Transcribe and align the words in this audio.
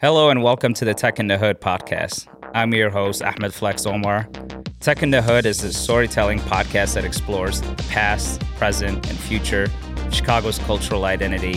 Hello 0.00 0.30
and 0.30 0.44
welcome 0.44 0.74
to 0.74 0.84
the 0.84 0.94
Tech 0.94 1.18
in 1.18 1.26
the 1.26 1.36
Hood 1.36 1.60
podcast. 1.60 2.28
I'm 2.54 2.72
your 2.72 2.88
host, 2.88 3.20
Ahmed 3.20 3.52
Flex 3.52 3.84
Omar. 3.84 4.28
Tech 4.78 5.02
in 5.02 5.10
the 5.10 5.20
Hood 5.20 5.44
is 5.44 5.64
a 5.64 5.72
storytelling 5.72 6.38
podcast 6.38 6.94
that 6.94 7.04
explores 7.04 7.60
the 7.60 7.74
past, 7.90 8.40
present, 8.58 9.08
and 9.10 9.18
future 9.18 9.64
of 9.96 10.14
Chicago's 10.14 10.60
cultural 10.60 11.04
identity 11.04 11.54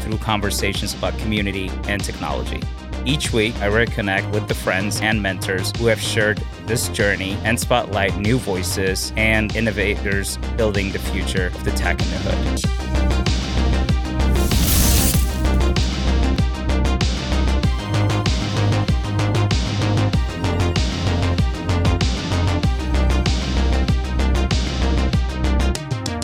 through 0.00 0.18
conversations 0.18 0.92
about 0.92 1.16
community 1.20 1.70
and 1.86 2.02
technology. 2.02 2.60
Each 3.04 3.32
week, 3.32 3.54
I 3.58 3.68
reconnect 3.68 4.32
with 4.34 4.48
the 4.48 4.56
friends 4.56 5.00
and 5.00 5.22
mentors 5.22 5.70
who 5.76 5.86
have 5.86 6.00
shared 6.00 6.42
this 6.66 6.88
journey 6.88 7.38
and 7.44 7.60
spotlight 7.60 8.18
new 8.18 8.38
voices 8.38 9.12
and 9.16 9.54
innovators 9.54 10.36
building 10.56 10.90
the 10.90 10.98
future 10.98 11.46
of 11.46 11.62
the 11.62 11.70
tech 11.70 12.02
in 12.02 12.10
the 12.10 12.16
hood. 12.16 12.83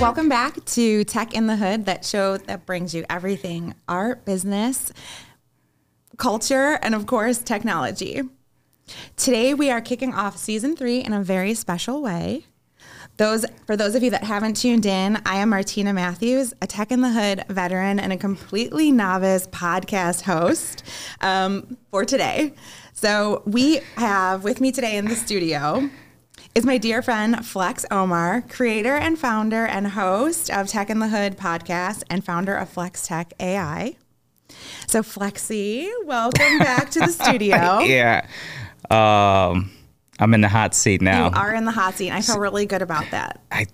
Welcome 0.00 0.30
back 0.30 0.64
to 0.64 1.04
Tech 1.04 1.34
in 1.34 1.46
the 1.46 1.56
Hood, 1.56 1.84
that 1.84 2.06
show 2.06 2.38
that 2.38 2.64
brings 2.64 2.94
you 2.94 3.04
everything 3.10 3.74
art, 3.86 4.24
business, 4.24 4.90
culture, 6.16 6.78
and 6.80 6.94
of 6.94 7.04
course, 7.04 7.36
technology. 7.36 8.22
Today, 9.16 9.52
we 9.52 9.70
are 9.70 9.82
kicking 9.82 10.14
off 10.14 10.38
season 10.38 10.74
three 10.74 11.00
in 11.00 11.12
a 11.12 11.22
very 11.22 11.52
special 11.52 12.00
way. 12.00 12.46
Those 13.18 13.44
for 13.66 13.76
those 13.76 13.94
of 13.94 14.02
you 14.02 14.10
that 14.12 14.24
haven't 14.24 14.56
tuned 14.56 14.86
in, 14.86 15.20
I 15.26 15.36
am 15.36 15.50
Martina 15.50 15.92
Matthews, 15.92 16.54
a 16.62 16.66
Tech 16.66 16.90
in 16.90 17.02
the 17.02 17.10
Hood 17.10 17.44
veteran 17.50 18.00
and 18.00 18.10
a 18.10 18.16
completely 18.16 18.90
novice 18.90 19.48
podcast 19.48 20.22
host 20.22 20.82
um, 21.20 21.76
for 21.90 22.06
today. 22.06 22.54
So 22.94 23.42
we 23.44 23.82
have 23.96 24.44
with 24.44 24.62
me 24.62 24.72
today 24.72 24.96
in 24.96 25.04
the 25.04 25.14
studio 25.14 25.90
is 26.54 26.66
my 26.66 26.78
dear 26.78 27.00
friend 27.00 27.46
Flex 27.46 27.86
Omar, 27.90 28.42
creator 28.48 28.96
and 28.96 29.18
founder 29.18 29.66
and 29.66 29.86
host 29.86 30.50
of 30.50 30.66
Tech 30.66 30.90
in 30.90 30.98
the 30.98 31.08
Hood 31.08 31.36
podcast 31.36 32.02
and 32.10 32.24
founder 32.24 32.56
of 32.56 32.68
Flex 32.68 33.06
Tech 33.06 33.32
AI. 33.38 33.96
So 34.88 35.02
Flexi, 35.02 35.88
welcome 36.04 36.58
back 36.58 36.90
to 36.90 37.00
the 37.00 37.12
studio. 37.12 37.78
yeah. 37.80 38.26
Um, 38.90 39.70
I'm 40.18 40.34
in 40.34 40.40
the 40.40 40.48
hot 40.48 40.74
seat 40.74 41.00
now. 41.00 41.28
You 41.28 41.34
are 41.36 41.54
in 41.54 41.64
the 41.64 41.70
hot 41.70 41.94
seat. 41.94 42.10
I 42.10 42.20
feel 42.20 42.40
really 42.40 42.66
good 42.66 42.82
about 42.82 43.08
that. 43.12 43.40
I 43.52 43.66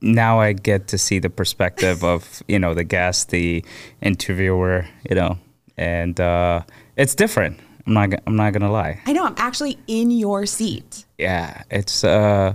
now 0.00 0.40
I 0.40 0.52
get 0.52 0.88
to 0.88 0.98
see 0.98 1.18
the 1.18 1.30
perspective 1.30 2.04
of 2.04 2.42
you 2.46 2.58
know 2.58 2.74
the 2.74 2.84
guest, 2.84 3.30
the 3.30 3.64
interviewer, 4.00 4.86
you 5.08 5.16
know, 5.16 5.36
and 5.76 6.18
uh, 6.20 6.62
it's 6.96 7.16
different. 7.16 7.58
I'm 7.86 7.94
not. 7.94 8.10
I'm 8.26 8.36
not 8.36 8.52
gonna 8.52 8.70
lie. 8.70 9.00
I 9.06 9.12
know. 9.12 9.24
I'm 9.24 9.34
actually 9.36 9.78
in 9.86 10.10
your 10.10 10.46
seat. 10.46 11.04
Yeah, 11.18 11.62
it's 11.70 12.04
uh, 12.04 12.54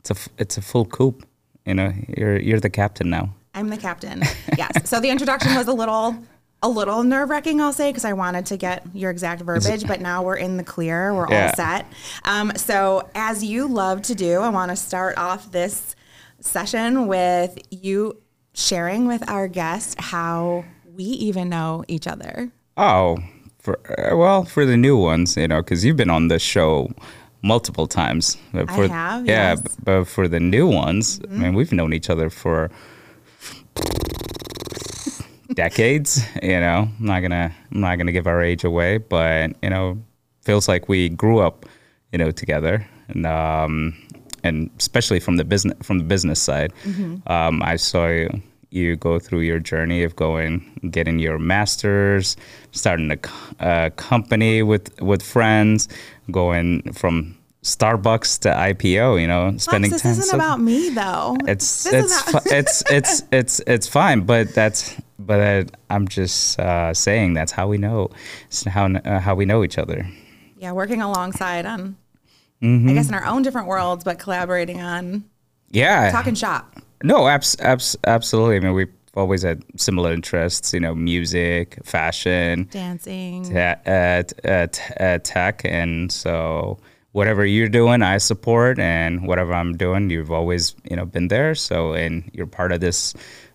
it's 0.00 0.10
a 0.10 0.16
it's 0.38 0.56
a 0.56 0.62
full 0.62 0.84
coupe. 0.84 1.26
You 1.66 1.74
know, 1.74 1.92
you're 2.16 2.38
you're 2.38 2.60
the 2.60 2.70
captain 2.70 3.10
now. 3.10 3.34
I'm 3.54 3.68
the 3.68 3.76
captain. 3.76 4.22
yes. 4.58 4.88
So 4.88 5.00
the 5.00 5.10
introduction 5.10 5.54
was 5.54 5.68
a 5.68 5.72
little 5.72 6.16
a 6.64 6.68
little 6.68 7.02
nerve 7.02 7.28
wracking, 7.28 7.60
I'll 7.60 7.74
say, 7.74 7.90
because 7.90 8.06
I 8.06 8.14
wanted 8.14 8.46
to 8.46 8.56
get 8.56 8.86
your 8.94 9.10
exact 9.10 9.42
verbiage, 9.42 9.86
but 9.86 10.00
now 10.00 10.22
we're 10.22 10.36
in 10.36 10.56
the 10.56 10.64
clear. 10.64 11.12
We're 11.12 11.30
yeah. 11.30 11.48
all 11.48 11.54
set. 11.54 11.86
Um, 12.24 12.52
so, 12.56 13.08
as 13.14 13.44
you 13.44 13.68
love 13.68 14.00
to 14.02 14.14
do, 14.14 14.40
I 14.40 14.48
want 14.48 14.70
to 14.70 14.76
start 14.76 15.18
off 15.18 15.52
this 15.52 15.94
session 16.40 17.06
with 17.06 17.58
you 17.70 18.20
sharing 18.54 19.06
with 19.06 19.28
our 19.28 19.46
guest 19.46 20.00
how 20.00 20.64
we 20.94 21.04
even 21.04 21.50
know 21.50 21.84
each 21.86 22.06
other. 22.06 22.50
Oh, 22.78 23.18
for 23.64 23.80
uh, 23.98 24.14
well, 24.14 24.44
for 24.44 24.66
the 24.66 24.76
new 24.76 24.96
ones, 24.96 25.36
you 25.36 25.48
know, 25.48 25.62
because 25.62 25.84
you've 25.84 25.96
been 25.96 26.10
on 26.10 26.28
the 26.28 26.38
show 26.38 26.92
multiple 27.42 27.86
times. 27.86 28.36
But 28.52 28.70
for, 28.70 28.84
I 28.84 28.88
have. 28.88 29.26
Yeah, 29.26 29.54
yes. 29.54 29.76
but 29.82 30.04
for 30.04 30.28
the 30.28 30.38
new 30.38 30.68
ones, 30.68 31.18
mm-hmm. 31.18 31.40
I 31.40 31.44
mean, 31.44 31.54
we've 31.54 31.72
known 31.72 31.92
each 31.94 32.10
other 32.10 32.28
for 32.28 32.70
decades. 35.54 36.22
You 36.42 36.60
know, 36.60 36.88
I'm 36.98 37.06
not 37.06 37.20
gonna 37.20 37.52
I'm 37.72 37.80
not 37.80 37.96
gonna 37.96 38.12
give 38.12 38.26
our 38.26 38.42
age 38.42 38.64
away, 38.64 38.98
but 38.98 39.52
you 39.62 39.70
know, 39.70 39.98
feels 40.42 40.68
like 40.68 40.88
we 40.88 41.08
grew 41.08 41.38
up, 41.38 41.64
you 42.12 42.18
know, 42.18 42.30
together, 42.30 42.86
and 43.08 43.26
um, 43.26 43.94
and 44.42 44.68
especially 44.78 45.20
from 45.20 45.38
the 45.38 45.44
business 45.44 45.76
from 45.82 45.98
the 45.98 46.04
business 46.04 46.40
side, 46.40 46.70
mm-hmm. 46.84 47.16
um, 47.32 47.62
I 47.62 47.76
saw 47.76 48.08
you 48.08 48.42
you 48.74 48.96
go 48.96 49.18
through 49.18 49.40
your 49.40 49.58
journey 49.58 50.02
of 50.02 50.16
going, 50.16 50.90
getting 50.90 51.18
your 51.18 51.38
master's, 51.38 52.36
starting 52.72 53.10
a, 53.10 53.18
a 53.60 53.90
company 53.90 54.62
with 54.62 55.00
with 55.00 55.22
friends, 55.22 55.88
going 56.30 56.92
from 56.92 57.36
Starbucks 57.62 58.40
to 58.40 58.50
IPO, 58.50 59.20
you 59.20 59.26
know, 59.26 59.56
spending 59.56 59.90
Lex, 59.90 60.02
this 60.02 60.18
isn't 60.18 60.34
about 60.34 60.60
me 60.60 60.90
though. 60.90 61.36
It's 61.46 61.86
it's 61.86 62.34
it's 62.46 62.82
it's 62.90 63.22
it's 63.32 63.60
it's 63.66 63.88
fine, 63.88 64.20
but 64.20 64.54
that's 64.54 64.94
but 65.18 65.40
I, 65.40 65.64
I'm 65.88 66.06
just 66.06 66.58
uh, 66.60 66.92
saying 66.92 67.34
that's 67.34 67.52
how 67.52 67.68
we 67.68 67.78
know, 67.78 68.10
it's 68.46 68.64
how 68.64 68.86
uh, 68.86 69.20
how 69.20 69.34
we 69.34 69.46
know 69.46 69.64
each 69.64 69.78
other. 69.78 70.06
Yeah, 70.58 70.72
working 70.72 71.00
alongside 71.00 71.64
on, 71.64 71.96
mm-hmm. 72.62 72.88
I 72.88 72.92
guess 72.94 73.08
in 73.08 73.14
our 73.14 73.24
own 73.24 73.42
different 73.42 73.68
worlds, 73.68 74.04
but 74.04 74.18
collaborating 74.18 74.80
on. 74.80 75.24
Yeah, 75.70 76.10
talking 76.10 76.34
shop. 76.34 76.76
No, 77.04 77.28
abs- 77.28 77.56
abs- 77.60 77.96
absolutely. 78.06 78.56
I 78.56 78.60
mean, 78.60 78.72
we've 78.72 78.92
always 79.14 79.42
had 79.42 79.62
similar 79.76 80.10
interests, 80.12 80.72
you 80.72 80.80
know, 80.80 80.94
music, 80.94 81.78
fashion, 81.84 82.66
dancing, 82.70 83.44
te- 83.44 83.58
uh, 83.86 84.22
uh, 84.48 84.66
t- 84.68 84.94
uh, 84.98 85.18
tech. 85.22 85.60
And 85.66 86.10
so 86.10 86.78
whatever 87.12 87.44
you're 87.44 87.68
doing, 87.68 88.00
I 88.00 88.16
support. 88.16 88.78
And 88.78 89.28
whatever 89.28 89.52
I'm 89.52 89.76
doing, 89.76 90.08
you've 90.08 90.30
always, 90.32 90.74
you 90.88 90.96
know, 90.96 91.04
been 91.04 91.28
there. 91.28 91.54
So, 91.54 91.92
and 91.92 92.28
you're 92.32 92.46
part 92.46 92.72
of 92.72 92.80
this 92.80 93.12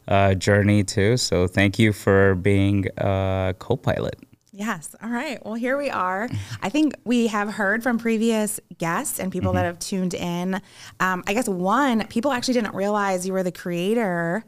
uh, 0.07 0.35
journey 0.35 0.83
too. 0.83 1.17
So 1.17 1.47
thank 1.47 1.79
you 1.79 1.91
for 1.91 2.35
being 2.35 2.85
a 2.97 3.55
co 3.57 3.75
pilot. 3.75 4.15
Yes. 4.59 4.93
All 5.01 5.09
right. 5.09 5.43
Well, 5.45 5.53
here 5.53 5.77
we 5.77 5.89
are. 5.89 6.27
I 6.61 6.67
think 6.67 6.93
we 7.05 7.27
have 7.27 7.47
heard 7.47 7.81
from 7.81 7.97
previous 7.97 8.59
guests 8.77 9.17
and 9.17 9.31
people 9.31 9.51
mm-hmm. 9.51 9.55
that 9.55 9.65
have 9.65 9.79
tuned 9.79 10.13
in. 10.13 10.55
Um, 10.99 11.23
I 11.27 11.33
guess 11.33 11.47
one, 11.47 12.05
people 12.07 12.33
actually 12.33 12.55
didn't 12.55 12.75
realize 12.75 13.25
you 13.25 13.31
were 13.31 13.41
the 13.41 13.53
creator 13.53 14.43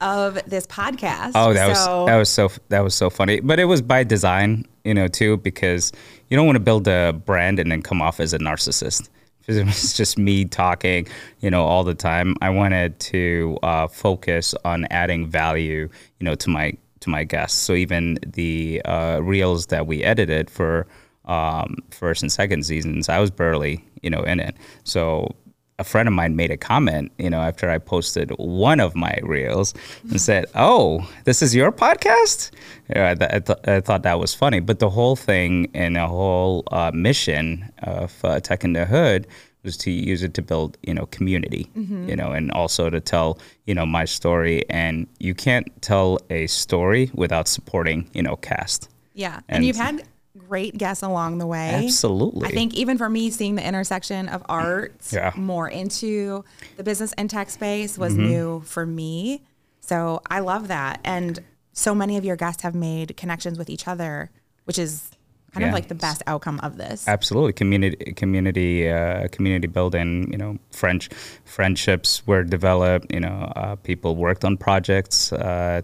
of 0.00 0.34
this 0.48 0.66
podcast. 0.66 1.32
Oh, 1.36 1.52
that 1.52 1.76
so, 1.76 2.00
was 2.00 2.06
that 2.08 2.16
was 2.16 2.28
so 2.28 2.50
that 2.70 2.80
was 2.80 2.94
so 2.96 3.08
funny. 3.08 3.38
But 3.38 3.60
it 3.60 3.66
was 3.66 3.80
by 3.80 4.02
design, 4.02 4.66
you 4.82 4.94
know, 4.94 5.06
too, 5.06 5.36
because 5.36 5.92
you 6.28 6.36
don't 6.36 6.46
want 6.46 6.56
to 6.56 6.60
build 6.60 6.88
a 6.88 7.12
brand 7.12 7.60
and 7.60 7.70
then 7.70 7.82
come 7.82 8.02
off 8.02 8.18
as 8.18 8.34
a 8.34 8.38
narcissist. 8.40 9.08
It 9.48 9.66
was 9.66 9.94
just 9.94 10.18
me 10.18 10.44
talking, 10.44 11.08
you 11.40 11.50
know, 11.50 11.64
all 11.64 11.82
the 11.82 11.94
time. 11.94 12.36
I 12.40 12.50
wanted 12.50 12.98
to 13.00 13.58
uh, 13.64 13.88
focus 13.88 14.54
on 14.64 14.86
adding 14.90 15.28
value, 15.28 15.88
you 16.20 16.24
know, 16.24 16.36
to 16.36 16.48
my 16.48 16.76
to 17.02 17.10
my 17.10 17.24
guests. 17.24 17.58
So 17.58 17.74
even 17.74 18.18
the 18.26 18.82
uh, 18.84 19.20
reels 19.22 19.66
that 19.66 19.86
we 19.86 20.02
edited 20.02 20.50
for 20.50 20.86
um, 21.26 21.76
first 21.90 22.22
and 22.22 22.32
second 22.32 22.64
seasons, 22.64 23.08
I 23.08 23.18
was 23.18 23.30
barely, 23.30 23.84
you 24.02 24.10
know, 24.10 24.22
in 24.22 24.40
it. 24.40 24.56
So 24.84 25.34
a 25.78 25.84
friend 25.84 26.06
of 26.06 26.14
mine 26.14 26.36
made 26.36 26.50
a 26.50 26.56
comment, 26.56 27.12
you 27.18 27.30
know, 27.30 27.40
after 27.40 27.68
I 27.70 27.78
posted 27.78 28.30
one 28.38 28.78
of 28.80 28.94
my 28.94 29.18
reels 29.22 29.74
and 30.10 30.20
said, 30.28 30.46
"Oh, 30.54 31.08
this 31.24 31.42
is 31.42 31.54
your 31.54 31.72
podcast." 31.72 32.50
Yeah, 32.94 33.10
I, 33.10 33.14
th- 33.14 33.30
I, 33.32 33.38
th- 33.40 33.58
I, 33.66 33.80
thought 33.80 34.02
that 34.02 34.18
was 34.18 34.34
funny, 34.34 34.60
but 34.60 34.78
the 34.78 34.90
whole 34.90 35.16
thing 35.16 35.70
and 35.74 35.96
the 35.96 36.06
whole 36.06 36.64
uh, 36.70 36.90
mission 36.94 37.72
of 37.82 38.24
uh, 38.24 38.40
Tech 38.40 38.64
in 38.64 38.74
the 38.74 38.84
Hood 38.84 39.26
was 39.62 39.76
to 39.78 39.90
use 39.90 40.22
it 40.22 40.34
to 40.34 40.42
build 40.42 40.76
you 40.82 40.94
know 40.94 41.06
community 41.06 41.70
mm-hmm. 41.76 42.08
you 42.08 42.16
know 42.16 42.32
and 42.32 42.50
also 42.52 42.90
to 42.90 43.00
tell 43.00 43.38
you 43.66 43.74
know 43.74 43.86
my 43.86 44.04
story. 44.04 44.64
And 44.70 45.06
you 45.18 45.34
can't 45.34 45.70
tell 45.82 46.18
a 46.30 46.46
story 46.46 47.10
without 47.14 47.48
supporting 47.48 48.10
you 48.12 48.22
know 48.22 48.36
cast. 48.36 48.88
Yeah. 49.14 49.36
And, 49.48 49.58
and 49.58 49.64
you've 49.66 49.76
had 49.76 50.04
great 50.48 50.78
guests 50.78 51.02
along 51.02 51.38
the 51.38 51.46
way. 51.46 51.82
Absolutely. 51.84 52.48
I 52.48 52.50
think 52.50 52.74
even 52.74 52.96
for 52.96 53.08
me 53.08 53.30
seeing 53.30 53.54
the 53.54 53.66
intersection 53.66 54.28
of 54.28 54.42
art 54.48 54.94
yeah. 55.10 55.32
more 55.36 55.68
into 55.68 56.44
the 56.76 56.84
business 56.84 57.12
and 57.14 57.28
tech 57.28 57.50
space 57.50 57.98
was 57.98 58.14
mm-hmm. 58.14 58.26
new 58.26 58.60
for 58.60 58.86
me. 58.86 59.42
So 59.80 60.22
i 60.30 60.40
love 60.40 60.68
that. 60.68 61.00
And 61.04 61.40
so 61.72 61.94
many 61.94 62.16
of 62.16 62.24
your 62.24 62.36
guests 62.36 62.62
have 62.62 62.74
made 62.74 63.16
connections 63.16 63.58
with 63.58 63.70
each 63.70 63.88
other 63.88 64.30
which 64.64 64.78
is 64.78 65.10
kind 65.52 65.62
yeah. 65.62 65.68
of 65.68 65.74
like 65.74 65.88
the 65.88 65.94
best 65.94 66.22
outcome 66.26 66.58
of 66.62 66.76
this. 66.76 67.06
Absolutely, 67.06 67.52
community 67.52 68.12
community 68.14 68.88
uh, 68.88 69.28
community 69.28 69.66
building. 69.66 70.30
You 70.32 70.38
know, 70.38 70.58
French 70.70 71.08
friendships 71.44 72.26
were 72.26 72.42
developed. 72.42 73.12
You 73.12 73.20
know, 73.20 73.52
uh, 73.56 73.76
people 73.76 74.16
worked 74.16 74.44
on 74.44 74.56
projects 74.56 75.32
uh, 75.32 75.82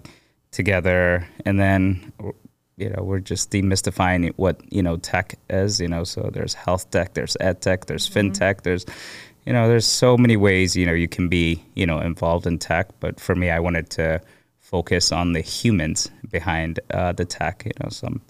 together, 0.51 1.29
and 1.45 1.61
then 1.61 2.13
you 2.77 2.89
know 2.89 3.03
we're 3.03 3.21
just 3.21 3.51
demystifying 3.51 4.33
what 4.37 4.61
you 4.73 4.83
know 4.83 4.97
tech 4.97 5.39
is. 5.51 5.81
You 5.81 5.89
know, 5.89 6.05
so 6.05 6.31
there's 6.33 6.55
health 6.55 6.91
tech, 6.91 7.15
there's 7.15 7.37
ed 7.41 7.61
tech, 7.61 7.87
there's 7.87 8.09
mm-hmm. 8.09 8.29
fintech, 8.29 8.63
there's 8.63 8.87
you 9.45 9.53
know 9.53 9.69
there's 9.69 9.87
so 9.87 10.17
many 10.17 10.37
ways 10.37 10.77
you 10.77 10.87
know 10.87 10.93
you 10.93 11.09
can 11.09 11.29
be 11.29 11.63
you 11.75 11.87
know 11.87 12.01
involved 12.01 12.47
in 12.47 12.59
tech. 12.59 12.89
But 13.01 13.21
for 13.21 13.35
me, 13.35 13.51
I 13.51 13.61
wanted 13.61 13.91
to 13.91 14.23
focus 14.61 15.13
on 15.13 15.35
the 15.35 15.41
humans 15.41 16.11
behind 16.31 16.81
uh, 16.91 17.13
the 17.13 17.27
tech. 17.27 17.65
You 17.67 17.73
know, 17.83 17.91
some 17.91 18.23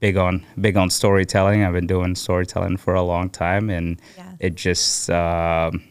big 0.00 0.16
on 0.16 0.44
big 0.60 0.76
on 0.76 0.90
storytelling. 0.90 1.64
I've 1.64 1.72
been 1.74 1.86
doing 1.86 2.14
storytelling 2.14 2.76
for 2.78 2.94
a 2.94 3.02
long 3.02 3.30
time, 3.30 3.70
and 3.70 4.00
Yeah. 4.16 4.32
it 4.40 4.54
just 4.56 5.08
um, 5.10 5.82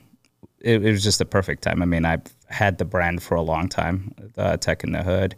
it, 0.59 0.83
it 0.85 0.91
was 0.91 1.03
just 1.03 1.19
the 1.19 1.25
perfect 1.25 1.61
time. 1.63 1.81
I 1.81 1.85
mean, 1.85 2.06
I've 2.06 2.21
had 2.47 2.77
the 2.79 2.85
brand 2.85 3.21
for 3.23 3.35
a 3.35 3.41
long 3.41 3.69
time, 3.69 4.13
uh, 4.38 4.57
Tech 4.57 4.83
in 4.83 4.91
the 4.91 5.03
Hood. 5.03 5.35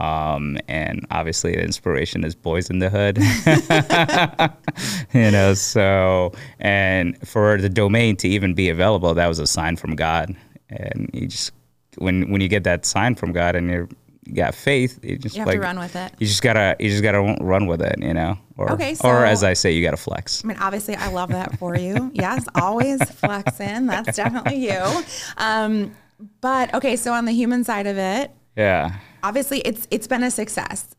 Um, 0.00 0.58
and 0.66 1.06
obviously, 1.12 1.52
the 1.52 1.62
inspiration 1.62 2.24
is 2.24 2.34
Boyz 2.34 2.68
n 2.70 2.78
the 2.80 2.90
Hood. 2.90 3.16
you 5.14 5.30
know, 5.30 5.54
so 5.54 6.32
and 6.60 7.16
for 7.26 7.60
the 7.60 7.68
domain 7.68 8.16
to 8.16 8.28
even 8.28 8.54
be 8.54 8.68
available, 8.70 9.14
that 9.14 9.26
was 9.28 9.38
a 9.38 9.46
sign 9.46 9.76
from 9.76 9.94
God. 9.94 10.34
And 10.70 11.10
you 11.12 11.28
just 11.28 11.52
when 11.98 12.30
when 12.30 12.40
you 12.40 12.48
get 12.48 12.64
that 12.64 12.84
sign 12.84 13.14
from 13.14 13.32
God 13.32 13.54
and 13.54 13.70
you're 13.70 13.88
you 14.26 14.34
got 14.34 14.54
faith, 14.54 14.98
you 15.02 15.18
just 15.18 15.34
You 15.34 15.40
have 15.40 15.48
like 15.48 15.56
to 15.56 15.60
run 15.62 15.78
with 15.78 15.96
it. 15.96 16.12
you 16.18 16.26
just 16.26 16.42
gotta 16.42 16.76
you 16.80 16.88
just 16.90 17.02
gotta 17.02 17.20
run 17.40 17.66
with 17.66 17.82
it, 17.82 17.96
you 18.00 18.14
know. 18.14 18.38
Or 18.56 18.72
Okay, 18.72 18.94
or 19.02 19.24
as 19.24 19.42
I 19.44 19.52
say, 19.54 19.72
you 19.72 19.82
gotta 19.82 19.96
flex. 19.96 20.44
I 20.44 20.48
mean, 20.48 20.56
obviously, 20.58 20.94
I 20.96 21.08
love 21.10 21.30
that 21.30 21.58
for 21.58 21.76
you. 21.76 22.10
yes, 22.14 22.46
always 22.54 23.02
flexing. 23.10 23.86
That's 23.86 24.16
definitely 24.16 24.56
you. 24.70 25.02
Um, 25.36 25.94
but 26.40 26.72
okay, 26.74 26.96
so 26.96 27.12
on 27.12 27.24
the 27.24 27.32
human 27.32 27.64
side 27.64 27.86
of 27.86 27.98
it, 27.98 28.30
Yeah. 28.56 28.96
obviously, 29.22 29.58
it's 29.60 29.86
it's 29.90 30.06
been 30.06 30.22
a 30.22 30.30
success. 30.30 30.94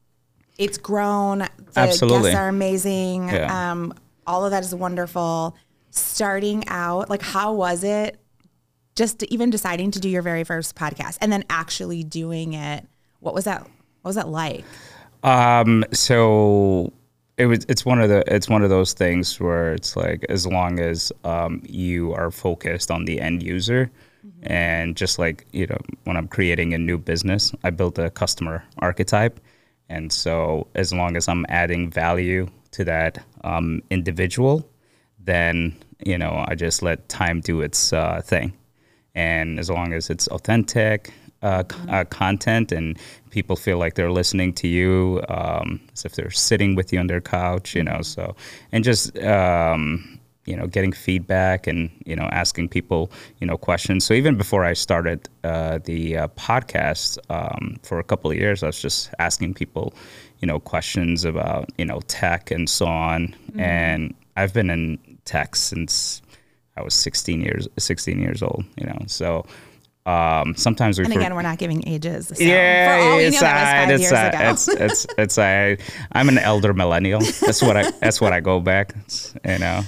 It's 0.57 0.77
grown. 0.77 1.39
The 1.39 1.49
Absolutely. 1.75 2.31
guests 2.31 2.35
are 2.39 2.47
amazing. 2.49 3.29
Yeah. 3.29 3.71
Um, 3.71 3.93
all 4.27 4.45
of 4.45 4.51
that 4.51 4.63
is 4.63 4.73
wonderful. 4.75 5.55
Starting 5.91 6.63
out, 6.67 7.09
like, 7.09 7.21
how 7.21 7.53
was 7.53 7.83
it? 7.83 8.17
Just 8.95 9.23
even 9.23 9.49
deciding 9.49 9.91
to 9.91 9.99
do 9.99 10.07
your 10.09 10.21
very 10.21 10.43
first 10.43 10.75
podcast 10.75 11.17
and 11.21 11.31
then 11.31 11.43
actually 11.49 12.03
doing 12.03 12.53
it. 12.53 12.85
What 13.25 13.33
was 13.33 13.45
that? 13.45 13.63
What 13.63 14.09
was 14.09 14.15
that 14.17 14.29
like? 14.29 14.63
Um, 15.23 15.83
so 15.91 16.93
it 17.37 17.47
was 17.47 17.65
it's 17.67 17.83
one 17.83 17.99
of 17.99 18.07
the 18.07 18.23
it's 18.33 18.47
one 18.47 18.61
of 18.61 18.69
those 18.69 18.93
things 18.93 19.39
where 19.39 19.73
it's 19.73 19.95
like 19.95 20.23
as 20.29 20.45
long 20.45 20.79
as 20.79 21.11
um, 21.23 21.63
you 21.67 22.13
are 22.13 22.29
focused 22.29 22.91
on 22.91 23.05
the 23.05 23.19
end 23.19 23.41
user 23.41 23.89
and 24.43 24.95
just 24.95 25.17
like 25.19 25.45
you 25.51 25.65
know 25.67 25.77
when 26.03 26.17
i'm 26.17 26.27
creating 26.27 26.73
a 26.73 26.77
new 26.77 26.97
business 26.97 27.51
i 27.63 27.69
built 27.69 27.97
a 27.97 28.09
customer 28.09 28.63
archetype 28.79 29.39
and 29.89 30.11
so 30.11 30.67
as 30.75 30.91
long 30.93 31.15
as 31.15 31.27
i'm 31.27 31.45
adding 31.49 31.89
value 31.89 32.47
to 32.71 32.83
that 32.83 33.23
um, 33.43 33.81
individual 33.89 34.67
then 35.19 35.75
you 36.05 36.17
know 36.17 36.43
i 36.47 36.55
just 36.55 36.81
let 36.81 37.07
time 37.09 37.39
do 37.41 37.61
its 37.61 37.93
uh, 37.93 38.21
thing 38.23 38.51
and 39.13 39.59
as 39.59 39.69
long 39.69 39.93
as 39.93 40.09
it's 40.09 40.27
authentic 40.29 41.13
uh, 41.45 41.63
uh, 41.89 42.03
content 42.05 42.71
and 42.71 42.97
people 43.29 43.55
feel 43.55 43.77
like 43.77 43.93
they're 43.93 44.11
listening 44.11 44.51
to 44.51 44.67
you 44.67 45.21
um, 45.29 45.79
as 45.93 46.03
if 46.05 46.15
they're 46.15 46.31
sitting 46.31 46.75
with 46.75 46.91
you 46.91 46.99
on 46.99 47.07
their 47.07 47.21
couch 47.21 47.75
you 47.75 47.83
know 47.83 48.01
so 48.01 48.35
and 48.71 48.83
just 48.83 49.15
um, 49.19 50.19
you 50.45 50.55
know 50.55 50.65
getting 50.65 50.91
feedback 50.91 51.67
and 51.67 51.91
you 52.05 52.15
know 52.15 52.27
asking 52.31 52.67
people 52.67 53.11
you 53.39 53.47
know 53.47 53.57
questions. 53.57 54.05
So 54.05 54.13
even 54.13 54.37
before 54.37 54.63
i 54.65 54.73
started 54.73 55.29
uh, 55.43 55.79
the 55.83 56.17
uh, 56.17 56.27
podcast 56.29 57.19
um, 57.29 57.77
for 57.83 57.99
a 57.99 58.03
couple 58.03 58.31
of 58.31 58.37
years 58.37 58.63
i 58.63 58.67
was 58.67 58.81
just 58.81 59.13
asking 59.19 59.53
people 59.53 59.93
you 60.39 60.47
know 60.47 60.59
questions 60.59 61.25
about 61.25 61.69
you 61.77 61.85
know 61.85 61.99
tech 62.07 62.51
and 62.51 62.69
so 62.69 62.85
on. 62.85 63.35
And 63.57 64.15
i've 64.35 64.53
been 64.53 64.69
in 64.69 64.99
tech 65.25 65.55
since 65.55 66.21
I 66.77 66.81
was 66.81 66.93
16 66.93 67.41
years 67.41 67.67
16 67.77 68.19
years 68.19 68.43
old, 68.43 68.65
you 68.77 68.85
know. 68.85 68.99
So 69.07 69.45
um, 70.05 70.55
sometimes 70.55 70.99
we 70.99 71.05
And 71.05 71.13
again, 71.13 71.33
we're 71.33 71.41
not 71.41 71.57
giving 71.57 71.87
ages. 71.87 72.27
So 72.27 72.35
yeah, 72.43 72.97
for 72.99 73.03
all 73.11 73.17
we 73.17 73.25
it's 73.25 73.35
know, 73.35 73.41
that 73.41 73.87
was 73.89 73.89
five 73.89 73.89
it's 73.91 74.01
years 74.01 74.13
alright, 74.13 74.33
ago. 74.35 74.49
it's 74.51 74.67
it's 74.67 75.07
it's 75.17 75.37
I 75.39 75.77
I'm 76.11 76.29
an 76.29 76.37
elder 76.37 76.73
millennial. 76.73 77.21
That's 77.21 77.61
what 77.61 77.75
I 77.77 77.89
that's 78.01 78.21
what 78.21 78.31
I 78.33 78.39
go 78.39 78.59
back. 78.59 78.93
It's, 79.05 79.33
you 79.43 79.57
know, 79.57 79.81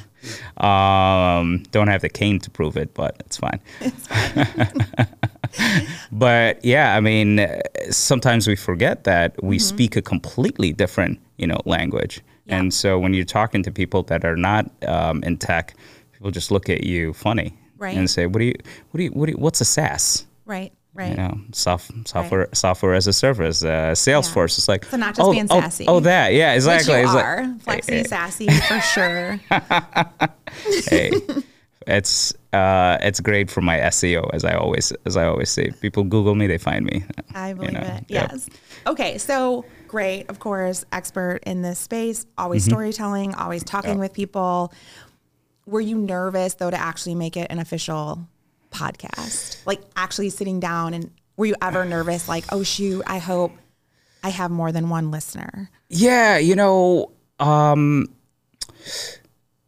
um, 0.65 1.63
don't 1.71 1.87
have 1.87 2.01
the 2.01 2.09
cane 2.09 2.39
to 2.39 2.49
prove 2.49 2.77
it, 2.77 2.93
but 2.95 3.15
it's 3.25 3.37
fine. 3.37 3.59
but 6.11 6.63
yeah, 6.65 6.95
I 6.95 6.99
mean, 6.99 7.45
sometimes 7.89 8.47
we 8.47 8.55
forget 8.55 9.03
that 9.03 9.41
we 9.43 9.59
speak 9.59 9.95
a 9.95 10.01
completely 10.01 10.73
different 10.73 11.19
you 11.37 11.47
know 11.47 11.59
language, 11.65 12.21
Mm-hmm. 12.21 12.49
Yeah. 12.49 12.59
and 12.59 12.73
so 12.73 12.97
when 12.97 13.13
you're 13.13 13.25
talking 13.25 13.61
to 13.63 13.71
people 13.71 14.03
that 14.03 14.23
are 14.25 14.37
not 14.37 14.71
um, 14.87 15.21
in 15.23 15.37
tech, 15.37 15.75
people 16.13 16.31
just 16.31 16.49
look 16.49 16.69
at 16.69 16.83
you 16.85 17.13
funny 17.13 17.53
Right. 17.77 17.95
and 17.97 18.09
say, 18.09 18.25
"What 18.25 18.39
do 18.39 18.45
you 18.45 18.53
what 18.91 18.97
do 18.97 19.03
you 19.03 19.09
what 19.11 19.25
do 19.27 19.31
you, 19.33 19.37
what's 19.37 19.61
a 19.61 19.65
SaaS?" 19.65 20.25
right, 20.45 20.71
right. 20.93 21.11
you 21.11 21.17
know, 21.17 21.37
soft, 21.51 21.91
software, 22.07 22.47
software 22.53 22.93
as 22.93 23.05
a 23.07 23.13
service, 23.13 23.63
uh, 23.63 23.91
Salesforce. 23.93 24.57
It's 24.57 24.67
like, 24.67 24.85
So 24.85 24.97
not 24.97 25.15
just 25.15 25.27
oh, 25.27 25.31
being 25.31 25.47
oh, 25.49 25.59
sassy. 25.59 25.85
Oh, 25.87 25.99
that, 25.99 26.33
yeah, 26.33 26.53
exactly. 26.53 26.93
Which 26.95 27.01
you 27.01 27.05
It's 27.05 27.13
like, 27.13 27.25
are. 27.25 27.55
Flexy, 27.59 28.03
sassy, 28.05 28.47
for 28.47 28.79
sure. 28.79 29.39
hey, 30.89 31.11
it's 31.85 32.33
uh, 32.53 32.97
it's 33.01 33.19
great 33.19 33.49
for 33.51 33.61
my 33.61 33.77
SEO, 33.77 34.29
as 34.33 34.43
I 34.43 34.55
always 34.55 34.91
as 35.05 35.15
I 35.17 35.25
always 35.25 35.49
say. 35.49 35.71
People 35.81 36.03
Google 36.03 36.35
me, 36.35 36.47
they 36.47 36.57
find 36.57 36.85
me. 36.85 37.03
I 37.33 37.53
believe 37.53 37.73
know, 37.73 37.79
it. 37.81 38.03
yep. 38.07 38.29
Yes. 38.31 38.49
Okay. 38.85 39.17
So 39.17 39.65
great. 39.87 40.29
Of 40.29 40.39
course, 40.39 40.83
expert 40.91 41.39
in 41.45 41.61
this 41.61 41.79
space, 41.79 42.25
always 42.37 42.63
Mm-hmm. 42.63 42.71
storytelling, 42.71 43.35
always 43.35 43.63
talking 43.63 43.99
with 43.99 44.13
people. 44.13 44.73
Were 45.67 45.81
you 45.81 45.97
nervous 45.97 46.55
though 46.55 46.71
to 46.71 46.79
actually 46.79 47.15
make 47.15 47.37
it 47.37 47.47
an 47.51 47.59
official 47.59 48.27
podcast? 48.71 49.65
Like 49.65 49.81
actually 49.95 50.29
sitting 50.29 50.59
down 50.59 50.93
and 50.93 51.11
were 51.35 51.45
you 51.45 51.55
ever 51.61 51.85
nervous? 51.85 52.27
Like, 52.27 52.45
oh 52.51 52.63
shoot, 52.63 53.03
I 53.05 53.19
hope 53.19 53.51
I 54.23 54.29
have 54.29 54.49
more 54.49 54.71
than 54.71 54.89
one 54.89 55.11
listener. 55.11 55.69
Yeah, 55.89 56.37
you 56.37 56.55
know, 56.55 57.11
um, 57.39 58.07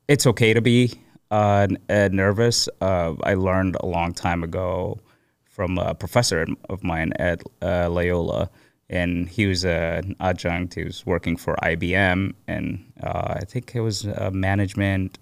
it's 0.07 0.25
okay 0.25 0.53
to 0.53 0.61
be 0.61 0.99
uh, 1.31 1.67
uh, 1.89 2.09
nervous. 2.11 2.67
Uh, 2.81 3.13
I 3.23 3.35
learned 3.35 3.77
a 3.79 3.85
long 3.85 4.13
time 4.13 4.43
ago 4.43 4.99
from 5.43 5.77
a 5.77 5.93
professor 5.93 6.47
of 6.69 6.83
mine 6.83 7.13
at 7.19 7.43
uh, 7.61 7.89
Loyola, 7.89 8.49
and 8.89 9.29
he 9.29 9.45
was 9.45 9.65
an 9.65 10.15
adjunct. 10.19 10.73
He 10.73 10.83
was 10.83 11.05
working 11.05 11.37
for 11.37 11.55
IBM, 11.61 12.33
and 12.47 12.91
uh, 13.03 13.35
I 13.35 13.45
think 13.45 13.75
it 13.75 13.81
was 13.81 14.07
uh, 14.07 14.31
management. 14.33 15.19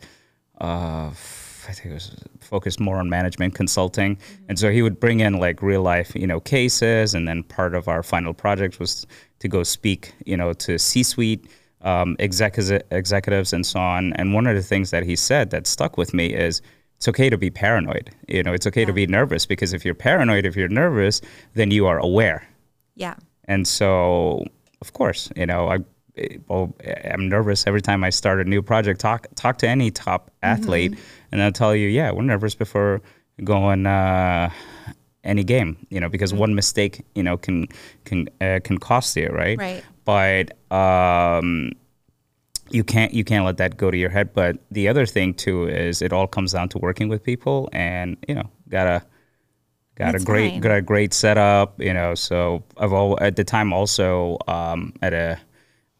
Uh, 0.59 1.11
I 1.69 1.73
think 1.73 1.87
it 1.87 1.93
was 1.93 2.15
focused 2.39 2.79
more 2.79 2.97
on 2.97 3.09
management 3.09 3.53
consulting, 3.53 4.17
and 4.47 4.57
so 4.57 4.71
he 4.71 4.81
would 4.81 4.99
bring 4.99 5.19
in 5.19 5.39
like 5.39 5.61
real 5.61 5.81
life, 5.81 6.15
you 6.15 6.25
know, 6.25 6.39
cases, 6.39 7.13
and 7.13 7.27
then 7.27 7.43
part 7.43 7.75
of 7.75 7.87
our 7.87 8.03
final 8.03 8.33
project 8.33 8.79
was 8.79 9.05
to 9.39 9.47
go 9.47 9.63
speak, 9.63 10.13
you 10.25 10.37
know, 10.37 10.53
to 10.53 10.79
C-suite 10.79 11.45
um, 11.81 12.15
execu- 12.19 12.81
executives 12.91 13.53
and 13.53 13.65
so 13.65 13.79
on. 13.79 14.13
And 14.13 14.33
one 14.33 14.47
of 14.47 14.55
the 14.55 14.63
things 14.63 14.91
that 14.91 15.03
he 15.03 15.15
said 15.15 15.49
that 15.51 15.67
stuck 15.67 15.97
with 15.97 16.13
me 16.13 16.27
is 16.33 16.61
it's 16.95 17.07
okay 17.07 17.29
to 17.29 17.37
be 17.37 17.49
paranoid. 17.49 18.09
You 18.27 18.43
know, 18.43 18.53
it's 18.53 18.65
okay 18.67 18.85
to 18.85 18.93
be 18.93 19.05
nervous 19.05 19.45
because 19.45 19.73
if 19.73 19.85
you're 19.85 19.93
paranoid, 19.93 20.45
if 20.45 20.55
you're 20.55 20.67
nervous, 20.67 21.21
then 21.53 21.69
you 21.71 21.85
are 21.85 21.99
aware. 21.99 22.47
Yeah. 22.95 23.15
And 23.45 23.67
so, 23.67 24.45
of 24.81 24.93
course, 24.93 25.29
you 25.35 25.45
know, 25.45 25.69
I, 25.69 25.77
well, 26.47 26.73
I'm 27.05 27.29
nervous 27.29 27.67
every 27.67 27.81
time 27.81 28.03
I 28.03 28.09
start 28.09 28.39
a 28.39 28.43
new 28.43 28.61
project. 28.61 28.99
Talk 28.99 29.27
talk 29.35 29.57
to 29.59 29.67
any 29.67 29.91
top 29.91 30.31
athlete, 30.43 30.97
and 31.31 31.41
they'll 31.41 31.51
tell 31.51 31.75
you, 31.75 31.87
yeah, 31.87 32.11
we're 32.11 32.23
nervous 32.23 32.55
before 32.55 33.01
going 33.43 33.85
uh, 33.85 34.49
any 35.23 35.43
game. 35.43 35.77
You 35.89 35.99
know, 35.99 36.09
because 36.09 36.33
one 36.33 36.55
mistake, 36.55 37.05
you 37.15 37.23
know, 37.23 37.37
can 37.37 37.67
can 38.05 38.29
uh, 38.41 38.59
can 38.63 38.77
cost 38.77 39.15
you, 39.15 39.27
right? 39.27 39.57
Right. 39.57 39.83
But 40.05 40.53
um, 40.71 41.71
you 42.69 42.83
can't 42.83 43.13
you 43.13 43.23
can't 43.23 43.45
let 43.45 43.57
that 43.57 43.77
go 43.77 43.91
to 43.91 43.97
your 43.97 44.09
head. 44.09 44.33
But 44.33 44.57
the 44.71 44.87
other 44.87 45.05
thing 45.05 45.33
too 45.33 45.67
is 45.67 46.01
it 46.01 46.13
all 46.13 46.27
comes 46.27 46.53
down 46.53 46.69
to 46.69 46.77
working 46.77 47.09
with 47.09 47.23
people, 47.23 47.69
and 47.73 48.17
you 48.27 48.35
know, 48.35 48.49
gotta 48.69 49.03
got 49.97 50.11
That's 50.11 50.23
a 50.23 50.25
great 50.25 50.51
fine. 50.51 50.61
got 50.61 50.77
a 50.77 50.81
great 50.81 51.13
setup 51.13 51.81
you 51.81 51.91
know 51.91 52.13
so 52.13 52.63
i've 52.77 52.93
all 52.93 53.17
at 53.19 53.35
the 53.35 53.43
time 53.43 53.73
also 53.73 54.37
um, 54.47 54.93
at 55.01 55.13
a 55.13 55.39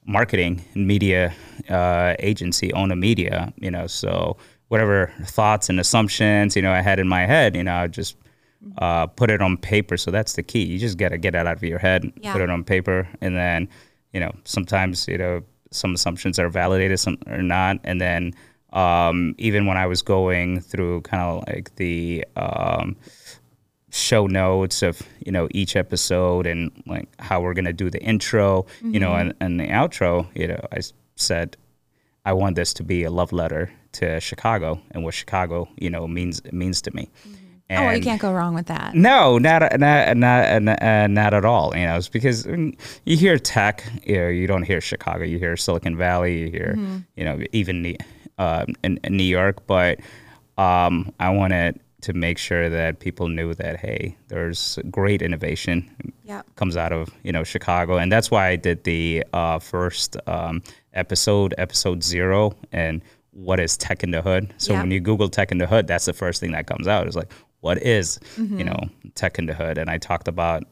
marketing 0.08 0.64
and 0.74 0.88
media 0.88 1.34
uh, 1.70 2.16
agency 2.20 2.72
own 2.74 2.92
a 2.92 2.96
media 2.96 3.54
you 3.58 3.70
know 3.70 3.86
so 3.88 4.38
whatever 4.70 5.12
thoughts 5.26 5.70
and 5.70 5.80
assumptions 5.80 6.56
you 6.56 6.62
know 6.62 6.72
i 6.72 6.82
had 6.82 6.98
in 7.00 7.08
my 7.08 7.26
head 7.26 7.56
you 7.56 7.64
know 7.64 7.76
i 7.76 7.88
just 7.88 8.16
uh, 8.80 9.06
put 9.06 9.30
it 9.30 9.40
on 9.42 9.56
paper. 9.56 9.98
So 9.98 10.10
that's 10.10 10.34
the 10.34 10.42
key. 10.44 10.64
You 10.66 10.80
just 10.80 10.98
got 10.98 11.10
to 11.10 11.18
get 11.18 11.36
it 11.36 11.46
out 11.46 11.56
of 11.58 11.64
your 11.64 11.78
head 11.78 12.12
Yeah. 12.22 12.34
put 12.34 12.42
it 12.42 12.50
on 12.50 12.64
paper. 12.64 13.08
And 13.22 13.36
then 13.38 13.70
you 14.14 14.20
know 14.20 14.32
sometimes 14.46 15.08
you 15.08 15.18
know 15.18 15.44
some 15.72 15.94
assumptions 15.94 16.40
are 16.40 16.50
validated 16.50 17.00
some 17.00 17.18
are 17.28 17.44
not. 17.44 17.78
And 17.84 18.02
then 18.02 18.34
um, 18.74 19.36
even 19.38 19.66
when 19.68 19.78
i 19.78 19.86
was 19.86 20.02
going 20.02 20.60
through 20.60 21.02
kind 21.02 21.22
of 21.24 21.44
like 21.48 21.76
the 21.76 22.26
um, 22.36 22.96
show 23.92 24.28
notes 24.28 24.82
of 24.82 25.02
you 25.26 25.32
know 25.32 25.48
each 25.52 25.76
episode 25.76 26.46
and 26.46 26.72
like 26.86 27.08
how 27.20 27.40
we're 27.40 27.54
gonna 27.54 27.72
do 27.72 27.90
the 27.90 28.02
intro 28.02 28.66
you 28.84 29.00
know 29.00 29.14
and, 29.14 29.34
and 29.40 29.60
the 29.60 29.68
outro 29.68 30.28
you 30.36 30.46
know 30.46 30.60
i 30.74 30.80
said 31.16 31.56
i 32.26 32.34
want 32.34 32.56
this 32.56 32.74
to 32.74 32.84
be 32.84 33.04
a 33.04 33.10
love 33.10 33.32
letter 33.32 33.72
to 33.94 34.20
chicago 34.20 34.80
and 34.92 35.04
what 35.06 35.14
chicago 35.14 35.70
you 35.78 35.90
know 35.90 36.06
means 36.06 36.42
means 36.52 36.82
to 36.82 36.94
me 36.94 37.10
oh, 37.70 37.86
well, 37.86 37.96
you 37.96 38.02
can't 38.02 38.22
go 38.22 38.34
wrong 38.34 38.54
with 38.54 38.68
that. 38.68 38.96
No, 38.96 39.38
not 39.38 39.78
not 39.78 40.16
not 40.16 40.82
uh, 40.82 41.08
not 41.08 41.34
at 41.34 41.46
all. 41.46 41.76
You 41.76 41.86
know, 41.86 41.98
it's 41.98 42.08
because 42.08 42.46
you 42.46 43.18
hear 43.18 43.38
tech, 43.38 43.84
you 44.06 44.18
know, 44.18 44.28
you 44.30 44.48
don't 44.48 44.64
hear 44.64 44.80
Chicago, 44.80 45.24
you 45.24 45.38
hear 45.38 45.58
Silicon 45.58 45.98
Valley, 45.98 46.40
you 46.40 46.50
hear, 46.50 46.76
mm-hmm. 46.78 47.00
you 47.16 47.26
know, 47.26 47.40
even 47.52 47.98
uh, 48.38 48.66
in, 48.84 49.00
in 49.04 49.18
New 49.18 49.24
York. 49.24 49.68
But 49.68 50.00
um, 50.58 51.14
I 51.20 51.30
wanted 51.30 51.74
to 51.74 51.80
make 52.14 52.38
sure 52.38 52.70
that 52.70 53.00
people 53.00 53.28
knew 53.28 53.54
that 53.56 53.78
hey, 53.78 54.18
there's 54.28 54.78
great 54.92 55.22
innovation 55.22 56.14
yep. 56.24 56.46
comes 56.56 56.78
out 56.78 56.92
of 56.92 57.10
you 57.24 57.32
know 57.32 57.44
Chicago, 57.44 57.98
and 57.98 58.12
that's 58.12 58.30
why 58.30 58.48
I 58.48 58.56
did 58.56 58.84
the 58.84 59.24
uh, 59.34 59.60
first 59.60 60.18
um, 60.28 60.62
episode, 60.94 61.54
episode 61.58 62.04
zero, 62.04 62.56
and 62.72 63.02
what 63.32 63.60
is 63.60 63.78
tech 63.78 64.04
in 64.04 64.12
the 64.12 64.22
hood. 64.22 64.54
So 64.58 64.74
yep. 64.74 64.84
when 64.84 64.92
you 64.92 65.00
Google 65.00 65.30
tech 65.30 65.52
in 65.52 65.58
the 65.58 65.68
hood, 65.68 65.88
that's 65.88 66.06
the 66.06 66.14
first 66.14 66.40
thing 66.40 66.52
that 66.52 66.68
comes 66.68 66.88
out. 66.88 67.08
It's 67.08 67.16
like 67.16 67.32
what 67.62 67.82
is, 67.82 68.20
mm-hmm. 68.36 68.60
you 68.60 68.66
know, 68.66 68.80
tech 69.16 69.40
in 69.40 69.46
the 69.46 69.54
hood, 69.54 69.78
and 69.78 69.90
I 69.90 69.98
talked 69.98 70.28
about 70.28 70.64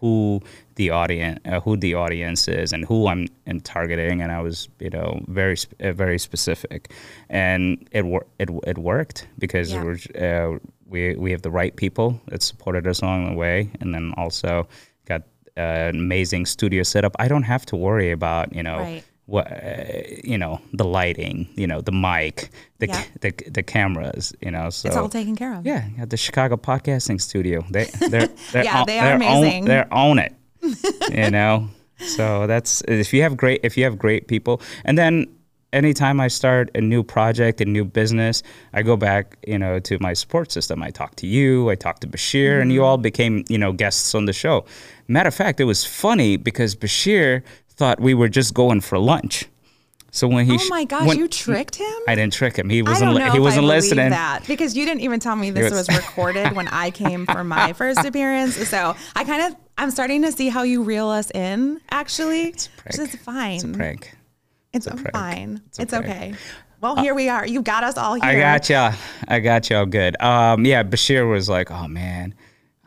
who 0.00 0.40
the 0.78 0.90
audience 0.90 1.40
uh, 1.44 1.60
who 1.60 1.76
the 1.76 1.94
audience 1.94 2.48
is 2.48 2.72
and 2.72 2.84
who 2.84 3.08
I'm 3.08 3.26
in 3.46 3.60
targeting 3.60 4.22
and 4.22 4.30
I 4.32 4.40
was 4.40 4.68
you 4.78 4.90
know 4.90 5.20
very 5.26 5.56
uh, 5.80 5.92
very 5.92 6.18
specific. 6.18 6.92
And 7.28 7.86
it 7.90 8.04
wor- 8.06 8.26
it 8.38 8.48
it 8.66 8.78
worked 8.78 9.26
because 9.38 9.72
yeah. 9.72 10.54
uh, 10.54 10.58
we 10.86 11.16
we 11.16 11.32
have 11.32 11.42
the 11.42 11.50
right 11.50 11.74
people 11.76 12.20
that 12.28 12.42
supported 12.42 12.86
us 12.86 13.02
along 13.02 13.30
the 13.30 13.36
way 13.36 13.70
and 13.80 13.92
then 13.92 14.14
also 14.16 14.68
got 15.04 15.22
uh, 15.56 15.90
an 15.90 15.96
amazing 15.96 16.46
studio 16.46 16.84
setup. 16.84 17.14
I 17.18 17.26
don't 17.26 17.42
have 17.54 17.66
to 17.66 17.76
worry 17.76 18.12
about 18.12 18.54
you 18.54 18.62
know 18.62 18.78
right. 18.78 19.04
what 19.26 19.50
uh, 19.50 20.02
you 20.22 20.38
know 20.38 20.60
the 20.72 20.84
lighting 20.84 21.48
you 21.56 21.66
know 21.66 21.80
the 21.80 21.92
mic 21.92 22.50
the, 22.78 22.86
yeah. 22.86 23.04
the 23.20 23.30
the 23.50 23.64
cameras 23.64 24.32
you 24.40 24.52
know 24.52 24.70
so 24.70 24.88
it's 24.88 24.96
all 24.96 25.08
taken 25.08 25.34
care 25.34 25.54
of. 25.54 25.66
Yeah 25.66 25.82
the 26.06 26.16
chicago 26.16 26.56
podcasting 26.56 27.20
studio. 27.20 27.64
They 27.68 27.84
they're, 28.08 28.28
they're 28.52 28.64
yeah 28.64 28.84
they 28.84 29.00
are 29.00 29.16
amazing 29.16 29.62
own, 29.62 29.64
they're 29.64 29.92
own 29.92 30.18
it 30.20 30.37
you 31.10 31.30
know 31.30 31.68
so 31.98 32.46
that's 32.46 32.82
if 32.88 33.12
you 33.12 33.22
have 33.22 33.36
great 33.36 33.60
if 33.62 33.76
you 33.76 33.84
have 33.84 33.98
great 33.98 34.28
people 34.28 34.60
and 34.84 34.96
then 34.96 35.26
anytime 35.72 36.20
I 36.20 36.28
start 36.28 36.70
a 36.74 36.80
new 36.80 37.02
project, 37.02 37.60
a 37.60 37.64
new 37.64 37.84
business, 37.84 38.42
I 38.72 38.82
go 38.82 38.96
back, 38.96 39.36
you 39.46 39.58
know, 39.58 39.78
to 39.80 39.98
my 40.00 40.12
support 40.12 40.52
system. 40.52 40.82
I 40.82 40.90
talk 40.90 41.16
to 41.16 41.26
you, 41.26 41.70
I 41.70 41.74
talk 41.74 42.00
to 42.00 42.06
Bashir, 42.06 42.52
mm-hmm. 42.52 42.62
and 42.62 42.72
you 42.72 42.80
mm-hmm. 42.80 42.86
all 42.86 42.98
became, 42.98 43.44
you 43.48 43.58
know, 43.58 43.72
guests 43.72 44.14
on 44.14 44.24
the 44.24 44.32
show. 44.32 44.64
Matter 45.08 45.28
of 45.28 45.34
fact, 45.34 45.60
it 45.60 45.64
was 45.64 45.84
funny 45.84 46.36
because 46.36 46.74
Bashir 46.74 47.42
thought 47.68 48.00
we 48.00 48.14
were 48.14 48.28
just 48.28 48.54
going 48.54 48.80
for 48.80 48.98
lunch. 48.98 49.46
So 50.10 50.26
when 50.26 50.46
he, 50.46 50.56
oh 50.58 50.68
my 50.68 50.84
gosh, 50.84 51.06
when, 51.06 51.18
you 51.18 51.28
tricked 51.28 51.76
him! 51.76 51.94
I 52.08 52.14
didn't 52.14 52.32
trick 52.32 52.56
him. 52.56 52.70
He 52.70 52.80
wasn't. 52.80 53.14
Li- 53.14 53.30
he 53.30 53.38
wasn't 53.38 53.66
listening. 53.66 54.08
That 54.08 54.42
because 54.46 54.74
you 54.74 54.86
didn't 54.86 55.02
even 55.02 55.20
tell 55.20 55.36
me 55.36 55.50
this 55.50 55.70
was, 55.70 55.86
was 55.86 55.96
recorded 55.96 56.56
when 56.56 56.66
I 56.68 56.90
came 56.90 57.26
for 57.26 57.44
my 57.44 57.72
first 57.74 58.02
appearance. 58.04 58.56
So 58.68 58.96
I 59.14 59.24
kind 59.24 59.42
of, 59.42 59.56
I'm 59.78 59.92
starting 59.92 60.22
to 60.22 60.32
see 60.32 60.48
how 60.48 60.64
you 60.64 60.82
reel 60.82 61.08
us 61.08 61.30
in. 61.30 61.80
Actually, 61.90 62.48
it's, 62.48 62.68
it's 62.86 63.14
fine. 63.16 63.54
It's 63.54 63.64
a 63.64 63.68
prank. 63.68 64.16
It's, 64.72 64.86
it's 64.88 65.00
a 65.00 65.10
fine. 65.12 65.62
It's, 65.68 65.78
it's 65.78 65.94
okay. 65.94 66.34
Well, 66.80 66.96
here 66.96 67.12
uh, 67.12 67.16
we 67.16 67.28
are. 67.28 67.46
You 67.46 67.62
got 67.62 67.84
us 67.84 67.96
all 67.96 68.14
here. 68.14 68.24
I 68.24 68.38
got 68.38 68.68
you. 68.68 68.90
I 69.28 69.38
got 69.38 69.70
you 69.70 69.76
all 69.76 69.86
good. 69.86 70.20
Um, 70.20 70.66
yeah, 70.66 70.82
Bashir 70.82 71.30
was 71.30 71.48
like, 71.48 71.70
"Oh 71.70 71.86
man, 71.86 72.34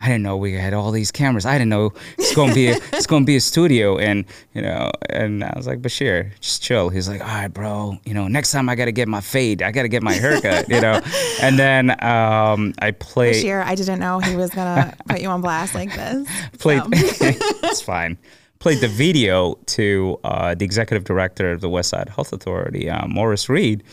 I 0.02 0.08
didn't 0.08 0.24
know 0.24 0.36
we 0.36 0.54
had 0.54 0.74
all 0.74 0.92
these 0.92 1.12
cameras. 1.12 1.46
I 1.46 1.54
didn't 1.54 1.70
know 1.70 1.94
it's 2.18 2.36
going 2.36 2.50
to 2.50 2.56
be 2.56 2.68
a, 2.70 2.76
it's 2.94 3.06
to 3.06 3.22
be 3.24 3.36
a 3.36 3.42
studio. 3.42 3.98
And 3.98 4.26
you 4.54 4.62
know, 4.64 4.90
and 5.10 5.44
I 5.44 5.54
was 5.56 5.68
like, 5.68 5.82
Bashir, 5.82 6.32
just 6.40 6.64
chill. 6.64 6.90
He's 6.90 7.08
like, 7.08 7.22
all 7.22 7.28
right, 7.28 7.48
bro. 7.48 8.00
You 8.04 8.16
know, 8.16 8.28
next 8.28 8.52
time 8.52 8.68
I 8.68 8.76
got 8.76 8.86
to 8.86 8.92
get 8.92 9.08
my 9.08 9.22
fade. 9.22 9.62
I 9.62 9.72
got 9.72 9.84
to 9.84 9.88
get 9.88 10.02
my 10.02 10.14
haircut. 10.14 10.68
you 10.70 10.82
know, 10.82 11.00
and 11.42 11.60
then 11.60 11.92
um, 12.04 12.74
I 12.80 12.92
played. 12.92 13.36
Bashir, 13.36 13.64
I 13.64 13.76
didn't 13.76 14.00
know 14.00 14.20
he 14.20 14.36
was 14.36 14.50
gonna 14.50 14.96
put 15.08 15.22
you 15.22 15.30
on 15.30 15.42
blast 15.42 15.76
like 15.76 15.94
this. 15.94 16.28
Played. 16.58 16.82
So. 16.82 16.90
it's 16.96 17.82
fine. 17.82 18.18
Played 18.58 18.80
the 18.80 18.88
video 18.88 19.56
to 19.68 20.20
uh, 20.24 20.56
the 20.56 20.66
executive 20.66 21.04
director 21.04 21.52
of 21.52 21.62
the 21.62 21.70
West 21.70 21.90
Side 21.90 22.10
Health 22.10 22.34
Authority, 22.34 22.90
uh, 22.90 23.08
Morris 23.08 23.50
Reed, 23.50 23.84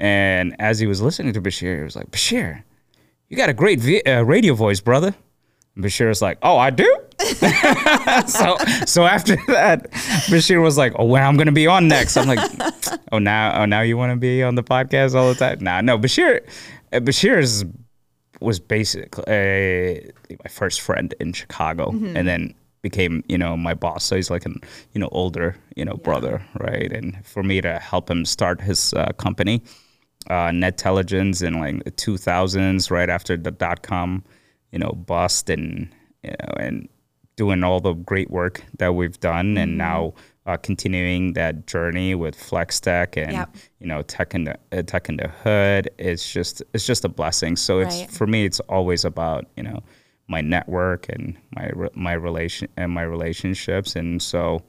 and 0.00 0.54
as 0.58 0.78
he 0.78 0.86
was 0.86 1.00
listening 1.00 1.32
to 1.32 1.40
Bashir, 1.40 1.78
he 1.78 1.84
was 1.84 1.96
like, 1.96 2.10
Bashir, 2.10 2.62
you 3.28 3.36
got 3.36 3.48
a 3.48 3.54
great 3.54 3.80
vi- 3.80 4.02
uh, 4.02 4.22
radio 4.22 4.54
voice, 4.54 4.80
brother. 4.80 5.14
Bashir's 5.78 6.20
like, 6.20 6.38
"Oh, 6.42 6.58
I 6.58 6.70
do." 6.70 6.84
so 8.26 8.56
so 8.84 9.04
after 9.04 9.36
that, 9.46 9.88
Bashir 10.28 10.62
was 10.62 10.76
like, 10.76 10.92
"Oh, 10.96 11.04
when 11.04 11.22
I'm 11.22 11.36
gonna 11.36 11.52
be 11.52 11.66
on 11.66 11.88
next?" 11.88 12.16
I'm 12.16 12.26
like, 12.26 12.38
"Oh, 13.12 13.18
now 13.18 13.62
oh 13.62 13.64
now 13.64 13.82
you 13.82 13.96
want 13.96 14.10
to 14.12 14.16
be 14.16 14.42
on 14.42 14.56
the 14.56 14.62
podcast 14.62 15.14
all 15.14 15.32
the 15.32 15.38
time?" 15.38 15.58
Nah, 15.60 15.80
no. 15.80 15.98
Bashir 15.98 16.40
Bashir 16.92 17.38
is, 17.38 17.64
was 18.40 18.58
basically 18.58 19.22
uh, 19.24 20.36
my 20.44 20.50
first 20.50 20.80
friend 20.80 21.14
in 21.20 21.32
Chicago, 21.32 21.92
mm-hmm. 21.92 22.16
and 22.16 22.26
then 22.26 22.54
became 22.82 23.22
you 23.28 23.38
know 23.38 23.56
my 23.56 23.74
boss. 23.74 24.04
So 24.04 24.16
he's 24.16 24.30
like 24.30 24.46
an 24.46 24.60
you 24.94 25.00
know 25.00 25.08
older 25.12 25.56
you 25.76 25.84
know 25.84 25.94
yeah. 25.96 26.04
brother, 26.04 26.42
right? 26.58 26.90
And 26.92 27.24
for 27.24 27.44
me 27.44 27.60
to 27.60 27.78
help 27.78 28.10
him 28.10 28.24
start 28.24 28.60
his 28.60 28.92
uh, 28.94 29.12
company, 29.12 29.62
uh, 30.28 30.50
Netelligence 30.50 31.40
in 31.40 31.60
like 31.60 31.84
the 31.84 31.92
2000s, 31.92 32.90
right 32.90 33.08
after 33.08 33.36
the 33.36 33.52
dot 33.52 33.82
com 33.82 34.24
you 34.72 34.78
know, 34.78 34.92
bust 34.92 35.50
and 35.50 35.88
you 36.22 36.30
know, 36.30 36.54
and 36.58 36.88
doing 37.36 37.62
all 37.62 37.80
the 37.80 37.94
great 37.94 38.30
work 38.30 38.62
that 38.78 38.94
we've 38.94 39.18
done, 39.20 39.50
mm-hmm. 39.50 39.58
and 39.58 39.78
now 39.78 40.12
uh, 40.48 40.56
continuing 40.56 41.34
that 41.34 41.66
journey 41.66 42.14
with 42.14 42.34
Flex 42.34 42.80
Tech 42.80 43.16
and 43.16 43.32
yep. 43.32 43.54
you 43.80 43.86
know 43.86 44.02
tech 44.02 44.34
in 44.34 44.44
the 44.44 44.58
uh, 44.72 44.82
tech 44.82 45.08
in 45.08 45.18
the 45.18 45.28
hood. 45.28 45.90
It's 45.98 46.30
just 46.30 46.62
it's 46.72 46.86
just 46.86 47.04
a 47.04 47.08
blessing. 47.08 47.56
So 47.56 47.80
it's 47.80 48.00
right. 48.00 48.10
for 48.10 48.26
me, 48.26 48.44
it's 48.44 48.60
always 48.60 49.04
about 49.04 49.46
you 49.56 49.62
know 49.62 49.82
my 50.26 50.40
network 50.40 51.08
and 51.08 51.36
my 51.54 51.70
my 51.94 52.12
relation 52.14 52.68
and 52.76 52.92
my 52.92 53.02
relationships, 53.02 53.94
and 53.94 54.22
so 54.22 54.62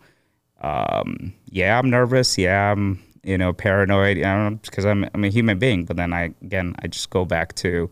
um, 0.61 1.33
yeah, 1.49 1.79
I'm 1.79 1.89
nervous. 1.89 2.37
Yeah, 2.37 2.71
I'm 2.71 3.01
you 3.23 3.37
know 3.37 3.53
paranoid. 3.53 4.17
You 4.17 4.23
know, 4.23 4.59
because 4.61 4.85
I'm 4.85 5.05
I'm 5.13 5.23
a 5.23 5.29
human 5.29 5.59
being. 5.59 5.85
But 5.85 5.97
then 5.97 6.13
I 6.13 6.33
again 6.41 6.75
I 6.83 6.87
just 6.87 7.09
go 7.09 7.23
back 7.23 7.55
to 7.55 7.89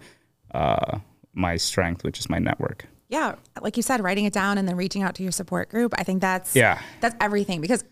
uh, 0.53 0.99
my 1.37 1.55
strength, 1.55 2.03
which 2.03 2.19
is 2.19 2.29
my 2.29 2.39
network. 2.39 2.85
Yeah, 3.09 3.35
like 3.61 3.77
you 3.77 3.83
said, 3.83 4.03
writing 4.03 4.25
it 4.25 4.33
down 4.33 4.57
and 4.57 4.67
then 4.67 4.75
reaching 4.75 5.01
out 5.01 5.15
to 5.15 5.23
your 5.23 5.31
support 5.31 5.69
group. 5.69 5.93
I 5.97 6.03
think 6.03 6.19
that's 6.21 6.55
yeah, 6.55 6.81
that's 6.99 7.15
everything 7.21 7.61
because 7.61 7.85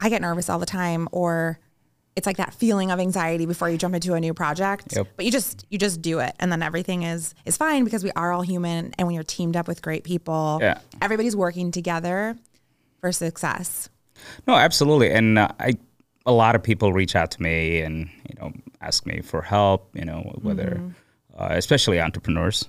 I 0.00 0.08
get 0.08 0.22
nervous 0.22 0.48
all 0.48 0.58
the 0.60 0.66
time, 0.66 1.08
or 1.10 1.58
it's 2.16 2.26
like 2.26 2.36
that 2.36 2.54
feeling 2.54 2.90
of 2.90 3.00
anxiety 3.00 3.46
before 3.46 3.68
you 3.68 3.76
jump 3.76 3.94
into 3.94 4.14
a 4.14 4.20
new 4.20 4.32
project. 4.34 4.94
Yep. 4.94 5.08
But 5.16 5.24
you 5.24 5.32
just 5.32 5.66
you 5.70 5.78
just 5.78 6.00
do 6.02 6.20
it, 6.20 6.34
and 6.38 6.52
then 6.52 6.62
everything 6.62 7.02
is 7.02 7.34
is 7.44 7.56
fine 7.56 7.84
because 7.84 8.04
we 8.04 8.12
are 8.12 8.32
all 8.32 8.42
human, 8.42 8.94
and 8.98 9.06
when 9.06 9.14
you're 9.14 9.24
teamed 9.24 9.56
up 9.56 9.66
with 9.66 9.82
great 9.82 10.04
people, 10.04 10.58
yeah. 10.60 10.78
everybody's 11.02 11.34
working 11.34 11.70
together 11.70 12.36
for 13.00 13.10
success. 13.10 13.88
No, 14.46 14.54
absolutely, 14.54 15.10
and 15.10 15.38
uh, 15.38 15.48
I 15.58 15.74
a 16.26 16.32
lot 16.32 16.54
of 16.54 16.62
people 16.62 16.92
reach 16.92 17.16
out 17.16 17.30
to 17.32 17.42
me 17.42 17.80
and 17.80 18.08
you 18.28 18.36
know 18.40 18.52
ask 18.80 19.04
me 19.04 19.20
for 19.20 19.42
help. 19.42 19.90
You 19.94 20.04
know 20.04 20.38
whether. 20.42 20.76
Mm-hmm. 20.76 20.88
Uh, 21.36 21.48
especially 21.50 22.00
entrepreneurs, 22.00 22.68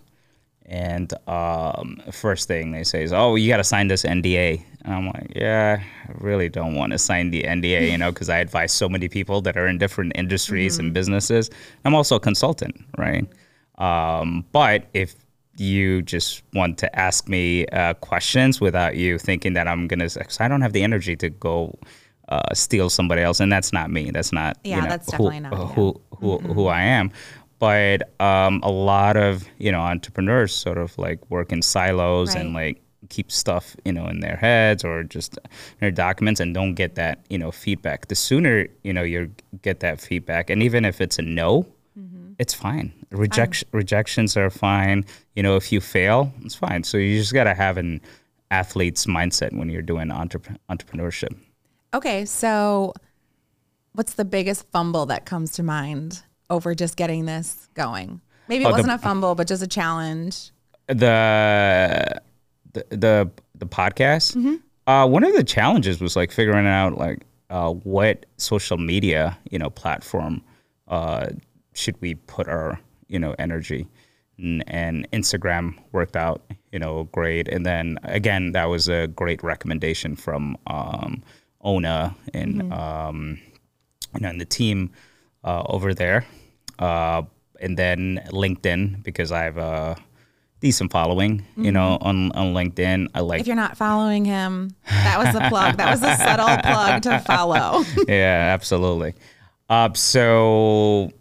and 0.68 1.14
um, 1.28 2.02
first 2.12 2.48
thing 2.48 2.72
they 2.72 2.84
say 2.84 3.04
is, 3.04 3.14
"Oh, 3.14 3.36
you 3.36 3.48
got 3.48 3.58
to 3.58 3.64
sign 3.64 3.88
this 3.88 4.04
NDA." 4.04 4.64
And 4.84 4.94
I'm 4.94 5.08
like, 5.08 5.32
"Yeah, 5.36 5.82
I 5.82 6.12
really 6.18 6.50
don't 6.50 6.76
want 6.76 6.92
to 6.92 6.98
sign 6.98 7.30
the 7.30 7.44
NDA, 7.44 7.92
you 7.92 7.98
know, 7.98 8.12
because 8.12 8.30
I 8.30 8.38
advise 8.40 8.72
so 8.72 8.90
many 8.90 9.08
people 9.08 9.42
that 9.42 9.58
are 9.58 9.68
in 9.68 9.78
different 9.78 10.14
industries 10.16 10.74
mm-hmm. 10.74 10.88
and 10.88 10.94
businesses. 10.94 11.50
I'm 11.84 11.94
also 11.94 12.16
a 12.16 12.20
consultant, 12.20 12.84
right? 12.98 13.28
Um, 13.78 14.46
but 14.52 14.86
if 14.94 15.16
you 15.58 16.02
just 16.02 16.44
want 16.54 16.78
to 16.80 17.00
ask 17.00 17.28
me 17.28 17.66
uh, 17.68 17.94
questions 17.96 18.60
without 18.60 18.96
you 18.96 19.20
thinking 19.20 19.54
that 19.54 19.68
I'm 19.68 19.88
gonna, 19.88 20.06
because 20.06 20.40
I 20.40 20.48
don't 20.48 20.62
have 20.62 20.74
the 20.74 20.84
energy 20.84 21.16
to 21.18 21.30
go 21.30 21.78
uh, 22.30 22.54
steal 22.54 22.90
somebody 22.90 23.22
else, 23.22 23.40
and 23.40 23.52
that's 23.52 23.72
not 23.72 23.92
me. 23.92 24.10
That's 24.10 24.32
not 24.32 24.58
yeah, 24.64 24.78
you 24.78 24.82
know, 24.82 24.90
that's 24.90 25.08
definitely 25.12 25.36
who, 25.38 25.42
not 25.42 25.74
who 25.74 26.02
who, 26.18 26.40
mm-hmm. 26.40 26.52
who 26.54 26.68
I 26.68 26.82
am 26.82 27.12
but 27.60 28.14
um, 28.20 28.60
a 28.64 28.72
lot 28.72 29.18
of 29.18 29.48
you 29.58 29.72
know 29.72 29.80
entrepreneurs 29.80 30.54
sort 30.54 30.78
of 30.78 30.98
like 30.98 31.20
work 31.30 31.52
in 31.52 31.62
silos 31.62 32.36
right. 32.36 32.44
and 32.44 32.54
like 32.54 32.82
keep 33.10 33.32
stuff 33.32 33.76
you 33.86 33.94
know 33.94 34.08
in 34.08 34.20
their 34.20 34.36
heads 34.36 34.84
or 34.84 35.04
just 35.04 35.38
in 35.38 35.78
their 35.80 35.92
documents 35.92 36.40
and 36.40 36.54
don't 36.54 36.74
get 36.74 36.96
that 36.96 37.20
you 37.30 37.38
know 37.38 37.52
feedback. 37.52 38.08
The 38.08 38.16
sooner 38.16 38.68
you 38.84 38.94
know 38.94 39.04
you 39.04 39.32
get 39.62 39.80
that 39.82 40.00
feedback 40.02 40.50
and 40.50 40.62
even 40.64 40.86
if 40.86 41.02
it's 41.02 41.20
a 41.20 41.22
no 41.22 41.68
mm-hmm. 41.98 42.34
it's 42.40 42.54
fine. 42.54 42.94
Rejection 43.12 43.68
rejections 43.72 44.36
are 44.36 44.50
fine. 44.50 45.06
You 45.36 45.44
know 45.44 45.56
if 45.56 45.72
you 45.72 45.82
fail 45.82 46.34
it's 46.42 46.56
fine. 46.56 46.84
So 46.84 46.98
you 46.98 47.18
just 47.18 47.34
got 47.34 47.46
to 47.46 47.54
have 47.54 47.78
an 47.78 48.02
athlete's 48.52 49.06
mindset 49.06 49.58
when 49.58 49.70
you're 49.70 49.82
doing 49.82 50.10
entrep- 50.10 50.58
entrepreneurship. 50.70 51.36
Okay 51.94 52.26
so 52.26 52.94
what's 53.94 54.16
the 54.16 54.26
biggest 54.26 54.70
fumble 54.72 55.06
that 55.06 55.26
comes 55.26 55.54
to 55.54 55.64
mind 55.64 56.24
over 56.50 56.76
just 56.76 56.96
getting 56.98 57.26
this 57.26 57.68
going? 57.74 58.22
Maybe 58.48 58.64
it 58.64 58.68
oh, 58.68 58.72
wasn't 58.72 58.88
the, 58.88 58.96
a 58.96 58.98
fumble, 59.00 59.36
but 59.36 59.48
just 59.48 59.64
a 59.64 59.68
challenge. 59.68 60.52
The 60.88 62.22
the 62.74 62.86
the, 62.90 63.32
the 63.56 63.66
podcast. 63.66 64.36
Mm-hmm. 64.36 64.56
Uh, 64.88 65.08
one 65.08 65.24
of 65.24 65.34
the 65.34 65.44
challenges 65.44 66.00
was 66.00 66.16
like 66.16 66.32
figuring 66.32 66.68
out 66.68 66.98
like 66.98 67.26
uh, 67.50 67.72
what 67.72 68.26
social 68.38 68.78
media 68.78 69.38
you 69.50 69.58
know 69.58 69.70
platform 69.70 70.44
uh, 70.88 71.28
should 71.74 72.00
we 72.02 72.16
put 72.16 72.48
our 72.48 72.80
you 73.08 73.18
know 73.18 73.36
energy 73.40 73.88
and, 74.38 74.64
and 74.68 75.10
Instagram 75.12 75.78
worked 75.92 76.16
out, 76.16 76.42
you 76.72 76.80
know, 76.80 77.06
great. 77.12 77.48
And 77.48 77.66
then 77.66 77.98
again, 78.04 78.52
that 78.52 78.66
was 78.66 78.88
a 78.88 79.08
great 79.08 79.44
recommendation 79.44 80.16
from 80.16 80.58
um, 80.68 81.24
Ona 81.62 82.16
and 82.34 82.74
um, 82.74 83.40
you 84.14 84.22
know, 84.22 84.30
and 84.30 84.40
the 84.40 84.46
team 84.46 84.92
uh, 85.44 85.64
over 85.68 85.94
there. 85.94 86.26
Uh, 86.80 87.24
and 87.60 87.78
then 87.78 88.22
LinkedIn 88.32 89.04
because 89.04 89.32
I 89.32 89.44
have 89.44 89.58
a 89.58 89.96
decent 90.60 90.92
following, 90.92 91.46
you 91.58 91.72
know, 91.72 91.98
on, 92.02 92.32
on 92.32 92.54
LinkedIn. 92.54 93.08
I 93.14 93.20
like 93.22 93.42
If 93.42 93.48
you're 93.48 93.56
not 93.56 93.78
following 93.78 94.26
him, 94.26 94.76
that 94.88 95.18
was 95.24 95.34
the 95.34 95.48
plug. 95.50 95.78
That 95.78 95.92
was 95.92 96.02
a 96.04 96.16
subtle 96.16 96.58
plug 96.58 97.02
to 97.04 97.20
follow. 97.20 97.84
yeah, 98.08 98.52
absolutely. 98.54 99.14
Uh, 99.70 99.94
so 99.94 101.12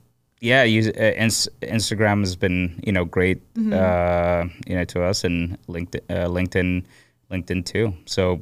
yeah, 0.40 0.62
use, 0.64 0.88
uh, 0.88 1.12
ins- 1.16 1.48
Instagram 1.62 2.20
has 2.20 2.36
been 2.36 2.80
you 2.84 2.92
know 2.92 3.04
great, 3.04 3.40
uh, 3.72 4.44
you 4.66 4.76
know, 4.76 4.84
to 4.84 5.02
us, 5.02 5.24
and 5.24 5.58
LinkedIn, 5.68 6.00
uh, 6.10 6.28
LinkedIn, 6.28 6.84
LinkedIn 7.30 7.64
too. 7.64 7.94
So 8.06 8.40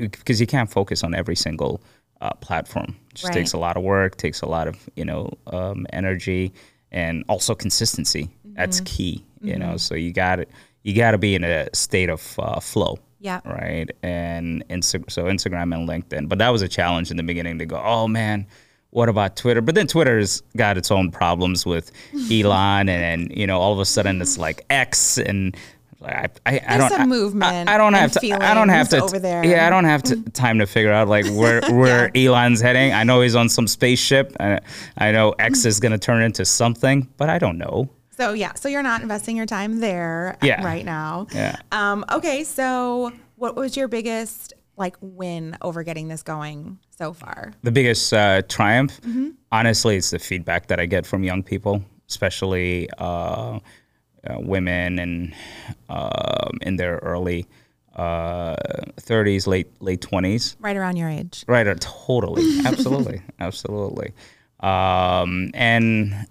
because 0.00 0.40
you 0.40 0.46
can't 0.46 0.70
focus 0.70 1.04
on 1.04 1.14
every 1.14 1.36
single 1.36 1.80
uh, 2.20 2.32
platform, 2.40 2.96
it 3.10 3.14
just 3.14 3.24
Right. 3.26 3.34
takes 3.34 3.52
a 3.52 3.58
lot 3.58 3.76
of 3.76 3.82
work, 3.82 4.16
takes 4.16 4.40
a 4.42 4.46
lot 4.46 4.68
of 4.68 4.76
you 4.96 5.04
know 5.04 5.30
um, 5.48 5.86
energy, 5.92 6.52
and 6.92 7.24
also 7.28 7.54
consistency. 7.54 8.28
That's 8.44 8.80
key, 8.80 9.24
you 9.42 9.58
know. 9.58 9.76
So 9.76 9.94
you 9.94 10.12
got 10.12 10.36
to 10.36 10.46
You 10.82 10.94
got 10.94 11.10
to 11.10 11.18
be 11.18 11.34
in 11.34 11.42
a 11.44 11.68
state 11.74 12.08
of 12.08 12.38
uh, 12.38 12.60
flow 12.60 12.98
Yeah. 13.20 13.40
right? 13.44 13.90
And 14.04 14.64
Insta- 14.68 15.10
so 15.10 15.24
Instagram 15.24 15.74
and 15.74 15.88
LinkedIn. 15.88 16.28
But 16.28 16.38
that 16.38 16.50
was 16.50 16.62
a 16.62 16.68
challenge 16.68 17.10
in 17.10 17.16
the 17.16 17.24
beginning 17.24 17.58
to 17.58 17.66
go, 17.66 17.82
oh 17.84 18.06
man, 18.06 18.46
what 18.90 19.08
about 19.08 19.34
Twitter? 19.36 19.60
But 19.60 19.74
then 19.74 19.88
Twitter's 19.88 20.42
got 20.56 20.78
its 20.78 20.90
own 20.92 21.10
problems 21.10 21.66
with 21.66 21.90
Elon, 22.32 22.88
and, 22.88 23.30
you 23.36 23.46
know, 23.48 23.60
all 23.60 23.72
of 23.72 23.80
a 23.80 23.84
sudden 23.84 24.22
it's 24.22 24.38
like 24.38 24.64
X, 24.70 25.18
and 25.18 25.56
I, 26.04 26.28
I, 26.44 26.60
I 26.68 26.78
don't, 26.78 26.90
some 26.90 27.00
I- 27.02 27.06
movement 27.06 27.68
I, 27.68 27.78
don't 27.78 27.94
have 27.94 28.12
to. 28.12 28.32
I 28.32 28.54
don't 28.54 28.68
have 28.68 28.88
to 28.90 29.02
over 29.02 29.18
there. 29.18 29.44
Yeah, 29.44 29.66
I 29.66 29.70
don't 29.70 29.84
have 29.84 30.02
to, 30.04 30.16
time 30.32 30.58
to 30.58 30.66
figure 30.66 30.92
out 30.92 31.08
like 31.08 31.26
where 31.26 31.60
where 31.70 32.10
Elon's 32.16 32.60
heading. 32.60 32.92
I 32.92 33.02
know 33.04 33.20
he's 33.22 33.34
on 33.34 33.48
some 33.48 33.66
spaceship. 33.66 34.36
I, 34.38 34.60
I 34.98 35.12
know 35.12 35.30
X 35.38 35.64
is 35.64 35.80
going 35.80 35.92
to 35.92 35.98
turn 35.98 36.22
into 36.22 36.44
something, 36.44 37.08
but 37.16 37.30
I 37.30 37.38
don't 37.38 37.58
know. 37.58 37.88
So 38.16 38.32
yeah, 38.32 38.54
so 38.54 38.68
you're 38.68 38.82
not 38.82 39.02
investing 39.02 39.36
your 39.36 39.46
time 39.46 39.80
there 39.80 40.36
Yeah. 40.42 40.64
right 40.64 40.84
now. 40.84 41.26
Yeah. 41.34 41.56
Um, 41.72 42.04
okay, 42.10 42.44
so 42.44 43.12
what 43.36 43.56
was 43.56 43.76
your 43.76 43.88
biggest 43.88 44.54
like 44.78 44.96
win 45.00 45.56
over 45.62 45.82
getting 45.82 46.08
this 46.08 46.22
going 46.22 46.78
so 46.98 47.12
far? 47.12 47.52
the 47.62 47.70
biggest 47.72 48.12
uh, 48.12 48.42
triumph, 48.48 49.00
Mm-hmm. 49.02 49.30
honestly, 49.52 49.96
it's 49.96 50.10
the 50.10 50.18
feedback 50.18 50.68
that 50.68 50.78
I 50.80 50.86
get 50.86 51.04
from 51.06 51.24
young 51.24 51.42
people, 51.42 51.82
especially 52.08 52.88
uh, 52.98 53.58
uh, 54.28 54.38
women 54.40 54.98
and 54.98 55.34
um, 55.88 56.58
in 56.62 56.76
their 56.76 56.96
early 56.96 57.46
uh, 57.94 58.56
30s, 59.00 59.46
late 59.46 59.68
late 59.80 60.00
20s. 60.00 60.56
Right 60.60 60.76
around 60.76 60.96
your 60.96 61.08
age. 61.08 61.44
Right, 61.48 61.66
uh, 61.66 61.74
totally, 61.80 62.60
absolutely, 62.64 63.22
absolutely. 63.40 64.12
Um, 64.60 65.50
and 65.54 66.26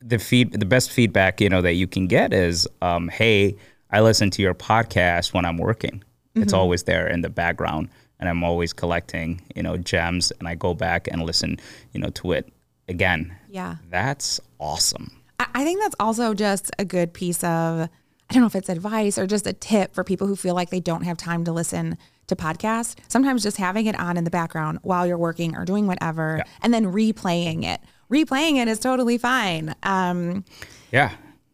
the 0.00 0.18
feed, 0.18 0.52
the 0.52 0.66
best 0.66 0.90
feedback 0.90 1.40
you 1.40 1.48
know 1.48 1.62
that 1.62 1.74
you 1.74 1.86
can 1.86 2.06
get 2.06 2.32
is, 2.32 2.68
um, 2.82 3.08
"Hey, 3.08 3.56
I 3.90 4.00
listen 4.00 4.30
to 4.30 4.42
your 4.42 4.54
podcast 4.54 5.32
when 5.32 5.44
I'm 5.44 5.58
working. 5.58 6.02
It's 6.34 6.52
always 6.52 6.84
there 6.84 7.08
in 7.08 7.22
the 7.22 7.28
background, 7.28 7.88
and 8.20 8.28
I'm 8.28 8.44
always 8.44 8.72
collecting, 8.72 9.40
you 9.56 9.62
know, 9.62 9.76
gems. 9.76 10.32
And 10.38 10.46
I 10.46 10.54
go 10.54 10.72
back 10.72 11.08
and 11.10 11.22
listen, 11.22 11.58
you 11.92 12.00
know, 12.00 12.10
to 12.10 12.32
it 12.32 12.48
again. 12.88 13.34
Yeah. 13.48 13.76
That's 13.90 14.40
awesome. 14.58 15.17
I, 15.38 15.64
think 15.64 15.80
that's 15.80 15.96
also 16.00 16.34
just 16.34 16.70
a 16.78 16.84
good 16.84 17.12
piece 17.12 17.42
of 17.44 17.88
I 18.30 18.34
don't 18.34 18.42
know 18.42 18.46
if 18.46 18.54
it's 18.54 18.68
advice 18.68 19.16
or 19.16 19.26
just 19.26 19.46
a 19.46 19.52
tip 19.52 19.94
for 19.94 20.04
people 20.04 20.26
who 20.26 20.36
feel 20.36 20.54
like 20.54 20.68
they 20.70 20.80
don't 20.80 21.02
have 21.02 21.16
time 21.16 21.44
to 21.44 21.52
listen 21.52 21.96
to 22.26 22.36
podcasts. 22.36 22.94
Sometimes 23.08 23.42
just 23.42 23.56
having 23.56 23.86
it 23.86 23.98
on 23.98 24.16
in 24.18 24.24
the 24.24 24.30
background 24.30 24.80
while 24.82 25.06
you're 25.06 25.16
working 25.16 25.56
or 25.56 25.64
doing 25.64 25.86
whatever, 25.86 26.42
and 26.60 26.74
then 26.74 26.84
replaying 26.86 27.64
it. 27.64 27.80
Replaying 28.12 28.56
it 28.56 28.68
is 28.68 28.78
totally 28.78 29.16
fine. 29.16 29.74
Um, 29.82 30.44
Yeah, 30.92 31.12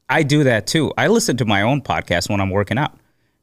I 0.08 0.24
do 0.24 0.44
that 0.44 0.66
too. 0.66 0.92
I 0.98 1.06
listen 1.08 1.36
to 1.36 1.44
my 1.44 1.62
own 1.62 1.80
podcast 1.80 2.28
when 2.28 2.40
I'm 2.40 2.50
working 2.50 2.78
out 2.78 2.98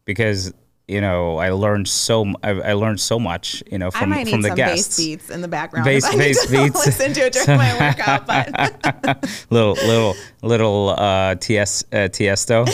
because 0.06 0.54
you 0.88 1.00
know 1.00 1.38
I 1.38 1.52
learned 1.52 1.88
so 1.88 2.26
I, 2.44 2.50
I 2.50 2.74
learned 2.74 3.00
so 3.00 3.20
much 3.20 3.64
you 3.72 3.78
know 3.78 3.88
I 3.88 4.00
from 4.00 4.10
might 4.10 4.28
from 4.28 4.42
need 4.42 4.46
the 4.46 4.48
some 4.50 4.56
guests. 4.58 4.98
bass 4.98 5.06
beats 5.06 5.30
in 5.30 5.42
the 5.42 5.48
background. 5.48 5.86
Bass- 5.86 6.06
I 6.06 6.16
bass 6.18 6.46
beats. 6.52 6.86
listen 6.86 7.14
to 7.14 7.22
it 7.28 7.34
during 7.34 7.58
my 7.58 7.80
workout, 7.80 8.26
but 8.28 9.36
little 9.50 9.74
little 9.74 10.16
little 10.42 10.90
uh, 10.98 11.36
TS 11.36 11.84
uh, 11.92 11.96
Tiesto. 12.10 12.66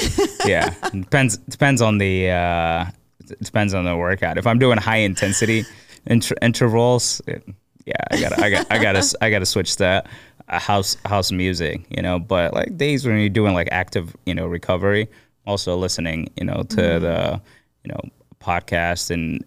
yeah, 0.48 0.74
depends 0.92 1.38
depends 1.38 1.82
on 1.82 1.98
the 1.98 2.30
uh, 2.30 2.86
depends 3.42 3.74
on 3.74 3.86
the 3.86 3.96
workout. 3.96 4.38
If 4.38 4.48
I'm 4.48 4.60
doing 4.60 4.78
high 4.78 4.98
intensity 4.98 5.66
inter- 6.06 6.36
intervals, 6.42 7.22
yeah, 7.86 7.96
I 8.12 8.20
gotta 8.20 8.44
I 8.44 8.50
got 8.50 8.68
I 8.72 8.78
gotta 8.82 9.18
I 9.22 9.30
gotta 9.30 9.46
switch 9.46 9.76
that 9.78 10.08
uh, 10.48 10.60
house 10.60 10.98
house 11.06 11.32
music. 11.32 11.86
You 11.96 12.02
know, 12.02 12.20
but 12.20 12.54
like 12.54 12.78
days 12.78 13.06
when 13.06 13.20
you're 13.20 13.30
doing 13.30 13.54
like 13.54 13.68
active 13.72 14.16
you 14.26 14.34
know 14.34 14.48
recovery, 14.48 15.08
also 15.46 15.76
listening 15.78 16.32
you 16.36 16.46
know 16.46 16.64
to 16.70 16.76
the 16.76 17.42
you 17.88 17.94
know 17.94 18.10
podcast 18.40 19.12
and 19.12 19.44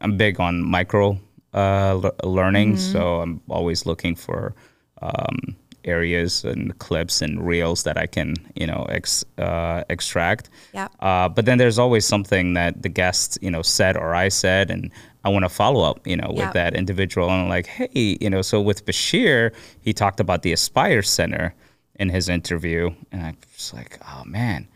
I'm 0.00 0.16
big 0.16 0.40
on 0.40 0.62
micro 0.62 1.18
uh, 1.52 1.94
le- 1.94 2.28
learning, 2.28 2.76
so 2.76 3.20
I'm 3.20 3.40
always 3.48 3.84
looking 3.84 4.14
for 4.14 4.54
um, 5.02 5.56
areas 5.84 6.44
and 6.44 6.78
clips 6.78 7.22
and 7.22 7.44
reels 7.44 7.82
that 7.82 7.96
I 7.98 8.06
can, 8.06 8.36
you 8.54 8.66
know, 8.66 8.86
ex, 8.88 9.24
uh, 9.38 9.82
extract. 9.88 10.48
Yeah. 10.72 10.88
Uh, 11.00 11.28
but 11.28 11.46
then 11.46 11.58
there's 11.58 11.78
always 11.78 12.06
something 12.06 12.54
that 12.54 12.82
the 12.82 12.88
guest, 12.88 13.38
you 13.42 13.50
know, 13.50 13.62
said 13.62 13.96
or 13.96 14.14
I 14.14 14.28
said, 14.28 14.70
and 14.70 14.90
I 15.24 15.28
want 15.28 15.44
to 15.44 15.48
follow 15.48 15.82
up, 15.82 16.06
you 16.06 16.16
know, 16.16 16.30
with 16.32 16.52
that 16.52 16.74
individual. 16.74 17.30
And 17.30 17.48
like, 17.48 17.66
hey, 17.66 18.16
you 18.20 18.30
know, 18.30 18.42
so 18.42 18.60
with 18.60 18.86
Bashir, 18.86 19.52
he 19.80 19.92
talked 19.92 20.20
about 20.20 20.42
the 20.42 20.52
Aspire 20.52 21.02
Center 21.02 21.54
in 21.96 22.08
his 22.08 22.28
interview, 22.28 22.90
and 23.12 23.22
I 23.22 23.34
was 23.54 23.74
like, 23.74 23.98
oh 24.06 24.22
man, 24.24 24.68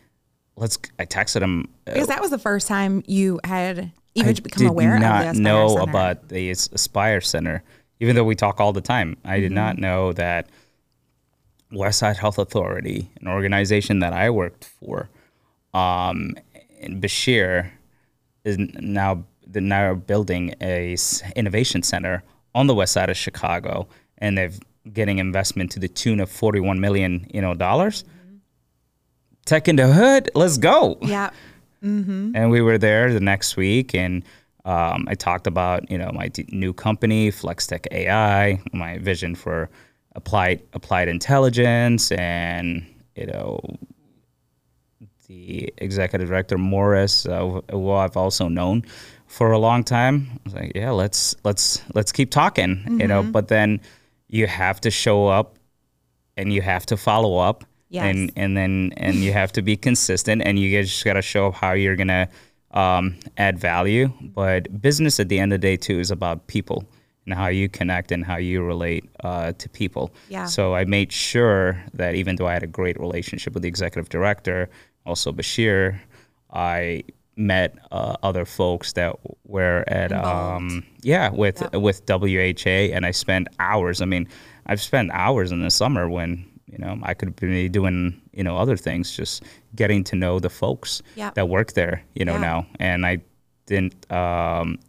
let's. 0.57 0.77
I 0.99 1.05
texted 1.05 1.41
him. 1.41 1.67
uh, 1.87 1.93
because 1.93 2.07
that 2.07 2.21
was 2.21 2.31
the 2.31 2.39
first 2.39 2.67
time 2.67 3.03
you 3.07 3.39
had 3.43 3.91
even 4.15 4.29
I 4.29 4.33
become 4.39 4.63
did 4.63 4.69
aware 4.69 4.95
of 4.95 5.01
the 5.01 5.07
Aspire 5.07 5.33
know 5.33 5.67
Center. 5.69 5.89
about 5.89 6.29
the 6.29 6.49
Aspire 6.51 7.21
Center, 7.21 7.63
even 7.99 8.15
though 8.15 8.23
we 8.23 8.35
talk 8.35 8.59
all 8.59 8.73
the 8.73 8.81
time. 8.81 9.17
I 9.25 9.39
did 9.39 9.47
Mm-hmm. 9.47 9.55
not 9.55 9.77
know 9.77 10.13
that 10.13 10.47
Westside 11.71 12.17
Health 12.17 12.37
Authority, 12.37 13.09
an 13.21 13.27
organization 13.27 13.99
that 13.99 14.13
I 14.13 14.29
worked 14.29 14.65
for, 14.65 15.09
um, 15.73 16.35
in 16.79 17.01
Bashir, 17.01 17.71
is 18.43 18.57
now 18.57 19.25
they're 19.47 19.61
now 19.61 19.93
building 19.95 20.53
a 20.61 20.95
innovation 21.35 21.83
center 21.83 22.23
on 22.53 22.67
the 22.67 22.75
west 22.75 22.93
side 22.93 23.09
of 23.09 23.17
Chicago, 23.17 23.87
and 24.19 24.37
they're 24.37 24.51
getting 24.93 25.17
investment 25.17 25.71
to 25.71 25.79
the 25.79 25.87
tune 25.87 26.19
of 26.19 26.29
forty-one 26.29 26.79
million, 26.79 27.27
you 27.33 27.41
know, 27.41 27.53
dollars. 27.53 28.05
Tech 29.45 29.67
in 29.67 29.75
the 29.75 29.87
hood, 29.87 30.29
let's 30.35 30.57
go. 30.57 30.97
Yeah, 31.01 31.29
and 32.35 32.49
we 32.49 32.61
were 32.61 32.77
there 32.77 33.13
the 33.13 33.19
next 33.19 33.55
week 33.57 33.93
and 33.93 34.23
um, 34.65 35.05
i 35.07 35.13
talked 35.13 35.45
about 35.45 35.89
you 35.91 35.97
know 35.99 36.09
my 36.13 36.29
d- 36.29 36.47
new 36.51 36.73
company 36.73 37.29
flextech 37.31 37.85
ai 37.91 38.59
my 38.73 38.97
vision 38.97 39.35
for 39.35 39.69
applied 40.15 40.59
applied 40.73 41.07
intelligence 41.07 42.11
and 42.13 42.83
you 43.15 43.27
know 43.27 43.59
the 45.27 45.71
executive 45.77 46.27
director 46.29 46.57
morris 46.57 47.25
uh, 47.27 47.61
who 47.71 47.91
i've 47.91 48.17
also 48.17 48.47
known 48.47 48.83
for 49.27 49.51
a 49.51 49.57
long 49.59 49.83
time. 49.83 50.27
I 50.31 50.39
was 50.45 50.53
like 50.53 50.71
yeah 50.75 50.91
let's 50.91 51.35
let's 51.43 51.81
let's 51.93 52.11
keep 52.11 52.29
talking 52.31 52.71
you 52.99 53.07
know. 53.07 53.21
But 53.23 53.47
then 53.47 53.81
you 54.27 54.47
have 54.47 54.79
to 54.81 54.91
show 54.91 55.27
up 55.27 55.57
and 56.37 56.53
you 56.53 56.61
have 56.61 56.85
to 56.87 56.97
follow 56.97 57.37
up 57.37 57.63
Yes. 57.89 58.03
and 58.05 58.31
and 58.35 58.57
then 58.57 58.91
and 58.97 59.15
you 59.15 59.31
have 59.33 59.51
to 59.53 59.61
be 59.61 59.77
consistent 59.77 60.41
and 60.43 60.57
you 60.59 60.81
just 60.81 61.05
got 61.05 61.13
to 61.13 61.21
show 61.21 61.47
up 61.47 61.53
how 61.55 61.73
you're 61.73 61.95
gonna 61.95 62.27
um, 62.71 63.15
add 63.37 63.57
value 63.59 64.11
but 64.21 64.81
business 64.81 65.19
at 65.19 65.29
the 65.29 65.39
end 65.39 65.53
of 65.53 65.61
the 65.61 65.67
day 65.67 65.77
too 65.77 65.99
is 65.99 66.11
about 66.11 66.47
people 66.47 66.83
and 67.25 67.33
how 67.35 67.47
you 67.47 67.69
connect 67.69 68.11
and 68.11 68.25
how 68.25 68.37
you 68.37 68.63
relate 68.63 69.05
uh, 69.23 69.51
to 69.57 69.69
people 69.69 70.11
Yeah. 70.29 70.45
so 70.45 70.73
i 70.75 70.83
made 70.83 71.11
sure 71.11 71.81
that 71.93 72.15
even 72.15 72.35
though 72.35 72.47
i 72.47 72.53
had 72.53 72.63
a 72.63 72.67
great 72.67 72.99
relationship 72.99 73.53
with 73.53 73.63
the 73.63 73.69
executive 73.69 74.09
director 74.09 74.67
also 75.05 75.31
bashir 75.31 75.97
i 76.51 77.03
met 77.37 77.77
uh, 77.91 78.15
other 78.23 78.45
folks 78.45 78.93
that 78.93 79.15
were 79.45 79.83
at 79.87 80.11
um, 80.11 80.83
yeah 81.01 81.29
with 81.29 81.61
with 81.73 82.01
WHA 82.07 82.95
and 82.95 83.05
I 83.05 83.11
spent 83.11 83.49
hours 83.59 84.01
I 84.01 84.05
mean 84.05 84.27
I've 84.67 84.81
spent 84.81 85.11
hours 85.11 85.51
in 85.51 85.61
the 85.61 85.69
summer 85.69 86.07
when 86.09 86.45
you 86.67 86.77
know 86.77 86.97
I 87.03 87.13
could 87.13 87.35
be 87.35 87.69
doing 87.69 88.19
you 88.33 88.43
know 88.43 88.57
other 88.57 88.77
things 88.77 89.15
just 89.15 89.43
getting 89.75 90.03
to 90.05 90.15
know 90.15 90.39
the 90.39 90.49
folks 90.49 91.01
Yeah. 91.15 91.31
that 91.35 91.47
work 91.49 91.73
there 91.73 92.03
you 92.15 92.25
know 92.25 92.33
Yeah. 92.35 92.41
now 92.49 92.67
and 92.79 93.05
I 93.05 93.19
didn't 93.67 94.11
um, 94.11 94.79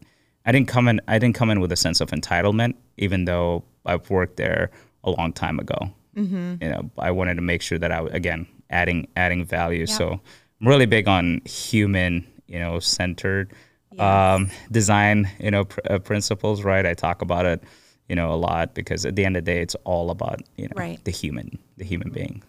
I 0.47 0.53
didn't 0.53 0.69
come 0.69 0.89
in 0.89 1.01
I 1.09 1.19
didn't 1.19 1.35
come 1.37 1.51
in 1.51 1.61
with 1.61 1.73
a 1.73 1.77
sense 1.77 2.01
of 2.01 2.11
entitlement 2.11 2.75
even 2.97 3.25
though 3.27 3.65
I've 3.85 4.09
worked 4.11 4.37
there 4.37 4.71
a 5.05 5.11
long 5.11 5.33
time 5.33 5.59
ago 5.59 5.79
Mm-hmm. 6.17 6.63
You 6.63 6.71
know, 6.71 6.91
I 6.97 7.11
wanted 7.11 7.35
to 7.35 7.43
make 7.43 7.61
sure 7.61 7.77
that 7.79 7.93
I 7.93 7.99
again 8.11 8.47
adding 8.71 9.07
adding 9.17 9.45
value. 9.45 9.85
So 9.85 10.19
I'm 10.61 10.67
really 10.67 10.87
big 10.87 11.07
on 11.09 11.43
human, 11.45 12.27
you 12.47 12.59
know, 12.59 12.81
centered 12.81 13.53
um, 13.99 14.51
design, 14.71 15.29
you 15.39 15.51
know, 15.51 15.67
pr- 15.67 15.81
uh, 15.91 15.99
principles. 15.99 16.65
Right, 16.65 16.87
I 16.87 16.95
talk 16.95 17.21
about 17.21 17.45
it, 17.45 17.63
you 18.09 18.17
know, 18.17 18.33
a 18.33 18.37
lot 18.37 18.75
because 18.75 19.05
at 19.05 19.17
the 19.17 19.25
end 19.25 19.37
of 19.37 19.45
the 19.45 19.53
day, 19.53 19.61
it's 19.63 19.75
all 19.85 20.11
about 20.11 20.41
you 20.57 20.65
know 20.69 20.73
Right. 20.77 21.03
the 21.05 21.11
human, 21.11 21.59
the 21.77 21.85
human 21.85 22.11
being. 22.11 22.43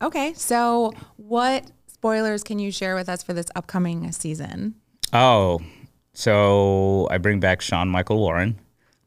Okay, 0.00 0.32
so 0.34 0.92
what 1.16 1.70
spoilers 1.86 2.42
can 2.42 2.58
you 2.58 2.70
share 2.72 2.94
with 2.96 3.08
us 3.08 3.22
for 3.22 3.32
this 3.32 3.46
upcoming 3.54 4.10
season? 4.12 4.74
Oh, 5.12 5.60
so 6.12 7.08
I 7.10 7.18
bring 7.18 7.40
back 7.40 7.60
Shawn 7.60 7.88
Michael 7.88 8.18
Warren, 8.18 8.58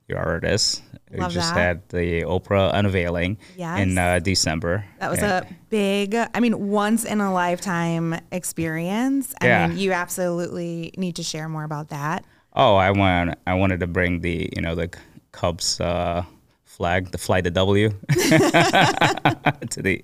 your 0.08 0.20
artist. 0.20 0.82
Love 1.12 1.30
We 1.30 1.36
just 1.36 1.54
that. 1.54 1.60
had 1.60 1.90
the 1.90 2.24
Oprah 2.24 2.72
unveiling 2.74 3.38
in 3.58 3.98
uh, 3.98 4.20
December. 4.20 4.86
That 5.00 5.12
was 5.12 5.20
And- 5.22 5.46
a 5.46 5.48
big, 5.70 6.16
I 6.16 6.40
mean, 6.40 6.68
once 6.70 7.06
in 7.06 7.22
a 7.22 7.32
lifetime 7.34 8.16
experience. 8.32 9.34
I 9.42 9.46
Yeah. 9.48 9.68
mean, 9.68 9.78
you 9.78 9.92
absolutely 9.94 10.94
need 10.98 11.16
to 11.18 11.24
share 11.24 11.48
more 11.48 11.64
about 11.64 11.90
that. 11.90 12.26
Oh, 12.54 12.76
I 12.76 12.92
want 12.92 13.36
I 13.46 13.54
wanted 13.56 13.82
to 13.82 13.88
bring 13.88 14.22
the 14.22 14.50
you 14.56 14.62
know 14.62 14.76
the 14.76 14.90
Cubs 15.36 15.80
uh, 15.82 16.24
flag, 16.64 17.12
the 17.12 17.18
fly 17.18 17.42
the 17.42 17.52
W, 17.52 17.90
to 18.10 19.82
the 19.82 20.00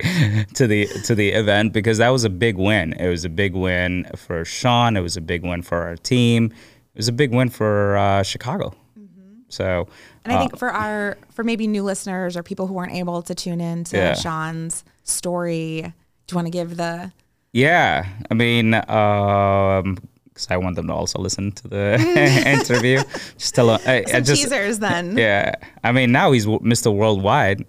to 0.54 0.68
the 0.68 0.88
to 1.06 1.16
the 1.16 1.30
event 1.30 1.74
because 1.74 1.98
that 2.00 2.10
was 2.10 2.24
a 2.24 2.30
big 2.30 2.58
win. 2.58 2.94
It 2.94 3.08
was 3.08 3.26
a 3.26 3.30
big 3.30 3.56
win 3.56 4.08
for 4.16 4.46
Shawn. 4.46 4.98
It 4.98 5.02
was 5.02 5.18
a 5.18 5.22
big 5.22 5.44
win 5.44 5.62
for 5.62 5.78
our 5.80 5.96
team. 5.96 6.46
It 6.94 6.98
was 6.98 7.08
a 7.08 7.14
big 7.14 7.34
win 7.34 7.50
for 7.50 7.98
uh, 7.98 8.24
Chicago. 8.24 8.74
So 9.48 9.88
And 10.24 10.34
I 10.34 10.38
uh, 10.38 10.40
think 10.40 10.58
for 10.58 10.70
our, 10.72 11.18
for 11.32 11.44
maybe 11.44 11.68
new 11.68 11.84
listeners 11.84 12.38
or 12.38 12.44
people 12.44 12.68
who 12.68 12.74
weren't 12.74 12.94
able 12.94 13.22
to 13.24 13.36
tune 13.36 13.60
in 13.60 13.84
to 13.86 13.98
Yeah. 13.98 14.14
Shawn's 14.14 14.86
story, 15.04 15.82
do 16.28 16.34
you 16.34 16.36
want 16.36 16.48
to 16.48 16.52
give 16.52 16.78
the, 16.78 17.12
Yeah, 17.52 18.06
I 18.30 18.34
mean, 18.34 18.74
um 18.90 19.98
'cause 20.34 20.48
I 20.50 20.58
want 20.58 20.76
them 20.76 20.88
to 20.88 20.94
also 20.94 21.20
listen 21.20 21.52
to 21.52 21.68
the 21.68 21.96
interview. 22.48 23.02
Just 23.38 23.56
tell 23.56 23.68
them, 23.68 23.80
I, 23.86 23.98
I 24.00 24.04
some 24.06 24.24
just, 24.24 24.42
teasers 24.44 24.80
then? 24.80 25.18
yeah. 25.28 25.54
I 25.84 25.92
mean, 25.92 26.12
now 26.12 26.32
he's 26.32 26.46
Mr. 26.46 26.94
Worldwide. 26.94 27.66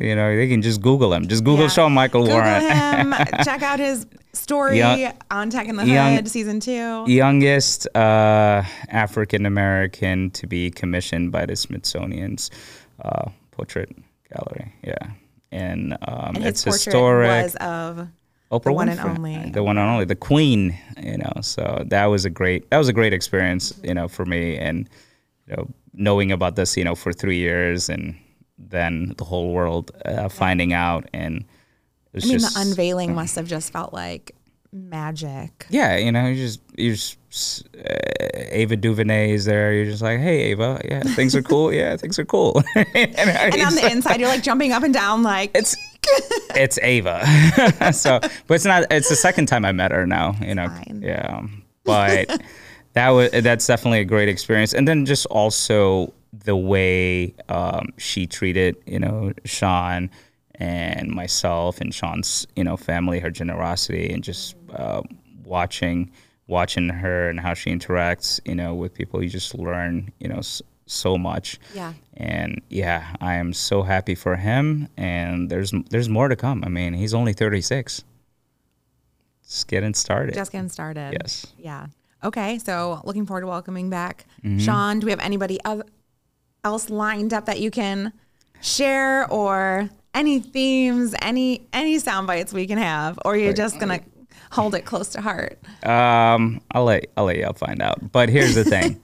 You 0.00 0.14
know, 0.14 0.36
they 0.36 0.48
can 0.48 0.62
just 0.62 0.80
Google 0.80 1.12
him. 1.12 1.26
Just 1.26 1.42
Google 1.42 1.64
Yeah. 1.64 1.70
Shawn 1.70 1.92
Michael 1.92 2.22
Google 2.22 2.36
Warren. 2.38 2.62
him, 2.62 3.14
check 3.44 3.60
out 3.62 3.80
his 3.80 4.06
story 4.32 4.78
Young- 4.78 5.12
on 5.32 5.50
Tech 5.50 5.66
in 5.68 5.74
the 5.76 5.84
young- 5.84 6.14
Hood 6.14 6.28
season 6.28 6.60
two. 6.60 7.04
Youngest 7.08 7.88
uh, 7.96 8.62
African 8.88 9.46
American 9.46 10.30
to 10.30 10.46
be 10.46 10.70
commissioned 10.70 11.32
by 11.32 11.44
the 11.46 11.56
Smithsonian's 11.56 12.50
uh, 13.02 13.30
Portrait 13.50 13.90
Gallery. 14.32 14.72
Yeah, 14.84 14.94
and, 15.50 15.94
um, 16.06 16.36
and 16.36 16.44
it's 16.46 16.62
historic. 16.62 17.28
was 17.44 17.56
of 17.56 18.06
Oprah 18.52 18.64
the 18.64 18.72
one 18.72 18.88
and 18.88 19.00
only. 19.00 19.50
the 19.50 19.62
one 19.62 19.78
and 19.78 19.88
only, 19.88 20.04
the 20.04 20.16
queen. 20.16 20.78
You 21.02 21.18
know, 21.18 21.32
so 21.40 21.84
that 21.86 22.06
was 22.06 22.24
a 22.24 22.30
great 22.30 22.70
that 22.70 22.78
was 22.78 22.88
a 22.88 22.92
great 22.92 23.12
experience. 23.12 23.72
You 23.82 23.94
know, 23.94 24.08
for 24.08 24.24
me 24.24 24.56
and 24.56 24.88
you 25.46 25.56
know 25.56 25.68
knowing 25.92 26.32
about 26.32 26.56
this, 26.56 26.76
you 26.76 26.84
know, 26.84 26.94
for 26.94 27.12
three 27.12 27.38
years 27.38 27.88
and 27.88 28.16
then 28.58 29.14
the 29.18 29.24
whole 29.24 29.52
world 29.52 29.90
uh, 30.04 30.28
finding 30.28 30.72
out 30.72 31.08
and 31.12 31.44
it 32.12 32.14
was 32.14 32.24
I 32.24 32.28
mean, 32.28 32.38
just 32.38 32.54
the 32.54 32.60
unveiling 32.60 33.14
must 33.14 33.36
have 33.36 33.46
just 33.46 33.72
felt 33.72 33.92
like 33.92 34.34
magic. 34.72 35.66
yeah, 35.70 35.96
you 35.96 36.12
know, 36.12 36.26
you 36.26 36.36
just 36.36 36.60
you 36.76 36.92
just 36.92 37.68
uh, 37.76 37.96
Ava 38.34 38.76
DuVernay 38.76 39.32
is 39.32 39.44
there. 39.44 39.72
You're 39.72 39.86
just 39.86 40.02
like, 40.02 40.20
hey, 40.20 40.42
Ava, 40.50 40.80
yeah, 40.84 41.02
things 41.02 41.34
are 41.34 41.42
cool. 41.42 41.72
yeah, 41.72 41.96
things 41.96 42.18
are 42.18 42.24
cool. 42.24 42.62
and 42.76 42.88
And 42.96 43.62
on 43.62 43.74
the 43.74 43.88
inside, 43.90 44.20
you're 44.20 44.28
like 44.28 44.42
jumping 44.42 44.72
up 44.72 44.82
and 44.82 44.94
down, 44.94 45.22
like 45.22 45.50
it's 45.54 45.76
it's 46.54 46.78
Ava. 46.82 47.24
so, 47.92 48.20
but 48.46 48.54
it's 48.54 48.64
not. 48.64 48.84
It's 48.90 49.08
the 49.08 49.16
second 49.16 49.46
time 49.46 49.64
I 49.64 49.72
met 49.72 49.92
her 49.92 50.06
now. 50.06 50.34
You 50.40 50.54
know, 50.54 50.68
Fine. 50.68 51.02
yeah. 51.02 51.42
But 51.84 52.42
that 52.94 53.10
was 53.10 53.30
that's 53.30 53.66
definitely 53.66 54.00
a 54.00 54.04
great 54.04 54.28
experience. 54.28 54.72
And 54.72 54.88
then 54.88 55.04
just 55.04 55.26
also 55.26 56.12
the 56.32 56.56
way 56.56 57.34
um, 57.48 57.90
she 57.98 58.26
treated 58.26 58.76
you 58.86 58.98
know 58.98 59.32
Shawn 59.44 60.10
and 60.56 61.10
myself 61.10 61.80
and 61.80 61.94
Shawn's 61.94 62.46
you 62.56 62.64
know 62.64 62.76
family, 62.76 63.20
her 63.20 63.30
generosity, 63.30 64.10
and 64.10 64.22
just 64.22 64.56
uh, 64.72 65.02
watching 65.44 66.10
watching 66.46 66.88
her 66.88 67.28
and 67.28 67.40
how 67.40 67.54
she 67.54 67.70
interacts 67.70 68.40
you 68.44 68.54
know 68.54 68.74
with 68.74 68.94
people. 68.94 69.22
You 69.22 69.28
just 69.28 69.54
learn 69.54 70.12
you 70.20 70.28
know 70.28 70.40
so 70.86 71.16
much. 71.18 71.58
Yeah. 71.74 71.94
And 72.16 72.60
yeah, 72.68 73.14
I 73.20 73.34
am 73.34 73.52
so 73.52 73.82
happy 73.82 74.14
for 74.14 74.36
him. 74.36 74.88
And 74.96 75.50
there's 75.50 75.72
there's 75.90 76.08
more 76.08 76.28
to 76.28 76.36
come. 76.36 76.62
I 76.64 76.68
mean, 76.68 76.94
he's 76.94 77.14
only 77.14 77.32
36. 77.32 78.04
Just 79.46 79.68
getting 79.68 79.94
started. 79.94 80.34
just 80.34 80.52
getting 80.52 80.68
started. 80.68 81.12
Yes. 81.20 81.46
Yeah. 81.58 81.86
Okay. 82.22 82.58
So 82.58 83.00
looking 83.04 83.26
forward 83.26 83.42
to 83.42 83.46
welcoming 83.46 83.90
back 83.90 84.26
Mm-hmm. 84.42 84.58
Shawn. 84.58 85.00
Do 85.00 85.06
we 85.06 85.10
have 85.10 85.20
anybody 85.20 85.58
else 86.64 86.90
lined 86.90 87.32
up 87.32 87.46
that 87.46 87.60
you 87.60 87.70
can 87.70 88.12
share 88.60 89.26
or 89.30 89.88
any 90.14 90.38
themes, 90.38 91.14
any 91.22 91.66
any 91.72 91.98
sound 91.98 92.26
bites 92.26 92.52
we 92.52 92.66
can 92.66 92.76
have, 92.78 93.18
or 93.24 93.36
you're 93.36 93.52
just 93.54 93.78
gonna 93.80 94.00
hold 94.50 94.74
it 94.74 94.82
close 94.84 95.08
to 95.10 95.20
heart? 95.22 95.58
Um, 95.82 96.60
I'll 96.70 96.84
let 96.84 97.06
I'll 97.16 97.24
let 97.24 97.38
y'all 97.38 97.54
find 97.54 97.80
out. 97.82 98.12
But 98.12 98.28
here's 98.28 98.54
the 98.54 98.64
thing, 98.64 99.00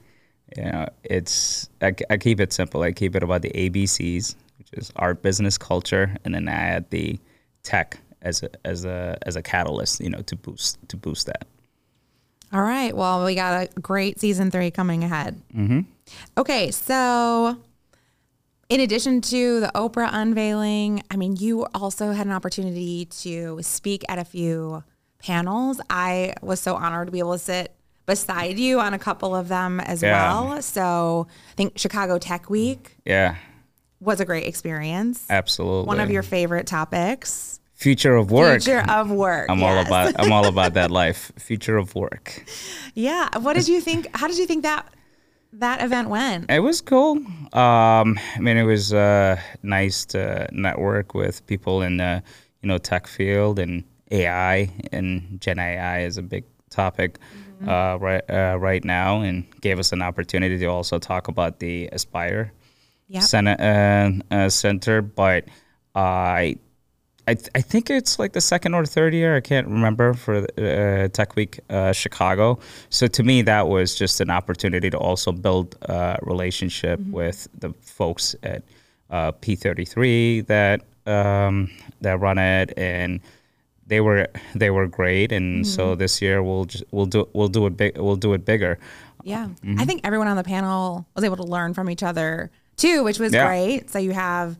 you 0.57 0.63
know, 0.63 0.87
it's 1.03 1.69
I, 1.81 1.93
I 2.09 2.17
keep 2.17 2.39
it 2.39 2.53
simple. 2.53 2.81
I 2.81 2.91
keep 2.91 3.15
it 3.15 3.23
about 3.23 3.41
the 3.41 3.51
ABCs, 3.51 4.35
which 4.57 4.67
is 4.73 4.91
art, 4.95 5.21
business, 5.21 5.57
culture, 5.57 6.15
and 6.25 6.35
then 6.35 6.47
I 6.47 6.53
add 6.53 6.89
the 6.89 7.19
tech 7.63 7.99
as 8.21 8.43
a 8.43 8.49
as 8.65 8.85
a 8.85 9.17
as 9.23 9.35
a 9.35 9.41
catalyst, 9.41 10.01
you 10.01 10.09
know, 10.09 10.21
to 10.21 10.35
boost 10.35 10.77
to 10.89 10.97
boost 10.97 11.27
that. 11.27 11.47
All 12.53 12.61
right. 12.61 12.95
Well, 12.95 13.25
we 13.25 13.35
got 13.35 13.63
a 13.63 13.79
great 13.79 14.19
season 14.19 14.51
three 14.51 14.71
coming 14.71 15.03
ahead. 15.05 15.41
Mm-hmm. 15.55 15.81
Okay. 16.37 16.71
So, 16.71 17.57
in 18.67 18.81
addition 18.81 19.21
to 19.21 19.61
the 19.61 19.71
Oprah 19.73 20.09
unveiling, 20.11 21.01
I 21.09 21.15
mean, 21.15 21.37
you 21.37 21.65
also 21.73 22.11
had 22.11 22.27
an 22.27 22.33
opportunity 22.33 23.05
to 23.05 23.59
speak 23.61 24.03
at 24.09 24.19
a 24.19 24.25
few 24.25 24.83
panels. 25.19 25.79
I 25.89 26.33
was 26.41 26.59
so 26.59 26.75
honored 26.75 27.07
to 27.07 27.11
be 27.11 27.19
able 27.19 27.33
to 27.33 27.39
sit 27.39 27.73
beside 28.05 28.57
you 28.59 28.79
on 28.79 28.93
a 28.93 28.99
couple 28.99 29.35
of 29.35 29.47
them 29.47 29.79
as 29.79 30.01
Yeah. 30.01 30.11
well. 30.13 30.61
So, 30.61 31.27
I 31.51 31.55
think 31.55 31.77
Chicago 31.77 32.17
Tech 32.17 32.49
Week 32.49 32.97
Yeah, 33.05 33.35
was 33.99 34.19
a 34.19 34.25
great 34.25 34.45
experience. 34.47 35.25
absolutely. 35.29 35.87
One 35.87 35.99
of 35.99 36.09
your 36.11 36.23
favorite 36.23 36.67
topics. 36.67 37.59
future 37.75 38.15
of 38.15 38.29
work. 38.29 38.61
Future 38.61 38.83
of 38.87 39.09
work. 39.09 39.49
I'm 39.49 39.63
all 39.63 39.79
about 39.79 40.13
I'm 40.19 40.31
all 40.31 40.45
about 40.47 40.75
that 40.75 40.91
life. 40.91 41.31
Future 41.39 41.77
of 41.77 41.95
work. 41.95 42.43
Yeah. 42.93 43.27
What 43.39 43.53
did 43.55 43.67
you 43.67 43.81
think? 43.81 44.07
How 44.15 44.27
did 44.27 44.37
you 44.37 44.45
think 44.45 44.61
that 44.63 44.85
that 45.53 45.81
event 45.83 46.09
went? 46.09 46.49
It 46.51 46.59
was 46.59 46.79
cool. 46.79 47.17
Um, 47.53 48.19
I 48.35 48.39
mean, 48.39 48.57
it 48.57 48.63
was 48.65 48.93
uh, 48.93 49.37
nice 49.63 50.05
to 50.13 50.47
network 50.51 51.15
with 51.15 51.43
people 51.47 51.81
in 51.81 51.97
the 51.97 52.21
you 52.61 52.67
know 52.67 52.77
tech 52.77 53.07
field 53.07 53.57
and 53.57 53.83
AI 54.11 54.69
and 54.91 55.41
Gen 55.41 55.57
AI 55.57 56.03
is 56.03 56.17
a 56.17 56.21
big 56.21 56.43
topic 56.69 57.17
uh, 57.67 57.97
right 57.99 58.23
uh, 58.29 58.57
right 58.59 58.83
now, 58.83 59.21
and 59.21 59.45
gave 59.61 59.79
us 59.79 59.91
an 59.91 60.01
opportunity 60.01 60.57
to 60.57 60.65
also 60.65 60.99
talk 60.99 61.27
about 61.27 61.59
the 61.59 61.89
Aspire 61.91 62.51
Yep. 63.09 63.23
Senate 63.23 63.59
uh, 63.59 64.35
uh, 64.35 64.49
Center. 64.49 65.01
But 65.01 65.45
I. 65.95 66.57
I, 67.27 67.35
th- 67.35 67.49
I 67.53 67.61
think 67.61 67.91
it's 67.91 68.17
like 68.17 68.33
the 68.33 68.41
second 68.41 68.73
or 68.73 68.83
third 68.83 69.13
year. 69.13 69.35
I 69.35 69.41
can't 69.41 69.67
remember 69.67 70.15
for 70.15 70.37
uh, 70.57 71.07
Tech 71.09 71.35
Week 71.35 71.59
uh, 71.69 71.91
Chicago. 71.91 72.57
So 72.89 73.05
to 73.05 73.21
me, 73.21 73.43
that 73.43 73.67
was 73.67 73.93
just 73.95 74.21
an 74.21 74.31
opportunity 74.31 74.89
to 74.89 74.97
also 74.97 75.31
build 75.31 75.77
a 75.83 76.17
relationship 76.23 76.99
with 77.11 77.47
the 77.59 77.73
folks 77.83 78.35
at 78.41 78.63
uh, 79.11 79.33
P33 79.33 80.47
that 80.47 80.81
um, 81.05 81.69
that 82.01 82.19
run 82.19 82.39
it, 82.39 82.73
and 82.75 83.19
they 83.91 83.99
were 84.01 84.27
they 84.55 84.69
were 84.71 84.87
great. 84.87 85.31
And 85.31 85.67
so 85.67 85.93
this 85.95 86.21
year 86.21 86.41
we'll 86.41 86.65
just, 86.65 86.83
we'll 86.91 87.05
do 87.05 87.27
we'll 87.33 87.49
do 87.49 87.65
it 87.67 87.77
big 87.77 87.97
we'll 87.97 88.15
do 88.15 88.33
it 88.33 88.43
bigger. 88.45 88.79
Yeah. 89.23 89.45
Mm-hmm. 89.63 89.79
I 89.79 89.85
think 89.85 90.01
everyone 90.03 90.27
on 90.27 90.37
the 90.37 90.43
panel 90.43 91.05
was 91.15 91.23
able 91.23 91.35
to 91.37 91.43
learn 91.43 91.73
from 91.75 91.89
each 91.89 92.01
other 92.01 92.49
too, 92.77 93.03
which 93.03 93.19
was 93.19 93.31
Yeah. 93.33 93.45
great. 93.45 93.89
So 93.91 93.99
you 93.99 94.11
have 94.11 94.57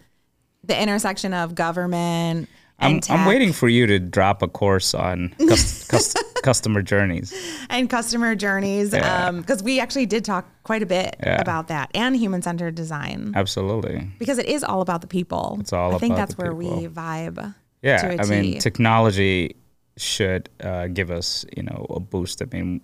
the 0.64 0.80
intersection 0.80 1.34
of 1.34 1.56
government 1.56 2.48
I'm, 2.84 3.00
I'm 3.10 3.28
waiting 3.28 3.54
for 3.54 3.70
you 3.70 3.86
to 3.86 4.00
drop 4.00 4.42
a 4.42 4.48
course 4.48 4.96
on 4.96 5.30
cus- 5.38 5.88
cus- 5.88 6.16
customer 6.42 6.82
journeys. 6.82 7.32
and 7.70 7.88
customer 7.88 8.34
journeys. 8.34 8.92
Yeah. 8.92 9.30
because 9.32 9.62
we 9.62 9.80
actually 9.80 10.08
did 10.08 10.26
talk 10.26 10.48
quite 10.64 10.82
a 10.82 10.88
bit 10.88 11.16
Yeah. 11.22 11.40
about 11.40 11.68
that 11.68 11.92
and 11.94 12.16
human 12.18 12.42
centered 12.42 12.74
design 12.74 13.34
Absolutely. 13.36 14.10
because 14.18 14.40
it 14.40 14.48
is 14.48 14.64
all 14.64 14.82
about 14.82 15.02
the 15.02 15.08
people. 15.08 15.58
It's 15.60 15.72
all 15.74 15.94
I 15.96 16.00
think 16.00 16.16
that's 16.16 16.36
where 16.40 16.56
we 16.56 16.88
vibe. 16.88 17.54
Yeah, 17.82 18.06
a 18.06 18.22
I 18.22 18.26
mean, 18.26 18.60
technology 18.60 19.56
should 19.98 20.50
uh, 20.62 20.88
give 20.88 21.12
us, 21.12 21.46
you 21.56 21.64
know, 21.64 21.86
a 21.90 22.00
boost. 22.00 22.42
I 22.42 22.46
mean, 22.52 22.82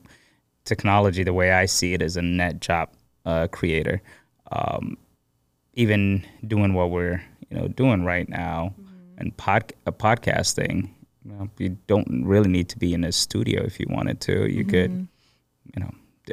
technology, 0.66 1.24
the 1.24 1.34
way 1.34 1.52
I 1.52 1.66
see 1.68 1.94
it, 1.94 2.02
is 2.02 2.18
a 2.18 2.22
net 2.22 2.60
job 2.62 2.90
uh, 3.26 3.48
creator. 3.48 4.02
Um, 4.52 4.98
even 5.74 6.26
doing 6.48 6.74
what 6.74 6.90
we're, 6.90 7.22
you 7.50 7.58
know, 7.58 7.68
doing 7.68 8.04
right 8.06 8.28
now, 8.28 8.74
And 9.20 9.36
pod, 9.38 9.74
uh, 9.86 9.92
podcasting, 9.92 10.90
you, 11.26 11.32
know, 11.32 11.50
you 11.58 11.78
don't 11.88 12.24
really 12.26 12.50
need 12.50 12.70
to 12.70 12.78
be 12.78 12.94
in 12.94 13.04
a 13.04 13.12
studio 13.12 13.64
if 13.64 13.80
you 13.80 13.88
wanted 13.90 14.22
to. 14.22 14.48
You 14.52 14.64
could, 14.64 15.08
you 15.76 15.80
know, 15.82 15.92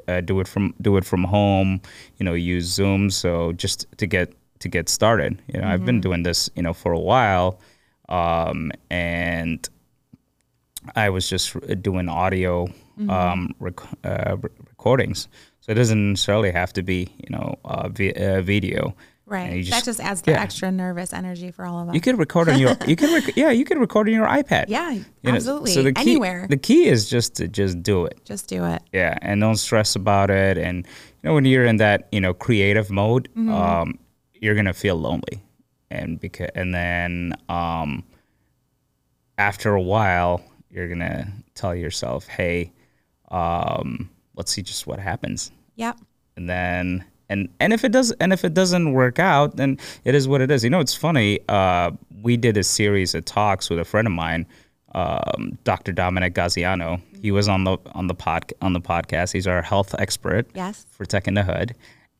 uh, 0.09 0.21
do 0.21 0.41
it 0.41 0.49
from 0.49 0.75
do 0.81 0.97
it 0.97 1.05
from 1.05 1.25
home. 1.25 1.81
You 2.19 2.25
know, 2.25 2.35
use 2.35 2.67
Zoom. 2.67 3.11
So 3.11 3.53
just 3.53 3.87
to 3.97 4.07
get 4.07 4.35
to 4.59 4.69
get 4.69 4.89
started, 4.89 5.41
you 5.49 5.61
know, 5.61 5.67
I've 5.67 5.85
been 5.85 6.01
doing 6.01 6.25
this, 6.25 6.51
you 6.57 6.63
know, 6.63 6.73
for 6.73 6.93
a 6.93 6.99
while, 6.99 7.59
um, 8.09 8.71
and 8.91 9.69
I 10.95 11.11
was 11.11 11.29
just 11.29 11.57
doing 11.83 12.09
audio 12.09 12.69
um, 13.09 13.55
rec- 13.59 13.81
uh, 14.05 14.37
re- 14.41 14.51
recordings. 14.69 15.29
So 15.61 15.73
it 15.73 15.77
doesn't 15.77 16.11
necessarily 16.11 16.51
have 16.53 16.73
to 16.75 16.83
be, 16.83 17.09
you 17.19 17.31
know, 17.31 17.59
uh, 17.65 17.89
vi- 17.89 18.13
uh, 18.13 18.43
video. 18.43 18.95
Right. 19.27 19.65
You 19.65 19.71
that 19.71 19.85
just 19.85 20.01
adds 20.01 20.21
the 20.21 20.33
yeah. 20.33 20.43
extra 20.43 20.71
nervous 20.71 21.15
energy 21.15 21.51
for 21.51 21.65
all 21.65 21.81
of 21.81 21.89
us. 21.89 21.95
You 21.95 22.03
could 22.03 22.19
record 22.19 22.51
on 22.51 22.59
your, 22.59 22.77
you 22.87 22.95
can, 22.95 23.15
rec- 23.15 23.35
yeah, 23.35 23.51
you 23.51 23.65
could 23.65 23.79
record 23.79 24.07
on 24.09 24.13
your 24.15 24.27
iPad. 24.27 24.67
yeah, 24.69 24.91
You 24.91 25.05
know, 25.23 25.33
absolutely. 25.33 25.71
So 25.73 25.83
the 25.83 25.95
key, 25.95 26.03
Anywhere. 26.11 26.47
The 26.51 26.59
key 26.59 26.87
is 26.87 27.09
just 27.09 27.35
to 27.37 27.49
just 27.49 27.83
do 27.83 28.05
it. 28.05 28.21
just 28.27 28.49
do 28.49 28.67
it. 28.67 28.83
Yeah, 28.93 29.17
and 29.23 29.41
don't 29.41 29.57
stress 29.57 29.97
about 29.97 30.29
it. 30.31 30.59
And 30.59 30.85
you 30.87 31.29
know, 31.31 31.35
when 31.35 31.47
you're 31.47 31.65
in 31.65 31.79
that 31.79 32.09
you 32.13 32.21
know 32.21 32.35
creative 32.35 32.91
mode, 32.91 33.31
Mm-hmm. 33.31 33.51
um, 33.51 33.99
you're 34.35 34.55
gonna 34.55 34.75
feel 34.75 34.97
lonely, 34.97 35.43
and 35.95 36.21
because 36.21 36.51
and 36.55 36.75
then 36.75 37.35
um, 37.49 38.05
after 39.39 39.75
a 39.75 39.83
while, 39.83 40.43
you're 40.71 40.89
gonna 40.89 41.33
tell 41.55 41.75
yourself, 41.75 42.27
"Hey, 42.27 42.73
um, 43.31 44.11
let's 44.37 44.53
see 44.53 44.63
just 44.63 44.87
what 44.87 44.99
happens." 44.99 45.51
Yep. 45.77 45.99
and 46.37 46.49
then 46.49 47.05
and 47.29 47.49
and 47.59 47.73
if 47.73 47.85
it 47.85 47.91
does 47.93 48.13
and 48.21 48.33
if 48.33 48.45
it 48.45 48.55
doesn't 48.55 48.93
work 48.93 49.19
out 49.19 49.57
then 49.57 49.77
it 50.05 50.15
is 50.15 50.29
what 50.29 50.41
it 50.41 50.51
is 50.53 50.63
you 50.63 50.71
know 50.71 50.79
it's 50.79 50.95
funny 50.95 51.41
uh, 51.49 51.91
we 52.23 52.37
did 52.37 52.57
a 52.57 52.63
series 52.63 53.13
of 53.15 53.25
talks 53.25 53.69
with 53.71 53.79
a 53.81 53.85
friend 53.85 54.07
of 54.07 54.13
mine 54.13 54.47
um, 54.95 55.59
dr 55.65 55.91
dominic 55.93 56.33
gaziano 56.35 57.01
he 57.23 57.33
was 57.33 57.49
on 57.49 57.65
the 57.65 57.77
on 57.93 58.07
the 58.07 58.15
pod 58.15 58.53
on 58.63 58.73
the 58.73 58.81
podcast 58.81 59.33
he's 59.33 59.47
our 59.49 59.63
health 59.63 59.95
expert 59.99 60.47
Yes. 60.55 60.87
for 60.91 61.05
tech 61.05 61.27
in 61.27 61.35
the 61.35 61.43
hood 61.43 61.75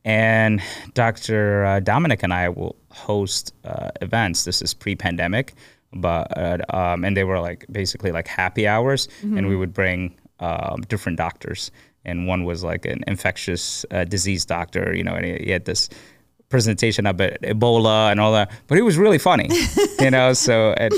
and 0.05 0.61
dr 0.93 1.65
uh, 1.65 1.79
dominic 1.81 2.23
and 2.23 2.33
i 2.33 2.47
will 2.47 2.77
host 2.95 3.53
uh, 3.65 3.91
events. 4.01 4.45
This 4.45 4.61
is 4.61 4.73
pre-pandemic 4.73 5.53
but 5.97 6.37
uh, 6.37 6.57
um, 6.71 7.05
and 7.05 7.15
they 7.15 7.23
were 7.23 7.39
like 7.39 7.65
basically 7.71 8.11
like 8.11 8.27
happy 8.27 8.67
hours. 8.67 9.07
And 9.37 9.47
we 9.47 9.55
would 9.55 9.73
bring 9.73 10.13
um, 10.41 10.81
different 10.89 11.17
doctors. 11.17 11.71
And 12.03 12.27
one 12.27 12.43
was 12.43 12.65
like 12.65 12.85
an 12.85 13.03
infectious 13.07 13.85
uh, 13.91 14.03
disease 14.03 14.45
doctor 14.45 14.93
you 14.95 15.03
know 15.03 15.15
and 15.15 15.25
he, 15.25 15.45
he 15.45 15.51
had 15.51 15.65
this 15.65 15.89
presentation 16.49 17.05
about 17.05 17.31
ebola 17.41 18.11
and 18.11 18.19
all 18.19 18.31
that 18.31 18.51
but 18.67 18.77
it 18.77 18.81
was 18.81 18.97
really 18.97 19.17
funny 19.17 19.49
you 19.99 20.11
know 20.11 20.31
so 20.33 20.73
and 20.77 20.93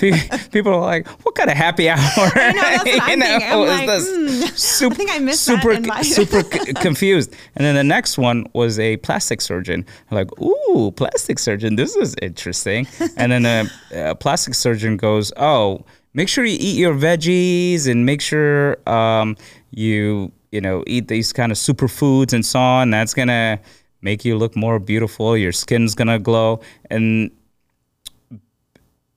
people 0.50 0.72
were 0.72 0.78
like 0.78 1.06
what 1.24 1.34
kind 1.34 1.50
of 1.50 1.56
happy 1.56 1.88
hour 1.88 1.98
I 2.16 2.52
know, 2.52 2.62
that's 2.62 2.84
what 2.84 3.02
I'm 3.02 3.10
you 3.10 3.16
know. 3.16 3.62
I'm 3.62 3.66
like, 3.68 3.86
this? 3.86 4.08
hmm, 4.08 4.56
super, 4.56 4.94
think 4.94 5.10
I 5.10 5.18
missed 5.18 5.46
that 5.46 5.60
super, 5.60 5.72
invite. 5.72 6.04
super 6.06 6.42
confused. 6.74 7.34
And 7.56 7.64
then 7.64 7.74
the 7.74 7.84
next 7.84 8.18
one 8.18 8.46
was 8.52 8.78
a 8.78 8.96
plastic 8.98 9.40
surgeon. 9.40 9.84
I'm 10.10 10.16
like, 10.16 10.40
ooh, 10.40 10.92
plastic 10.92 11.38
surgeon, 11.38 11.76
this 11.76 11.96
is 11.96 12.14
interesting. 12.22 12.86
and 13.16 13.32
then 13.32 13.46
a, 13.46 14.10
a 14.10 14.14
plastic 14.14 14.54
surgeon 14.54 14.96
goes, 14.96 15.32
oh, 15.36 15.84
make 16.14 16.28
sure 16.28 16.44
you 16.44 16.56
eat 16.60 16.76
your 16.76 16.94
veggies 16.94 17.88
and 17.88 18.04
make 18.04 18.20
sure 18.20 18.78
um, 18.88 19.36
you, 19.70 20.32
you 20.52 20.60
know, 20.60 20.84
eat 20.86 21.08
these 21.08 21.32
kind 21.32 21.52
of 21.52 21.58
superfoods 21.58 22.32
and 22.32 22.44
so 22.44 22.58
on. 22.58 22.90
That's 22.90 23.14
gonna 23.14 23.60
make 24.02 24.24
you 24.24 24.36
look 24.36 24.56
more 24.56 24.78
beautiful. 24.78 25.36
Your 25.36 25.52
skin's 25.52 25.94
gonna 25.94 26.18
glow. 26.18 26.60
And 26.90 27.30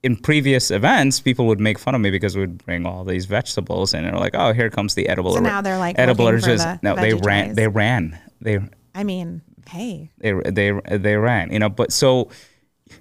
in 0.04 0.16
previous 0.16 0.72
events, 0.72 1.20
people 1.20 1.46
would 1.48 1.60
make 1.60 1.78
fun 1.78 1.94
of 1.94 2.02
me 2.02 2.10
because 2.10 2.36
we'd 2.36 2.64
bring 2.66 2.86
all 2.86 3.04
these 3.04 3.26
vegetables 3.26 3.94
and 3.94 4.06
they're 4.06 4.14
like, 4.18 4.34
"Oh, 4.36 4.52
here 4.54 4.70
comes 4.70 4.96
the 4.96 5.08
edible." 5.08 5.34
So 5.34 5.40
or- 5.40 5.42
now 5.44 5.62
they're, 5.62 5.78
like, 5.78 6.00
edible 6.00 6.26
for 6.26 6.38
just 6.40 6.64
the 6.66 6.80
no. 6.82 6.96
They 6.96 7.14
ran. 7.14 7.46
trays. 7.46 7.56
They 7.56 7.68
ran. 7.68 8.20
They 8.42 8.60
I 8.96 9.04
mean, 9.04 9.42
hey. 9.70 10.12
they 10.18 10.34
they 10.34 10.72
they 10.98 11.16
ran. 11.18 11.52
You 11.52 11.60
know, 11.60 11.70
but 11.70 11.92
so 11.94 12.30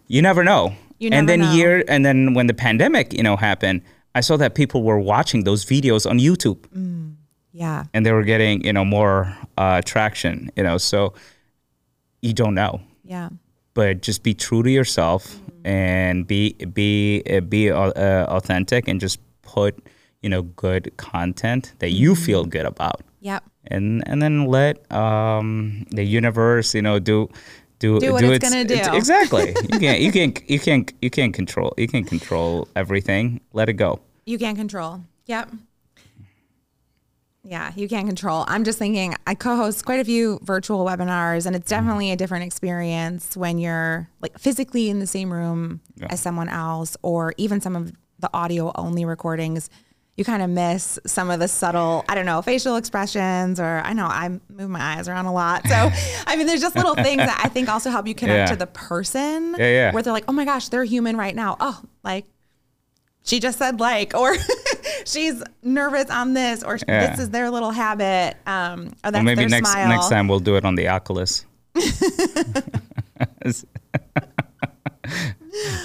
you 0.08 0.20
never 0.20 0.44
know. 0.44 0.74
You 0.98 1.08
never 1.08 1.18
and 1.20 1.28
then 1.28 1.40
know. 1.40 1.52
year 1.52 1.84
and 1.88 2.04
then 2.04 2.34
when 2.34 2.46
the 2.46 2.54
pandemic, 2.54 3.14
you 3.14 3.22
know, 3.22 3.36
happened, 3.36 3.80
I 4.14 4.20
saw 4.20 4.36
that 4.36 4.54
people 4.54 4.82
were 4.82 4.98
watching 4.98 5.44
those 5.44 5.64
videos 5.64 6.08
on 6.08 6.18
YouTube 6.18 6.58
Yeah. 7.52 7.84
and 7.94 8.04
they 8.04 8.12
were 8.12 8.24
getting 8.24 8.62
you 8.62 8.74
know 8.74 8.84
more 8.84 9.34
uh, 9.56 9.80
traction. 9.86 10.50
You 10.56 10.64
know, 10.64 10.76
so 10.76 11.14
you 12.22 12.33
don't 12.33 12.54
know 12.54 12.80
Yeah. 13.04 13.28
but 13.74 14.02
just 14.02 14.22
be 14.22 14.35
true 14.35 14.62
to 14.62 14.70
yourself 14.70 15.37
and 15.64 16.26
be 16.26 16.54
be 16.74 17.22
uh, 17.30 17.40
be 17.40 17.70
uh, 17.70 17.90
uh, 17.90 18.26
authentic 18.28 18.88
and 18.88 19.00
just 19.00 19.18
put 19.42 19.74
you 20.22 20.28
know 20.28 20.42
good 20.56 20.90
content 20.96 21.74
that 21.78 21.90
you 21.90 22.14
feel 22.14 22.44
good 22.44 22.66
about 22.66 23.00
Yep. 23.20 23.42
and 23.66 24.02
and 24.09 24.20
then 24.22 24.46
let 24.46 24.90
um, 24.92 25.85
the 25.90 26.04
universe 26.04 26.74
you 26.74 26.83
know 26.83 26.98
do 26.98 27.28
do 27.78 27.98
Do 28.00 28.12
what 28.12 28.24
it's 28.24 28.38
gonna 28.48 28.64
do. 28.64 28.76
exactly 28.96 29.54
you 29.72 29.78
can't 29.78 30.00
you 30.00 30.12
can't 30.12 30.50
you 30.50 30.61
can't 30.61 30.92
you 31.02 31.11
can't 31.11 31.35
control 31.35 31.72
you 31.76 31.88
can't 31.88 32.06
control 32.06 32.68
everything 32.76 33.40
let 33.52 33.68
it 33.68 33.74
go 33.74 34.00
You 34.26 34.38
can't 34.38 34.56
control. 34.56 35.00
Yep. 35.26 35.50
Yeah, 37.50 37.72
you 37.74 37.88
can't 37.88 38.06
control. 38.06 38.44
I'm 38.46 38.62
just 38.62 38.78
thinking, 38.78 39.16
I 39.26 39.34
co 39.34 39.56
host 39.56 39.84
quite 39.84 39.98
a 39.98 40.04
few 40.04 40.38
virtual 40.42 40.84
webinars, 40.84 41.46
and 41.46 41.56
it's 41.56 41.70
mm-hmm. 41.70 41.84
definitely 41.84 42.12
a 42.12 42.16
different 42.16 42.44
experience 42.44 43.36
when 43.36 43.58
you're 43.58 44.08
like 44.20 44.38
physically 44.38 44.88
in 44.88 45.00
the 45.00 45.06
same 45.06 45.32
room 45.32 45.80
as 46.08 46.20
someone 46.20 46.48
else, 46.48 46.96
or 47.02 47.34
even 47.38 47.60
some 47.60 47.74
of 47.74 47.92
the 48.20 48.30
audio 48.32 48.70
only 48.76 49.04
recordings. 49.04 49.68
You 50.16 50.24
kind 50.24 50.42
of 50.42 50.50
miss 50.50 51.00
some 51.06 51.28
of 51.28 51.40
the 51.40 51.48
subtle, 51.48 52.04
I 52.08 52.14
don't 52.14 52.26
know, 52.26 52.40
facial 52.40 52.76
expressions, 52.76 53.58
or 53.58 53.80
I 53.84 53.94
know 53.94 54.04
I 54.04 54.28
move 54.48 54.70
my 54.70 54.80
eyes 54.96 55.08
around 55.08 55.26
a 55.26 55.32
lot. 55.32 55.66
So, 55.66 55.74
I 56.26 56.36
mean, 56.36 56.46
there's 56.46 56.60
just 56.60 56.76
little 56.76 56.94
things 56.94 57.18
that 57.18 57.40
I 57.42 57.48
think 57.48 57.68
also 57.68 57.90
help 57.90 58.06
you 58.06 58.14
connect 58.14 58.38
Yeah. 58.50 58.54
to 58.54 58.56
the 58.56 58.66
person. 58.68 59.56
Yeah, 59.58 59.70
yeah. 59.70 59.92
Where 59.92 60.04
they're 60.04 60.12
like, 60.12 60.26
oh 60.28 60.32
my 60.32 60.44
gosh, 60.44 60.68
they're 60.68 60.84
human 60.84 61.16
right 61.16 61.34
now. 61.34 61.56
Oh, 61.58 61.80
like, 62.04 62.26
she 63.24 63.40
just 63.40 63.58
said 63.58 63.80
like, 63.80 64.14
or 64.14 64.36
she's 65.06 65.42
nervous 65.62 66.10
on 66.10 66.34
this, 66.34 66.62
or 66.62 66.78
Yeah. 66.88 67.10
this 67.10 67.20
is 67.20 67.30
their 67.30 67.50
little 67.50 67.70
habit. 67.70 68.36
Um, 68.46 68.88
or 69.04 69.10
that's 69.10 69.14
Well, 69.14 69.22
maybe 69.22 69.40
their 69.42 69.48
next 69.48 69.70
smile. 69.70 69.88
next 69.88 70.08
time 70.08 70.28
we'll 70.28 70.40
do 70.40 70.56
it 70.56 70.64
on 70.64 70.74
the 70.74 70.88
Oculus. 70.88 71.44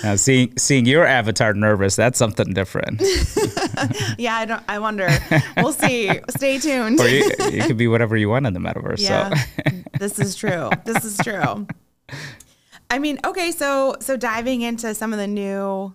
now, 0.03 0.15
seeing 0.15 0.53
seeing 0.57 0.85
your 0.85 1.05
avatar 1.05 1.53
nervous, 1.53 1.95
that's 1.95 2.17
something 2.17 2.53
different. 2.53 3.01
Yeah, 4.17 4.35
I 4.35 4.45
don't. 4.45 4.63
I 4.69 4.79
wonder. 4.79 5.09
We'll 5.57 5.73
see. 5.73 6.09
Stay 6.29 6.57
tuned. 6.59 6.99
or 6.99 7.07
you, 7.09 7.29
you 7.51 7.63
could 7.63 7.75
be 7.77 7.87
whatever 7.87 8.15
you 8.15 8.29
want 8.29 8.47
in 8.47 8.53
the 8.53 8.59
metaverse. 8.59 8.99
Yeah, 9.01 9.33
So 9.35 9.71
this 9.99 10.17
is 10.19 10.35
true. 10.35 10.69
This 10.85 11.03
is 11.03 11.17
true. 11.17 11.67
I 12.89 12.99
mean, 12.99 13.19
okay, 13.25 13.51
so 13.51 13.95
so 13.99 14.15
diving 14.15 14.61
into 14.61 14.93
some 14.95 15.11
of 15.11 15.19
the 15.19 15.27
new. 15.27 15.93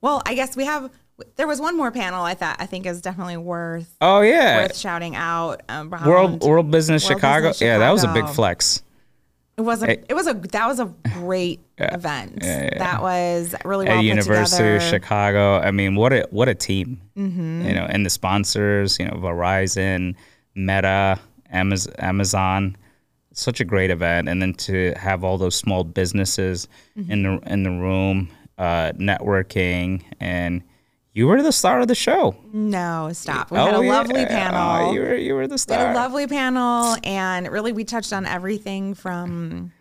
Well, 0.00 0.22
I 0.24 0.34
guess 0.34 0.56
we 0.56 0.64
have. 0.64 0.90
There 1.36 1.46
was 1.46 1.60
one 1.60 1.76
more 1.76 1.90
panel 1.90 2.24
I 2.24 2.34
thought 2.34 2.56
I 2.58 2.66
think 2.66 2.86
is 2.86 3.00
definitely 3.00 3.36
worth 3.36 3.94
oh 4.00 4.20
yeah, 4.20 4.62
worth 4.62 4.76
shouting 4.76 5.16
out. 5.16 5.62
Um, 5.68 5.90
World 5.90 6.42
World 6.42 6.70
Business 6.70 7.04
World 7.04 7.18
Chicago. 7.20 7.48
Business 7.48 7.60
Yeah, 7.66 7.78
that 7.78 7.90
was 7.90 8.04
a 8.04 8.12
big 8.12 8.28
flex. 8.28 8.82
It 9.56 9.62
was 9.62 9.82
a 9.82 9.90
it 10.10 10.14
was 10.14 10.26
a 10.26 10.32
that 10.34 10.66
was 10.66 10.80
a 10.80 10.86
great 11.14 11.60
event. 11.78 12.40
That 12.40 13.02
was 13.02 13.54
really 13.64 13.84
well 13.86 13.94
At 13.94 13.98
put 13.98 14.04
University 14.06 14.76
of 14.76 14.82
Chicago. 14.82 15.58
I 15.58 15.70
mean, 15.70 15.96
what 15.96 16.12
a 16.12 16.26
what 16.30 16.48
a 16.48 16.54
team. 16.54 17.00
Mm-hmm. 17.16 17.66
You 17.66 17.74
know, 17.74 17.86
and 17.88 18.06
the 18.06 18.10
sponsors. 18.10 18.98
You 18.98 19.04
know, 19.06 19.16
Verizon, 19.16 20.14
Meta, 20.54 21.18
Amaz- 21.52 21.92
Amazon. 21.98 22.76
Such 23.32 23.60
a 23.60 23.64
great 23.64 23.90
event, 23.90 24.28
and 24.28 24.42
then 24.42 24.54
to 24.54 24.92
have 24.96 25.22
all 25.24 25.38
those 25.38 25.54
small 25.54 25.84
businesses 25.84 26.66
Mm-hmm. 26.98 27.12
in 27.12 27.22
the 27.22 27.52
in 27.52 27.62
the 27.62 27.70
room, 27.70 28.28
uh, 28.58 28.92
networking, 28.96 30.02
and 30.20 30.62
you 31.12 31.26
were 31.26 31.42
the 31.42 31.52
star 31.52 31.80
of 31.80 31.88
the 31.88 31.94
show. 31.94 32.36
No, 32.52 33.10
stop. 33.12 33.50
We 33.50 33.58
oh, 33.58 33.64
had 33.66 33.74
a 33.74 33.78
Oh, 33.78 33.80
yeah. 33.80 33.90
lovely 33.92 34.22
Oh, 34.22 34.26
panel. 34.26 34.94
you 34.94 35.00
were 35.00 35.14
you 35.16 35.34
were 35.34 35.46
the 35.46 35.58
star. 35.58 35.78
we 35.78 35.84
had 35.84 35.92
a 35.92 35.98
lovely 35.98 36.26
panel, 36.26 36.96
and 37.04 37.48
really 37.48 37.72
we 37.72 37.84
touched 37.84 38.12
on 38.12 38.26
everything 38.26 38.94
from 38.94 39.72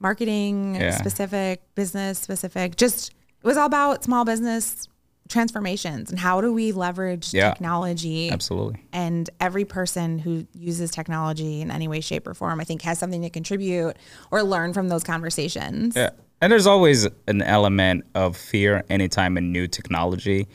marketing 0.00 0.74
Yeah. 0.76 0.90
specific, 0.96 1.62
business 1.74 2.18
specific. 2.18 2.76
Just 2.76 3.10
it 3.42 3.46
was 3.46 3.56
all 3.56 3.66
about 3.66 4.04
small 4.04 4.24
business 4.24 4.88
transformations 5.28 6.08
and 6.10 6.20
how 6.20 6.40
do 6.40 6.52
we 6.52 6.70
leverage 6.70 7.34
Yeah. 7.34 7.50
technology 7.50 8.30
Absolutely. 8.30 8.80
and 8.92 9.28
every 9.40 9.64
person 9.64 10.20
who 10.20 10.46
uses 10.54 10.92
technology 10.92 11.60
in 11.60 11.70
any 11.72 11.88
way 11.88 12.00
shape 12.00 12.28
or 12.28 12.34
form 12.34 12.60
i 12.60 12.64
think 12.64 12.80
has 12.82 12.96
something 13.00 13.22
to 13.22 13.28
contribute 13.30 13.96
or 14.30 14.44
learn 14.44 14.72
from 14.72 14.88
those 14.88 15.02
conversations 15.02 15.96
Yeah. 15.96 16.10
And 16.40 16.52
there's 16.52 16.66
always 16.68 17.08
an 17.26 17.42
element 17.42 18.04
of 18.14 18.36
fear 18.36 18.84
anytime 18.88 19.36
a 19.36 19.40
new 19.40 19.66
technology 19.66 20.46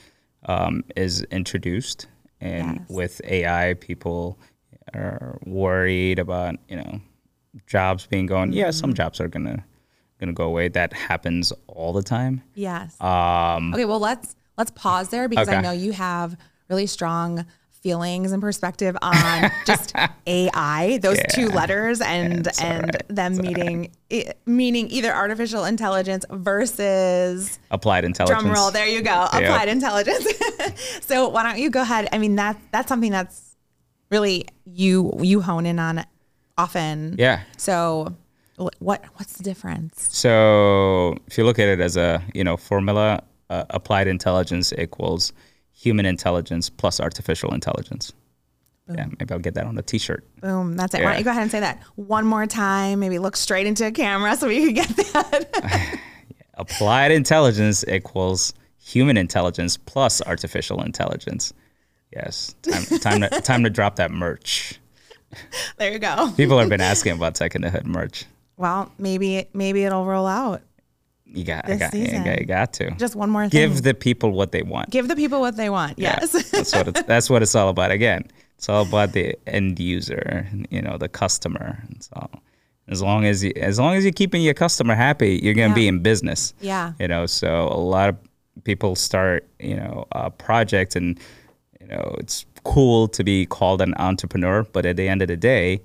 um, 0.45 0.83
is 0.95 1.23
introduced. 1.23 2.07
And 2.39 2.79
Yes. 2.79 2.89
with 2.89 3.21
AI, 3.25 3.75
people 3.75 4.39
are 4.93 5.37
worried 5.45 6.19
about, 6.19 6.55
you 6.67 6.75
know, 6.75 7.01
jobs 7.67 8.07
being 8.07 8.25
gone. 8.25 8.51
Yeah, 8.51 8.71
some 8.71 8.93
jobs 8.93 9.19
are 9.19 9.27
to 9.27 9.63
gonna 10.19 10.33
go 10.33 10.45
away. 10.45 10.69
That 10.69 10.93
happens 10.93 11.51
all 11.67 11.93
the 11.93 12.03
time. 12.03 12.41
Yes. 12.55 12.99
Um, 13.01 13.73
okay. 13.73 13.85
Well, 13.85 13.99
let's 13.99 14.35
let's 14.57 14.71
pause 14.71 15.09
there 15.09 15.27
because 15.27 15.49
I 15.49 15.61
know 15.61 15.71
you 15.71 15.91
have 15.91 16.37
really 16.69 16.87
strong 16.87 17.45
feelings 17.81 18.31
and 18.31 18.41
perspective 18.41 18.95
on 19.01 19.49
just 19.65 19.93
AI, 20.27 20.99
those 21.01 21.17
two 21.33 21.47
letters, 21.49 21.99
and 22.01 22.45
It's 22.47 22.61
all 22.61 22.67
and 22.67 22.83
right. 22.93 23.07
them 23.09 23.37
meaning 23.37 23.91
i- 24.11 24.33
meaning 24.45 24.89
either 24.91 25.11
artificial 25.13 25.65
intelligence 25.65 26.23
versus 26.29 27.59
Applied 27.71 28.05
intelligence. 28.05 28.41
drum 28.43 28.53
roll. 28.53 28.71
There 28.71 28.87
you 28.87 29.01
go, 29.01 29.27
applied 29.31 29.67
intelligence. 29.69 30.27
so 31.01 31.29
why 31.29 31.43
don't 31.43 31.59
you 31.59 31.69
go 31.69 31.81
ahead? 31.81 32.07
I 32.11 32.17
mean 32.17 32.35
that 32.35 32.57
that's 32.71 32.87
something 32.87 33.11
that's 33.11 33.55
really 34.11 34.45
you 34.65 35.11
you 35.21 35.41
hone 35.41 35.65
in 35.65 35.79
on 35.79 36.05
often. 36.57 37.15
Yeah. 37.17 37.41
So 37.57 38.15
what 38.77 39.03
what's 39.15 39.33
the 39.37 39.43
difference? 39.43 40.07
So 40.15 41.15
if 41.27 41.37
you 41.37 41.43
look 41.45 41.57
at 41.59 41.67
it 41.67 41.79
as 41.79 41.97
a 41.97 42.21
you 42.33 42.43
know 42.43 42.57
formula, 42.57 43.23
uh, 43.49 43.63
applied 43.71 44.07
intelligence 44.07 44.71
equals 44.77 45.33
human 45.81 46.05
intelligence 46.05 46.69
plus 46.69 46.99
artificial 46.99 47.53
intelligence. 47.53 48.13
Yeah, 48.87 49.07
maybe 49.07 49.31
I'll 49.31 49.39
get 49.39 49.55
that 49.55 49.65
on 49.65 49.77
a 49.77 49.81
T-shirt. 49.81 50.23
Boom. 50.41 50.75
That's 50.75 50.93
it. 50.93 51.01
Why 51.03 51.11
don't 51.11 51.19
you 51.19 51.23
go 51.23 51.31
ahead 51.31 51.43
and 51.43 51.51
say 51.51 51.61
that 51.61 51.81
one 51.95 52.25
more 52.25 52.45
time? 52.45 52.99
Maybe 52.99 53.19
look 53.19 53.35
straight 53.37 53.65
into 53.65 53.87
a 53.87 53.91
camera 53.91 54.35
so 54.35 54.47
we 54.47 54.65
can 54.65 54.73
get 54.73 54.89
that. 54.89 55.99
Applied 56.55 57.11
intelligence 57.11 57.83
equals 57.87 58.53
human 58.77 59.17
intelligence 59.17 59.77
plus 59.77 60.21
artificial 60.21 60.83
intelligence. 60.83 61.53
Yes, 62.11 62.55
time, 62.61 62.99
time 62.99 63.21
to 63.21 63.41
time 63.41 63.63
to 63.63 63.69
drop 63.69 63.95
that 63.95 64.11
merch. 64.11 64.79
there 65.77 65.93
you 65.93 65.99
go. 65.99 66.31
People 66.35 66.59
have 66.59 66.67
been 66.69 66.81
asking 66.81 67.13
about 67.13 67.35
Tech 67.35 67.55
in 67.55 67.61
the 67.61 67.69
Hood 67.69 67.87
merch. 67.87 68.25
Well, 68.57 68.91
maybe 68.99 69.47
maybe 69.53 69.85
it'll 69.85 70.05
roll 70.05 70.27
out. 70.27 70.61
You 71.33 71.45
got, 71.45 71.65
I 71.65 71.69
This 71.69 71.79
got, 71.79 71.93
you 71.93 72.23
got, 72.23 72.39
you 72.41 72.45
got 72.45 72.73
to 72.73 72.91
Just 72.91 73.15
one 73.15 73.29
more 73.29 73.43
thing. 73.47 73.49
give 73.49 73.83
the 73.83 73.93
people 73.93 74.31
what 74.31 74.51
they 74.51 74.63
want. 74.63 74.89
Give 74.89 75.07
the 75.07 75.15
people 75.15 75.39
what 75.39 75.55
they 75.55 75.69
want. 75.69 75.97
Yeah, 75.97 76.17
Yes. 76.21 76.51
that's 76.51 76.73
what 76.75 76.87
it's, 76.89 77.01
that's 77.07 77.29
what 77.29 77.41
it's 77.41 77.55
all 77.55 77.69
about. 77.69 77.91
Again, 77.91 78.25
it's 78.57 78.67
all 78.69 78.83
about 78.85 79.13
the 79.13 79.35
end 79.47 79.79
user, 79.79 80.47
you 80.69 80.81
know, 80.81 80.97
the 80.97 81.07
customer. 81.09 81.79
And 81.87 82.03
So 82.03 82.29
as 82.89 83.01
long 83.01 83.25
as 83.25 83.43
you, 83.43 83.53
as 83.55 83.79
long 83.79 83.95
as 83.95 84.03
you're 84.03 84.11
keeping 84.13 84.41
your 84.41 84.53
customer 84.53 84.93
happy, 84.95 85.39
you're 85.41 85.53
gonna 85.53 85.73
be 85.73 85.87
in 85.87 85.99
business. 86.03 86.53
Yeah. 86.59 86.93
You 86.99 87.07
know, 87.07 87.25
so 87.25 87.67
a 87.69 87.79
lot 87.79 88.09
of 88.09 88.17
people 88.65 88.95
start, 88.95 89.47
you 89.59 89.75
know, 89.77 90.05
a 90.11 90.29
project, 90.29 90.95
and 90.97 91.17
you 91.79 91.87
know, 91.87 92.15
it's 92.19 92.45
cool 92.63 93.07
to 93.07 93.23
be 93.23 93.45
called 93.45 93.81
an 93.81 93.93
entrepreneur, 93.97 94.63
but 94.63 94.85
at 94.85 94.97
the 94.97 95.07
end 95.07 95.21
of 95.21 95.27
the 95.29 95.37
day. 95.37 95.81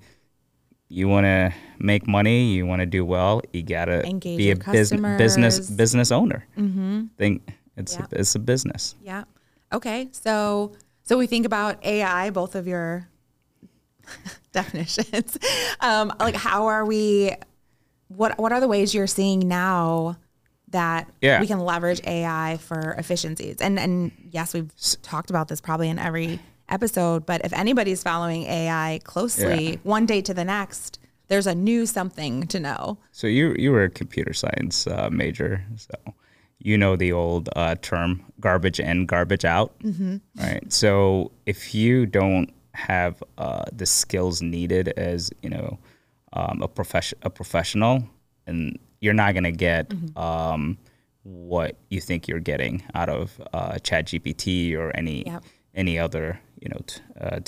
You 0.88 1.08
want 1.08 1.24
to 1.24 1.52
make 1.78 2.06
money. 2.06 2.52
You 2.52 2.66
want 2.66 2.80
to 2.80 2.86
do 2.86 3.04
well. 3.04 3.42
You 3.52 3.62
gotta 3.62 4.06
Engage 4.06 4.38
be 4.38 4.50
a 4.50 4.56
bus- 4.56 4.90
business 5.18 5.70
business 5.70 6.10
owner. 6.12 6.46
Mm-hmm. 6.56 7.06
Think 7.18 7.42
it's 7.76 7.94
Yeah. 7.96 8.06
a, 8.12 8.20
it's 8.20 8.34
a 8.34 8.38
business. 8.38 8.94
yeah. 9.02 9.24
Okay. 9.72 10.08
So 10.12 10.72
so 11.04 11.16
we 11.18 11.26
think 11.26 11.46
about 11.46 11.84
AI, 11.84 12.30
both 12.30 12.54
of 12.54 12.66
your 12.66 13.08
definitions. 14.52 15.38
Um, 15.80 16.10
like 16.18 16.34
how 16.34 16.66
are 16.68 16.84
we 16.86 17.32
what 18.08 18.38
what 18.38 18.50
are 18.52 18.60
the 18.60 18.68
ways 18.68 18.94
you're 18.94 19.06
seeing 19.06 19.40
now 19.46 20.16
that 20.68 21.08
Yeah. 21.20 21.38
we 21.40 21.46
can 21.46 21.60
leverage 21.60 22.00
AI 22.06 22.56
for 22.60 22.92
efficiencies? 22.98 23.56
And 23.60 23.78
and 23.78 24.10
yes, 24.30 24.54
we've 24.54 24.70
talked 25.02 25.28
about 25.30 25.48
this 25.48 25.60
probably 25.60 25.88
in 25.90 25.98
every 25.98 26.40
episode, 26.68 27.26
but 27.26 27.44
if 27.44 27.52
anybody's 27.52 28.02
following 28.02 28.44
AI 28.44 29.00
closely, 29.04 29.72
Yeah. 29.72 29.76
one 29.82 30.06
day 30.06 30.20
to 30.22 30.32
the 30.34 30.44
next, 30.44 30.98
there's 31.28 31.46
a 31.46 31.54
new 31.54 31.86
something 31.86 32.46
to 32.48 32.60
know. 32.60 32.98
So 33.12 33.26
you 33.26 33.54
you 33.58 33.72
were 33.72 33.84
a 33.84 33.90
computer 33.90 34.32
science 34.32 34.86
uh, 34.86 35.08
major, 35.10 35.64
so 35.76 35.94
you 36.58 36.78
know 36.78 36.96
the 36.96 37.12
old 37.12 37.48
uh, 37.56 37.76
term 37.82 38.22
"garbage 38.40 38.80
in, 38.80 39.06
garbage 39.06 39.44
out," 39.44 39.78
mm-hmm. 39.80 40.16
right? 40.38 40.72
So 40.72 41.32
if 41.46 41.74
you 41.74 42.06
don't 42.06 42.52
have 42.72 43.22
uh, 43.38 43.64
the 43.72 43.86
skills 43.86 44.42
needed 44.42 44.88
as 44.96 45.30
you 45.42 45.50
know 45.50 45.78
um, 46.32 46.62
a 46.62 46.68
profession 46.68 47.18
a 47.22 47.30
professional, 47.30 48.02
and 48.46 48.78
you're 49.00 49.14
not 49.14 49.34
gonna 49.34 49.52
get 49.52 49.92
um, 50.16 50.78
what 51.22 51.76
you 51.90 52.00
think 52.00 52.28
you're 52.28 52.38
getting 52.40 52.82
out 52.94 53.08
of 53.08 53.40
uh, 53.52 53.72
ChatGPT 53.74 54.76
or 54.76 54.94
any 54.96 55.24
Yep. 55.26 55.42
any 55.74 55.98
other 55.98 56.40
you 56.60 56.68
know 56.68 56.80
t- 56.86 57.00
uh, 57.20 57.40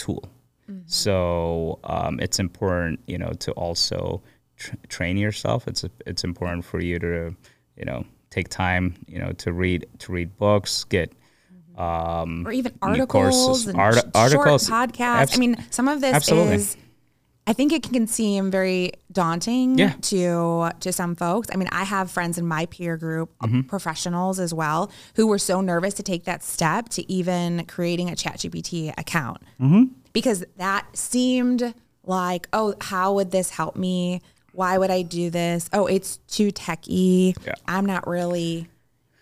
tool. 0.69 0.83
So 0.87 1.79
um, 1.85 2.21
it's 2.21 2.39
important, 2.39 3.01
you 3.07 3.19
know, 3.19 3.33
to 3.41 3.53
also 3.53 4.23
tr- 4.57 4.75
train 4.89 5.17
yourself. 5.17 5.67
It's 5.67 5.85
it's 6.07 6.25
important 6.25 6.65
for 6.65 6.81
you 6.81 6.99
to, 6.99 7.35
you 7.77 7.85
know, 7.85 8.05
take 8.31 8.49
time, 8.49 8.95
you 9.07 9.19
know, 9.19 9.33
to 9.33 9.53
read 9.53 9.87
to 10.01 10.13
read 10.13 10.37
books, 10.37 10.85
get 10.85 11.13
um, 11.77 12.47
or 12.47 12.53
even 12.53 12.73
articles 12.83 13.67
and 13.67 13.79
art- 13.79 14.05
articles, 14.15 14.67
short 14.67 14.91
podcasts. 14.93 15.01
abs- 15.23 15.37
I 15.37 15.39
mean, 15.41 15.57
some 15.71 15.89
of 15.89 16.01
this 16.01 16.15
absolutely. 16.15 16.55
is. 16.57 16.77
I 17.47 17.55
think 17.55 17.73
it 17.73 17.83
can 17.83 18.07
seem 18.07 18.51
very 18.51 18.93
daunting 19.11 19.79
Yeah. 19.79 19.95
to 20.03 20.71
to 20.81 20.93
some 20.93 21.15
folks. 21.17 21.49
I 21.51 21.57
mean, 21.57 21.69
I 21.73 21.85
have 21.85 22.11
friends 22.11 22.37
in 22.37 22.47
my 22.47 22.67
peer 22.67 22.99
group, 22.99 23.31
uh, 23.41 23.47
Mm-hmm. 23.47 23.61
professionals 23.63 24.39
as 24.39 24.53
well, 24.53 24.91
who 25.15 25.27
were 25.27 25.39
so 25.39 25.63
nervous 25.63 25.95
to 25.95 26.03
take 26.03 26.25
that 26.25 26.43
step 26.43 26.91
to 26.91 27.11
even 27.11 27.65
creating 27.65 28.11
a 28.11 28.13
ChatGPT 28.13 28.93
account 28.99 29.39
Mm-hmm. 29.61 29.85
Because 30.19 30.45
that 30.57 30.87
seemed 30.97 31.75
like, 32.05 32.49
oh, 32.53 32.75
how 32.81 33.15
would 33.15 33.31
this 33.31 33.51
help 33.51 33.77
me? 33.77 34.21
Why 34.53 34.77
would 34.79 34.91
I 34.91 35.03
do 35.03 35.31
this? 35.31 35.69
Oh, 35.73 35.87
it's 35.87 36.17
too 36.29 36.51
techy. 36.51 37.35
Yeah. 37.47 37.55
I'm 37.67 37.87
not 37.87 38.07
really 38.07 38.67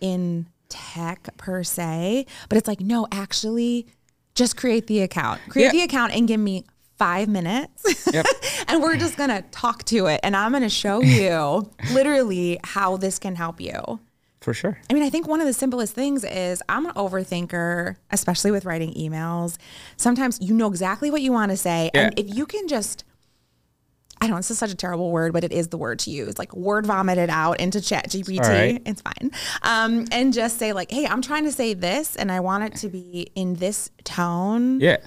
in 0.01 0.47
tech 0.69 1.29
per 1.37 1.63
se, 1.63 2.27
but 2.49 2.57
it's 2.59 2.69
like, 2.69 2.81
no, 2.81 3.07
actually, 3.13 3.87
just 4.35 4.57
create 4.57 4.87
the 4.87 5.01
account. 5.03 5.41
Create 5.49 5.67
Yeah. 5.67 5.73
the 5.73 5.81
account 5.83 6.15
and 6.15 6.27
give 6.29 6.41
me 6.41 6.65
five 6.99 7.29
minutes. 7.29 8.07
Yep. 8.13 8.25
and 8.69 8.83
we're 8.83 8.97
just 8.97 9.17
going 9.17 9.29
to 9.31 9.43
talk 9.51 9.85
to 9.85 10.07
it. 10.07 10.21
And 10.23 10.35
I'm 10.37 10.53
going 10.53 10.63
to 10.63 10.69
show 10.71 11.03
you 11.03 11.71
literally 11.93 12.59
how 12.65 12.97
this 12.97 13.19
can 13.19 13.35
help 13.37 13.61
you. 13.61 14.01
For 14.47 14.55
sure. 14.55 14.79
I 14.89 14.95
mean, 14.95 15.03
I 15.03 15.11
think 15.11 15.27
one 15.27 15.41
of 15.41 15.47
the 15.49 15.53
simplest 15.53 15.93
things 15.93 16.23
is 16.23 16.63
I'm 16.69 16.87
an 16.87 16.93
overthinker, 16.93 17.97
especially 18.13 18.53
with 18.53 18.65
writing 18.65 18.95
emails. 18.95 19.57
Sometimes 19.97 20.39
you 20.41 20.55
know 20.55 20.69
exactly 20.69 21.11
what 21.11 21.21
you 21.21 21.33
want 21.33 21.51
to 21.51 21.57
say. 21.57 21.91
And 21.93 22.17
if 22.17 22.33
you 22.33 22.47
can 22.47 22.69
just, 22.69 23.03
I 24.21 24.27
don't 24.27 24.31
know, 24.31 24.37
this 24.37 24.53
is 24.53 24.59
such 24.59 24.71
a 24.71 24.77
terrible 24.77 25.11
word, 25.11 25.33
but 25.33 25.43
it 25.43 25.51
is 25.51 25.67
the 25.69 25.77
word 25.77 25.99
to 25.99 26.11
use. 26.13 26.39
Like 26.39 26.55
word 26.55 26.87
vomit 26.87 27.19
it 27.19 27.29
out 27.29 27.59
into 27.59 27.81
chat 27.81 28.09
GPT. 28.09 28.39
right. 28.39 28.81
It's 28.87 29.03
fine. 29.03 29.33
Um, 29.63 30.05
and 30.13 30.33
just 30.33 30.59
say 30.59 30.73
like, 30.73 30.93
hey, 30.93 31.07
I'm 31.09 31.23
trying 31.23 31.43
to 31.43 31.51
say 31.53 31.75
this 31.75 32.15
and 32.15 32.31
I 32.31 32.39
want 32.39 32.63
it 32.63 32.77
to 32.77 32.89
be 32.89 33.33
in 33.35 33.55
this 33.55 33.91
tone. 34.05 34.79
Yeah, 34.81 34.99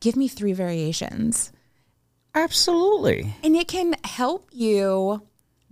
Give 0.00 0.14
me 0.14 0.28
three 0.28 0.52
variations. 0.52 1.52
absolutely. 2.34 3.34
And 3.42 3.56
it 3.56 3.68
can 3.68 3.94
help 4.04 4.50
you 4.52 5.22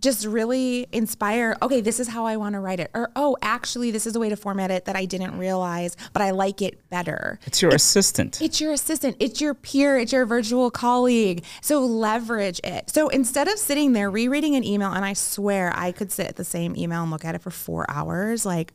just 0.02 0.26
really 0.26 0.86
inspire, 0.92 1.56
okay, 1.62 1.80
this 1.80 2.00
is 2.00 2.08
how 2.08 2.26
I 2.26 2.36
want 2.36 2.54
to 2.54 2.60
write 2.60 2.80
it. 2.80 2.90
Or, 2.92 3.10
oh, 3.14 3.36
actually, 3.40 3.92
this 3.92 4.06
is 4.06 4.16
a 4.16 4.20
way 4.20 4.28
to 4.28 4.36
format 4.36 4.70
it 4.70 4.84
that 4.84 4.96
I 4.96 5.04
didn't 5.04 5.38
realize, 5.38 5.96
but 6.12 6.20
I 6.20 6.32
like 6.32 6.60
it 6.60 6.90
better. 6.90 7.38
It's 7.46 7.62
your 7.62 7.70
assistant. 7.72 8.42
It's 8.42 8.60
your 8.60 8.72
assistant, 8.72 9.16
it's 9.20 9.40
your 9.40 9.54
peer, 9.54 9.96
it's 9.96 10.12
your 10.12 10.26
virtual 10.26 10.70
colleague. 10.70 11.44
So 11.62 11.80
leverage 11.80 12.60
it. 12.64 12.90
So 12.90 13.08
instead 13.08 13.46
of 13.46 13.58
sitting 13.58 13.92
there 13.92 14.10
rereading 14.10 14.56
an 14.56 14.64
email, 14.64 14.92
and 14.92 15.04
I 15.04 15.12
swear 15.12 15.72
I 15.74 15.92
could 15.92 16.10
sit 16.10 16.26
at 16.26 16.36
the 16.36 16.44
same 16.44 16.76
email 16.76 17.02
and 17.02 17.10
look 17.10 17.24
at 17.24 17.36
it 17.36 17.40
for 17.40 17.50
four 17.50 17.86
hours, 17.88 18.44
like, 18.44 18.72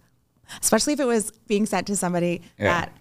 especially 0.62 0.94
if 0.94 1.02
it 1.02 1.06
was 1.06 1.32
being 1.48 1.66
sent 1.66 1.88
to 1.88 1.96
somebody 1.98 2.42
Yeah. 2.58 2.82
that 2.82 2.98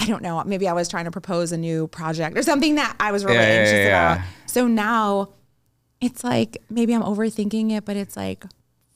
I 0.00 0.06
don't 0.06 0.22
know, 0.22 0.42
maybe 0.44 0.68
I 0.68 0.72
was 0.72 0.88
trying 0.88 1.06
to 1.06 1.10
propose 1.10 1.50
a 1.50 1.58
new 1.58 1.88
project 1.88 2.38
or 2.38 2.42
something 2.44 2.76
that 2.76 2.94
I 3.00 3.10
was 3.10 3.24
really 3.24 3.38
yeah, 3.38 3.42
anxious 3.42 3.72
yeah. 3.74 4.12
about. 4.14 4.26
So 4.46 4.68
now 4.68 5.30
it's 6.00 6.22
like 6.24 6.58
maybe 6.70 6.92
I'm 6.94 7.02
overthinking 7.02 7.72
it, 7.72 7.84
but 7.84 7.96
it's 7.96 8.16
like 8.16 8.44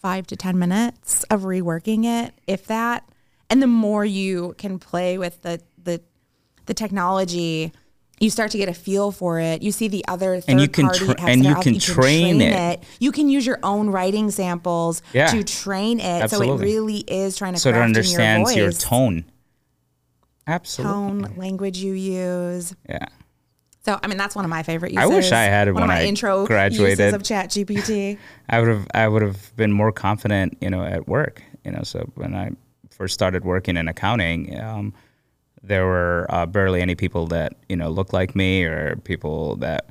five 0.01 0.27
to 0.29 0.37
10 0.37 0.59
minutes 0.59 1.25
of 1.25 1.43
reworking 1.43 2.05
it, 2.05 2.35
if 2.47 2.67
that. 2.67 3.09
And 3.51 3.63
the 3.63 3.67
more 3.67 4.05
you 4.05 4.55
can 4.59 4.79
play 4.79 5.19
with 5.19 5.43
the, 5.43 5.61
the, 5.83 6.01
the 6.67 6.75
technology, 6.75 7.73
you 8.19 8.31
start 8.31 8.51
to 8.53 8.59
get 8.59 8.69
a 8.69 8.75
feel 8.75 9.11
for 9.11 9.41
it. 9.41 9.63
You 9.63 9.73
see 9.73 9.89
the 9.89 10.05
other 10.07 10.41
third 10.41 10.45
And 10.51 10.61
you 10.61 10.69
can 10.69 10.87
party 10.87 11.07
tra- 11.07 11.21
and 11.23 11.45
you 11.45 11.51
are 11.53 11.57
out, 11.57 11.63
can 11.65 11.79
train 11.79 12.41
it. 12.41 12.83
You 13.01 13.11
can 13.13 13.29
use 13.29 13.45
your 13.45 13.59
own 13.63 13.91
writing 13.91 14.31
samples 14.31 15.03
Yeah. 15.13 15.27
to 15.27 15.43
train 15.43 15.99
it. 16.01 16.31
So 16.31 16.41
it 16.41 16.61
really 16.61 16.99
is 16.99 17.37
trying 17.37 17.55
to 17.55 17.59
So 17.61 17.71
it 17.71 17.75
understands 17.77 18.55
your, 18.55 18.67
your 18.67 18.73
tone. 18.73 19.25
Absolutely. 20.47 21.25
tone, 21.25 21.35
language 21.37 21.79
you 21.79 21.93
use. 21.93 22.75
Yeah. 22.89 23.07
So 23.85 23.99
I 24.03 24.07
mean 24.07 24.17
that's 24.19 24.35
one 24.37 24.45
of 24.45 24.51
my 24.51 24.63
favorite 24.63 24.93
uses. 24.93 25.11
I 25.11 25.15
wish 25.15 25.33
I 25.33 25.43
had 25.45 25.69
it 25.69 25.73
one 25.73 25.83
when 25.83 25.91
of 25.91 25.97
my 25.97 26.03
I 26.03 26.07
intro 26.07 26.47
graduated. 26.47 26.99
uses 27.01 27.15
of 27.15 27.23
Chat 27.25 27.51
GPT. 27.51 28.19
I 28.49 28.61
would 28.61 28.69
have 28.69 28.87
I 28.95 29.09
would 29.09 29.23
have 29.23 29.55
been 29.57 29.73
more 29.73 29.93
confident, 29.93 30.57
you 30.61 30.71
know, 30.71 30.85
at 30.85 31.09
work. 31.09 31.43
You 31.65 31.73
know, 31.73 31.83
so 31.83 32.11
when 32.15 32.35
I 32.35 32.51
first 32.91 33.15
started 33.15 33.45
working 33.45 33.77
in 33.77 33.89
accounting, 33.89 34.59
um, 34.61 34.93
there 35.63 35.87
were 35.87 36.27
uh, 36.29 36.47
barely 36.47 36.81
any 36.81 36.95
people 36.95 37.27
that 37.29 37.55
you 37.69 37.77
know 37.77 37.89
looked 37.89 38.13
like 38.13 38.35
me 38.37 38.65
or 38.65 38.97
people 39.05 39.57
that 39.57 39.87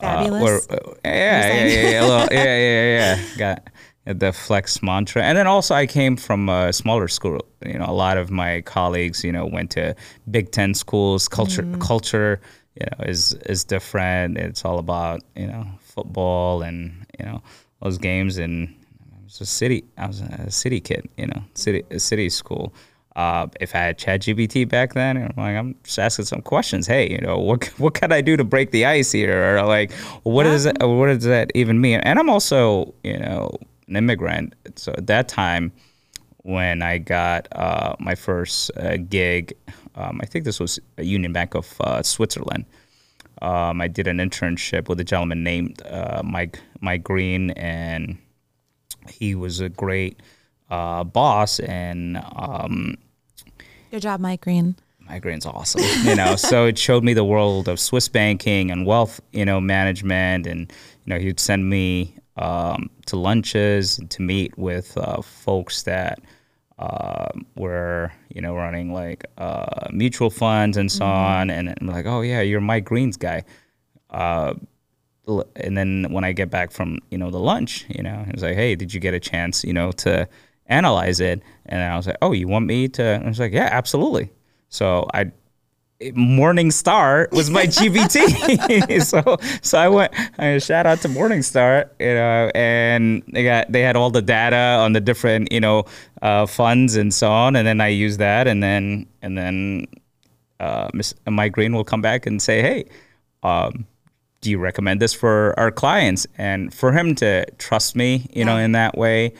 Fabulous. 0.00 0.66
Uh, 0.68 0.74
or, 0.74 0.78
uh, 0.90 0.94
yeah, 1.04 1.46
yeah, 1.54 1.64
yeah, 1.64 1.88
yeah, 1.90 2.00
little, 2.02 2.26
yeah, 2.32 2.44
yeah, 2.58 3.16
yeah. 3.16 3.36
Got 3.38 3.68
the 4.04 4.32
flex 4.32 4.82
mantra, 4.82 5.22
and 5.22 5.38
then 5.38 5.46
also 5.46 5.76
I 5.76 5.86
came 5.86 6.16
from 6.16 6.48
a 6.48 6.72
smaller 6.72 7.06
school. 7.06 7.44
You 7.64 7.78
know, 7.78 7.86
a 7.86 7.92
lot 7.94 8.18
of 8.18 8.28
my 8.30 8.62
colleagues, 8.62 9.22
you 9.22 9.30
know, 9.30 9.46
went 9.46 9.70
to 9.72 9.94
Big 10.28 10.50
Ten 10.50 10.74
schools. 10.74 11.28
Culture, 11.28 11.62
Mm. 11.62 11.80
culture, 11.80 12.40
you 12.78 12.86
know, 12.86 13.04
is 13.06 13.34
is 13.46 13.64
different. 13.64 14.38
It's 14.38 14.64
all 14.64 14.78
about 14.78 15.22
you 15.36 15.46
know 15.46 15.66
football 15.80 16.62
and 16.62 17.06
you 17.18 17.24
know 17.26 17.42
those 17.82 17.98
games. 17.98 18.38
And 18.38 18.68
I 19.12 19.24
was 19.24 19.40
a 19.40 19.46
city, 19.46 19.84
I 19.98 20.06
was 20.06 20.20
a 20.20 20.50
city 20.50 20.80
kid. 20.80 21.08
You 21.16 21.26
know, 21.28 21.42
city, 21.54 21.82
city 21.98 22.28
school. 22.30 22.72
Uh, 23.14 23.46
if 23.60 23.74
I 23.74 23.78
had 23.80 23.98
ChatGPT 23.98 24.66
back 24.66 24.94
then, 24.94 25.18
I'm 25.18 25.34
like, 25.36 25.54
I'm 25.54 25.74
just 25.84 25.98
asking 25.98 26.24
some 26.24 26.40
questions. 26.40 26.86
Hey, 26.86 27.10
you 27.10 27.18
know, 27.18 27.38
what 27.38 27.64
what 27.78 27.94
can 27.94 28.10
I 28.12 28.22
do 28.22 28.36
to 28.36 28.44
break 28.44 28.70
the 28.70 28.86
ice 28.86 29.12
here? 29.12 29.56
Or 29.58 29.62
like, 29.64 29.92
what 30.22 30.46
Yeah. 30.46 30.70
it, 30.70 30.86
what 30.86 31.06
does 31.08 31.24
that 31.24 31.50
even 31.54 31.80
mean? 31.80 32.00
And 32.00 32.18
I'm 32.18 32.30
also, 32.30 32.94
you 33.04 33.18
know, 33.18 33.54
an 33.88 33.96
immigrant. 33.96 34.54
So 34.76 34.92
at 34.96 35.06
that 35.08 35.28
time, 35.28 35.72
when 36.38 36.80
I 36.82 36.98
got 36.98 37.48
uh, 37.52 37.94
my 38.00 38.14
first 38.14 38.70
uh, 38.78 38.96
gig, 38.96 39.52
um, 39.94 40.20
I 40.22 40.26
think 40.26 40.44
this 40.44 40.60
was 40.60 40.78
a 40.98 41.04
Union 41.04 41.32
Bank 41.32 41.54
of 41.54 41.80
uh, 41.80 42.02
Switzerland. 42.02 42.64
Um, 43.40 43.80
I 43.80 43.88
did 43.88 44.06
an 44.06 44.18
internship 44.18 44.88
with 44.88 45.00
a 45.00 45.04
gentleman 45.04 45.42
named 45.42 45.82
uh, 45.82 46.22
Mike 46.24 46.60
Mike 46.80 47.02
Green, 47.02 47.50
and 47.50 48.18
he 49.08 49.34
was 49.34 49.60
a 49.60 49.68
great 49.68 50.20
uh, 50.70 51.04
boss. 51.04 51.58
And 51.60 52.22
um, 52.36 52.96
Good 53.90 54.02
job, 54.02 54.20
Mike 54.20 54.42
Green. 54.42 54.76
Mike 55.08 55.22
Green's 55.22 55.44
awesome 55.44 55.82
you 56.04 56.14
know 56.14 56.36
so 56.36 56.66
it 56.66 56.78
showed 56.78 57.02
me 57.02 57.12
the 57.12 57.24
world 57.24 57.68
of 57.68 57.80
swiss 57.80 58.08
banking 58.08 58.70
and 58.70 58.86
wealth 58.86 59.20
you 59.32 59.44
know 59.44 59.60
management 59.60 60.46
and 60.46 60.72
you 61.04 61.12
know 61.12 61.18
he'd 61.18 61.40
send 61.40 61.68
me 61.68 62.14
um, 62.36 62.88
to 63.06 63.16
lunches 63.16 64.00
to 64.08 64.22
meet 64.22 64.56
with 64.56 64.96
uh, 64.96 65.20
folks 65.20 65.82
that 65.82 66.20
uh, 66.78 67.28
were 67.56 68.12
you 68.34 68.40
know 68.40 68.54
running 68.54 68.92
like 68.92 69.24
uh, 69.38 69.88
mutual 69.92 70.30
funds 70.30 70.76
and 70.76 70.90
so 70.90 71.04
on 71.04 71.50
and 71.50 71.74
I'm 71.80 71.86
like 71.86 72.06
oh 72.06 72.20
yeah 72.22 72.40
you're 72.40 72.60
Mike 72.60 72.84
Green's 72.84 73.16
guy 73.16 73.44
uh, 74.10 74.54
and 75.56 75.76
then 75.76 76.06
when 76.10 76.24
I 76.24 76.32
get 76.32 76.50
back 76.50 76.70
from 76.70 76.98
you 77.10 77.18
know 77.18 77.30
the 77.30 77.38
lunch, 77.38 77.86
you 77.88 78.02
know, 78.02 78.22
he 78.26 78.32
was 78.32 78.42
like, 78.42 78.56
"Hey, 78.56 78.74
did 78.74 78.92
you 78.92 79.00
get 79.00 79.14
a 79.14 79.20
chance, 79.20 79.64
you 79.64 79.72
know, 79.72 79.92
to 79.92 80.28
analyze 80.66 81.20
it?" 81.20 81.42
And 81.66 81.82
I 81.82 81.96
was 81.96 82.06
like, 82.06 82.18
"Oh, 82.22 82.32
you 82.32 82.48
want 82.48 82.66
me 82.66 82.88
to?" 82.88 83.02
And 83.02 83.24
I 83.24 83.28
was 83.28 83.38
like, 83.38 83.52
"Yeah, 83.52 83.68
absolutely." 83.70 84.30
So 84.68 85.06
I 85.14 85.30
Morningstar 86.10 87.30
was 87.32 87.50
my 87.50 87.66
GPT. 87.66 89.02
so 89.02 89.36
so 89.62 89.78
I 89.78 89.88
went. 89.88 90.12
I 90.38 90.58
shout 90.58 90.86
out 90.86 91.00
to 91.00 91.08
Morningstar, 91.08 91.88
you 91.98 92.14
know, 92.14 92.50
and 92.54 93.22
they 93.32 93.44
got 93.44 93.70
they 93.70 93.82
had 93.82 93.96
all 93.96 94.10
the 94.10 94.22
data 94.22 94.56
on 94.56 94.92
the 94.92 95.00
different 95.00 95.52
you 95.52 95.60
know 95.60 95.84
uh, 96.20 96.46
funds 96.46 96.96
and 96.96 97.12
so 97.12 97.30
on, 97.30 97.56
and 97.56 97.66
then 97.66 97.80
I 97.80 97.88
used 97.88 98.18
that, 98.18 98.46
and 98.46 98.62
then 98.62 99.06
and 99.22 99.38
then 99.38 99.86
uh, 100.60 100.88
Miss 100.92 101.14
Mike 101.26 101.52
Green 101.52 101.74
will 101.74 101.84
come 101.84 102.02
back 102.02 102.26
and 102.26 102.40
say, 102.40 102.60
"Hey." 102.62 102.84
Um, 103.44 103.86
do 104.40 104.50
you 104.50 104.58
recommend 104.58 105.00
this 105.00 105.14
for 105.14 105.58
our 105.58 105.70
clients? 105.70 106.26
And 106.36 106.74
for 106.74 106.92
him 106.92 107.14
to 107.16 107.46
trust 107.58 107.94
me, 107.96 108.26
you 108.32 108.44
know, 108.44 108.56
in 108.56 108.72
that 108.72 108.98
way, 108.98 109.34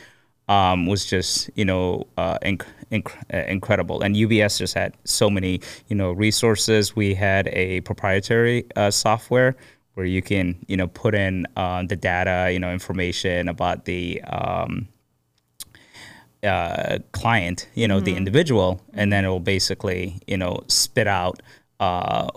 um, 0.47 0.87
was 0.87 1.05
just 1.05 1.49
you 1.55 1.65
know 1.65 2.07
uh, 2.17 2.37
inc- 2.39 2.65
inc- 2.91 3.15
uh, 3.33 3.45
incredible. 3.47 4.01
And 4.01 4.15
UBS 4.15 4.57
just 4.57 4.73
had 4.73 4.95
so 5.03 5.29
many 5.29 5.61
you 5.87 5.95
know 5.95 6.11
resources. 6.11 6.95
We 6.95 7.13
had 7.13 7.47
a 7.49 7.81
proprietary 7.81 8.65
uh, 8.75 8.91
software 8.91 9.55
where 9.95 10.05
you 10.05 10.21
can 10.21 10.57
you 10.67 10.77
know 10.77 10.87
put 10.87 11.15
in 11.15 11.45
uh, 11.55 11.83
the 11.83 11.95
data, 11.95 12.49
you 12.51 12.59
know, 12.59 12.71
information 12.71 13.47
about 13.47 13.85
the 13.85 14.21
um, 14.23 14.87
uh, 16.43 16.99
client, 17.13 17.69
you 17.73 17.87
know, 17.87 17.99
the 17.99 18.15
individual, 18.15 18.81
and 18.93 19.13
then 19.13 19.23
it 19.23 19.29
will 19.29 19.39
basically, 19.39 20.19
you 20.27 20.37
know, 20.37 20.61
spit 20.67 21.07
out 21.07 21.41
uh, 21.79 22.27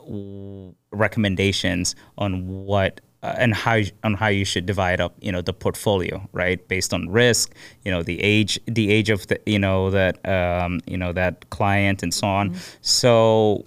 recommendations 0.93 1.95
on 2.17 2.47
what 2.49 3.01
uh, 3.27 3.35
and 3.39 3.55
how 3.55 3.81
on 4.05 4.14
how 4.14 4.29
you 4.29 4.45
should 4.45 4.66
divide 4.66 5.01
up, 5.01 5.12
you 5.20 5.33
know, 5.33 5.43
the 5.43 5.53
portfolio, 5.53 6.16
right, 6.33 6.66
based 6.68 6.95
on 6.95 7.09
risk, 7.09 7.53
you 7.85 7.91
know, 7.91 8.03
the 8.03 8.22
age, 8.22 8.61
the 8.66 8.91
age 8.91 9.11
of 9.11 9.27
the, 9.27 9.41
you 9.47 9.59
know, 9.59 9.91
that, 9.91 10.14
um, 10.29 10.81
you 10.87 10.97
know, 10.97 11.12
that 11.12 11.51
client 11.51 12.03
and 12.05 12.14
so 12.14 12.27
on. 12.29 12.55
So 12.83 13.64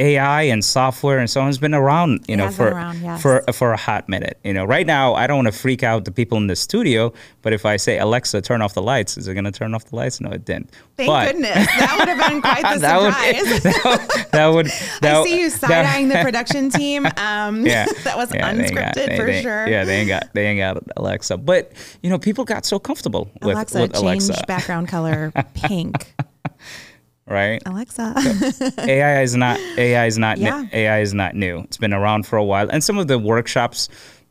AI 0.00 0.42
and 0.42 0.64
software 0.64 1.18
and 1.18 1.28
so 1.28 1.40
on 1.42 1.46
has 1.48 1.58
been 1.58 1.74
around, 1.74 2.24
you 2.26 2.34
It 2.34 2.36
know, 2.38 2.50
for 2.50 2.68
around, 2.70 3.02
yes. 3.02 3.20
for 3.20 3.42
for 3.52 3.72
a 3.72 3.76
hot 3.76 4.08
minute. 4.08 4.38
You 4.42 4.54
know, 4.54 4.64
right 4.64 4.86
now 4.86 5.14
I 5.14 5.26
don't 5.26 5.36
want 5.44 5.48
to 5.54 5.58
freak 5.58 5.82
out 5.82 6.04
the 6.06 6.10
people 6.10 6.38
in 6.38 6.46
the 6.46 6.56
studio, 6.56 7.12
but 7.42 7.52
if 7.52 7.66
I 7.66 7.76
say 7.76 7.98
Alexa, 7.98 8.40
turn 8.40 8.62
off 8.62 8.72
the 8.74 8.82
lights, 8.82 9.18
is 9.18 9.28
it 9.28 9.34
going 9.34 9.44
to 9.44 9.52
turn 9.52 9.74
off 9.74 9.84
the 9.84 9.96
lights? 9.96 10.20
No, 10.20 10.30
it 10.30 10.44
didn't. 10.44 10.70
Thank 10.96 11.08
but 11.08 11.32
goodness. 11.32 11.66
That 11.66 11.96
would 11.98 12.08
have 12.08 12.30
been 12.30 12.40
quite 12.40 12.62
the 12.74 12.80
that 12.80 13.00
would 13.00 13.14
surprise. 13.14 14.26
that 14.32 14.46
would 14.48 14.66
that, 15.02 15.16
I 15.20 15.24
see 15.24 15.40
you 15.40 15.50
side 15.50 15.70
eyeing 15.86 16.08
the 16.08 16.16
production 16.22 16.70
team. 16.70 17.06
Um, 17.18 17.66
yeah, 17.66 17.86
that 18.04 18.16
was 18.16 18.34
yeah, 18.34 18.50
ain't 18.50 18.74
got- 18.74 18.94
unscripted 18.96 19.06
they- 19.08 19.16
for 19.16 19.26
they- 19.26 19.42
sure. 19.42 19.68
Yeah, 19.68 19.84
they 19.84 19.96
ain't 20.00 20.08
got 20.08 20.32
they 20.34 20.46
ain't 20.46 20.58
got 20.58 20.82
Alexa, 20.96 21.36
but 21.36 21.72
you 22.02 22.08
know, 22.10 22.18
people 22.18 22.44
got 22.44 22.64
so 22.64 22.78
comfortable 22.78 23.30
with 23.42 23.54
Alexa, 23.54 23.80
with 23.80 23.92
change 23.92 24.02
Alexa, 24.24 24.44
background 24.46 24.88
color 24.88 25.32
pink. 25.54 26.14
Right? 27.30 27.62
Alexa. 27.66 28.14
AI 28.78 29.22
is 29.22 29.34
not 29.36 29.58
AI 29.78 30.06
is 30.06 30.18
not 30.18 30.38
Yeah. 30.38 30.60
new. 30.62 30.68
AI 30.72 31.00
is 31.00 31.14
not 31.14 31.34
new. 31.34 31.60
It's 31.60 31.76
been 31.78 31.94
around 31.94 32.26
for 32.26 32.36
a 32.36 32.44
while, 32.44 32.68
and 32.70 32.82
some 32.84 32.98
of 32.98 33.06
the 33.08 33.18
workshops 33.18 33.88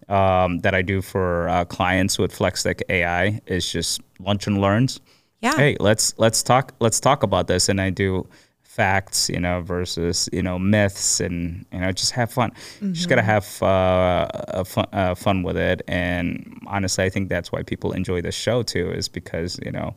um, 0.09 0.59
that 0.59 0.73
I 0.75 0.81
do 0.81 1.01
for 1.01 1.47
uh, 1.49 1.65
clients 1.65 2.17
with 2.19 2.31
FlexTech 2.37 2.81
AI 2.89 3.41
is 3.45 3.71
just 3.71 4.01
lunch 4.19 4.47
and 4.47 4.59
learns. 4.59 4.99
Yeah. 5.41 5.55
Hey, 5.55 5.77
let's 5.79 6.13
let's 6.17 6.43
talk 6.43 6.73
let's 6.79 6.99
talk 6.99 7.23
about 7.23 7.47
this, 7.47 7.69
and 7.69 7.79
I 7.79 7.89
do 7.91 8.27
facts, 8.63 9.29
you 9.29 9.39
know, 9.39 9.61
versus 9.61 10.27
you 10.33 10.41
know 10.43 10.57
myths, 10.59 11.19
and 11.19 11.65
you 11.71 11.79
know, 11.79 11.91
just 11.91 12.11
have 12.11 12.31
fun. 12.31 12.51
Just 12.91 13.07
gotta 13.07 13.21
have 13.21 13.45
uh, 13.63 14.63
fun, 14.65 14.85
uh, 14.91 15.15
fun 15.15 15.43
with 15.43 15.57
it, 15.57 15.81
and 15.87 16.59
honestly, 16.67 17.03
I 17.05 17.09
think 17.09 17.29
that's 17.29 17.51
why 17.51 17.63
people 17.63 17.93
enjoy 17.93 18.21
this 18.21 18.35
show 18.35 18.63
too, 18.63 18.91
is 18.91 19.07
because 19.07 19.59
you 19.65 19.71
know 19.71 19.95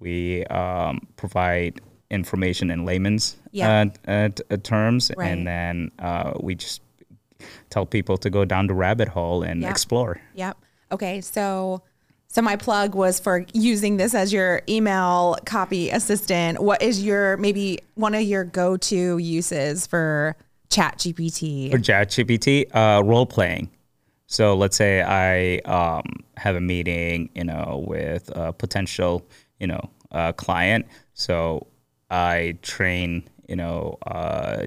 we 0.00 0.44
um, 0.46 1.00
provide 1.16 1.80
information 2.10 2.70
in 2.70 2.84
layman's 2.84 3.36
Yeah. 3.52 3.86
uh, 4.06 4.10
uh, 4.10 4.28
uh, 4.50 4.56
terms, 4.62 5.10
Right. 5.16 5.28
and 5.30 5.46
then 5.46 5.90
uh, 5.98 6.32
we 6.40 6.54
just 6.54 6.80
tell 7.70 7.86
people 7.86 8.16
to 8.18 8.30
go 8.30 8.44
down 8.44 8.66
the 8.66 8.74
rabbit 8.74 9.08
hole 9.08 9.42
and 9.42 9.62
Yeah. 9.62 9.70
explore. 9.70 10.20
Yep. 10.34 10.56
Okay. 10.92 11.20
So, 11.20 11.82
so 12.28 12.42
my 12.42 12.56
plug 12.56 12.94
was 12.94 13.18
for 13.20 13.44
using 13.52 13.96
this 13.96 14.14
as 14.14 14.32
your 14.32 14.62
email 14.68 15.36
copy 15.44 15.90
assistant. 15.90 16.60
What 16.62 16.82
is 16.82 17.02
your 17.02 17.36
maybe 17.38 17.80
one 17.94 18.14
of 18.14 18.22
your 18.22 18.44
go-to 18.44 19.18
uses 19.18 19.86
for 19.86 20.36
Chat 20.68 20.98
GPT? 20.98 21.70
For 21.70 21.78
ChatGPT, 21.78 22.66
uh, 22.74 23.02
role 23.04 23.26
playing. 23.26 23.70
So 24.26 24.56
let's 24.56 24.76
say 24.76 25.02
I 25.02 25.58
um, 25.70 26.02
have 26.36 26.56
a 26.56 26.60
meeting, 26.60 27.30
you 27.34 27.44
know, 27.44 27.84
with 27.86 28.28
a 28.34 28.52
potential, 28.52 29.24
you 29.60 29.68
know, 29.68 29.88
uh, 30.10 30.32
client. 30.32 30.86
So 31.14 31.66
I 32.10 32.56
train, 32.62 33.24
you 33.48 33.56
know, 33.56 33.98
uh, 34.06 34.66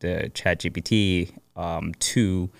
the 0.00 0.30
ChatGPT 0.34 1.32
um, 1.56 1.92
to 1.94 2.50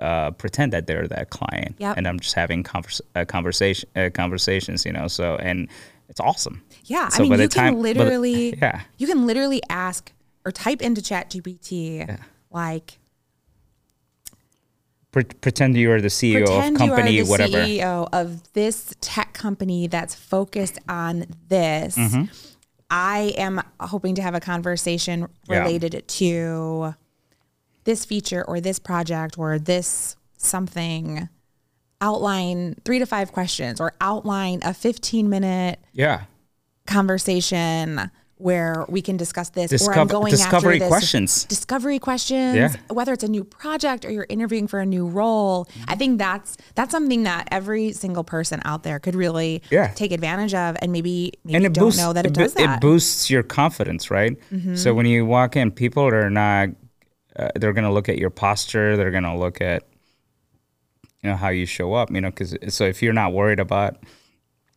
uh, 0.00 0.30
pretend 0.32 0.72
that 0.72 0.86
they're 0.86 1.08
that 1.08 1.30
client, 1.30 1.74
Yep. 1.78 1.96
and 1.96 2.06
I'm 2.06 2.20
just 2.20 2.34
having 2.34 2.62
convers- 2.62 3.00
uh, 3.14 3.24
conversation 3.24 3.88
uh, 3.96 4.10
conversations, 4.12 4.84
you 4.84 4.92
know. 4.92 5.08
So 5.08 5.36
and 5.36 5.68
it's 6.08 6.20
awesome. 6.20 6.62
Yeah, 6.84 7.08
So 7.08 7.24
I 7.24 7.28
mean, 7.28 7.40
you 7.40 7.48
time- 7.48 7.74
can 7.74 7.82
literally, 7.82 8.56
yeah. 8.62 8.82
you 8.98 9.06
can 9.06 9.26
literally 9.26 9.60
ask 9.68 10.12
or 10.44 10.52
type 10.52 10.80
into 10.82 11.02
chat 11.02 11.30
ChatGPT 11.30 12.18
like 12.50 12.98
pretend 15.12 15.76
you 15.76 15.90
are 15.90 16.00
the 16.00 16.08
CEO 16.08 16.44
pretend 16.44 16.76
of 16.76 16.78
company, 16.78 17.10
you 17.12 17.22
are 17.22 17.24
the 17.24 17.30
whatever. 17.30 17.56
CEO 17.64 18.08
of 18.12 18.52
this 18.52 18.94
tech 19.00 19.32
company 19.32 19.86
that's 19.86 20.14
focused 20.14 20.78
on 20.88 21.24
this. 21.48 21.96
Mm-hmm. 21.96 22.24
I 22.90 23.34
am 23.36 23.60
hoping 23.80 24.14
to 24.16 24.22
have 24.22 24.34
a 24.34 24.40
conversation 24.40 25.28
Yeah. 25.48 25.60
related 25.62 26.06
to 26.06 26.94
this 27.84 28.04
feature 28.04 28.44
or 28.46 28.60
this 28.60 28.78
project 28.78 29.38
or 29.38 29.58
this 29.58 30.16
something. 30.38 31.28
Outline 32.00 32.76
three 32.84 32.98
to 32.98 33.06
five 33.06 33.32
questions 33.32 33.80
or 33.80 33.92
outline 34.00 34.60
a 34.62 34.74
15 34.74 35.28
minute 35.28 35.80
Yeah. 35.92 36.24
conversation 36.86 38.10
where 38.38 38.84
we 38.88 39.00
can 39.00 39.16
discuss 39.16 39.48
this 39.50 39.86
or 39.86 39.94
I'm 39.94 40.06
going 40.08 40.30
discovery 40.30 40.74
after 40.74 40.78
this 40.80 40.88
questions. 40.88 41.44
discovery 41.44 41.98
questions 41.98 42.54
Yeah. 42.54 42.72
whether 42.88 43.14
it's 43.14 43.24
a 43.24 43.28
new 43.28 43.44
project 43.44 44.04
or 44.04 44.10
you're 44.10 44.26
interviewing 44.28 44.66
for 44.68 44.78
a 44.78 44.84
new 44.84 45.06
role 45.06 45.66
I 45.88 45.94
think 45.94 46.18
that's 46.18 46.58
that's 46.74 46.90
something 46.90 47.22
that 47.22 47.48
every 47.50 47.92
single 47.92 48.24
person 48.24 48.60
out 48.66 48.82
there 48.82 48.98
could 48.98 49.14
really 49.14 49.62
Yeah. 49.70 49.88
take 49.94 50.12
advantage 50.12 50.52
of 50.52 50.76
and 50.82 50.92
maybe 50.92 51.32
maybe 51.44 51.56
and 51.56 51.64
it 51.64 51.72
don't 51.72 51.86
boosts, 51.86 52.00
know 52.00 52.12
that 52.12 52.26
it, 52.26 52.34
bo- 52.34 52.42
does 52.42 52.54
that 52.54 52.62
Mm-hmm. 52.66 52.74
It 52.74 52.80
boosts 52.82 53.30
your 53.30 53.42
confidence, 53.42 54.10
right? 54.10 54.36
So 54.74 54.92
when 54.92 55.06
you 55.06 55.24
walk 55.24 55.56
in, 55.56 55.70
people 55.70 56.04
are 56.06 56.28
not 56.28 56.68
uh, 57.38 57.48
they're 57.54 57.72
gonna 57.72 57.92
look 57.92 58.08
at 58.08 58.18
your 58.18 58.30
posture. 58.30 58.96
They're 58.98 59.10
gonna 59.10 59.38
look 59.38 59.60
at 59.62 59.82
you 61.22 61.30
know 61.30 61.36
how 61.36 61.48
you 61.48 61.64
show 61.66 61.94
up. 61.94 62.10
You 62.10 62.20
know, 62.20 62.30
because 62.30 62.54
so 62.68 62.84
if 62.84 63.02
you're 63.02 63.12
not 63.12 63.32
worried 63.32 63.60
about 63.60 63.96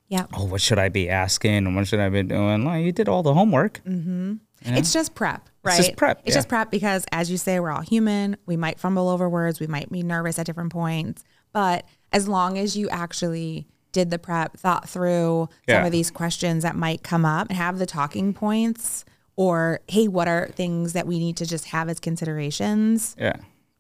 Yeah. 0.10 0.26
oh 0.34 0.46
what 0.46 0.60
should 0.60 0.80
I 0.80 0.90
be 0.90 1.08
asking 1.10 1.56
and 1.56 1.76
what 1.76 1.88
should 1.88 2.00
I 2.00 2.10
be 2.10 2.24
doing, 2.24 2.66
well, 2.66 2.78
you 2.78 2.92
did 2.92 3.08
all 3.08 3.24
the 3.24 3.34
homework. 3.34 3.82
Mm-hmm. 3.86 4.34
It's 4.62 4.92
just 4.92 5.16
prep, 5.16 5.48
right? 5.64 5.78
It's 5.78 5.88
just 5.88 5.98
prep, 5.98 6.20
It's 6.26 6.30
yeah. 6.30 6.40
just 6.40 6.50
prep 6.50 6.70
because, 6.72 7.06
as 7.12 7.32
you 7.32 7.38
say, 7.38 7.60
we're 7.60 7.72
all 7.72 7.82
human. 7.82 8.36
We 8.46 8.58
might 8.58 8.80
fumble 8.80 9.08
over 9.08 9.30
words. 9.30 9.60
We 9.60 9.68
might 9.68 9.90
be 9.90 10.04
nervous 10.04 10.38
at 10.38 10.46
different 10.46 10.72
points. 10.72 11.24
But 11.54 11.86
as 12.12 12.28
long 12.28 12.58
as 12.58 12.76
you 12.76 12.90
actually 12.90 13.68
did 13.92 14.10
the 14.10 14.20
prep, 14.20 14.58
thought 14.58 14.90
through 14.90 15.48
some 15.70 15.86
of 15.86 15.92
these 15.92 16.12
questions 16.12 16.64
that 16.64 16.76
might 16.76 17.04
come 17.04 17.26
up, 17.26 17.48
and 17.50 17.58
have 17.58 17.80
the 17.80 17.86
talking 17.86 18.34
points, 18.34 19.06
or 19.36 19.80
hey, 19.88 20.08
what 20.08 20.28
are 20.28 20.50
things 20.50 20.94
that 20.94 21.08
we 21.08 21.20
need 21.20 21.38
to 21.38 21.46
just 21.46 21.66
have 21.66 21.88
as 21.88 22.00
considerations? 22.00 23.16
Yeah. 23.18 23.36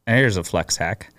And 0.07 0.17
here's 0.17 0.37
a 0.37 0.43
flex 0.43 0.77
hack. 0.77 1.13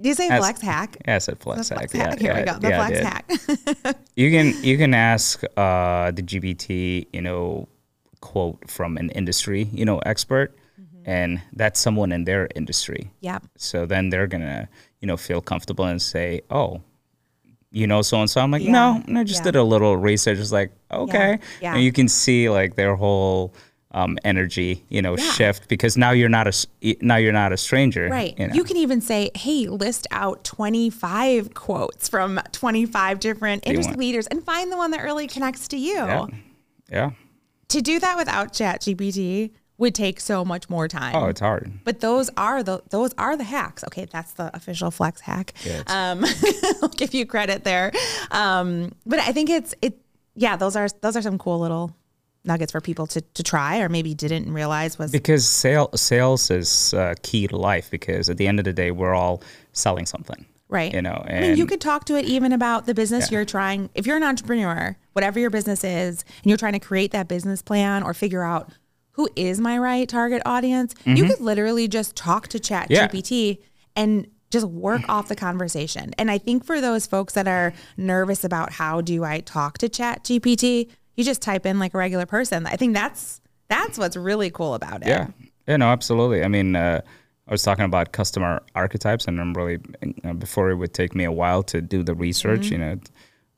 Do 0.00 0.08
you 0.08 0.14
say 0.14 0.28
flex 0.28 0.60
hack? 0.62 0.96
Yeah, 1.06 1.16
I 1.16 1.18
said 1.18 1.38
flex, 1.40 1.68
flex 1.68 1.92
hack. 1.92 2.00
hack. 2.10 2.20
Yeah, 2.20 2.34
Here 2.34 2.40
we 2.40 2.50
go. 2.52 2.58
The 2.58 2.68
yeah, 2.68 2.86
flex 2.86 3.00
hack. 3.00 3.96
You 4.16 4.30
can 4.30 4.64
you 4.64 4.76
can 4.78 4.94
ask 4.94 5.42
uh, 5.56 6.10
the 6.10 6.22
GPT, 6.22 7.06
you 7.12 7.20
know, 7.22 7.68
quote 8.20 8.68
from 8.70 8.96
an 8.96 9.10
industry, 9.10 9.64
you 9.72 9.84
know, 9.84 9.98
expert, 10.00 10.56
Mm-hmm. 10.80 11.10
and 11.10 11.42
that's 11.52 11.78
someone 11.80 12.12
in 12.12 12.24
their 12.24 12.48
industry. 12.54 13.10
yep. 13.20 13.42
So 13.56 13.84
then 13.86 14.08
they're 14.10 14.26
gonna, 14.26 14.68
you 15.00 15.06
know, 15.06 15.16
feel 15.16 15.40
comfortable 15.40 15.84
and 15.84 16.00
say, 16.00 16.40
"Oh, 16.50 16.80
you 17.70 17.86
know, 17.86 18.02
so 18.02 18.18
and 18.20 18.28
so." 18.30 18.40
I'm 18.40 18.50
like, 18.50 18.62
Yeah, 18.62 19.00
"No, 19.06 19.20
I 19.20 19.24
just 19.24 19.40
yeah. 19.40 19.44
did 19.52 19.56
a 19.56 19.62
little 19.62 19.96
research." 19.96 20.38
It's 20.38 20.52
like, 20.52 20.72
okay, 20.90 21.38
yeah. 21.62 21.74
and 21.74 21.82
you 21.82 21.92
can 21.92 22.08
see 22.08 22.48
like 22.50 22.74
their 22.76 22.96
whole 22.96 23.52
um, 23.92 24.18
energy, 24.24 24.84
you 24.88 25.02
know, 25.02 25.16
Yeah. 25.16 25.32
shift 25.32 25.68
because 25.68 25.96
now 25.96 26.12
you're 26.12 26.28
not 26.28 26.46
a 26.46 26.96
now 27.02 27.16
you're 27.16 27.32
not 27.32 27.52
a 27.52 27.56
stranger, 27.56 28.08
Right. 28.08 28.38
You, 28.38 28.46
know? 28.48 28.54
You 28.54 28.64
can 28.64 28.76
even 28.76 29.00
say, 29.00 29.30
hey, 29.34 29.66
list 29.66 30.06
out 30.12 30.44
25 30.44 31.54
quotes 31.54 32.08
from 32.08 32.40
25 32.52 33.18
different 33.20 33.66
industry 33.66 33.96
leaders 33.96 34.26
and 34.28 34.44
find 34.44 34.70
the 34.70 34.76
one 34.76 34.92
that 34.92 35.02
really 35.02 35.26
connects 35.26 35.66
to 35.68 35.76
you. 35.76 35.94
yeah, 35.96 36.26
yeah. 36.90 37.10
To 37.68 37.80
do 37.80 37.98
that 38.00 38.16
without 38.16 38.52
ChatGPT 38.52 39.50
would 39.78 39.94
take 39.94 40.20
so 40.20 40.44
much 40.44 40.68
more 40.68 40.88
time. 40.88 41.14
Oh, 41.16 41.26
it's 41.26 41.40
hard. 41.40 41.72
but 41.84 42.00
those 42.00 42.28
are 42.36 42.62
the 42.62 42.82
those 42.90 43.12
are 43.16 43.36
the 43.36 43.44
hacks. 43.44 43.82
Okay, 43.84 44.04
that's 44.04 44.32
the 44.34 44.54
official 44.54 44.90
flex 44.90 45.20
hack. 45.22 45.54
Yeah, 45.64 45.82
um, 45.86 46.24
I'll 46.82 46.88
give 46.90 47.14
you 47.14 47.24
credit 47.26 47.64
there. 47.64 47.90
Um, 48.30 48.92
but 49.06 49.18
I 49.20 49.32
think 49.32 49.50
it's 49.50 49.74
it. 49.82 49.98
Yeah, 50.34 50.56
those 50.56 50.76
are 50.76 50.88
those 51.00 51.16
are 51.16 51.22
some 51.22 51.38
cool 51.38 51.58
little 51.60 51.94
nuggets 52.44 52.72
for 52.72 52.80
people 52.80 53.06
to, 53.06 53.20
to 53.20 53.42
try 53.42 53.80
or 53.80 53.88
maybe 53.88 54.14
didn't 54.14 54.52
realize 54.52 54.98
was 54.98 55.10
because 55.12 55.46
sale, 55.48 55.90
sales 55.94 56.50
is 56.50 56.94
uh, 56.94 57.14
key 57.22 57.46
to 57.46 57.56
life 57.56 57.90
because 57.90 58.30
at 58.30 58.36
the 58.38 58.46
end 58.46 58.58
of 58.58 58.64
the 58.64 58.72
day 58.72 58.90
we're 58.90 59.14
all 59.14 59.42
selling 59.72 60.06
something 60.06 60.46
Right. 60.68 60.94
you 60.94 61.02
know 61.02 61.22
I 61.28 61.40
mean, 61.40 61.56
you 61.56 61.62
and- 61.64 61.68
could 61.68 61.80
talk 61.80 62.04
to 62.06 62.14
it 62.16 62.24
even 62.26 62.52
about 62.52 62.86
the 62.86 62.94
business 62.94 63.30
you're 63.30 63.44
trying. 63.44 63.90
If 63.94 64.06
you're 64.06 64.16
an 64.16 64.22
entrepreneur, 64.22 64.96
whatever 65.14 65.40
your 65.40 65.50
business 65.50 65.82
is, 65.82 66.24
and 66.42 66.46
you're 66.46 66.56
trying 66.56 66.74
to 66.74 66.78
create 66.78 67.10
that 67.10 67.26
business 67.26 67.60
plan 67.60 68.04
or 68.04 68.14
figure 68.14 68.44
out 68.44 68.70
who 69.12 69.28
is 69.34 69.58
my 69.60 69.76
right 69.76 70.08
target 70.08 70.40
audience, 70.46 70.94
you 71.04 71.24
could 71.26 71.40
literally 71.40 71.88
just 71.88 72.14
talk 72.14 72.46
to 72.48 72.60
Chat 72.60 72.84
Mm-hmm. 72.88 72.92
Yeah. 72.92 73.08
GPT 73.08 73.58
and 73.96 74.28
just 74.52 74.64
work 74.66 75.02
off 75.08 75.26
the 75.28 75.34
conversation. 75.36 76.12
And 76.18 76.30
I 76.30 76.38
think 76.38 76.64
for 76.64 76.80
those 76.80 77.04
folks 77.06 77.34
that 77.34 77.46
are 77.48 77.72
nervous 77.96 78.44
about 78.44 78.72
how 78.72 79.00
do 79.00 79.24
I 79.24 79.40
talk 79.40 79.78
to 79.78 79.88
Chat 79.88 80.22
GPT, 80.24 80.88
you 81.16 81.24
just 81.24 81.42
type 81.42 81.66
in 81.66 81.78
like 81.78 81.94
a 81.94 81.98
regular 81.98 82.26
person. 82.26 82.66
I 82.66 82.76
think 82.76 82.94
that's 82.94 83.40
that's 83.70 83.96
what's 83.96 84.16
really 84.16 84.50
cool 84.50 84.74
about 84.74 85.02
it. 85.02 85.08
yeah 85.08 85.28
yeah 85.66 85.76
no 85.76 85.86
absolutely 85.86 86.42
i 86.44 86.48
mean 86.48 86.76
uh, 86.76 87.00
i 87.48 87.50
was 87.50 87.62
talking 87.62 87.84
about 87.84 88.12
customer 88.12 88.60
archetypes 88.74 89.26
and 89.26 89.40
i'm 89.40 89.54
really 89.54 89.78
you 90.02 90.14
know, 90.24 90.34
before 90.34 90.70
it 90.70 90.74
would 90.74 90.92
take 90.92 91.14
me 91.14 91.24
a 91.24 91.32
while 91.32 91.62
to 91.62 91.80
do 91.80 92.02
the 92.02 92.14
research 92.14 92.62
Mm-hmm. 92.62 92.72
you 92.72 92.78
know 92.78 93.00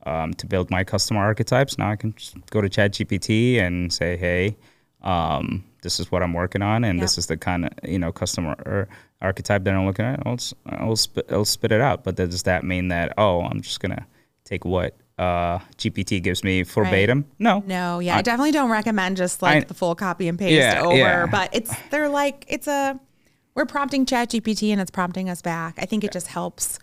um, 0.05 0.35
to 0.35 0.47
build 0.47 0.69
my 0.69 0.83
customer 0.85 1.21
archetypes 1.21 1.79
now 1.79 1.91
i 1.91 1.97
can 1.97 2.15
just 2.15 2.35
go 2.51 2.61
to 2.61 2.69
chat 2.69 2.93
gpt 2.93 3.59
and 3.59 3.93
say 3.93 4.17
hey 4.17 4.57
um, 5.03 5.65
this 5.83 5.99
is 5.99 6.13
what 6.13 6.23
i'm 6.23 6.33
working 6.35 6.63
on 6.63 6.85
and 6.85 7.01
this 7.01 7.17
is 7.19 7.27
the 7.27 7.37
kind 7.37 7.65
of 7.65 7.71
you 7.83 7.99
know 7.99 8.13
customer 8.13 8.55
er, 8.67 8.89
archetype 9.21 9.65
that 9.65 9.75
i'm 9.75 9.87
looking 9.87 10.05
at 10.05 10.21
i'll, 10.27 10.39
I'll, 10.67 10.97
spit, 10.97 11.27
I'll 11.31 11.45
spit 11.45 11.73
it 11.73 11.81
out 11.81 12.05
but 12.05 12.17
does 12.17 12.43
that 12.43 12.65
mean 12.65 12.89
that 12.89 13.15
oh 13.17 13.43
i'm 13.43 13.61
just 13.63 13.81
gonna 13.81 14.07
take 14.45 14.65
what 14.65 14.97
uh, 15.23 15.59
gpt 15.79 16.23
gives 16.23 16.43
me 16.45 16.63
verbatim 16.63 17.25
no 17.39 17.63
No, 17.67 17.99
yeah, 18.01 18.17
I, 18.19 18.23
definitely 18.23 18.53
don't 18.53 18.71
recommend 18.71 19.17
just 19.17 19.43
like 19.43 19.65
I- 19.65 19.67
the 19.67 19.75
full 19.75 19.95
copy 19.95 20.29
and 20.29 20.39
paste 20.39 20.53
Yeah, 20.53 20.83
over. 20.83 20.97
yeah. 20.97 21.27
But 21.27 21.49
it's 21.53 21.73
they're 21.91 22.09
like 22.09 22.45
it's 22.49 22.67
a 22.69 22.99
we're 23.55 23.67
prompting 23.67 24.07
Chat 24.07 24.31
GPT 24.31 24.71
and 24.73 24.81
it's 24.81 24.91
prompting 24.91 25.29
us 25.29 25.43
back. 25.43 25.75
I 25.79 25.85
think 25.87 26.05
it 26.05 26.13
just 26.13 26.27
helps 26.29 26.79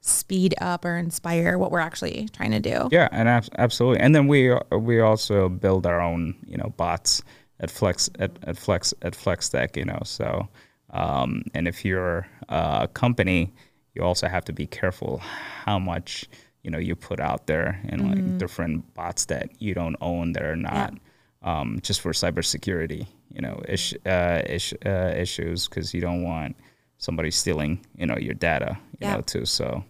speed 0.00 0.54
up 0.60 0.84
or 0.84 0.96
inspire 0.96 1.58
what 1.58 1.70
we're 1.70 1.78
actually 1.80 2.28
trying 2.32 2.50
to 2.52 2.60
do. 2.60 2.88
Yeah, 2.90 3.08
and 3.12 3.28
ab- 3.28 3.48
absolutely. 3.58 4.00
And 4.00 4.14
then 4.14 4.26
we 4.26 4.52
we 4.72 5.00
also 5.00 5.48
build 5.48 5.86
our 5.86 6.00
own, 6.00 6.34
you 6.46 6.56
know, 6.56 6.72
bots 6.76 7.22
at 7.60 7.70
Flex 7.70 8.08
at, 8.18 8.32
at 8.44 8.56
Flex 8.56 8.94
at 9.02 9.12
FlexTech, 9.14 9.76
you 9.76 9.84
know. 9.84 10.00
So, 10.04 10.48
um, 10.90 11.42
and 11.54 11.68
if 11.68 11.84
you're 11.84 12.26
a 12.48 12.88
company, 12.94 13.52
you 13.94 14.02
also 14.02 14.26
have 14.28 14.44
to 14.46 14.52
be 14.52 14.66
careful 14.66 15.18
how 15.64 15.78
much 15.78 16.26
you 16.68 16.72
know 16.72 16.78
you 16.88 16.94
put 16.94 17.18
out 17.18 17.46
there 17.46 17.80
and 17.88 17.98
like 18.10 18.36
different 18.36 18.92
bots 18.92 19.24
that 19.24 19.48
you 19.58 19.72
don't 19.72 19.96
own 20.02 20.32
that 20.34 20.42
are 20.44 20.54
not 20.54 20.92
um, 21.42 21.78
just 21.82 22.02
for 22.02 22.12
cybersecurity, 22.12 23.06
you 23.32 23.40
know, 23.40 23.62
ish, 23.66 23.94
uh, 24.04 24.42
ish, 24.44 24.74
uh, 24.84 25.12
issues 25.16 25.66
because 25.66 25.94
you 25.94 26.02
don't 26.02 26.22
want 26.24 26.56
somebody 26.98 27.30
stealing, 27.30 27.80
you 27.96 28.04
know, 28.06 28.18
your 28.18 28.34
data, 28.34 28.76
you 29.00 29.06
Yeah. 29.08 29.14
know, 29.14 29.22
too. 29.22 29.46
So, 29.46 29.82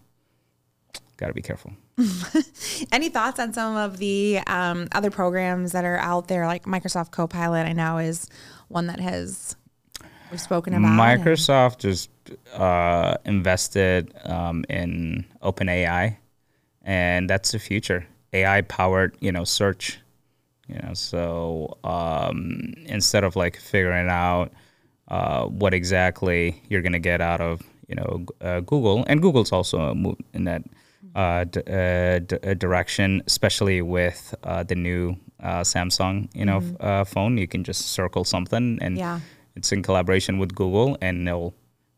got 1.16 1.26
to 1.26 1.33
be 1.35 1.43
careful. 1.43 1.72
Any 2.93 3.09
thoughts 3.09 3.41
on 3.41 3.53
some 3.53 3.76
of 3.76 3.99
the 3.99 4.39
um, 4.47 4.87
other 4.93 5.11
programs 5.11 5.72
that 5.72 5.85
are 5.85 5.99
out 5.99 6.29
there, 6.29 6.47
like 6.47 6.62
Microsoft 6.64 7.11
Copilot? 7.11 7.66
I 7.66 7.72
know 7.72 7.99
is 7.99 8.29
one 8.68 8.87
that 8.87 9.01
has 9.01 9.57
we've 10.31 10.41
spoken 10.41 10.74
about. 10.74 10.91
and- 11.01 11.01
Microsoft 11.24 11.79
just 11.79 12.11
uh, 12.55 13.16
invested 13.24 14.14
um, 14.24 14.64
in 14.68 15.24
OpenAI, 15.43 16.18
and 16.89 17.28
that's 17.30 17.53
the 17.53 17.59
future. 17.59 18.07
AI 18.32 18.62
powered, 18.62 19.12
you 19.20 19.30
know, 19.30 19.45
search. 19.45 20.01
You 20.68 20.78
know, 20.82 20.95
so 20.95 21.78
um, 21.84 22.74
instead 22.86 23.24
of 23.24 23.36
like 23.36 23.57
figuring 23.57 24.09
out 24.11 24.53
uh, 25.09 25.45
what 25.47 25.72
exactly 25.72 26.61
you're 26.68 26.82
gonna 26.82 26.99
get 26.99 27.20
out 27.20 27.41
of, 27.41 27.62
you 27.89 27.95
know, 27.95 28.26
uh, 28.43 28.61
Google, 28.61 29.05
and 29.07 29.22
Google's 29.22 29.53
also 29.53 29.95
moved 29.95 30.20
in 30.34 30.45
that 30.45 30.62
uh, 31.14 31.45
d- 31.45 31.61
uh, 31.66 32.18
d- 32.20 32.36
uh, 32.51 32.55
direction, 32.55 33.22
especially 33.26 33.80
with 33.80 34.34
uh, 34.45 34.62
the 34.62 34.74
new 34.74 35.16
uh, 35.43 35.62
Samsung, 35.62 36.28
you 36.34 36.45
know, 36.45 36.59
f- 36.59 36.80
uh, 36.80 37.05
phone. 37.05 37.39
You 37.39 37.49
can 37.49 37.64
just 37.64 37.82
circle 37.93 38.24
something, 38.24 38.78
and 38.82 38.99
Yeah. 38.99 39.20
it's 39.57 39.72
in 39.72 39.82
collaboration 39.82 40.39
with 40.39 40.55
Google, 40.55 40.99
and 41.01 41.26
they'll 41.26 41.55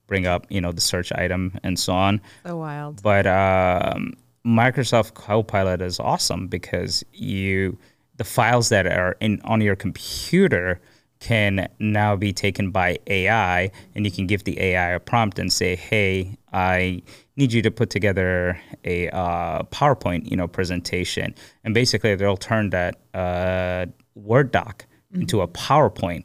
bring 0.07 0.26
up, 0.26 0.47
you 0.49 0.61
know, 0.61 0.70
the 0.72 0.80
search 0.80 1.11
item 1.12 1.59
and 1.64 1.76
so 1.78 1.93
on. 1.93 2.20
So 2.47 2.57
wild. 2.57 3.03
But 3.03 3.26
um, 3.26 4.14
Microsoft 4.47 5.14
Copilot 5.14 5.82
is 5.82 6.01
awesome 6.01 6.47
because 6.47 7.05
you 7.12 7.78
the 8.16 8.24
files 8.24 8.68
that 8.70 8.86
are 8.86 9.16
in 9.20 9.41
on 9.45 9.61
your 9.61 9.76
computer 9.76 10.80
can 11.20 11.68
now 11.78 12.16
be 12.16 12.32
taken 12.32 12.70
by 12.70 12.99
AI, 13.07 13.70
and 13.95 14.07
you 14.07 14.11
can 14.11 14.26
give 14.26 14.45
the 14.45 14.59
AI 14.59 14.91
a 14.93 15.01
prompt 15.01 15.38
and 15.38 15.53
say, 15.53 15.76
"Hey, 15.76 16.38
I 16.53 17.03
need 17.36 17.53
you 17.53 17.61
to 17.61 17.70
put 17.70 17.91
together 17.91 18.59
a 18.84 19.11
uh, 19.11 19.62
PowerPoint, 19.64 20.30
you 20.30 20.36
know, 20.36 20.49
presentation." 20.49 21.34
And 21.62 21.74
basically, 21.74 22.14
they'll 22.14 22.38
turn 22.38 22.70
that 22.70 22.97
uh, 23.12 23.86
Word 24.14 24.51
doc 24.51 24.86
into 25.12 25.43
a 25.43 25.49
PowerPoint. 25.49 26.24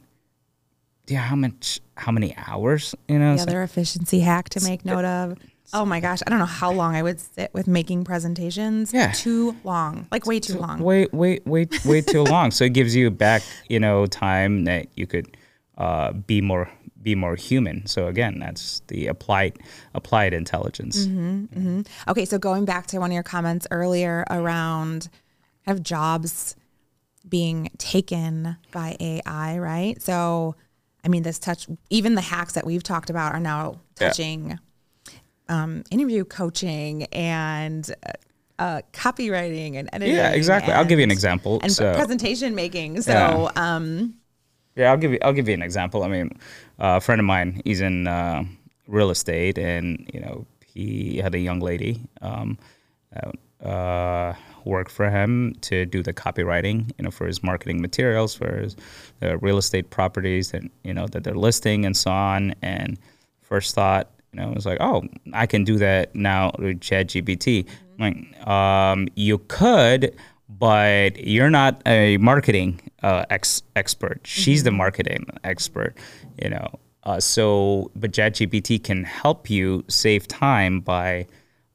Yeah, 1.08 1.20
how 1.20 1.36
much? 1.36 1.80
How 1.98 2.10
many 2.12 2.34
hours? 2.46 2.94
You 3.08 3.18
know, 3.18 3.28
The 3.28 3.32
it's 3.34 3.40
like- 3.42 3.48
other 3.48 3.62
efficiency 3.62 4.20
hack 4.20 4.48
to 4.50 4.64
make 4.64 4.84
note 4.86 5.04
of. 5.04 5.36
Oh 5.72 5.84
my 5.84 6.00
gosh, 6.00 6.20
I 6.26 6.30
don't 6.30 6.38
know 6.38 6.44
how 6.44 6.72
long 6.72 6.94
I 6.94 7.02
would 7.02 7.20
sit 7.20 7.52
with 7.52 7.66
making 7.66 8.04
presentations. 8.04 8.92
Yeah. 8.92 9.12
Too 9.12 9.56
long. 9.64 10.06
Like 10.10 10.26
way 10.26 10.40
too 10.40 10.58
long. 10.58 10.80
Wait, 10.80 11.12
wait, 11.12 11.46
wait, 11.46 11.84
way 11.84 12.00
too 12.00 12.22
long. 12.24 12.50
So 12.50 12.64
it 12.64 12.72
gives 12.72 12.94
you 12.94 13.10
back, 13.10 13.42
you 13.68 13.80
know, 13.80 14.06
time 14.06 14.64
that 14.64 14.86
you 14.94 15.06
could 15.06 15.36
uh, 15.78 16.12
be 16.12 16.40
more 16.40 16.70
be 17.02 17.14
more 17.14 17.36
human. 17.36 17.86
So 17.86 18.08
again, 18.08 18.40
that's 18.40 18.80
the 18.88 19.06
applied 19.06 19.58
applied 19.94 20.34
intelligence. 20.34 21.06
Mm-hmm. 21.06 21.82
Okay, 22.08 22.24
so 22.24 22.36
going 22.38 22.64
back 22.64 22.88
to 22.88 22.98
one 22.98 23.10
of 23.10 23.14
your 23.14 23.22
comments 23.22 23.66
earlier 23.70 24.24
around 24.28 25.08
kind 25.64 25.78
of 25.78 25.84
jobs 25.84 26.56
being 27.28 27.70
taken 27.78 28.56
by 28.72 28.96
AI, 29.00 29.58
right? 29.58 30.00
So, 30.00 30.54
I 31.04 31.08
mean, 31.08 31.22
this 31.22 31.38
touch, 31.38 31.66
even 31.90 32.14
the 32.14 32.20
hacks 32.20 32.52
that 32.54 32.66
we've 32.66 32.82
talked 32.82 33.10
about 33.10 33.34
are 33.34 33.40
now 33.40 33.80
Yeah. 34.00 34.12
Um, 35.48 35.84
interview 35.90 36.24
coaching 36.24 37.04
and 37.12 37.94
uh, 38.58 38.80
copywriting 38.92 39.76
and 39.76 39.88
editing. 39.92 40.16
Yeah, 40.16 40.30
exactly. 40.30 40.72
I'll 40.72 40.84
give 40.84 40.98
you 40.98 41.04
an 41.04 41.10
example. 41.10 41.60
And 41.62 41.72
So- 41.72 41.94
presentation 41.94 42.54
making. 42.54 43.02
So, 43.02 43.12
Yeah. 43.12 43.50
um, 43.56 44.14
Yeah, 44.76 44.90
I'll 44.90 44.98
give 44.98 45.12
you. 45.12 45.18
I'll 45.22 45.32
give 45.32 45.48
you 45.48 45.54
an 45.54 45.62
example. 45.62 46.02
I 46.02 46.08
mean, 46.08 46.30
uh, 46.78 46.96
a 46.96 47.00
friend 47.00 47.18
of 47.18 47.24
mine, 47.24 47.62
he's 47.64 47.80
in 47.80 48.06
uh, 48.06 48.44
real 48.86 49.10
estate, 49.10 49.56
and 49.58 50.06
you 50.12 50.20
know, 50.20 50.46
he 50.66 51.16
had 51.16 51.34
a 51.34 51.38
young 51.38 51.60
lady 51.60 52.02
um, 52.20 52.58
uh, 53.64 54.34
work 54.64 54.90
for 54.90 55.08
him 55.08 55.54
to 55.62 55.86
do 55.86 56.02
the 56.02 56.12
copywriting, 56.12 56.90
you 56.98 57.04
know, 57.04 57.10
for 57.10 57.26
his 57.26 57.42
marketing 57.42 57.80
materials, 57.80 58.34
for 58.34 58.58
his 58.58 58.76
uh, 59.22 59.38
real 59.38 59.56
estate 59.56 59.88
properties, 59.88 60.52
and 60.52 60.68
you 60.84 60.92
know 60.92 61.06
that 61.06 61.24
they're 61.24 61.34
listing 61.34 61.86
and 61.86 61.96
so 61.96 62.10
on. 62.10 62.54
And 62.60 62.98
first 63.40 63.74
thought, 63.74 64.10
you 64.36 64.44
know, 64.44 64.52
was 64.52 64.66
like, 64.66 64.78
oh, 64.80 65.04
I 65.32 65.46
can 65.46 65.64
do 65.64 65.78
that 65.78 66.14
now 66.14 66.52
with 66.58 66.80
ChatGPT. 66.80 67.64
Mm-hmm. 67.64 68.02
Like, 68.02 68.46
um, 68.46 69.08
you 69.14 69.38
could 69.38 70.14
but 70.48 71.18
you're 71.18 71.50
not 71.50 71.82
a 71.86 72.16
marketing 72.18 72.80
uh, 73.02 73.24
ex- 73.30 73.62
expert. 73.74 74.20
She's 74.24 74.60
mm-hmm. 74.60 74.64
the 74.64 74.70
marketing 74.72 75.26
expert, 75.44 75.96
you 76.42 76.50
know. 76.50 76.78
Uh, 77.02 77.20
so, 77.20 77.90
but 77.94 78.12
ChatGPT 78.12 78.82
can 78.82 79.04
help 79.04 79.48
you 79.48 79.84
save 79.88 80.26
time 80.26 80.80
by 80.80 81.26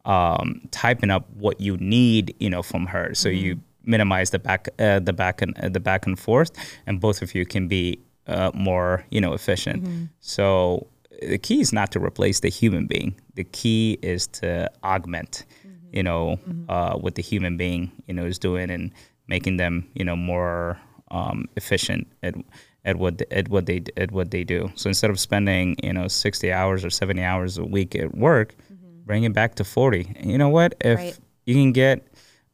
um, 0.05 0.61
typing 0.71 1.09
up 1.09 1.29
what 1.31 1.61
you 1.61 1.77
need, 1.77 2.35
you 2.39 2.49
know, 2.49 2.61
from 2.61 2.87
her. 2.87 3.13
So 3.13 3.29
mm-hmm. 3.29 3.45
you 3.45 3.59
minimize 3.83 4.31
the 4.31 4.39
back, 4.39 4.67
uh, 4.79 4.99
the 4.99 5.13
back 5.13 5.41
and 5.41 5.57
uh, 5.59 5.69
the 5.69 5.79
back 5.79 6.05
and 6.05 6.19
forth, 6.19 6.51
and 6.85 6.99
both 6.99 7.21
of 7.21 7.35
you 7.35 7.45
can 7.45 7.67
be 7.67 7.99
uh, 8.27 8.51
more, 8.53 9.05
you 9.09 9.21
know, 9.21 9.33
efficient. 9.33 9.83
Mm-hmm. 9.83 10.05
So 10.19 10.87
the 11.21 11.37
key 11.37 11.61
is 11.61 11.71
not 11.71 11.91
to 11.91 11.99
replace 11.99 12.39
the 12.39 12.49
human 12.49 12.87
being. 12.87 13.15
The 13.35 13.43
key 13.43 13.97
is 14.01 14.27
to 14.27 14.71
augment 14.83 15.45
you 15.91 16.03
know, 16.03 16.37
mm-hmm. 16.47 16.69
uh, 16.69 16.95
what 16.97 17.15
the 17.15 17.21
human 17.21 17.57
being, 17.57 17.91
you 18.07 18.13
know, 18.13 18.25
is 18.25 18.39
doing 18.39 18.69
and 18.69 18.91
making 19.27 19.57
them, 19.57 19.87
you 19.93 20.03
know, 20.03 20.15
more 20.15 20.79
um, 21.11 21.47
efficient 21.55 22.07
at 22.23 22.35
at 22.83 22.95
what 22.95 23.21
at 23.31 23.49
what 23.49 23.65
they 23.65 23.83
at 23.97 24.11
what 24.11 24.31
they 24.31 24.43
do. 24.43 24.71
So 24.75 24.87
instead 24.87 25.09
of 25.09 25.19
spending, 25.19 25.75
you 25.83 25.93
know, 25.93 26.07
sixty 26.07 26.51
hours 26.51 26.85
or 26.85 26.89
seventy 26.89 27.21
hours 27.21 27.57
a 27.57 27.65
week 27.65 27.95
at 27.95 28.15
work, 28.15 28.55
mm-hmm. 28.55 29.03
bring 29.05 29.23
it 29.23 29.33
back 29.33 29.55
to 29.55 29.63
forty. 29.63 30.13
And 30.15 30.31
you 30.31 30.37
know 30.37 30.49
what? 30.49 30.75
If 30.81 30.97
right. 30.97 31.19
you 31.45 31.55
can 31.55 31.71
get 31.73 32.07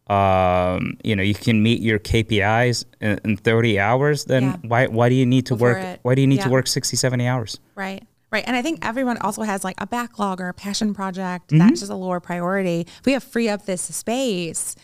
um, 0.08 0.98
you 1.04 1.16
know, 1.16 1.24
you 1.24 1.34
can 1.34 1.62
meet 1.62 1.82
your 1.82 2.00
KPIs 2.00 2.86
in, 3.02 3.20
in 3.26 3.36
30 3.36 3.78
hours, 3.78 4.24
then 4.24 4.44
yeah. 4.44 4.56
why, 4.62 4.88
why 4.88 5.10
do 5.10 5.16
you 5.16 5.26
need 5.26 5.48
to 5.48 5.56
work, 5.56 6.00
why 6.04 6.16
do 6.16 6.22
you 6.22 6.28
need 6.28 6.38
yeah. 6.38 6.46
to 6.46 6.50
work 6.50 6.66
60, 6.66 6.96
70 6.96 7.28
hours? 7.28 7.60
Right. 7.76 8.08
Right. 8.30 8.44
And 8.46 8.56
I 8.58 8.62
think 8.62 8.86
everyone 8.86 9.18
also 9.20 9.44
has 9.44 9.64
like 9.64 9.76
a 9.80 9.88
backlog 9.88 10.42
or 10.42 10.50
a 10.50 10.54
passion 10.54 10.94
project 10.94 11.48
mm-hmm. 11.48 11.60
that's 11.60 11.80
just 11.80 11.92
a 11.92 11.96
lower 11.96 12.20
priority. 12.20 12.82
If 12.82 13.06
we 13.06 13.14
have 13.14 13.24
free 13.24 13.48
up 13.48 13.66
this 13.66 13.82
space, 13.82 14.76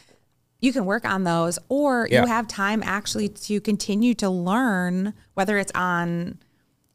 you 0.61 0.71
can 0.71 0.85
work 0.85 1.03
on 1.03 1.25
those 1.25 1.59
or 1.67 2.07
yeah. 2.09 2.21
you 2.21 2.27
have 2.27 2.47
time 2.47 2.81
actually 2.85 3.27
to 3.27 3.59
continue 3.59 4.13
to 4.15 4.29
learn, 4.29 5.13
whether 5.33 5.57
it's 5.57 5.73
on 5.75 6.39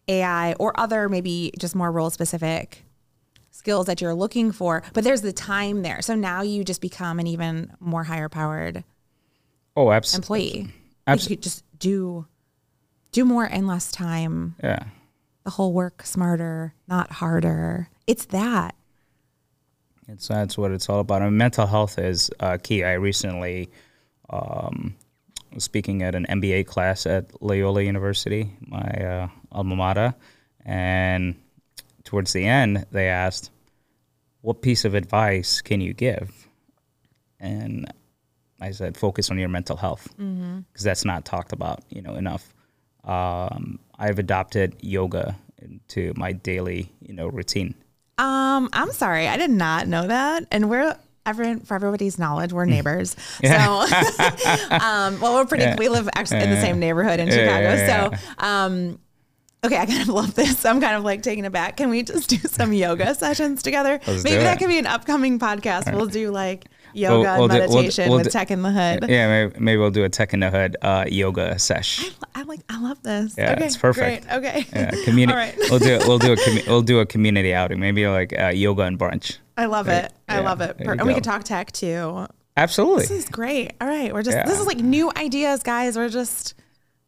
AI 0.09 0.55
or 0.55 0.79
other 0.81 1.11
maybe 1.11 1.53
just 1.59 1.75
more 1.75 1.93
role 1.93 2.09
specific 2.09 2.87
skills 3.51 3.85
that 3.85 4.01
you're 4.01 4.15
looking 4.15 4.51
for. 4.51 4.83
But 4.95 5.05
there's 5.05 5.21
the 5.21 5.35
time 5.35 5.83
there. 5.83 6.01
So 6.01 6.15
now 6.15 6.41
you 6.41 6.65
just 6.65 6.81
become 6.81 7.19
an 7.19 7.27
even 7.27 7.73
more 7.79 8.05
higher 8.05 8.31
powered 8.31 8.85
oh 9.77 9.93
absolutely 9.93 10.61
employee. 10.61 10.75
Absolutely. 11.07 11.37
Like 11.37 11.43
just 11.43 11.79
do 11.79 12.27
do 13.13 13.27
more 13.27 13.45
in 13.45 13.67
less 13.67 13.93
time. 13.93 14.55
Yeah 14.65 14.85
the 15.49 15.53
whole 15.53 15.73
work 15.73 16.03
smarter, 16.05 16.75
not 16.89 17.11
harder. 17.11 17.89
It's 18.07 18.27
that. 18.27 18.75
It's 20.07 20.29
that's 20.29 20.59
what 20.59 20.73
it's 20.73 20.91
all 20.91 21.01
about. 21.01 21.23
I 21.23 21.25
mean, 21.25 21.39
mental 21.39 21.67
health 21.67 21.99
is 21.99 22.31
uh, 22.39 22.59
key. 22.63 22.85
I 22.85 22.93
recently 22.93 23.71
um, 24.29 24.95
was 25.55 25.65
speaking 25.65 26.03
at 26.03 26.15
an 26.15 26.27
MBA 26.29 26.67
class 26.67 27.07
at 27.07 27.43
Loyola 27.43 27.81
University, 27.81 28.51
my 28.61 28.91
uh, 28.91 29.29
alma 29.51 29.75
mater, 29.75 30.15
and 30.67 31.35
towards 32.05 32.35
the 32.35 32.45
end, 32.45 32.85
they 32.93 33.09
asked, 33.09 33.51
"What 34.43 34.61
piece 34.61 34.85
of 34.85 34.95
advice 34.95 35.63
can 35.63 35.81
you 35.81 35.95
give?" 35.95 36.47
And 37.41 37.91
I 38.61 38.73
said, 38.73 38.99
"Focus 38.99 39.31
on 39.31 39.39
your 39.39 39.49
mental 39.49 39.79
health, 39.79 40.09
because 40.09 40.29
mm-hmm. 40.29 40.61
that's 40.79 41.07
not 41.07 41.25
talked 41.25 41.55
about, 41.55 41.85
you 41.89 42.03
know, 42.03 42.17
enough." 42.17 42.53
Um, 43.05 43.79
I've 43.99 44.19
adopted 44.19 44.77
yoga 44.81 45.37
into 45.61 46.13
my 46.17 46.33
daily, 46.33 46.93
you 47.01 47.15
know, 47.15 47.29
routine. 47.29 47.75
Um, 48.19 48.69
I'm 48.73 48.93
sorry, 48.93 49.29
I 49.29 49.37
did 49.37 49.51
not 49.51 49.87
know 49.87 50.07
that, 50.07 50.47
and 50.51 50.69
we're 50.69 50.97
every, 51.25 51.57
for 51.61 51.75
everybody's 51.75 52.19
knowledge, 52.19 52.53
we're 52.53 52.65
neighbors. 52.65 53.15
Yeah. 53.41 53.85
So, 53.87 54.71
um, 54.75 55.21
well, 55.21 55.35
we're 55.35 55.47
pretty. 55.47 55.65
Yeah. 55.65 55.77
We 55.79 55.89
live 55.89 56.09
actually 56.15 56.43
in 56.43 56.51
the 56.51 56.61
same 56.61 56.81
neighborhood 56.81 57.21
in 57.21 57.29
Chicago. 57.29 57.75
Yeah, 57.75 58.11
so, 58.11 58.45
um, 58.45 58.99
okay, 59.65 59.79
I 59.79 59.87
kind 59.87 60.03
of 60.03 60.09
love 60.21 60.35
this. 60.35 60.65
I'm 60.65 60.81
kind 60.81 60.97
of 60.97 61.05
like 61.05 61.23
taking 61.23 61.45
it 61.45 61.53
back. 61.53 61.77
Can 61.77 61.91
we 61.91 62.03
just 62.03 62.29
do 62.29 62.37
some 62.39 62.73
yoga 62.73 63.15
sessions 63.15 63.63
together? 63.63 64.01
Let's 64.07 64.25
Maybe 64.25 64.43
that 64.43 64.59
could 64.59 64.69
be 64.69 64.79
an 64.79 64.87
upcoming 64.87 65.39
podcast. 65.39 65.95
We'll 65.95 66.07
do 66.07 66.31
like 66.31 66.67
yoga 66.93 67.23
we'll, 67.23 67.23
we'll 67.23 67.51
and 67.51 67.73
meditation 67.73 68.05
do, 68.05 68.11
we'll, 68.11 68.19
with 68.19 68.33
Tech 68.33 68.51
in 68.51 68.63
the 68.63 68.71
Hood. 68.71 69.09
Yeah, 69.09 69.29
maybe, 69.29 69.61
maybe, 69.61 69.79
we'll 69.79 69.91
do 69.91 70.05
a 70.05 70.09
Tech 70.09 70.35
in 70.35 70.41
the 70.41 70.51
Hood 70.51 70.77
uh, 70.83 71.05
yoga 71.09 71.59
sesh. 71.59 72.05
I, 72.35 72.41
I, 72.41 72.43
like. 72.45 72.61
I 72.69 72.81
love 72.81 73.03
this. 73.03 73.35
Yeah, 73.37 73.53
okay, 73.53 73.67
it's 73.67 73.77
perfect. 73.77 74.29
Great. 74.29 74.37
Okay. 74.37 74.67
Yeah, 74.73 74.91
community. 75.05 75.33
All 75.33 75.39
right. 75.39 75.55
we'll 75.71 75.79
do. 75.79 75.99
We'll 76.07 76.19
do 76.19 76.33
a. 76.33 76.37
Com- 76.37 76.59
we'll 76.67 76.83
do 76.83 77.01
a 77.01 77.07
community 77.07 77.55
outing. 77.55 77.81
Maybe 77.81 78.07
like 78.07 78.39
uh, 78.39 78.49
yoga 78.49 78.83
and 78.83 78.99
brunch. 78.99 79.39
I 79.57 79.67
love 79.67 79.89
it. 79.89 80.13
I 80.29 80.41
love 80.41 80.61
it. 80.61 80.79
Per- 80.79 80.93
and 80.93 81.07
we 81.07 81.15
can 81.15 81.23
talk 81.23 81.45
tech 81.45 81.73
too. 81.73 82.27
Absolutely. 82.57 83.03
This 83.03 83.11
is 83.11 83.29
great. 83.29 83.73
All 83.81 83.89
right, 83.89 84.13
we're 84.13 84.23
just. 84.23 84.37
Yeah. 84.37 84.47
This 84.47 84.59
is 84.59 84.67
like 84.67 84.79
new 84.79 85.11
ideas, 85.17 85.63
guys. 85.63 85.97
We're 85.97 86.09
just. 86.09 86.55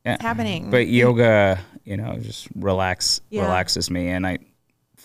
Yeah. 0.05 0.17
happening. 0.19 0.71
But 0.71 0.87
yoga, 0.87 1.61
you 1.85 1.99
know, 1.99 2.17
just 2.19 2.49
relax 2.55 3.21
yeah. 3.29 3.43
relaxes 3.43 3.91
me, 3.91 4.09
and 4.09 4.27
I 4.27 4.39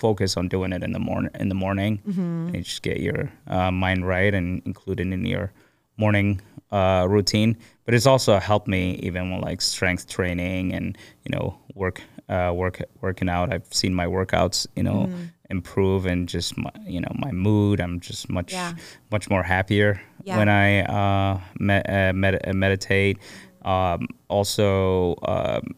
focus 0.08 0.38
on 0.38 0.48
doing 0.48 0.72
it 0.72 0.84
in 0.84 0.92
the 0.92 1.04
morning. 1.10 1.32
In 1.44 1.50
the 1.50 1.60
morning, 1.66 1.94
mm-hmm. 2.08 2.54
and 2.54 2.64
just 2.64 2.82
get 2.84 3.00
your 3.08 3.32
uh, 3.48 3.72
mind 3.72 4.02
right 4.08 4.34
and 4.40 4.62
include 4.66 5.00
it 5.00 5.10
in 5.18 5.26
your 5.26 5.52
morning 5.98 6.42
uh, 6.72 7.08
routine. 7.10 7.58
But 7.86 7.94
it's 7.96 8.06
also 8.14 8.40
helped 8.40 8.68
me 8.68 8.84
even 9.08 9.24
with 9.32 9.44
like 9.50 9.62
strength 9.62 10.08
training 10.08 10.74
and 10.74 10.98
you 11.24 11.32
know 11.34 11.58
work 11.74 12.02
uh, 12.30 12.52
work 12.54 12.82
working 13.02 13.30
out. 13.30 13.54
I've 13.54 13.72
seen 13.82 13.94
my 13.94 14.06
workouts, 14.06 14.68
you 14.76 14.84
know, 14.84 15.00
mm. 15.10 15.32
improve 15.50 16.06
and 16.06 16.30
just 16.30 16.58
my, 16.58 16.72
you 16.96 17.02
know 17.02 17.14
my 17.16 17.32
mood. 17.32 17.80
I'm 17.80 18.00
just 18.00 18.30
much 18.30 18.54
yeah. 18.54 18.74
much 19.12 19.30
more 19.30 19.44
happier 19.44 20.02
yeah. 20.24 20.38
when 20.38 20.50
I 20.50 20.68
uh, 21.00 21.40
me- 21.60 21.88
uh, 21.98 22.14
med- 22.14 22.48
uh, 22.48 22.54
meditate. 22.54 23.18
Um, 23.64 24.08
also. 24.28 25.16
Um, 25.24 25.76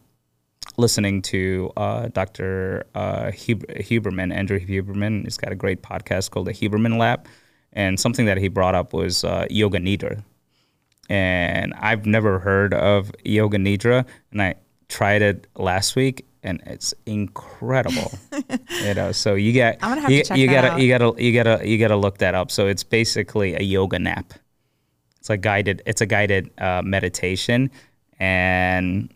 listening 0.78 1.22
to 1.24 1.72
uh, 1.76 2.08
Dr. 2.10 2.86
Uh, 2.96 3.26
Huberman, 3.32 4.34
Andrew 4.34 4.60
Huberman. 4.60 5.24
He's 5.24 5.38
got 5.38 5.52
a 5.52 5.56
great 5.56 5.82
podcast 5.82 6.32
called 6.32 6.48
the 6.48 6.54
Huberman 6.54 6.98
Lab. 6.98 7.28
And 7.74 8.00
something 8.00 8.26
that 8.28 8.38
he 8.38 8.48
brought 8.48 8.76
up 8.76 8.94
was 8.94 9.24
uh, 9.24 9.48
Yoga 9.50 9.80
Nidra. 9.80 10.24
And 11.10 11.74
I've 11.76 12.06
never 12.06 12.40
heard 12.40 12.74
of 12.74 13.12
Yoga 13.24 13.58
Nidra. 13.58 14.06
And 14.32 14.42
I 14.42 14.56
tried 14.88 15.22
it 15.22 15.48
last 15.56 15.96
week 15.96 16.26
and 16.44 16.62
it's 16.66 16.94
incredible. 17.06 18.12
you 18.70 18.94
know, 18.94 19.12
so 19.12 19.36
you 19.36 19.52
get 19.52 19.80
I'm 19.82 19.92
gonna 19.92 20.02
have 20.02 20.12
you, 20.12 20.24
to 20.24 20.30
check 20.30 20.38
you 20.38 20.48
gotta 20.48 20.72
out. 20.72 20.80
you 20.80 20.90
gotta 20.90 21.24
you 21.24 21.34
gotta 21.34 21.68
you 21.68 21.78
gotta 21.78 21.96
look 21.96 22.20
that 22.20 22.36
up. 22.36 22.52
So 22.52 22.68
it's 22.68 22.84
basically 22.84 23.56
a 23.56 23.62
yoga 23.62 24.00
nap. 24.00 24.34
It's 25.20 25.30
a 25.30 25.38
guided 25.38 25.82
it's 25.86 26.02
a 26.02 26.06
guided 26.06 26.52
uh, 26.58 26.82
meditation, 26.84 27.70
and 28.20 29.14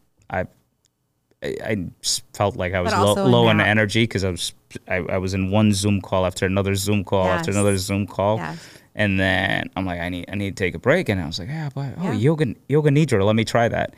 I 1.43 1.55
I 1.63 1.85
felt 2.33 2.55
like 2.55 2.73
I 2.73 2.81
was 2.81 2.93
low, 2.93 3.25
low 3.25 3.49
in 3.49 3.59
energy 3.59 4.03
because 4.03 4.23
I 4.23 4.31
was 4.31 4.53
I, 4.87 4.95
I, 4.97 5.17
was 5.17 5.33
in 5.33 5.51
one 5.51 5.73
Zoom 5.73 6.01
call 6.01 6.25
after 6.25 6.45
another 6.45 6.75
Zoom 6.75 7.03
call 7.03 7.25
yes. 7.25 7.39
after 7.39 7.51
another 7.51 7.77
Zoom 7.77 8.07
call, 8.07 8.37
yes. 8.37 8.67
and 8.95 9.19
then 9.19 9.69
I'm 9.75 9.85
like 9.85 9.99
I 9.99 10.09
need 10.09 10.25
I 10.31 10.35
need 10.35 10.55
to 10.55 10.63
take 10.63 10.75
a 10.75 10.79
break, 10.79 11.09
and 11.09 11.19
I 11.19 11.25
was 11.25 11.39
like 11.39 11.49
yeah, 11.49 11.69
but 11.73 11.93
oh 11.97 12.03
yeah. 12.03 12.13
yoga 12.13 12.55
yoga 12.67 12.89
nidra, 12.89 13.25
let 13.25 13.35
me 13.35 13.43
try 13.43 13.67
that. 13.67 13.93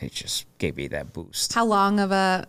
It 0.00 0.12
just 0.12 0.46
gave 0.58 0.76
me 0.76 0.86
that 0.88 1.12
boost. 1.12 1.52
How 1.52 1.64
long 1.64 1.98
of 1.98 2.12
a 2.12 2.46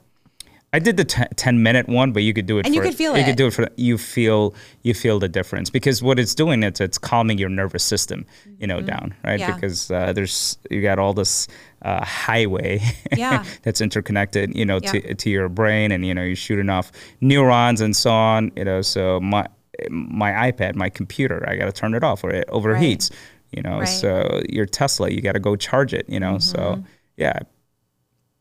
I 0.72 0.80
did 0.80 0.98
the 0.98 1.06
t- 1.06 1.24
10 1.36 1.64
minute 1.64 1.88
one, 1.88 2.12
but 2.12 2.22
you 2.22 2.34
could 2.34 2.46
do 2.46 2.60
it. 2.60 2.66
And 2.66 2.76
for, 2.76 2.82
you 2.82 2.88
could 2.88 2.96
feel 2.96 3.16
it. 3.16 3.20
You 3.20 3.26
could 3.26 3.36
do 3.36 3.48
it 3.48 3.54
for 3.54 3.68
you 3.76 3.98
feel 3.98 4.54
you 4.84 4.94
feel 4.94 5.18
the 5.18 5.28
difference 5.28 5.70
because 5.70 6.04
what 6.04 6.20
it's 6.20 6.36
doing 6.36 6.62
it's 6.62 6.80
it's 6.80 6.98
calming 6.98 7.40
your 7.40 7.50
nervous 7.50 7.84
system, 7.84 8.26
you 8.60 8.68
know, 8.68 8.78
mm-hmm. 8.78 8.86
down 8.86 9.16
right 9.24 9.40
yeah. 9.40 9.54
because 9.54 9.90
uh, 9.90 10.14
there's 10.14 10.58
you 10.70 10.82
got 10.82 11.00
all 11.00 11.14
this 11.14 11.48
uh, 11.82 12.06
highway 12.06 12.82
yeah. 13.18 13.44
that's 13.64 13.82
interconnected, 13.82 14.56
you 14.56 14.66
know, 14.66 14.80
yeah. 14.84 14.92
to 14.92 15.16
to 15.16 15.30
your 15.30 15.50
brain 15.50 15.92
and 15.92 16.06
you 16.06 16.14
know 16.14 16.24
you're 16.24 16.36
shooting 16.36 16.70
off 16.70 16.92
neurons 17.20 17.82
and 17.82 17.96
so 17.96 18.12
on, 18.12 18.52
you 18.56 18.64
know. 18.64 18.82
So 18.82 19.20
my 19.20 19.48
my 19.90 20.52
iPad, 20.52 20.76
my 20.76 20.90
computer, 20.90 21.44
I 21.48 21.56
got 21.56 21.66
to 21.66 21.72
turn 21.72 21.96
it 21.96 22.04
off 22.04 22.24
or 22.24 22.30
it 22.30 22.48
overheats, 22.50 23.10
right. 23.10 23.20
you 23.52 23.64
know. 23.64 23.80
Right. 23.80 23.86
So 23.86 24.42
your 24.48 24.68
Tesla, 24.68 25.10
you 25.10 25.22
got 25.22 25.34
to 25.34 25.40
go 25.40 25.56
charge 25.56 25.96
it, 25.96 26.08
you 26.08 26.20
know. 26.20 26.34
Mm-hmm. 26.34 26.40
So 26.42 26.84
yeah 27.18 27.40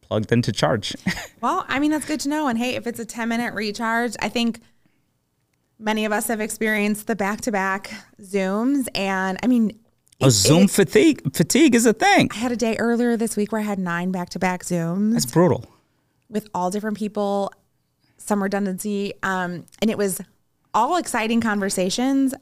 plugged 0.09 0.33
into 0.33 0.53
charge. 0.53 0.95
well, 1.41 1.65
I 1.69 1.79
mean, 1.79 1.91
that's 1.91 2.07
good 2.07 2.21
to 2.21 2.29
know. 2.29 2.49
And 2.49 2.59
hey, 2.59 2.75
if 2.77 2.87
it's 2.87 2.99
a 2.99 3.05
10 3.05 3.29
minute 3.29 3.55
recharge, 3.55 4.15
I 4.21 4.29
think 4.29 4.61
many 5.79 6.05
of 6.05 6.13
us 6.13 6.27
have 6.29 6.41
experienced 6.41 7.07
the 7.07 7.17
back 7.17 7.41
to 7.43 7.53
back 7.53 7.91
Zooms. 8.21 8.89
And 8.95 9.39
I 9.43 9.47
mean, 9.47 9.79
a 10.21 10.31
Zoom 10.31 10.63
it, 10.65 10.71
fatigue 10.71 11.33
fatigue 11.35 11.75
is 11.75 11.87
a 11.87 11.93
thing. 11.93 12.29
I 12.33 12.37
had 12.39 12.51
a 12.53 12.57
day 12.57 12.77
earlier 12.79 13.17
this 13.17 13.37
week 13.37 13.53
where 13.53 13.61
I 13.61 13.65
had 13.65 13.79
nine 13.79 14.11
back 14.11 14.31
to 14.31 14.39
back 14.39 14.65
Zooms. 14.65 15.13
That's 15.13 15.27
brutal. 15.27 15.65
with 16.29 16.49
all 16.53 16.71
different 16.71 16.97
people, 16.97 17.53
some 18.17 18.43
redundancy, 18.43 19.15
um, 19.23 19.65
and 19.81 19.91
it 19.91 19.97
was 19.97 20.21
all 20.75 20.97
exciting 20.97 21.41
conversations. 21.41 22.35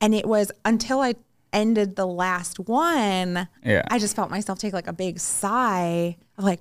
And 0.00 0.14
it 0.14 0.26
was 0.26 0.50
until 0.64 1.00
I 1.00 1.14
ended 1.52 1.96
the 1.96 2.06
last 2.06 2.58
one, 2.58 3.48
Yeah. 3.64 3.82
I 3.88 3.98
just 3.98 4.14
felt 4.16 4.30
myself 4.30 4.58
take 4.58 4.74
like 4.74 4.86
a 4.88 4.92
big 4.92 5.18
sigh 5.20 6.16
of 6.36 6.44
like, 6.44 6.60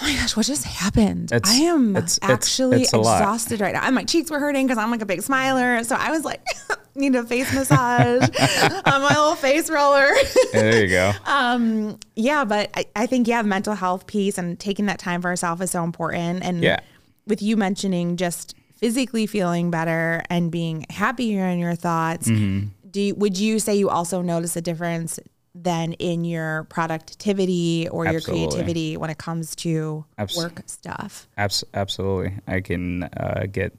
oh 0.00 0.04
my 0.06 0.14
gosh, 0.14 0.36
what 0.36 0.46
just 0.46 0.64
happened? 0.64 1.32
It's- 1.32 1.50
I 1.52 1.60
am 1.62 1.96
it's- 1.96 2.18
actually 2.22 2.82
it's 2.82 2.92
a 2.92 2.98
lot. 2.98 3.20
exhausted 3.20 3.60
right 3.60 3.72
now. 3.74 3.84
And 3.84 3.94
my 3.94 4.04
cheeks 4.04 4.30
were 4.30 4.38
hurting 4.38 4.66
because 4.66 4.78
I'm 4.78 4.90
like 4.90 5.02
a 5.02 5.06
big 5.06 5.22
smiler. 5.22 5.82
So 5.84 5.96
I 5.96 6.10
was 6.10 6.24
like, 6.24 6.42
need 6.94 7.14
a 7.14 7.24
face 7.24 7.52
massage 7.54 8.22
on 8.86 9.02
my 9.02 9.08
little 9.08 9.34
face 9.36 9.70
roller. 9.70 10.08
there 10.52 10.82
you 10.82 10.88
go. 10.88 11.12
um, 11.26 11.98
yeah, 12.16 12.44
but 12.44 12.70
I, 12.74 12.84
I 12.96 13.06
think, 13.06 13.28
yeah, 13.28 13.42
the 13.42 13.48
mental 13.48 13.74
health 13.74 14.06
piece 14.06 14.38
and 14.38 14.58
taking 14.58 14.86
that 14.86 14.98
time 14.98 15.22
for 15.22 15.28
ourselves 15.28 15.60
is 15.62 15.70
so 15.70 15.84
important. 15.84 16.42
And 16.44 16.62
Yeah. 16.62 16.80
with 17.26 17.42
you 17.42 17.56
mentioning 17.56 18.16
just 18.16 18.54
physically 18.76 19.26
feeling 19.26 19.70
better 19.70 20.22
and 20.30 20.50
being 20.50 20.86
happier 20.90 21.44
in 21.46 21.58
your 21.58 21.74
thoughts, 21.74 22.26
Mm-hmm. 22.28 22.68
do 22.90 23.00
you, 23.00 23.14
would 23.14 23.38
you 23.38 23.58
say 23.58 23.74
you 23.76 23.88
also 23.90 24.22
notice 24.22 24.56
a 24.56 24.60
difference 24.62 25.18
then 25.54 25.94
in 25.94 26.24
your 26.24 26.64
productivity 26.64 27.88
or 27.90 28.06
your 28.06 28.20
creativity 28.20 28.96
when 28.96 29.10
it 29.10 29.18
comes 29.18 29.56
to 29.56 30.04
Abs- 30.18 30.36
work 30.36 30.62
stuff? 30.66 31.28
Abs- 31.36 31.64
absolutely. 31.74 32.34
I 32.46 32.60
can 32.60 33.04
uh, 33.04 33.46
get 33.50 33.76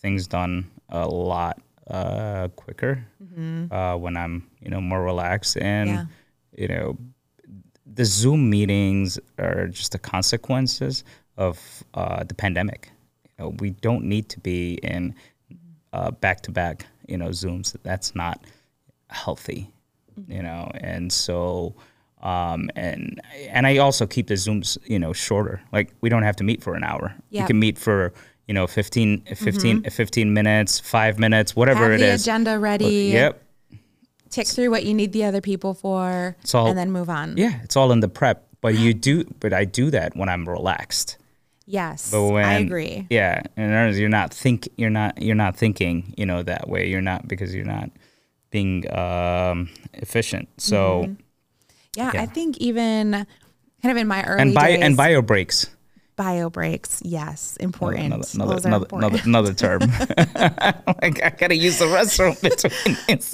things 0.00 0.26
done 0.26 0.70
a 0.88 1.06
lot 1.06 1.60
uh, 1.88 2.48
quicker 2.56 3.04
uh, 3.70 3.96
when 3.96 4.16
I'm, 4.16 4.48
you 4.62 4.70
know, 4.70 4.80
more 4.80 5.02
relaxed. 5.02 5.56
And, 5.58 5.88
Yeah. 5.90 6.04
you 6.56 6.68
know, 6.68 6.96
the 7.86 8.04
Zoom 8.04 8.50
meetings 8.50 9.18
are 9.38 9.68
just 9.68 9.92
the 9.92 9.98
consequences 9.98 11.04
of 11.36 11.84
uh, 11.94 12.24
the 12.24 12.34
pandemic. 12.34 12.90
You 13.38 13.44
know, 13.44 13.54
we 13.60 13.70
don't 13.70 14.04
need 14.04 14.28
to 14.30 14.40
be 14.40 14.74
in 14.82 15.14
back 16.20 16.40
to 16.42 16.50
back, 16.50 16.86
you 17.06 17.16
know, 17.16 17.28
Zooms. 17.28 17.74
That's 17.82 18.14
not 18.14 18.44
healthy, 19.08 19.70
you 20.28 20.42
know. 20.42 20.70
And 20.74 21.12
so, 21.12 21.74
um, 22.22 22.70
and 22.76 23.20
and 23.48 23.66
I 23.66 23.78
also 23.78 24.06
keep 24.06 24.26
the 24.28 24.34
Zooms, 24.34 24.78
you 24.86 24.98
know, 24.98 25.12
shorter. 25.12 25.60
Like 25.72 25.92
we 26.00 26.08
don't 26.08 26.22
have 26.22 26.36
to 26.36 26.44
meet 26.44 26.62
for 26.62 26.74
an 26.74 26.84
hour. 26.84 27.14
Yeah. 27.30 27.42
We 27.42 27.46
can 27.48 27.58
meet 27.58 27.78
for 27.78 28.12
you 28.48 28.54
know 28.54 28.66
15, 28.66 29.22
15, 29.34 29.82
15 29.84 30.32
minutes, 30.34 30.80
five 30.80 31.18
minutes, 31.18 31.54
whatever 31.56 31.84
Have 31.84 31.92
it 31.92 31.98
the 31.98 32.06
is. 32.12 32.22
agenda 32.22 32.58
ready. 32.58 33.10
Yep. 33.12 33.42
Tick 34.30 34.46
through 34.48 34.70
what 34.70 34.84
you 34.84 34.92
need 34.92 35.12
the 35.12 35.24
other 35.24 35.40
people 35.40 35.72
for 35.74 36.36
all- 36.52 36.66
and 36.66 36.76
then 36.76 36.90
move 36.90 37.08
on. 37.08 37.36
Yeah, 37.36 37.60
it's 37.62 37.76
all 37.76 37.92
in 37.92 38.00
the 38.00 38.08
prep. 38.08 38.42
But 38.60 38.74
you 38.76 38.94
do, 38.94 39.24
but 39.38 39.52
I 39.52 39.64
do 39.64 39.90
that 39.90 40.16
when 40.16 40.28
I'm 40.28 40.48
relaxed. 40.48 41.18
Yes. 41.66 42.10
But 42.10 42.22
when 42.24 42.44
I 42.44 42.54
agree. 42.58 43.06
Yeah, 43.10 43.42
and 43.56 43.94
you're 43.96 44.08
not 44.08 44.32
think 44.34 44.68
you're 44.76 44.90
not 44.90 45.20
you're 45.22 45.34
not 45.36 45.56
thinking 45.56 46.14
you 46.16 46.26
know 46.26 46.42
that 46.42 46.68
way. 46.68 46.88
You're 46.88 47.02
not 47.02 47.28
because 47.28 47.54
you're 47.54 47.64
not 47.64 47.90
being 48.50 48.84
um, 48.96 49.68
efficient. 49.94 50.48
So 50.58 51.02
Mm-hmm. 51.04 51.12
Yeah, 51.96 52.10
Yeah. 52.14 52.22
I 52.22 52.26
think 52.26 52.58
even 52.58 53.12
kind 53.12 53.26
of 53.92 53.96
in 53.96 54.06
my 54.06 54.22
early 54.24 54.42
and 54.42 54.54
bio 54.54 54.66
days, 54.76 54.82
and 54.82 54.96
bio 54.96 55.22
breaks. 55.22 55.70
bio 56.16 56.50
breaks, 56.50 57.00
yes, 57.04 57.56
important. 57.58 58.06
Another 58.12 58.26
another 58.34 58.68
another, 58.68 58.84
important. 58.84 59.24
another, 59.26 59.52
another 59.52 59.54
term. 59.54 59.80
like 61.02 61.22
I 61.22 61.30
gotta 61.38 61.56
use 61.56 61.78
the 61.78 61.86
restroom 61.86 62.40
between. 62.42 62.96
It's, 63.08 63.32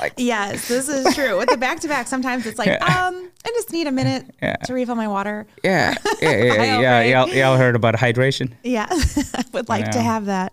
like, 0.00 0.14
yes, 0.16 0.66
this 0.68 0.88
is 0.88 1.14
true. 1.14 1.36
With 1.36 1.50
the 1.50 1.56
back 1.58 1.80
to 1.80 1.88
back, 1.88 2.06
sometimes 2.08 2.46
it's 2.46 2.58
like, 2.58 2.70
um, 2.80 3.30
I 3.44 3.48
just 3.48 3.70
need 3.70 3.86
a 3.86 3.92
minute 3.92 4.24
Yeah. 4.40 4.56
to 4.56 4.72
refill 4.72 4.94
my 4.96 5.08
water. 5.08 5.46
yeah, 5.62 5.94
yeah, 6.22 6.30
yeah, 6.30 6.80
yeah. 6.80 7.02
Y'all, 7.02 7.28
y'all 7.28 7.56
heard 7.58 7.76
about 7.76 7.94
hydration? 7.96 8.52
Yeah, 8.62 8.86
I 8.90 9.44
would 9.52 9.68
like 9.68 9.90
to 9.90 10.00
have 10.00 10.24
that. 10.26 10.52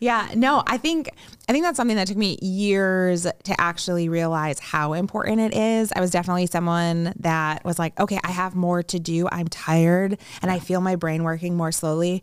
Yeah. 0.00 0.28
no, 0.34 0.62
I 0.66 0.76
think 0.76 1.08
I 1.48 1.52
think 1.52 1.64
that's 1.64 1.76
something 1.76 1.96
that 1.96 2.08
took 2.08 2.16
me 2.16 2.38
years 2.40 3.22
to 3.22 3.60
actually 3.60 4.08
realize 4.08 4.58
how 4.58 4.92
important 4.94 5.40
it 5.40 5.54
is. 5.54 5.92
I 5.94 6.00
was 6.00 6.10
definitely 6.10 6.46
someone 6.46 7.12
that 7.20 7.64
was 7.64 7.78
like, 7.78 7.98
okay, 8.00 8.18
I 8.24 8.30
have 8.30 8.54
more 8.54 8.82
to 8.82 8.98
do. 8.98 9.28
I'm 9.30 9.48
tired 9.48 10.18
and 10.42 10.50
I 10.50 10.58
feel 10.58 10.80
my 10.80 10.96
brain 10.96 11.22
working 11.22 11.56
more 11.56 11.72
slowly. 11.72 12.22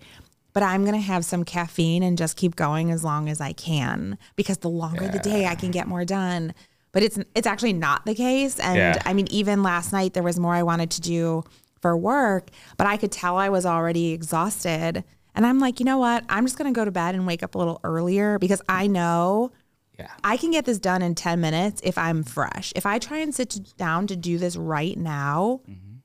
But 0.54 0.64
I'm 0.64 0.84
gonna 0.84 1.00
have 1.00 1.24
some 1.24 1.46
caffeine 1.46 2.04
and 2.04 2.18
just 2.18 2.36
keep 2.36 2.56
going 2.56 2.92
as 2.92 3.04
long 3.04 3.30
as 3.30 3.40
I 3.40 3.54
can 3.54 4.18
because 4.36 4.58
the 4.58 4.70
longer 4.70 5.08
the 5.08 5.20
day 5.20 5.46
I 5.46 5.56
can 5.56 5.72
get 5.72 5.88
more 5.88 6.04
done. 6.04 6.54
But 6.92 7.04
it's 7.04 7.18
it's 7.36 7.48
actually 7.48 7.74
not 7.74 8.06
the 8.06 8.16
case. 8.16 8.60
And 8.60 8.78
Yeah. 8.78 9.02
I 9.06 9.14
mean, 9.14 9.28
even 9.32 9.64
last 9.64 9.94
night 9.94 10.14
there 10.14 10.24
was 10.24 10.38
more 10.40 10.54
I 10.54 10.64
wanted 10.64 10.92
to 10.92 11.02
do 11.02 11.44
for 11.82 11.96
work, 11.96 12.50
but 12.78 12.86
I 12.86 12.98
could 12.98 13.12
tell 13.12 13.38
I 13.38 13.50
was 13.50 13.66
already 13.66 14.12
exhausted. 14.12 15.04
And 15.36 15.46
I'm 15.46 15.60
like, 15.60 15.80
you 15.80 15.86
know 15.86 15.98
what? 15.98 16.24
I'm 16.30 16.46
just 16.46 16.58
going 16.58 16.72
to 16.74 16.78
go 16.78 16.86
to 16.86 16.92
bed 16.92 17.16
and 17.16 17.26
wake 17.26 17.44
up 17.44 17.56
a 17.56 17.58
little 17.58 17.80
earlier 17.84 18.38
because 18.40 18.62
I 18.68 18.88
know 18.88 19.52
Yeah. 19.98 20.10
I 20.24 20.38
can 20.38 20.52
get 20.52 20.66
this 20.66 20.80
done 20.80 21.02
in 21.02 21.16
10 21.16 21.40
minutes 21.40 21.82
if 21.84 21.98
I'm 21.98 22.24
fresh. 22.24 22.74
If 22.76 22.86
I 22.86 23.00
try 23.00 23.20
and 23.20 23.34
sit 23.34 23.76
down 23.78 24.08
to 24.08 24.16
do 24.16 24.38
this 24.38 24.56
right 24.56 24.98
now, 24.98 25.62
mm-hmm. 25.70 25.98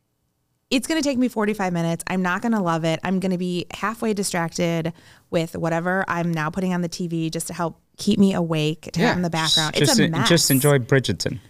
it's 0.70 0.86
going 0.86 1.00
to 1.00 1.08
take 1.08 1.18
me 1.18 1.28
45 1.28 1.72
minutes. 1.72 2.04
I'm 2.06 2.22
not 2.22 2.42
going 2.42 2.52
to 2.52 2.60
love 2.60 2.84
it. 2.84 3.00
I'm 3.02 3.20
going 3.20 3.32
to 3.32 3.38
be 3.38 3.66
halfway 3.74 4.12
distracted 4.14 4.92
with 5.30 5.56
whatever 5.56 6.04
I'm 6.08 6.32
now 6.32 6.50
putting 6.50 6.74
on 6.74 6.82
the 6.82 6.88
TV 6.88 7.30
just 7.30 7.46
to 7.48 7.54
help 7.54 7.80
keep 7.96 8.18
me 8.18 8.34
awake 8.34 8.90
to 8.92 9.00
have 9.00 9.16
in 9.16 9.22
the 9.22 9.30
background. 9.30 9.74
Just, 9.74 9.92
it's 9.92 10.00
a 10.00 10.08
mess. 10.08 10.28
just 10.28 10.50
enjoy 10.50 10.78
Bridgerton. 10.78 11.40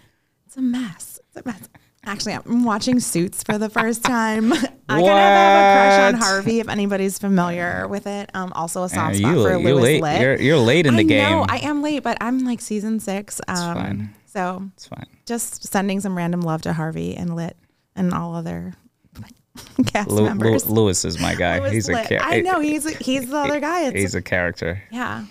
It's 0.47 0.57
a 0.57 0.63
mess. 0.63 1.21
It's 1.29 1.37
a 1.37 1.49
mess. 1.49 1.69
Actually, 2.07 2.35
I'm 2.35 2.63
watching 2.65 3.01
Suits 3.01 3.43
for 3.43 3.59
the 3.59 3.69
first 3.69 4.05
time. 4.05 4.53
I 4.89 5.01
kind 5.01 5.03
of 5.03 5.09
have 5.09 5.59
a 5.59 5.75
crush 5.75 6.15
on 6.15 6.21
Harvey, 6.21 6.61
if 6.61 6.69
anybody's 6.69 7.19
familiar 7.19 7.89
with 7.89 8.07
it. 8.07 8.31
Um, 8.33 8.53
also 8.55 8.83
a 8.83 8.85
Uh, 8.85 8.89
soft 8.89 9.17
spot 9.17 9.35
you, 9.37 9.43
for 9.43 9.51
you're 9.51 9.59
Louis 9.75 9.81
late. 10.01 10.03
Litt. 10.03 10.21
You're, 10.21 10.37
you're 10.41 10.59
late 10.59 10.87
in 10.87 10.95
the 10.95 11.01
I 11.01 11.05
game. 11.05 11.31
know 11.31 11.45
I 11.49 11.59
am 11.59 11.83
late, 11.83 12.05
but 12.05 12.17
I'm 12.21 12.45
like 12.45 12.61
season 12.61 13.01
six. 13.01 13.41
Um, 13.49 13.75
fine. 13.75 14.15
So 14.27 14.63
it's 14.75 14.87
fine. 14.87 15.07
just 15.27 15.67
sending 15.67 15.99
some 16.01 16.17
random 16.17 16.43
love 16.43 16.63
to 16.63 16.73
Harvey 16.73 17.17
and 17.17 17.35
Litt 17.35 17.57
and 17.97 18.15
all 18.15 18.35
other 18.37 18.75
cast 19.87 20.09
Lu- 20.11 20.17
Lu- 20.19 20.25
members. 20.27 20.69
Louis 20.69 21.05
is 21.05 21.19
my 21.21 21.35
guy. 21.39 21.69
He's 21.71 21.89
a 21.89 21.93
Litt. 21.95 22.09
char- 22.09 22.21
I 22.23 22.41
know 22.41 22.61
he's 22.61 22.89
he's 22.99 23.29
the 23.29 23.37
other 23.37 23.59
guy. 23.61 23.87
It's, 23.87 23.97
He's 23.99 24.15
a 24.15 24.23
character. 24.23 24.81
yeah, 24.93 25.25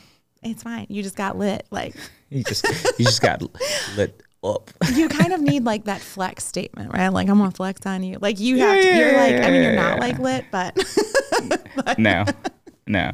it's 0.43 0.63
fine. 0.63 0.87
You 0.89 1.03
just 1.03 1.15
got 1.15 1.37
lit. 1.37 1.65
Like 1.71 1.95
He 2.29 2.43
just 2.43 2.65
he 2.97 3.03
just 3.05 3.21
got 3.21 3.41
lit 3.95 4.21
up. 4.47 4.71
you 4.93 5.09
kind 5.09 5.33
of 5.33 5.41
need 5.41 5.63
like 5.63 5.85
that 5.85 6.01
flex 6.01 6.43
statement, 6.43 6.93
right? 6.93 7.09
Like 7.09 7.29
I'm 7.29 7.37
gonna 7.37 7.51
flex 7.51 7.85
on 7.85 8.03
you. 8.03 8.17
Like 8.19 8.39
you 8.39 8.57
have 8.59 8.81
to. 8.81 8.87
Yeah, 8.87 8.97
You're 8.97 9.11
yeah, 9.11 9.23
like. 9.23 9.47
I 9.47 9.51
mean, 9.51 9.63
you're 9.63 9.73
not 9.73 9.99
like 9.99 10.19
lit, 10.19 10.45
but 10.51 11.97
No, 11.97 12.25
no, 12.87 13.11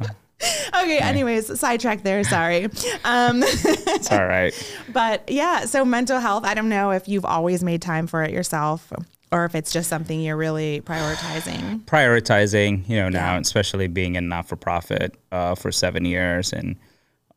okay. 0.74 0.98
Anyways, 0.98 1.58
sidetrack 1.58 2.02
there. 2.02 2.24
Sorry. 2.24 2.64
Um, 3.04 3.42
it's 3.42 4.10
all 4.10 4.26
right. 4.26 4.52
but 4.92 5.28
yeah, 5.28 5.64
so 5.64 5.84
mental 5.84 6.18
health. 6.18 6.44
I 6.44 6.54
don't 6.54 6.68
know 6.68 6.90
if 6.90 7.08
you've 7.08 7.24
always 7.24 7.62
made 7.62 7.82
time 7.82 8.06
for 8.06 8.22
it 8.22 8.30
yourself, 8.30 8.92
or 9.30 9.44
if 9.44 9.54
it's 9.54 9.72
just 9.72 9.88
something 9.88 10.20
you're 10.20 10.36
really 10.36 10.80
prioritizing. 10.82 11.80
Prioritizing, 11.84 12.88
you 12.88 12.96
know, 12.96 13.08
now 13.08 13.38
especially 13.38 13.88
being 13.88 14.16
in 14.16 14.28
not 14.28 14.48
for 14.48 14.56
profit 14.56 15.14
uh, 15.30 15.54
for 15.54 15.72
seven 15.72 16.04
years 16.04 16.52
and 16.52 16.76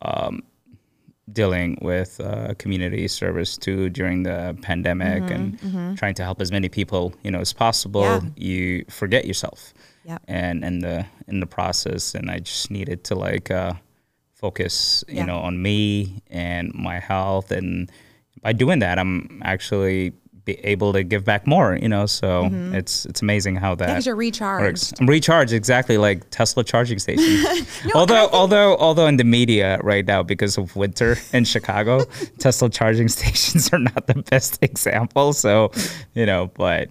um, 0.02 0.42
dealing 1.32 1.76
with 1.82 2.20
uh, 2.20 2.54
community 2.58 3.08
service 3.08 3.56
too 3.56 3.88
during 3.90 4.22
the 4.22 4.56
pandemic 4.62 5.28
and 5.30 5.58
trying 5.98 6.14
to 6.14 6.22
help 6.22 6.40
as 6.40 6.52
many 6.52 6.68
people 6.68 7.12
you 7.24 7.30
know 7.30 7.40
as 7.40 7.52
possible. 7.52 8.02
Mm-hmm, 8.02 8.26
Yeah. 8.36 8.48
You 8.48 8.84
forget 8.88 9.24
yourself. 9.26 9.74
Yep. 10.04 10.22
and 10.28 10.64
in 10.64 10.78
the 10.80 11.04
in 11.26 11.40
the 11.40 11.46
process 11.46 12.14
and 12.14 12.30
i 12.30 12.38
just 12.38 12.70
needed 12.70 13.02
to 13.08 13.16
like 13.16 13.50
uh 13.50 13.72
focus 14.34 15.02
you 15.08 15.16
Yeah. 15.16 15.24
know 15.26 15.38
on 15.38 15.60
me 15.60 16.22
and 16.30 16.72
my 16.74 17.00
health 17.00 17.50
and 17.50 17.90
by 18.40 18.52
doing 18.52 18.78
that 18.80 18.98
i'm 19.00 19.42
actually 19.44 20.12
be 20.46 20.54
able 20.64 20.92
to 20.94 21.02
give 21.02 21.24
back 21.24 21.46
more 21.46 21.76
you 21.82 21.88
know 21.88 22.06
so 22.06 22.48
it's 22.72 23.04
it's 23.04 23.20
amazing 23.20 23.56
how 23.56 23.74
that 23.74 23.86
Because 23.88 24.04
Mm-hmm. 24.04 24.08
you're 24.08 24.16
recharged. 24.16 24.62
works 24.64 24.92
i'm 25.00 25.06
recharged 25.06 25.52
exactly 25.52 25.98
like 25.98 26.30
tesla 26.30 26.62
charging 26.64 26.98
station 26.98 27.44
although 27.94 28.28
although 28.32 28.76
although 28.78 29.06
in 29.08 29.16
the 29.18 29.24
media 29.24 29.78
right 29.82 30.06
now 30.06 30.22
because 30.22 30.56
of 30.56 30.74
winter 30.76 31.18
in 31.32 31.44
chicago 31.44 32.04
tesla 32.38 32.70
charging 32.70 33.08
stations 33.08 33.72
are 33.74 33.78
not 33.80 34.06
the 34.06 34.22
best 34.30 34.58
example 34.62 35.32
so 35.34 35.70
you 36.14 36.24
know 36.24 36.46
but 36.54 36.90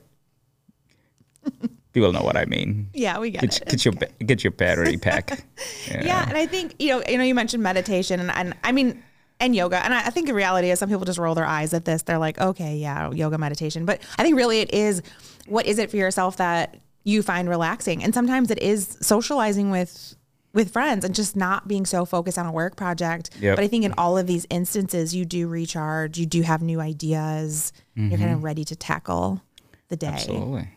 people 1.93 2.11
know 2.11 2.23
what 2.23 2.35
i 2.35 2.45
mean 2.45 2.89
Yeah, 2.93 3.19
we 3.19 3.29
get 3.31 3.41
get, 3.41 3.61
it. 3.61 3.67
get 3.69 3.85
your 3.85 3.93
ba- 3.93 4.09
get 4.25 4.43
your 4.43 4.51
battery 4.51 4.97
pack. 4.97 5.45
Yeah, 5.89 6.25
and 6.27 6.35
I 6.37 6.45
think 6.45 6.75
you 6.79 6.89
know, 6.89 7.03
you 7.07 7.17
know, 7.17 7.23
you 7.23 7.33
mentioned 7.35 7.63
meditation, 7.63 8.19
and, 8.19 8.31
and 8.31 8.53
I 8.63 8.71
mean, 8.73 9.01
and 9.39 9.55
yoga, 9.55 9.83
and 9.83 9.93
I, 9.93 10.07
I 10.07 10.09
think 10.09 10.27
the 10.27 10.33
reality 10.33 10.71
is 10.71 10.79
some 10.79 10.89
people 10.89 11.05
just 11.05 11.19
roll 11.19 11.35
their 11.35 11.45
eyes 11.45 11.73
at 11.73 11.85
this. 11.85 12.03
They're 12.03 12.17
like, 12.17 12.39
okay, 12.39 12.77
yeah, 12.77 13.11
yoga, 13.11 13.37
meditation, 13.37 13.85
but 13.85 14.01
I 14.17 14.23
think 14.23 14.35
really 14.35 14.61
it 14.61 14.73
is, 14.73 15.01
what 15.47 15.65
is 15.65 15.77
it 15.77 15.91
for 15.91 15.97
yourself 15.97 16.37
that 16.37 16.77
you 17.03 17.21
find 17.21 17.47
relaxing, 17.47 18.03
and 18.03 18.13
sometimes 18.13 18.51
it 18.51 18.59
is 18.59 18.97
socializing 19.01 19.71
with 19.71 20.15
with 20.53 20.71
friends 20.71 21.03
and 21.03 21.13
just 21.13 21.35
not 21.35 21.67
being 21.67 21.85
so 21.85 22.05
focused 22.05 22.39
on 22.39 22.45
a 22.45 22.51
work 22.51 22.77
project. 22.77 23.29
Yep. 23.41 23.57
But 23.57 23.65
I 23.65 23.67
think 23.67 23.83
in 23.83 23.93
all 23.97 24.17
of 24.17 24.25
these 24.25 24.47
instances, 24.49 25.13
you 25.13 25.25
do 25.25 25.49
recharge, 25.49 26.17
you 26.17 26.25
do 26.25 26.43
have 26.43 26.61
new 26.61 26.79
ideas, 26.79 27.73
you're 27.93 28.17
kind 28.17 28.31
of 28.31 28.41
ready 28.41 28.63
to 28.63 28.75
tackle 28.75 29.41
the 29.89 29.97
day. 29.97 30.07
Absolutely, 30.07 30.69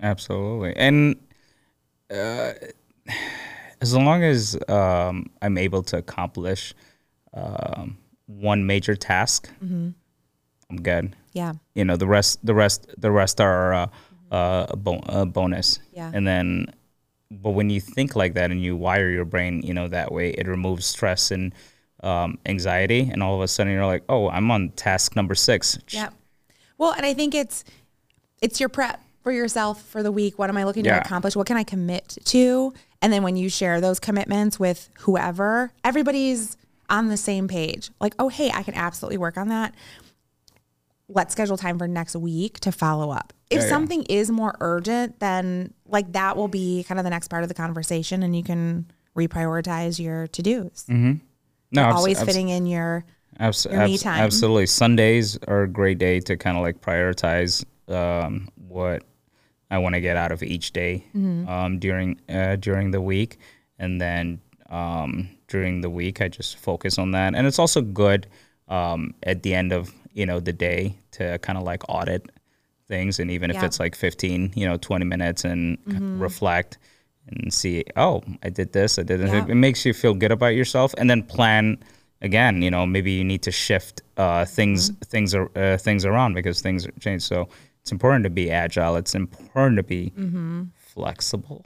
absolutely, 0.00 0.76
and 0.76 1.16
as 2.08 3.94
long 3.94 4.22
as 4.22 4.56
um, 4.68 5.26
I'm 5.42 5.58
able 5.58 5.82
to 5.84 5.98
accomplish 5.98 6.72
um, 7.36 7.98
one 8.26 8.66
major 8.66 8.96
task, 8.96 9.48
I'm 9.62 9.94
good. 10.82 11.14
Yeah. 11.32 11.52
You 11.74 11.84
know, 11.84 11.96
the 11.96 12.06
rest, 12.06 12.44
the 12.44 12.54
rest, 12.54 12.88
the 12.98 13.10
rest 13.10 13.40
are 13.40 13.72
uh, 13.74 13.86
uh, 14.32 14.66
a, 14.70 14.76
bo- 14.76 15.02
a 15.06 15.24
bonus. 15.26 15.78
Yeah. 15.92 16.10
And 16.12 16.26
then, 16.26 16.72
but 17.30 17.50
when 17.50 17.70
you 17.70 17.80
think 17.80 18.16
like 18.16 18.34
that 18.34 18.50
and 18.50 18.60
you 18.62 18.74
wire 18.76 19.10
your 19.10 19.24
brain, 19.24 19.62
you 19.62 19.74
know, 19.74 19.86
that 19.88 20.10
way, 20.12 20.30
it 20.30 20.48
removes 20.48 20.86
stress 20.86 21.30
and 21.30 21.54
um, 22.02 22.38
anxiety, 22.46 23.08
and 23.12 23.22
all 23.22 23.34
of 23.36 23.40
a 23.42 23.48
sudden 23.48 23.72
you're 23.72 23.86
like, 23.86 24.04
oh, 24.08 24.28
I'm 24.28 24.50
on 24.50 24.70
task 24.70 25.14
number 25.16 25.34
six. 25.34 25.78
Yeah. 25.90 26.10
Well, 26.78 26.92
and 26.92 27.06
I 27.06 27.14
think 27.14 27.34
it's 27.34 27.64
it's 28.42 28.60
your 28.60 28.68
prep 28.68 29.00
for 29.22 29.32
yourself 29.32 29.82
for 29.82 30.02
the 30.02 30.12
week. 30.12 30.38
What 30.38 30.50
am 30.50 30.56
I 30.56 30.64
looking 30.64 30.84
Yeah. 30.84 31.00
to 31.00 31.04
accomplish? 31.06 31.34
What 31.34 31.46
can 31.46 31.56
I 31.56 31.64
commit 31.64 32.16
to? 32.26 32.72
And 33.02 33.12
then 33.12 33.22
when 33.22 33.36
you 33.36 33.48
share 33.48 33.80
those 33.80 33.98
commitments 33.98 34.58
with 34.60 34.88
whoever, 35.00 35.72
everybody's 35.84 36.56
on 36.88 37.08
the 37.08 37.16
same 37.16 37.48
page. 37.48 37.90
Like, 38.00 38.14
oh, 38.18 38.28
hey, 38.28 38.50
I 38.52 38.62
can 38.62 38.74
absolutely 38.74 39.18
work 39.18 39.36
on 39.36 39.48
that. 39.48 39.74
Let's 41.08 41.32
schedule 41.32 41.56
time 41.56 41.78
for 41.78 41.86
next 41.86 42.16
week 42.16 42.58
to 42.60 42.72
follow 42.72 43.10
up. 43.10 43.32
If 43.48 43.58
Yeah, 43.58 43.62
yeah. 43.64 43.70
something 43.70 44.02
is 44.04 44.28
more 44.30 44.56
urgent, 44.60 45.20
then 45.20 45.72
like 45.86 46.12
that 46.12 46.36
will 46.36 46.48
be 46.48 46.82
kind 46.84 46.98
of 46.98 47.04
the 47.04 47.10
next 47.10 47.28
part 47.28 47.44
of 47.44 47.48
the 47.48 47.54
conversation 47.54 48.24
and 48.24 48.34
you 48.34 48.42
can 48.42 48.86
reprioritize 49.16 50.00
your 50.02 50.26
to-dos. 50.26 50.84
No, 50.88 51.18
abs- 51.76 51.96
Always 51.96 52.18
abs- 52.18 52.26
fitting 52.26 52.48
in 52.48 52.66
your 52.66 53.04
Abs- 53.38 53.66
your 53.70 53.84
me 53.86 53.98
time. 53.98 54.20
Absolutely. 54.20 54.66
Sundays 54.66 55.38
are 55.46 55.62
a 55.62 55.68
great 55.68 55.98
day 55.98 56.18
to 56.20 56.36
kind 56.36 56.56
of 56.56 56.62
like 56.64 56.80
prioritize 56.80 57.64
um, 57.88 58.48
what 58.68 59.04
I 59.70 59.78
want 59.78 59.94
to 59.94 60.00
get 60.00 60.16
out 60.16 60.32
of 60.32 60.42
each 60.42 60.72
day 60.72 61.04
Mm-hmm. 61.14 61.48
um, 61.48 61.78
during 61.78 62.20
uh, 62.28 62.56
during 62.56 62.90
the 62.90 63.00
week, 63.00 63.38
and 63.78 64.00
then 64.00 64.40
um, 64.70 65.28
during 65.48 65.80
the 65.80 65.90
week 65.90 66.20
I 66.20 66.28
just 66.28 66.56
focus 66.58 66.98
on 66.98 67.12
that. 67.12 67.34
And 67.34 67.46
it's 67.46 67.58
also 67.58 67.80
good 67.82 68.26
um, 68.68 69.14
at 69.22 69.42
the 69.42 69.54
end 69.54 69.72
of 69.72 69.92
you 70.12 70.26
know 70.26 70.40
the 70.40 70.52
day 70.52 70.96
to 71.12 71.38
kind 71.38 71.58
of 71.58 71.64
like 71.64 71.82
audit 71.88 72.30
things, 72.88 73.18
and 73.20 73.30
even 73.30 73.50
if 73.50 73.56
it's 73.66 73.78
like 73.80 73.94
fifteen, 73.96 74.52
you 74.54 74.66
know, 74.66 74.76
twenty 74.76 75.04
minutes, 75.04 75.44
and 75.44 75.78
Mm-hmm. 75.86 76.18
reflect 76.20 76.78
and 77.28 77.52
see, 77.52 77.82
oh, 77.96 78.22
I 78.44 78.50
did 78.50 78.72
this, 78.72 78.98
I 79.00 79.02
did 79.02 79.18
this. 79.20 79.32
Yeah. 79.32 79.46
It 79.48 79.56
makes 79.56 79.84
you 79.84 79.92
feel 79.92 80.14
good 80.14 80.30
about 80.32 80.54
yourself, 80.54 80.94
and 80.96 81.10
then 81.10 81.22
plan 81.24 81.78
again. 82.22 82.62
You 82.62 82.70
know, 82.70 82.86
maybe 82.86 83.10
you 83.12 83.24
need 83.24 83.42
to 83.42 83.50
shift 83.52 84.02
uh, 84.16 84.44
things 84.44 84.90
Mm-hmm. 84.90 85.02
things 85.10 85.34
are 85.34 85.50
uh, 85.56 85.76
things 85.78 86.04
around 86.04 86.34
because 86.34 86.60
things 86.60 86.86
change. 87.00 87.22
So 87.22 87.48
it's 87.82 87.92
important 87.92 88.24
to 88.24 88.30
be 88.30 88.50
agile. 88.50 88.96
It's 88.96 89.14
important 89.14 89.76
to 89.76 89.82
be 89.82 90.12
Mm-hmm. 90.16 90.62
flexible. 90.76 91.64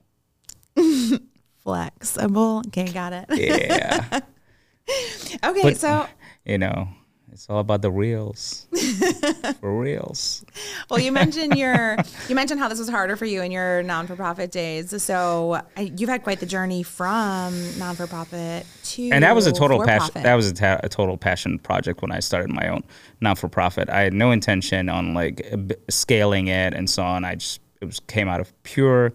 flexible. 1.62 2.62
Okay, 2.68 2.86
got 2.86 3.12
it. 3.12 3.24
Yeah, 3.30 4.20
Okay, 5.44 5.62
But- 5.62 5.76
so 5.76 6.06
you 6.44 6.58
know, 6.58 6.88
it's 7.32 7.48
all 7.48 7.60
about 7.60 7.80
the 7.82 7.90
reels. 7.90 8.66
For 9.60 9.78
reals. 9.78 10.44
well, 10.88 10.98
you 10.98 11.12
mentioned 11.12 11.56
your 11.56 11.96
you 12.28 12.34
mentioned 12.34 12.58
how 12.60 12.68
this 12.68 12.78
was 12.78 12.88
harder 12.88 13.14
for 13.16 13.24
you 13.26 13.40
in 13.42 13.52
your 13.52 13.82
non 13.82 14.06
for 14.06 14.16
profit 14.16 14.50
days. 14.50 15.00
So 15.02 15.60
you've 15.78 16.08
had 16.08 16.22
quite 16.22 16.40
the 16.40 16.46
journey 16.46 16.82
from 16.82 17.54
non 17.78 17.94
for 17.94 18.06
profit 18.06 18.66
to 18.84 19.10
and 19.10 19.22
that 19.22 19.34
was 19.34 19.46
a 19.46 19.52
total 19.52 19.84
passion. 19.84 20.22
That 20.22 20.34
was 20.34 20.50
a, 20.50 20.54
ta- 20.54 20.80
a 20.82 20.88
total 20.88 21.16
passion 21.16 21.58
project 21.58 22.02
when 22.02 22.10
I 22.10 22.20
started 22.20 22.50
my 22.50 22.68
own 22.68 22.82
non 23.20 23.36
for 23.36 23.48
profit. 23.48 23.88
I 23.90 24.00
had 24.00 24.12
no 24.14 24.30
intention 24.32 24.88
on 24.88 25.14
like 25.14 25.46
scaling 25.88 26.48
it 26.48 26.74
and 26.74 26.88
so 26.90 27.02
on. 27.04 27.24
I 27.24 27.36
just 27.36 27.60
it 27.80 27.84
was 27.84 28.00
came 28.00 28.28
out 28.28 28.40
of 28.40 28.52
pure 28.64 29.12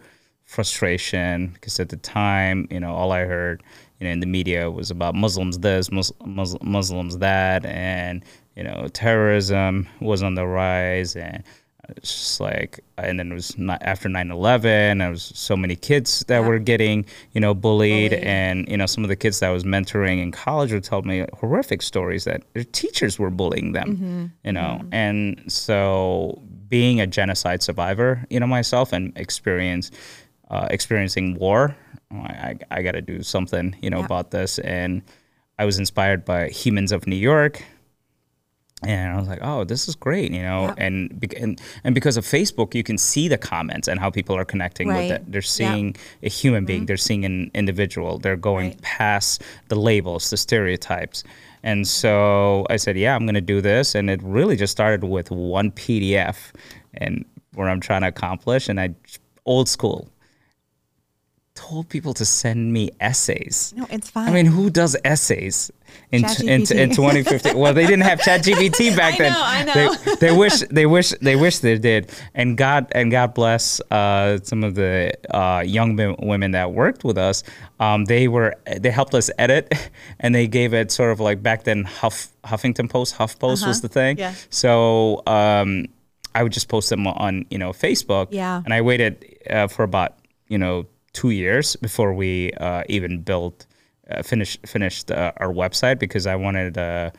frustration 0.56 1.50
because 1.56 1.80
at 1.80 1.90
the 1.90 1.98
time, 1.98 2.68
you 2.72 2.80
know, 2.80 2.94
all 3.00 3.12
I 3.12 3.24
heard, 3.26 3.62
you 4.00 4.06
know, 4.06 4.12
in 4.16 4.20
the 4.22 4.32
media 4.38 4.72
was 4.72 4.90
about 4.92 5.14
Muslims 5.16 5.60
this, 5.60 5.92
Mus- 5.92 6.14
Mus- 6.26 6.58
Muslims 6.62 7.18
that, 7.20 7.66
and 7.66 8.24
you 8.56 8.64
know, 8.64 8.88
terrorism 9.04 9.88
was 10.00 10.24
on 10.24 10.36
the 10.36 10.46
rise 10.48 11.16
and. 11.16 11.44
It's 11.98 12.12
just 12.12 12.40
like, 12.40 12.80
and 12.98 13.20
then 13.20 13.32
it 13.32 13.36
was 13.36 13.56
not 13.60 13.80
after 13.84 14.10
9/11. 14.10 14.98
There 14.98 15.12
was 15.12 15.32
so 15.36 15.56
many 15.56 15.76
kids 15.76 16.26
that 16.30 16.40
Yeah. 16.40 16.48
were 16.48 16.58
getting, 16.58 17.06
you 17.34 17.40
know, 17.40 17.54
bullied, 17.54 18.10
Bullied. 18.10 18.26
and 18.26 18.68
you 18.68 18.76
know, 18.76 18.88
some 18.88 19.04
of 19.06 19.10
the 19.10 19.16
kids 19.16 19.40
that 19.40 19.50
I 19.52 19.54
was 19.54 19.64
mentoring 19.64 20.18
in 20.20 20.32
college 20.32 20.72
would 20.74 20.84
tell 20.84 21.04
me 21.04 21.26
horrific 21.40 21.84
stories 21.84 22.24
that 22.24 22.42
their 22.56 22.64
teachers 22.64 23.20
were 23.20 23.30
bullying 23.30 23.74
them, 23.74 23.90
mm-hmm. 23.90 24.26
you 24.46 24.54
know, 24.58 24.80
mm-hmm. 24.82 24.94
and 25.04 25.44
so 25.48 26.42
being 26.70 27.00
a 27.00 27.06
genocide 27.06 27.62
survivor, 27.62 28.26
you 28.32 28.40
know, 28.40 28.48
myself 28.48 28.92
and 28.92 29.14
experience 29.16 29.92
uh, 30.50 30.68
experiencing 30.70 31.36
war, 31.36 31.76
I, 32.12 32.16
I, 32.16 32.56
I 32.72 32.82
got 32.84 32.92
to 32.94 33.02
do 33.02 33.24
something, 33.24 33.76
you 33.82 33.90
know, 33.90 34.00
Yeah. 34.00 34.06
about 34.06 34.32
this, 34.32 34.60
and 34.60 35.02
I 35.58 35.66
was 35.66 35.80
inspired 35.80 36.26
by 36.26 36.50
Humans 36.50 36.92
of 36.92 37.08
New 37.08 37.16
York. 37.16 37.64
And 38.84 39.14
I 39.14 39.18
was 39.18 39.28
like, 39.28 39.40
"Oh, 39.42 39.64
this 39.64 39.88
is 39.88 39.96
great," 39.96 40.32
you 40.32 40.42
know. 40.44 40.66
Yep. 40.68 40.76
And, 40.78 41.34
and 41.40 41.62
and 41.86 41.96
because 41.96 42.18
of 42.18 42.26
Facebook, 42.26 42.76
you 42.76 42.84
can 42.84 42.98
see 42.98 43.28
the 43.30 43.38
comments 43.38 43.88
and 43.88 44.00
how 44.00 44.10
people 44.12 44.36
are 44.36 44.44
connecting 44.46 44.90
Right. 44.90 44.98
with 45.10 45.12
it. 45.22 45.32
They're 45.32 45.42
seeing 45.42 45.96
a 46.22 46.30
human 46.30 46.66
being. 46.66 46.86
They're 46.86 46.98
seeing 46.98 47.24
an 47.26 47.50
individual. 47.56 48.20
They're 48.20 48.36
going 48.36 48.72
Right. 48.72 48.82
past 48.82 49.42
the 49.70 49.76
labels, 49.76 50.30
the 50.30 50.38
stereotypes. 50.38 51.24
And 51.64 51.88
so 51.88 52.66
I 52.70 52.76
said, 52.76 52.98
"Yeah, 52.98 53.16
I'm 53.16 53.26
going 53.26 53.34
to 53.36 53.42
do 53.42 53.62
this." 53.62 53.96
And 53.96 54.10
it 54.10 54.22
really 54.22 54.58
just 54.58 54.72
started 54.72 55.04
with 55.06 55.32
one 55.32 55.72
PDF, 55.72 56.52
and 56.96 57.24
what 57.54 57.70
I'm 57.70 57.80
trying 57.80 58.02
to 58.02 58.10
accomplish. 58.10 58.68
And 58.70 58.80
I, 58.80 58.94
old 59.46 59.70
school, 59.70 60.10
told 61.56 61.88
people 61.90 62.14
to 62.14 62.26
send 62.26 62.72
me 62.74 62.92
essays. 63.00 63.74
no, 63.76 63.88
it's 63.90 64.10
fine. 64.10 64.28
I 64.30 64.32
mean, 64.32 64.46
who 64.46 64.70
does 64.70 64.96
essays 65.06 65.72
in 66.12 66.24
t- 66.24 66.48
in, 66.48 66.66
t- 66.66 66.78
in 66.78 66.90
2015? 66.90 67.58
well, 67.58 67.74
they 67.74 67.86
didn't 67.88 68.02
have 68.04 68.20
ChatGPT 68.20 68.96
back 69.02 69.16
I 69.16 69.18
then. 69.18 69.32
know, 69.34 69.42
I 69.42 69.64
know. 69.64 69.96
They, 69.96 70.16
they 70.28 70.32
wish 70.38 70.60
they 70.70 70.86
wish 70.86 71.10
they 71.22 71.36
wish 71.36 71.60
they 71.60 71.78
did. 71.78 72.12
And 72.34 72.58
God 72.58 72.92
and 72.92 73.10
God 73.10 73.34
bless 73.34 73.80
uh, 73.90 74.38
some 74.44 74.64
of 74.64 74.76
the 74.76 75.14
uh, 75.34 75.64
young 75.66 75.96
wo- 75.96 76.16
women 76.20 76.52
that 76.52 76.74
worked 76.74 77.04
with 77.04 77.18
us. 77.18 77.44
Um, 77.80 78.06
they 78.06 78.28
were 78.28 78.56
they 78.78 78.92
helped 78.92 79.16
us 79.16 79.30
edit, 79.38 79.74
and 80.20 80.36
they 80.36 80.48
gave 80.48 80.74
it 80.74 80.92
sort 80.92 81.12
of 81.12 81.20
like 81.20 81.42
back 81.42 81.64
then. 81.64 81.86
Huff 81.86 82.28
Huffington 82.44 82.90
Post, 82.90 83.16
HuffPost 83.18 83.66
was 83.66 83.82
the 83.82 83.90
thing. 83.90 84.20
Uh-huh. 84.22 84.32
Yeah. 84.32 84.36
So. 84.50 85.24
Um, 85.26 85.86
I 86.38 86.44
would 86.44 86.52
just 86.52 86.68
post 86.68 86.90
them 86.90 87.08
on, 87.08 87.46
you 87.50 87.58
know, 87.58 87.72
Facebook. 87.72 88.28
Yeah. 88.30 88.62
And 88.66 88.74
I 88.74 88.82
waited 88.82 89.38
uh, 89.50 89.68
for 89.70 89.84
about, 89.84 90.18
you 90.50 90.58
know, 90.58 90.86
two 91.20 91.32
years 91.32 91.76
before 91.88 92.12
we 92.14 92.52
uh, 92.68 92.84
even 92.96 93.22
built, 93.30 93.66
uh, 94.12 94.22
finished 94.32 94.60
finished 94.68 95.06
uh, 95.12 95.32
our 95.42 95.52
website 95.64 95.98
because 96.06 96.26
I 96.34 96.36
wanted 96.46 96.74
to 96.76 97.12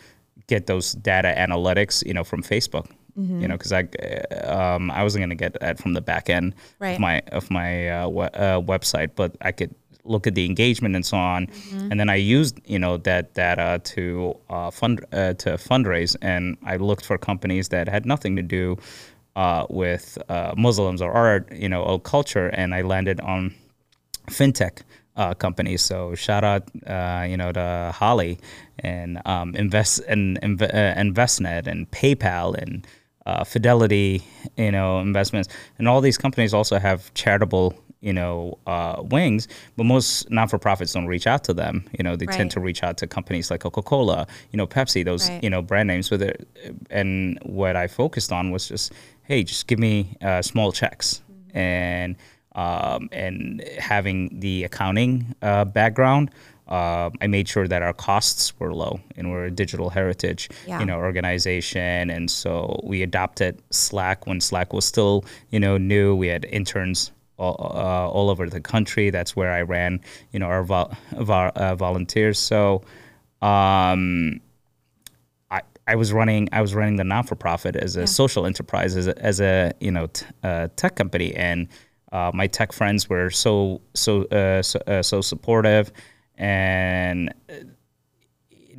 get 0.47 0.67
those 0.67 0.93
data 1.13 1.31
analytics, 1.37 2.05
you 2.09 2.15
know, 2.15 2.25
from 2.25 2.43
Facebook. 2.43 2.87
Mm-hmm. 3.19 3.41
You 3.43 3.49
know, 3.49 3.57
because 3.59 3.73
I 3.73 3.83
uh, 3.83 4.77
um, 4.77 4.91
I 4.91 5.03
wasn't 5.03 5.23
gonna 5.25 5.35
get 5.47 5.53
that 5.61 5.79
from 5.83 5.95
the 5.95 6.03
back 6.03 6.29
end 6.29 6.55
Right. 6.85 6.95
of 6.97 7.01
my 7.01 7.17
of 7.39 7.45
my 7.51 7.69
uh, 7.89 8.09
uh, 8.09 8.61
website, 8.73 9.11
but 9.17 9.31
I 9.41 9.53
could 9.53 9.73
look 10.05 10.27
at 10.27 10.35
the 10.35 10.45
engagement 10.45 10.95
and 10.95 11.05
so 11.13 11.17
on, 11.17 11.47
Mm-hmm. 11.47 11.91
and 11.91 11.97
then 12.01 12.11
I 12.11 12.17
used 12.39 12.55
you 12.69 12.79
know 12.79 12.99
that 12.99 13.33
data 13.35 13.81
to 13.95 14.37
uh, 14.51 14.71
fund 14.71 15.01
uh, 15.13 15.33
to 15.45 15.57
fundraise, 15.57 16.15
and 16.21 16.57
I 16.73 16.77
looked 16.77 17.07
for 17.07 17.17
companies 17.19 17.69
that 17.71 17.89
had 17.89 18.05
nothing 18.05 18.37
to 18.37 18.43
do 18.43 18.77
uh, 19.35 19.65
with 19.71 20.07
uh, 20.29 20.53
Muslims 20.67 21.01
or 21.01 21.11
art, 21.13 21.45
you 21.65 21.69
know, 21.73 21.83
or 21.89 21.99
culture, 21.99 22.49
and 22.61 22.75
I 22.75 22.83
landed 22.83 23.19
on 23.21 23.55
fintech 24.27 24.83
uh, 25.17 25.35
companies. 25.35 25.83
So 25.83 26.15
shout 26.15 26.45
out, 26.45 26.63
uh, 26.87 27.27
you 27.29 27.37
know, 27.37 27.53
to 27.53 27.93
Holly 27.95 28.39
and 28.81 29.21
um, 29.25 29.55
invest 29.57 30.01
and 30.09 30.37
uh, 30.39 30.67
Envestnet 30.95 31.67
and 31.67 31.91
PayPal 31.91 32.55
and 32.57 32.87
uh, 33.25 33.43
Fidelity, 33.45 34.23
you 34.57 34.71
know, 34.71 35.01
investments, 35.01 35.49
and 35.79 35.89
all 35.89 36.01
these 36.01 36.19
companies 36.19 36.55
also 36.55 36.79
have 36.79 37.13
charitable. 37.15 37.75
You 38.03 38.13
know, 38.13 38.59
uh, 38.69 39.03
wings, 39.11 39.49
but 39.77 39.85
most 39.85 40.31
non-for-profits 40.31 40.93
don't 40.93 41.07
reach 41.07 41.27
out 41.27 41.43
to 41.45 41.55
them. 41.55 41.89
You 41.99 42.05
know, 42.05 42.15
they 42.15 42.27
Right. 42.27 42.37
tend 42.37 42.51
to 42.53 42.61
reach 42.61 42.85
out 42.85 42.99
to 42.99 43.07
companies 43.07 43.51
like 43.51 43.61
Coca-Cola, 43.61 44.27
you 44.53 44.59
know, 44.59 44.67
Pepsi, 44.67 45.03
those 45.05 45.29
Right. 45.29 45.43
you 45.43 45.51
know 45.51 45.61
brand 45.63 45.89
names. 45.89 46.11
With 46.11 46.23
it, 46.23 46.47
and 46.91 47.39
what 47.43 47.75
I 47.75 47.89
focused 47.89 48.31
on 48.33 48.53
was 48.53 48.69
just, 48.69 48.93
hey, 49.23 49.43
just 49.43 49.67
give 49.67 49.81
me 49.81 50.15
uh, 50.23 50.43
small 50.43 50.71
checks, 50.73 51.23
and 51.55 52.17
um, 52.57 53.09
and 53.13 53.63
having 53.79 54.41
the 54.41 54.65
accounting 54.65 55.35
uh, 55.43 55.65
background, 55.65 56.31
uh, 56.69 57.11
I 57.21 57.29
made 57.29 57.47
sure 57.47 57.69
that 57.69 57.83
our 57.83 57.93
costs 57.93 58.59
were 58.59 58.75
low 58.75 58.99
and 59.17 59.31
we're 59.31 59.45
a 59.45 59.51
digital 59.53 59.89
heritage, 59.91 60.49
Yeah. 60.67 60.81
you 60.81 60.87
know, 60.87 60.97
organization. 60.97 62.11
And 62.11 62.29
so 62.29 62.81
we 62.83 63.03
adopted 63.03 63.63
Slack 63.71 64.27
when 64.27 64.41
Slack 64.41 64.73
was 64.73 64.85
still, 64.85 65.25
you 65.51 65.61
know, 65.61 65.77
new. 65.79 66.17
We 66.17 66.27
had 66.27 66.45
interns 66.47 67.13
all, 67.39 67.57
uh, 67.75 68.09
all 68.11 68.31
over 68.31 68.49
the 68.51 68.61
country. 68.61 69.11
That's 69.11 69.37
where 69.37 69.53
I 69.53 69.63
ran, 69.63 70.01
you 70.33 70.41
know, 70.41 70.47
our 70.47 70.65
vol- 70.65 70.93
vol- 71.13 71.53
uh, 71.55 71.77
volunteers. 71.77 72.39
So, 72.41 72.83
um, 73.43 74.41
I, 75.51 75.61
I 75.87 75.95
was 75.95 76.13
running 76.13 76.49
I 76.53 76.61
was 76.63 76.75
running 76.75 76.97
the 76.97 77.05
non 77.05 77.25
for 77.25 77.37
profit 77.37 77.77
as 77.77 77.95
a 77.97 78.07
social 78.07 78.47
enterprise 78.47 78.97
as 78.97 79.07
a, 79.07 79.19
as 79.23 79.41
a 79.41 79.73
you 79.81 79.91
know 79.93 80.07
t- 80.09 80.27
uh, 80.43 80.69
tech 80.77 80.97
company 80.97 81.35
and 81.35 81.69
uh, 82.13 82.31
my 82.35 82.47
tech 82.47 82.73
friends 82.73 83.09
were 83.09 83.31
so 83.31 83.81
so 83.95 84.25
uh, 84.25 84.63
so, 84.63 84.79
uh, 84.87 85.03
so 85.03 85.21
supportive, 85.21 85.93
and 86.37 87.33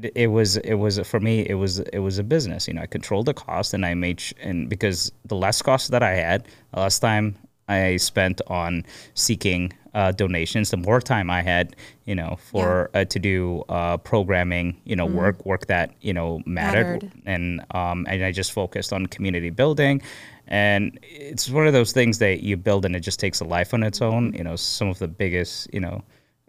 it, 0.02 0.12
it 0.16 0.28
was 0.28 0.58
it 0.58 0.76
was 0.76 1.00
for 1.00 1.20
me 1.20 1.42
it 1.48 1.56
was 1.56 1.80
it 1.80 2.00
was 2.00 2.18
a 2.20 2.24
business. 2.24 2.68
You 2.68 2.76
know, 2.76 2.82
I 2.82 2.88
controlled 2.88 3.26
the 3.26 3.34
cost, 3.34 3.74
and 3.74 3.86
I 3.86 3.94
made 3.94 4.20
sh- 4.20 4.34
and 4.42 4.70
because 4.70 5.12
the 5.26 5.36
less 5.36 5.62
cost 5.62 5.92
that 5.92 6.04
I 6.04 6.14
had, 6.14 6.48
the 6.74 6.82
less 6.82 7.00
time 7.00 7.36
I 7.68 7.98
spent 7.98 8.42
on 8.48 8.86
seeking 9.14 9.74
uh, 9.94 10.12
donations, 10.12 10.70
the 10.72 10.78
more 10.78 11.02
time 11.02 11.30
I 11.30 11.42
had, 11.42 11.76
you 12.06 12.16
know, 12.16 12.38
for 12.40 12.90
uh, 12.94 13.06
to 13.06 13.20
do 13.20 13.64
uh, 13.68 13.98
programming, 13.98 14.80
you 14.86 14.96
know, 14.96 15.06
work 15.06 15.46
work 15.46 15.66
that 15.68 15.92
you 16.02 16.14
know 16.14 16.42
mattered, 16.46 17.04
Mattered. 17.04 17.12
and 17.26 17.62
um, 17.72 18.06
and 18.08 18.24
I 18.24 18.32
just 18.32 18.52
focused 18.52 18.94
on 18.94 19.08
community 19.08 19.50
building, 19.50 20.02
and 20.48 21.00
it's 21.04 21.50
one 21.50 21.68
of 21.68 21.74
those 21.74 21.92
things 21.92 22.20
that 22.20 22.44
you 22.44 22.58
build 22.58 22.86
and 22.86 22.96
it 22.96 23.02
just 23.02 23.20
takes 23.20 23.40
a 23.40 23.46
life 23.46 23.74
on 23.74 23.84
its 23.84 24.02
own. 24.02 24.34
You 24.34 24.44
know, 24.44 24.56
some 24.56 24.88
of 24.90 25.00
the 25.00 25.08
biggest, 25.08 25.74
you 25.74 25.80
know. 25.80 26.04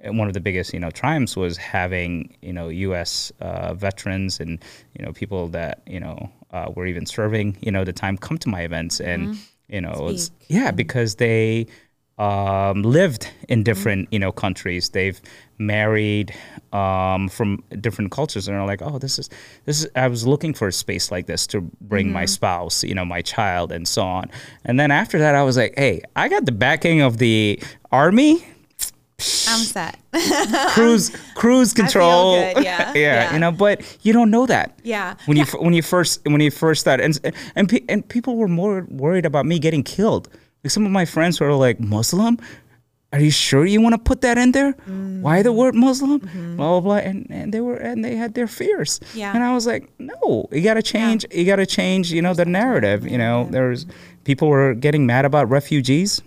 One 0.05 0.29
of 0.29 0.35
the 0.35 0.41
biggest, 0.41 0.73
you 0.73 0.79
know, 0.79 0.93
triumphs 0.93 1.37
was 1.37 1.57
having, 1.57 2.33
you 2.41 2.53
know, 2.53 2.69
U.S. 2.69 3.33
Uh, 3.41 3.75
veterans 3.75 4.39
and, 4.39 4.63
you 4.97 5.05
know, 5.05 5.13
people 5.13 5.49
that, 5.49 5.83
you 5.89 5.99
know, 5.99 6.31
uh, 6.53 6.71
were 6.73 6.87
even 6.87 7.05
serving, 7.05 7.57
you 7.61 7.73
know, 7.73 7.83
the 7.83 7.93
time 7.93 8.17
come 8.17 8.39
to 8.39 8.49
my 8.49 8.61
events 8.61 9.01
and, 9.01 9.37
you 9.69 9.81
know, 9.81 10.07
it's, 10.07 10.31
yeah, 10.47 10.71
because 10.71 11.17
they 11.17 11.67
um, 12.19 12.83
lived 12.83 13.31
in 13.49 13.63
different 13.63 14.13
you 14.13 14.19
know 14.19 14.33
countries. 14.33 14.91
They've 14.91 15.21
married 15.59 16.35
um, 16.73 17.29
from 17.29 17.63
different 17.81 18.11
cultures, 18.11 18.49
and 18.49 18.57
are 18.57 18.67
like, 18.67 18.83
oh, 18.83 18.99
this 18.99 19.19
is 19.19 19.31
this 19.65 19.83
is. 19.85 19.89
I 19.95 20.09
was 20.09 20.27
looking 20.27 20.55
for 20.55 20.69
a 20.69 20.73
space 20.73 21.11
like 21.11 21.27
this 21.27 21.47
to 21.49 21.61
bring 21.81 22.13
my 22.13 22.25
spouse, 22.25 22.83
you 22.85 22.95
know, 22.95 23.05
my 23.05 23.23
child, 23.23 23.73
and 23.73 23.87
so 23.87 24.03
on. 24.03 24.31
And 24.65 24.79
then 24.79 24.91
after 24.91 25.19
that, 25.19 25.35
I 25.35 25.43
was 25.43 25.57
like, 25.57 25.75
hey, 25.77 26.03
I 26.17 26.29
got 26.29 26.45
the 26.45 26.53
backing 26.53 27.01
of 27.01 27.19
the 27.19 27.61
army. 27.93 28.45
I'm 29.49 29.65
set. 29.65 29.99
Cruise, 30.75 31.11
cruise 31.35 31.73
control, 31.75 32.37
good, 32.55 32.65
yeah, 32.65 32.93
yeah. 32.95 33.33
you 33.33 33.41
know. 33.41 33.51
But 33.51 33.83
you 34.03 34.13
don't 34.13 34.31
know 34.31 34.47
that, 34.47 34.79
Yeah. 34.85 35.17
When 35.27 35.37
you 35.37 35.45
when 35.59 35.75
you 35.75 35.83
first 35.83 36.25
when 36.25 36.41
you 36.41 36.53
first 36.53 36.81
started, 36.83 37.05
and 37.05 37.35
and 37.57 37.69
pe- 37.69 37.85
and 37.89 38.09
people 38.09 38.37
were 38.37 38.47
more 38.49 38.87
worried 38.89 39.27
about 39.27 39.45
me 39.45 39.59
getting 39.59 39.83
killed. 39.83 40.29
Like 40.65 40.71
some 40.71 40.85
of 40.85 40.93
my 40.93 41.05
friends 41.05 41.41
were 41.41 41.53
like, 41.53 41.81
Muslim. 41.81 42.39
Are 43.11 43.21
you 43.21 43.31
sure 43.31 43.65
you 43.65 43.81
want 43.81 43.95
to 43.95 43.99
put 43.99 44.21
that 44.21 44.37
in 44.37 44.53
there? 44.53 44.73
Why 45.23 45.41
the 45.41 45.51
word 45.51 45.75
Muslim? 45.75 46.19
Blah 46.59 46.79
blah 46.79 46.81
blah. 46.81 46.97
And, 46.97 47.27
and 47.31 47.55
they 47.55 47.61
were 47.63 47.77
and 47.77 48.05
they 48.05 48.17
had 48.17 48.35
their 48.35 48.47
fears. 48.47 48.99
Mm-hmm. 48.99 49.19
Yeah. 49.19 49.35
And 49.35 49.43
I 49.43 49.55
was 49.55 49.67
like, 49.67 49.91
no, 49.99 50.47
you 50.53 50.61
got 50.61 50.75
to 50.75 50.83
change. 50.83 51.25
You 51.33 51.47
got 51.47 51.57
to 51.57 51.65
change. 51.65 52.13
You 52.13 52.21
know 52.21 52.35
the 52.35 52.45
narrative. 52.45 53.09
You 53.09 53.17
know, 53.17 53.49
there's 53.51 53.87
people 54.25 54.49
were 54.49 54.75
getting 54.75 55.07
mad 55.07 55.25
about 55.25 55.49
refugees, 55.49 56.21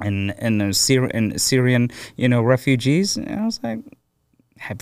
and 0.00 0.34
and 0.38 0.62
the 0.62 0.72
Syrian 0.72 1.38
Syrian 1.38 1.90
you 2.16 2.26
know 2.26 2.40
refugees. 2.40 3.18
And 3.18 3.28
I 3.28 3.44
was 3.44 3.60
like, 3.62 3.80
have 4.56 4.80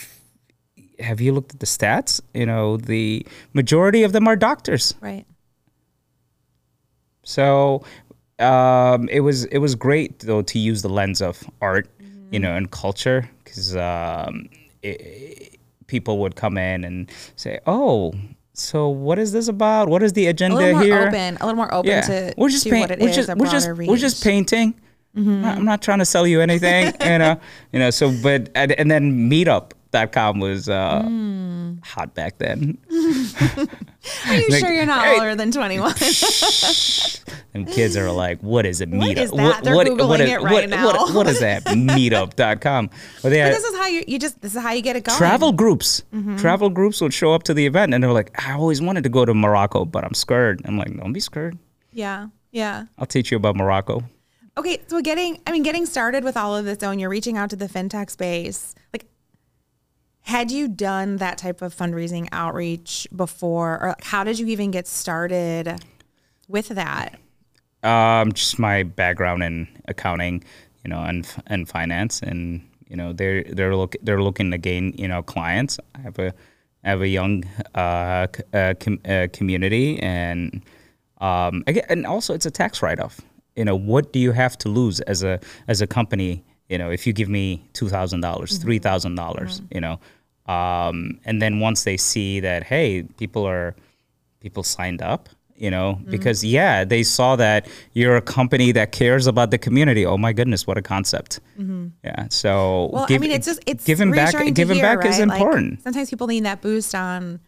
have 1.00 1.20
you 1.20 1.32
looked 1.32 1.54
at 1.54 1.58
the 1.58 1.66
stats? 1.66 2.20
You 2.34 2.46
know, 2.46 2.76
the 2.76 3.26
majority 3.52 4.04
of 4.04 4.12
them 4.12 4.28
are 4.28 4.36
doctors. 4.36 4.94
Right. 5.00 5.26
So 7.24 7.82
um, 8.38 9.08
it 9.08 9.20
was 9.20 9.44
it 9.46 9.58
was 9.58 9.74
great 9.74 10.18
though 10.20 10.42
to 10.42 10.58
use 10.58 10.82
the 10.82 10.88
lens 10.88 11.22
of 11.22 11.42
art, 11.60 11.88
you 12.30 12.38
know, 12.38 12.54
and 12.54 12.70
culture 12.70 13.28
because 13.44 13.74
um, 13.76 14.48
it- 14.82 15.58
people 15.86 16.18
would 16.18 16.34
come 16.36 16.58
in 16.58 16.84
and 16.84 17.10
say, 17.36 17.58
"Oh, 17.66 18.12
so 18.52 18.88
what 18.88 19.18
is 19.18 19.32
this 19.32 19.48
about? 19.48 19.88
What 19.88 20.02
is 20.02 20.12
the 20.14 20.26
agenda 20.26 20.56
A 20.56 20.58
little 20.58 20.74
more 20.74 20.82
here?" 20.84 21.08
open. 21.08 21.36
A 21.40 21.46
little 21.46 21.54
more 21.56 21.72
open 21.72 21.90
yeah, 21.90 22.00
to, 22.02 22.34
we're 22.36 22.48
just 22.48 22.64
to 22.64 22.70
paint, 22.70 22.82
what 22.90 22.90
it 22.90 23.00
we're 23.00 23.08
is, 23.08 23.16
just 23.16 23.28
we're 23.36 23.46
just 23.46 23.66
broader 23.66 23.84
we're 23.90 23.96
just 23.96 24.24
reach. 24.24 24.32
painting. 24.32 24.74
I'm 25.16 25.40
not- 25.40 25.56
I'm 25.56 25.64
not 25.64 25.80
trying 25.80 26.00
to 26.00 26.04
sell 26.04 26.26
you 26.26 26.42
anything, 26.42 26.92
you 27.00 27.16
know, 27.18 27.40
you 27.72 27.78
know. 27.78 27.88
So, 27.90 28.12
but 28.22 28.50
and, 28.54 28.72
and 28.72 28.90
then 28.90 29.28
Meetup.com 29.92 30.40
was 30.40 30.68
uh, 30.68 31.02
Hmm. 31.02 31.74
hot 31.82 32.14
back 32.14 32.38
then. 32.38 32.78
Are 32.90 34.34
you 34.34 34.48
Like, 34.48 34.60
sure 34.60 34.72
you're 34.72 34.86
not 34.86 35.04
hey. 35.04 35.14
older 35.14 35.34
than 35.34 35.50
21? 35.50 35.94
And 37.54 37.66
kids 37.72 37.96
are 37.96 38.10
like, 38.10 38.40
"What 38.40 38.66
is 38.66 38.80
it? 38.80 38.88
What 38.88 39.00
Meetup? 39.16 39.22
is 39.22 39.30
that? 39.32 39.64
They're 39.64 39.74
Googling 39.74 40.20
it 40.28 40.40
right 40.40 40.52
what, 40.52 40.68
now. 40.68 40.86
What, 40.86 41.14
what 41.14 41.26
is 41.26 41.40
that? 41.40 41.64
Meetup.com. 41.66 42.90
But 43.22 43.28
they 43.30 43.42
But 43.42 43.50
this 43.50 43.64
is 43.64 43.76
how 43.76 43.86
you, 43.86 44.04
you 44.06 44.18
just, 44.18 44.40
this 44.40 44.54
is 44.54 44.62
how 44.62 44.72
you 44.72 44.82
get 44.82 44.96
it 44.96 45.04
going. 45.04 45.18
travel 45.18 45.52
groups. 45.52 46.02
Mm-hmm. 46.14 46.36
Travel 46.36 46.70
groups 46.70 47.00
would 47.00 47.14
show 47.14 47.32
up 47.32 47.42
to 47.44 47.54
the 47.54 47.66
event, 47.66 47.94
and 47.94 48.02
they're 48.02 48.12
like, 48.12 48.30
"I 48.46 48.52
always 48.52 48.80
wanted 48.80 49.02
to 49.04 49.08
go 49.10 49.24
to 49.24 49.34
Morocco, 49.34 49.84
but 49.84 50.04
I'm 50.04 50.14
scared." 50.14 50.62
I'm 50.66 50.76
like, 50.78 50.96
"Don't 50.96 51.12
be 51.12 51.20
scared. 51.20 51.58
Yeah. 51.92 52.28
Yeah. 52.52 52.84
I'll 52.98 53.06
teach 53.06 53.30
you 53.30 53.36
about 53.36 53.56
Morocco." 53.56 54.02
Okay, 54.58 54.80
so 54.86 55.02
getting, 55.02 55.38
I 55.46 55.52
mean, 55.52 55.62
getting 55.62 55.84
started 55.84 56.24
with 56.24 56.34
all 56.36 56.56
of 56.56 56.64
this, 56.64 56.78
though, 56.78 56.90
and 56.90 56.98
you're 56.98 57.10
reaching 57.10 57.36
out 57.36 57.50
to 57.50 57.56
the 57.56 57.66
fintech 57.66 58.08
space. 58.08 58.74
Like, 58.90 59.04
had 60.26 60.50
you 60.50 60.66
done 60.66 61.18
that 61.18 61.38
type 61.38 61.62
of 61.62 61.74
fundraising 61.74 62.28
outreach 62.32 63.06
before, 63.14 63.74
or 63.80 63.96
how 64.02 64.24
did 64.24 64.38
you 64.40 64.46
even 64.48 64.72
get 64.72 64.88
started 64.88 65.80
with 66.48 66.68
that? 66.68 67.18
Um, 67.84 68.32
just 68.32 68.58
my 68.58 68.82
background 68.82 69.44
in 69.44 69.68
accounting, 69.86 70.42
you 70.84 70.90
know, 70.90 71.00
and 71.00 71.26
and 71.46 71.68
finance, 71.68 72.20
and 72.22 72.60
you 72.88 72.96
know, 72.96 73.12
they're 73.12 73.44
they're 73.44 73.76
look 73.76 73.94
they're 74.02 74.20
looking 74.20 74.50
to 74.50 74.58
gain 74.58 74.94
you 74.98 75.06
know 75.06 75.22
clients. 75.22 75.78
I 75.94 76.00
have 76.00 76.18
a 76.18 76.34
I 76.82 76.90
have 76.90 77.02
a 77.02 77.08
young 77.08 77.44
uh, 77.76 78.26
c- 78.34 78.42
uh, 78.52 78.74
com- 78.80 79.00
uh, 79.04 79.28
community, 79.32 80.00
and 80.00 80.60
um, 81.20 81.62
again, 81.68 81.84
and 81.88 82.04
also 82.04 82.34
it's 82.34 82.46
a 82.46 82.50
tax 82.50 82.82
write 82.82 82.98
off. 82.98 83.20
You 83.54 83.64
know, 83.64 83.76
what 83.76 84.12
do 84.12 84.18
you 84.18 84.32
have 84.32 84.58
to 84.58 84.68
lose 84.68 84.98
as 85.02 85.22
a 85.22 85.38
as 85.68 85.80
a 85.80 85.86
company? 85.86 86.44
You 86.68 86.78
know, 86.78 86.90
if 86.90 87.06
you 87.06 87.12
give 87.12 87.28
me 87.28 87.64
two 87.74 87.88
thousand 87.88 88.22
dollars, 88.22 88.58
three 88.58 88.80
thousand 88.80 89.14
dollars, 89.14 89.62
you 89.70 89.80
know, 89.80 90.00
um, 90.48 91.18
and 91.24 91.40
then 91.42 91.60
once 91.60 91.84
they 91.84 91.96
see 91.96 92.40
that, 92.40 92.62
hey, 92.64 93.02
people 93.18 93.44
are 93.46 93.74
people 94.40 94.62
signed 94.62 95.02
up 95.02 95.28
you 95.58 95.70
know 95.70 95.94
Mm-hmm. 95.98 96.10
because 96.10 96.44
yeah 96.44 96.84
they 96.84 97.02
saw 97.02 97.34
that 97.36 97.66
you're 97.94 98.16
a 98.16 98.20
company 98.20 98.72
that 98.72 98.92
cares 98.92 99.26
about 99.26 99.50
the 99.50 99.56
community 99.56 100.04
oh 100.04 100.18
my 100.18 100.32
goodness 100.34 100.66
what 100.66 100.76
a 100.76 100.82
concept 100.82 101.40
yeah 102.04 102.26
so 102.28 102.50
Mm-hmm. 102.88 102.94
Well, 102.94 103.06
give- 103.06 103.22
I 103.22 103.22
mean, 103.22 103.30
it's 103.32 103.46
just, 103.46 103.60
it's 103.66 103.84
giving 103.84 104.10
back 104.12 104.34
giving 104.54 104.76
hear, 104.76 104.82
back 104.96 105.06
is 105.06 105.18
right? 105.18 105.26
Like, 105.28 105.40
important 105.40 105.82
sometimes 105.82 106.10
people 106.10 106.26
need 106.26 106.44
that 106.44 106.60
boost 106.60 106.94
on 106.94 107.40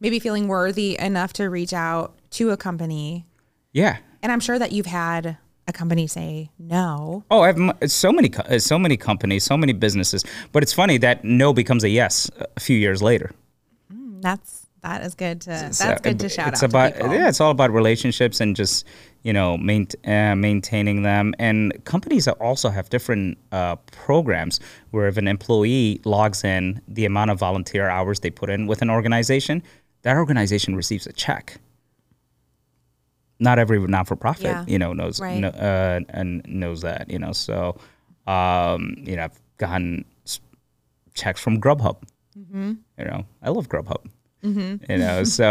maybe 0.00 0.18
feeling 0.18 0.48
worthy 0.48 0.96
enough 0.98 1.34
to 1.34 1.48
reach 1.50 1.74
out 1.74 2.14
to 2.30 2.50
a 2.50 2.56
company. 2.56 3.26
yeah 3.74 3.98
And 4.22 4.32
I'm 4.32 4.40
sure 4.40 4.58
that 4.58 4.72
you've 4.72 4.86
had 4.86 5.36
a 5.68 5.72
company 5.72 6.06
say 6.06 6.50
no. 6.58 7.24
oh 7.30 7.42
i've 7.42 7.58
so 7.90 8.12
many 8.12 8.32
uh, 8.34 8.58
so 8.58 8.78
many 8.78 8.96
companies 8.96 9.44
so 9.44 9.56
many 9.56 9.72
businesses. 9.72 10.24
But 10.52 10.62
it's 10.62 10.72
funny 10.72 10.98
that 10.98 11.24
no 11.24 11.52
becomes 11.52 11.84
a 11.84 11.88
yes 11.88 12.30
a 12.56 12.60
few 12.60 12.76
years 12.76 13.02
later. 13.02 13.30
That's 14.20 14.66
that 14.82 15.02
is 15.02 15.14
good 15.14 15.40
to 15.42 15.50
that's 15.50 15.78
So, 15.78 15.96
good 16.02 16.18
to 16.20 16.26
uh, 16.26 16.28
shout 16.28 16.48
it's 16.48 16.62
out 16.62 16.70
about 16.70 16.96
yeah 16.96 17.28
it's 17.28 17.40
all 17.40 17.52
about 17.52 17.70
relationships 17.72 18.40
and 18.40 18.56
just 18.56 18.84
you 19.22 19.32
know 19.32 19.56
main, 19.56 19.86
uh, 20.04 20.34
maintaining 20.34 21.02
them. 21.02 21.34
And 21.38 21.72
companies 21.84 22.26
also 22.28 22.68
have 22.68 22.88
different 22.90 23.38
uh, 23.52 23.76
programs 23.92 24.58
where 24.90 25.06
if 25.06 25.16
an 25.16 25.28
employee 25.28 26.00
logs 26.04 26.42
in 26.42 26.80
the 26.88 27.04
amount 27.04 27.30
of 27.30 27.38
volunteer 27.38 27.88
hours 27.88 28.20
they 28.20 28.30
put 28.30 28.50
in 28.50 28.66
with 28.66 28.82
an 28.82 28.90
organization 28.90 29.62
that 30.02 30.16
organization 30.16 30.74
receives 30.74 31.06
a 31.06 31.12
check 31.12 31.58
not 33.48 33.56
every 33.58 33.78
not-for-profit 33.96 34.44
Yeah. 34.44 34.64
you 34.72 34.78
know 34.82 34.92
knows 35.00 35.16
Right. 35.20 35.40
kno- 35.42 35.56
uh, 35.70 36.00
and 36.18 36.28
knows 36.62 36.80
that 36.88 37.10
you 37.14 37.18
know 37.24 37.32
so 37.32 37.56
um, 38.36 38.80
you 39.08 39.16
know 39.16 39.24
i've 39.28 39.38
gotten 39.58 40.04
checks 41.20 41.40
from 41.44 41.54
grubhub. 41.64 41.98
Mm-hmm. 42.38 42.72
you 42.98 43.04
know 43.04 43.20
i 43.42 43.48
love 43.56 43.66
grubhub. 43.68 44.02
You 44.42 44.98
know 45.04 45.22
so 45.38 45.48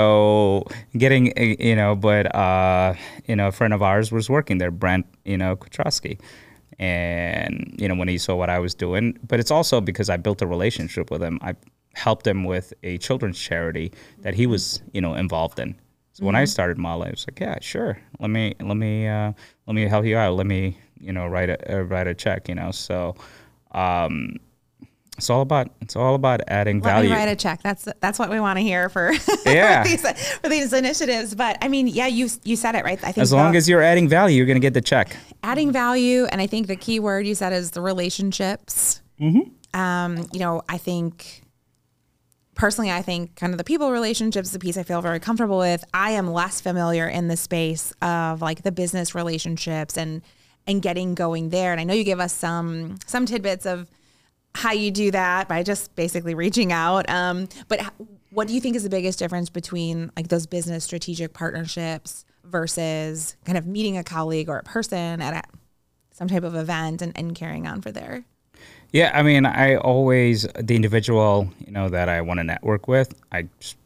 getting 1.04 1.26
uh, 1.38 1.56
you 1.70 1.76
know 1.80 1.96
but 1.96 2.26
uh 2.36 2.94
you 3.28 3.36
know 3.38 3.48
a 3.48 3.52
friend 3.60 3.74
of 3.78 3.82
ours 3.89 4.12
was 4.18 4.26
working 4.38 4.58
there 4.62 4.72
brent 4.84 5.06
you 5.32 5.38
know 5.42 5.56
kutrowski 5.56 6.14
and 6.80 7.74
you 7.78 7.88
know 7.88 7.96
when 7.96 8.08
he 8.08 8.18
saw 8.18 8.36
what 8.36 8.50
i 8.50 8.60
was 8.60 8.74
doing 8.74 9.18
but 9.28 9.39
it's 9.39 9.52
also 9.52 9.80
because 9.82 10.10
i 10.10 10.18
built 10.18 10.42
a 10.42 10.48
relationship 10.48 11.12
with 11.12 11.22
him. 11.28 11.38
I 11.42 11.52
helped 11.94 12.26
him 12.26 12.46
with 12.46 12.74
a 12.84 12.98
children's 12.98 13.38
charity 13.38 13.92
that 14.24 14.34
he 14.34 14.46
was 14.48 14.82
you 14.94 15.02
know 15.02 15.14
involved 15.14 15.60
in 15.60 15.76
so 16.14 16.26
when 16.26 16.36
i 16.36 16.45
started 16.45 16.78
mala 16.78 17.07
i 17.07 17.09
was 17.09 17.26
like 17.28 17.39
yeah 17.39 17.57
sure 17.62 17.97
let 18.20 18.30
me 18.30 18.53
let 18.62 18.78
me 18.78 19.07
uh 19.07 19.32
let 19.68 19.74
me 19.74 19.84
help 19.88 20.05
you 20.05 20.18
out 20.18 20.34
let 20.36 20.45
me 20.47 20.78
you 20.99 21.12
know 21.14 21.28
write 21.28 21.49
a 21.49 21.78
uh, 21.78 21.82
write 21.82 22.07
a 22.07 22.14
check 22.14 22.47
you 22.49 22.55
know 22.55 22.72
so 22.72 23.16
um 23.72 24.36
it's 25.18 25.30
all 25.30 25.41
about 25.41 25.70
it's 25.82 25.95
all 25.95 26.16
about 26.16 26.41
adding 26.47 26.80
Let 26.80 26.93
value 26.93 27.09
me 27.09 27.16
write 27.16 27.28
a 27.28 27.36
check. 27.36 27.62
That's 27.62 27.88
that's 27.99 28.18
what 28.18 28.32
we 28.32 28.39
want 28.39 28.57
to 28.57 28.64
hear 28.64 28.89
for 28.89 29.12
Yeah. 29.45 29.84
for, 29.84 29.89
these, 29.89 30.01
for 30.39 30.49
these 30.49 30.74
initiatives. 30.74 31.36
But 31.36 31.59
I 31.62 31.68
mean, 31.68 31.86
yeah, 31.88 32.07
you 32.07 32.28
you 32.43 32.55
said 32.55 32.74
it 32.74 32.84
right. 32.84 32.97
I 33.03 33.12
think 33.12 33.20
As 33.20 33.32
long 33.32 33.55
as 33.55 33.70
you're 33.70 33.84
adding 33.84 34.07
value, 34.07 34.38
you're 34.38 34.47
going 34.47 34.55
to 34.55 34.62
get 34.62 34.74
the 34.74 34.82
check. 34.82 35.16
adding 35.43 35.72
value, 35.72 36.26
and 36.32 36.41
I 36.41 36.47
think 36.47 36.66
the 36.66 36.76
key 36.76 36.99
word 36.99 37.28
you 37.28 37.36
said 37.36 37.53
is 37.53 37.70
the 37.72 37.82
relationships. 37.82 39.01
Mm-hmm. 39.20 39.80
Um, 39.80 40.28
you 40.34 40.39
know, 40.39 40.64
I 40.68 40.80
think 40.80 41.43
personally, 42.62 42.91
I 42.91 43.01
think 43.01 43.36
kind 43.36 43.55
of 43.55 43.57
the 43.57 43.64
people 43.64 43.91
relationships, 43.91 44.51
the 44.51 44.59
piece 44.59 44.78
I 44.78 44.84
feel 44.84 45.01
very 45.01 45.20
comfortable 45.20 45.57
with. 45.57 45.84
I 45.95 46.12
am 46.12 46.32
less 46.32 46.62
familiar 46.62 47.07
in 47.07 47.28
the 47.28 47.36
space 47.36 47.91
of 48.03 48.39
like 48.39 48.62
the 48.62 48.72
business 48.72 49.16
relationships 49.16 49.97
and 49.97 50.22
and 50.68 50.80
getting 50.80 51.16
going 51.16 51.49
there. 51.49 51.72
And 51.72 51.82
I 51.82 51.86
know 51.86 51.95
you 51.95 52.03
gave 52.03 52.20
us 52.20 52.32
some 52.32 52.99
some 53.07 53.26
tidbits 53.26 53.66
of 53.66 53.89
how 54.53 54.74
you 54.74 54.91
do 54.91 55.09
that 55.09 55.47
by 55.47 55.64
just 55.64 55.95
basically 55.95 56.36
reaching 56.36 56.72
out. 56.72 57.09
Um, 57.09 57.49
but 57.68 57.82
what 58.30 58.47
do 58.47 58.53
you 58.53 58.62
think 58.62 58.76
is 58.76 58.84
the 58.84 58.89
biggest 58.89 59.18
difference 59.18 59.49
between 59.49 60.12
like 60.16 60.28
those 60.28 60.45
business 60.45 60.84
strategic 60.84 61.34
partnerships 61.34 62.26
versus 62.43 63.38
kind 63.43 63.57
of 63.57 63.66
meeting 63.66 63.97
a 63.97 64.03
colleague 64.03 64.49
or 64.49 64.59
a 64.59 64.64
person 64.64 65.20
at 65.20 65.34
a, 65.34 65.57
some 66.12 66.28
type 66.28 66.43
of 66.43 66.53
event 66.53 67.01
and, 67.01 67.18
and 67.18 67.34
carrying 67.34 67.66
on 67.66 67.82
for 67.82 67.91
there? 67.91 68.24
Yeah, 68.92 69.12
I 69.14 69.24
mean, 69.24 69.46
I 69.46 69.76
always 69.76 70.44
the 70.60 70.76
individual 70.76 71.50
you 71.66 71.72
know 71.72 71.89
that 71.89 72.10
I 72.10 72.22
want 72.22 72.39
to 72.39 72.44
network 72.44 72.88
with, 72.88 73.14
I 73.32 73.48
just 73.60 73.78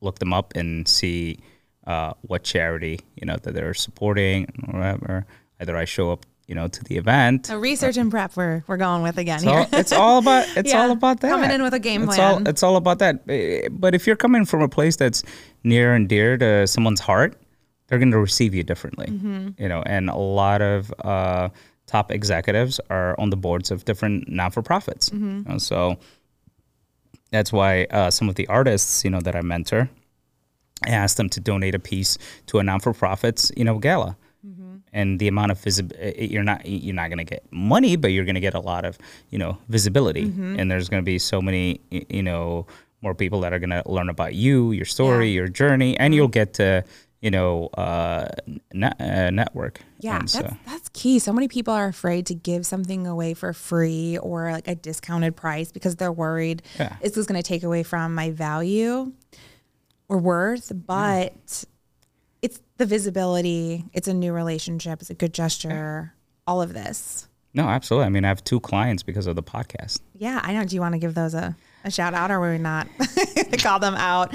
look 0.00 0.18
them 0.18 0.32
up 0.32 0.54
and 0.56 0.88
see 0.88 1.38
uh, 1.86 2.14
what 2.22 2.42
charity 2.42 3.00
you 3.16 3.26
know 3.26 3.36
that 3.42 3.54
they're 3.54 3.74
supporting 3.74 4.46
or 4.68 4.80
whatever. 4.80 5.26
Either 5.60 5.76
I 5.76 5.84
show 5.84 6.10
up 6.10 6.26
you 6.48 6.54
know 6.56 6.66
to 6.66 6.84
the 6.84 6.96
event. 6.96 7.46
So 7.46 7.58
research 7.58 7.96
and 7.96 8.10
prep 8.10 8.36
we're 8.36 8.64
we're 8.66 8.76
going 8.76 9.02
with 9.02 9.18
again 9.18 9.36
It's 9.36 9.44
here. 9.44 9.54
all, 9.60 9.68
it's 9.72 9.92
all 9.92 10.18
about 10.18 10.46
it's 10.56 10.72
Yeah, 10.72 10.82
all 10.82 10.90
about 10.90 11.20
that. 11.20 11.30
coming 11.30 11.50
in 11.52 11.62
with 11.62 11.74
a 11.74 11.78
game 11.78 12.02
it's 12.04 12.16
plan. 12.16 12.34
All, 12.42 12.48
it's 12.48 12.62
all 12.64 12.76
about 12.76 12.98
that. 12.98 13.20
Eh, 13.28 13.68
But 13.70 13.94
if 13.94 14.06
you're 14.06 14.16
coming 14.16 14.44
from 14.44 14.62
a 14.62 14.68
place 14.68 14.96
that's 14.96 15.22
near 15.62 15.94
and 15.94 16.08
dear 16.08 16.36
to 16.38 16.66
someone's 16.66 17.00
heart, 17.00 17.36
they're 17.86 17.98
going 18.00 18.10
to 18.10 18.18
receive 18.18 18.52
you 18.54 18.64
differently. 18.64 19.06
Mm-hmm. 19.06 19.62
You 19.62 19.68
know, 19.68 19.82
and 19.86 20.08
a 20.10 20.16
lot 20.16 20.60
of 20.62 20.92
uh, 21.04 21.50
top 21.90 22.10
executives 22.10 22.80
are 22.88 23.14
on 23.18 23.30
the 23.30 23.36
boards 23.36 23.70
of 23.70 23.84
different 23.84 24.28
non-for-profits. 24.28 25.10
Mm-hmm. 25.10 25.36
you 25.38 25.52
know, 25.52 25.58
so 25.58 25.96
that's 27.30 27.52
why 27.52 27.84
uh, 27.90 28.10
some 28.10 28.28
of 28.28 28.34
the 28.34 28.46
artists, 28.48 29.04
you 29.04 29.10
know, 29.10 29.20
that 29.20 29.34
I 29.36 29.42
mentor, 29.42 29.88
I 30.86 30.90
ask 30.90 31.16
them 31.16 31.28
to 31.30 31.40
donate 31.40 31.74
a 31.74 31.78
piece 31.78 32.18
to 32.46 32.58
a 32.58 32.62
non-for-profits, 32.62 33.52
you 33.56 33.64
know, 33.64 33.78
gala. 33.78 34.16
And 34.92 35.20
the 35.20 35.28
amount 35.28 35.52
of 35.52 35.58
visibility, 35.60 36.26
you're 36.32 36.42
not 36.42 36.66
you're 36.66 36.96
not 37.02 37.10
going 37.10 37.18
to 37.26 37.30
get 37.34 37.42
money, 37.52 37.94
but 37.94 38.08
you're 38.10 38.24
going 38.24 38.40
to 38.42 38.46
get 38.48 38.54
a 38.54 38.64
lot 38.72 38.84
of 38.84 38.98
you 39.32 39.38
know 39.38 39.52
visibility. 39.68 40.24
And 40.58 40.68
there's 40.68 40.88
going 40.88 41.00
to 41.00 41.10
be 41.14 41.18
so 41.20 41.40
many 41.40 41.80
you 41.90 42.24
know 42.24 42.66
more 43.00 43.14
people 43.14 43.38
that 43.42 43.52
are 43.52 43.60
going 43.60 43.70
to 43.70 43.84
learn 43.86 44.08
about 44.08 44.34
you, 44.34 44.72
your 44.72 44.84
story, 44.96 45.28
Yeah. 45.28 45.34
your 45.40 45.48
journey, 45.48 45.96
and 46.02 46.12
you'll 46.12 46.34
get 46.40 46.54
to 46.54 46.82
you 47.20 47.30
know 47.30 47.68
uh, 47.76 48.28
uh, 48.74 49.30
network. 49.30 49.80
Yeah, 49.98 50.14
And 50.20 50.22
that's 50.22 50.32
so 50.32 50.56
that's 50.66 50.88
key. 50.90 51.18
So 51.18 51.32
many 51.32 51.48
people 51.48 51.74
are 51.74 51.86
afraid 51.86 52.26
to 52.26 52.34
give 52.34 52.64
something 52.66 53.06
away 53.06 53.34
for 53.34 53.52
free 53.52 54.16
or 54.18 54.52
like 54.52 54.68
a 54.68 54.74
discounted 54.74 55.36
price 55.36 55.70
because 55.72 55.96
they're 55.96 56.12
worried 56.12 56.62
Yeah. 56.78 56.96
is 57.02 57.12
this 57.12 57.26
going 57.26 57.40
to 57.40 57.46
take 57.46 57.62
away 57.62 57.82
from 57.82 58.14
my 58.14 58.30
value 58.30 59.12
or 60.08 60.18
worth. 60.18 60.72
But 60.74 61.64
it's 62.42 62.60
the 62.78 62.86
visibility. 62.86 63.84
It's 63.92 64.08
a 64.08 64.14
new 64.14 64.32
relationship. 64.32 65.00
It's 65.02 65.10
a 65.10 65.14
good 65.14 65.34
gesture. 65.34 66.14
All 66.46 66.62
of 66.62 66.72
this. 66.72 67.28
no, 67.52 67.64
absolutely. 67.68 68.06
I 68.06 68.08
mean, 68.08 68.24
I 68.24 68.28
have 68.28 68.42
two 68.42 68.60
clients 68.60 69.02
because 69.02 69.26
of 69.26 69.36
the 69.36 69.42
podcast. 69.42 70.00
Yeah, 70.16 70.40
I 70.42 70.54
know. 70.54 70.64
Do 70.64 70.74
you 70.74 70.80
want 70.80 70.94
to 70.94 70.98
give 70.98 71.14
those 71.14 71.34
a, 71.34 71.54
a 71.84 71.90
shout 71.90 72.14
out 72.14 72.30
or 72.30 72.40
were 72.40 72.52
we 72.52 72.58
not 72.58 72.88
call 73.58 73.78
them 73.78 73.94
out? 73.94 74.34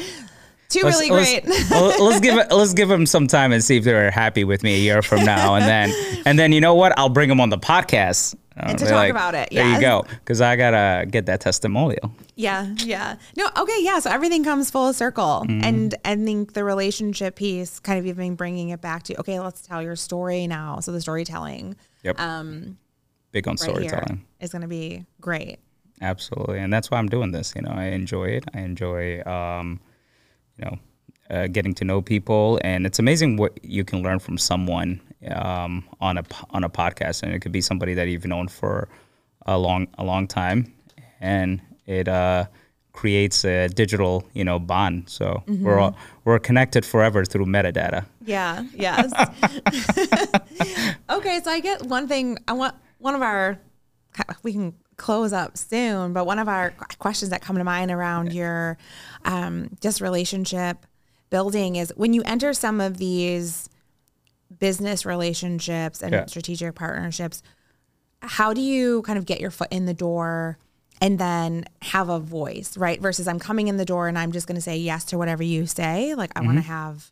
Two 0.70 0.82
Let's- 0.84 1.00
really 1.00 1.12
let's- 1.12 1.32
great. 1.46 1.70
let's 2.00 2.20
give 2.20 2.36
let's 2.52 2.74
give 2.74 2.90
them 2.90 3.06
some 3.06 3.28
time 3.28 3.52
and 3.52 3.64
see 3.64 3.78
if 3.78 3.84
they're 3.84 4.12
happy 4.12 4.44
with 4.44 4.64
me 4.64 4.76
a 4.76 4.80
year 4.80 5.02
from 5.02 5.24
now, 5.24 5.56
and 5.56 5.66
then 5.66 6.22
and 6.26 6.38
then 6.40 6.52
you 6.52 6.60
know 6.62 6.74
what? 6.76 6.98
I'll 6.98 7.10
bring 7.10 7.30
them 7.30 7.40
on 7.40 7.50
the 7.50 7.58
podcast 7.58 8.36
And 8.58 8.78
to 8.80 8.86
talk 8.86 9.10
about 9.10 9.36
it, 9.36 9.50
There 9.52 9.68
you 9.74 9.80
go, 9.80 10.06
because 10.10 10.42
I 10.42 10.56
gotta 10.56 11.06
get 11.06 11.28
that 11.28 11.42
testimonial. 11.42 12.12
Yeah, 12.36 12.74
yeah. 12.84 13.16
No, 13.38 13.48
okay, 13.58 13.78
yeah. 13.82 14.00
So 14.00 14.10
everything 14.10 14.44
comes 14.44 14.70
full 14.72 14.92
circle, 14.94 15.44
Mm-hmm. 15.48 15.64
and 15.64 15.96
I 16.04 16.16
think 16.16 16.54
the 16.54 16.64
relationship 16.64 17.36
piece, 17.36 17.80
kind 17.80 18.00
of 18.00 18.06
even 18.08 18.36
bringing 18.36 18.70
it 18.70 18.82
back 18.82 19.04
to 19.04 19.20
okay, 19.20 19.40
let's 19.40 19.62
tell 19.62 19.82
your 19.84 19.96
story 19.96 20.48
now. 20.48 20.80
So 20.80 20.92
the 20.92 21.00
storytelling 21.02 21.76
Yep. 22.04 22.20
um, 22.20 22.78
Big 23.32 23.48
on 23.48 23.52
right 23.54 23.60
storytelling. 23.60 24.26
is 24.40 24.52
going 24.52 24.62
to 24.64 24.68
be 24.68 25.06
great. 25.22 25.60
Absolutely, 26.02 26.60
and 26.60 26.72
that's 26.74 26.90
why 26.92 26.98
I'm 26.98 27.08
doing 27.08 27.32
this. 27.32 27.54
You 27.56 27.62
know, 27.62 27.72
I 27.72 27.86
enjoy 27.86 28.26
it. 28.26 28.44
I 28.54 28.60
enjoy, 28.62 29.22
um, 29.24 29.80
you 30.58 30.66
know, 30.66 30.78
uh, 31.30 31.48
getting 31.48 31.74
to 31.76 31.84
know 31.84 32.02
people, 32.02 32.60
and 32.64 32.86
it's 32.86 33.00
amazing 33.00 33.38
what 33.38 33.58
you 33.64 33.84
can 33.84 34.04
learn 34.04 34.20
from 34.20 34.38
someone 34.38 35.02
um, 35.32 35.84
on 36.00 36.18
a 36.18 36.24
on 36.52 36.64
a 36.64 36.70
podcast, 36.70 37.24
and 37.24 37.34
it 37.34 37.40
could 37.40 37.52
be 37.52 37.62
somebody 37.62 37.94
that 37.94 38.08
you've 38.08 38.26
known 38.26 38.48
for 38.48 38.88
a 39.46 39.58
long 39.58 39.88
a 39.98 40.04
long 40.04 40.28
time, 40.28 40.74
and 41.20 41.62
it 41.86 42.08
uh, 42.08 42.46
creates 42.94 43.44
a 43.44 43.68
digital 43.70 44.24
you 44.34 44.44
know 44.44 44.60
bond. 44.60 45.10
So 45.10 45.44
we're 45.48 45.80
all, 45.80 45.96
we're 46.24 46.40
connected 46.40 46.86
forever 46.86 47.26
through 47.26 47.46
metadata. 47.46 48.06
Yeah. 48.24 48.64
Yes. 48.74 49.12
okay. 51.10 51.42
So 51.44 51.52
I 51.52 51.60
get 51.60 51.84
one 51.84 52.08
thing. 52.08 52.38
I 52.48 52.54
want 52.54 52.76
one 53.00 53.16
of 53.16 53.22
our. 53.22 53.60
We 54.44 54.54
can 54.54 54.74
close 54.98 55.34
up 55.34 55.58
soon, 55.58 56.14
but 56.14 56.26
one 56.26 56.40
of 56.40 56.48
our 56.48 56.72
questions 57.00 57.30
that 57.32 57.42
come 57.42 57.58
to 57.58 57.64
mind 57.64 57.92
around 57.92 58.34
your 58.34 58.78
um, 59.26 59.70
just 59.82 60.00
relationship 60.02 60.86
building 61.30 61.76
is 61.76 61.92
when 61.96 62.14
you 62.14 62.22
enter 62.24 62.54
some 62.54 62.80
of 62.80 62.98
these 62.98 63.70
business 64.60 65.06
relationships 65.06 66.02
and 66.02 66.14
Yeah. 66.14 66.26
strategic 66.28 66.76
partnerships. 66.76 67.42
How 68.22 68.54
do 68.54 68.62
you 68.62 69.02
kind 69.02 69.18
of 69.20 69.26
get 69.26 69.42
your 69.42 69.52
foot 69.52 69.68
in 69.72 69.86
the 69.86 69.94
door? 69.94 70.58
And 71.02 71.20
then 71.20 71.66
have 71.82 72.08
a 72.08 72.20
voice, 72.20 72.78
right? 72.78 73.02
Versus 73.02 73.28
I'm 73.28 73.38
coming 73.38 73.68
in 73.68 73.76
the 73.76 73.84
door 73.84 74.08
and 74.08 74.18
I'm 74.18 74.32
just 74.32 74.48
going 74.48 74.56
to 74.56 74.62
say 74.62 74.78
yes 74.78 75.04
to 75.06 75.18
whatever 75.18 75.44
you 75.44 75.66
say. 75.68 76.16
Like 76.16 76.32
I 76.38 76.42
want 76.42 76.58
to 76.58 76.62
have 76.62 77.12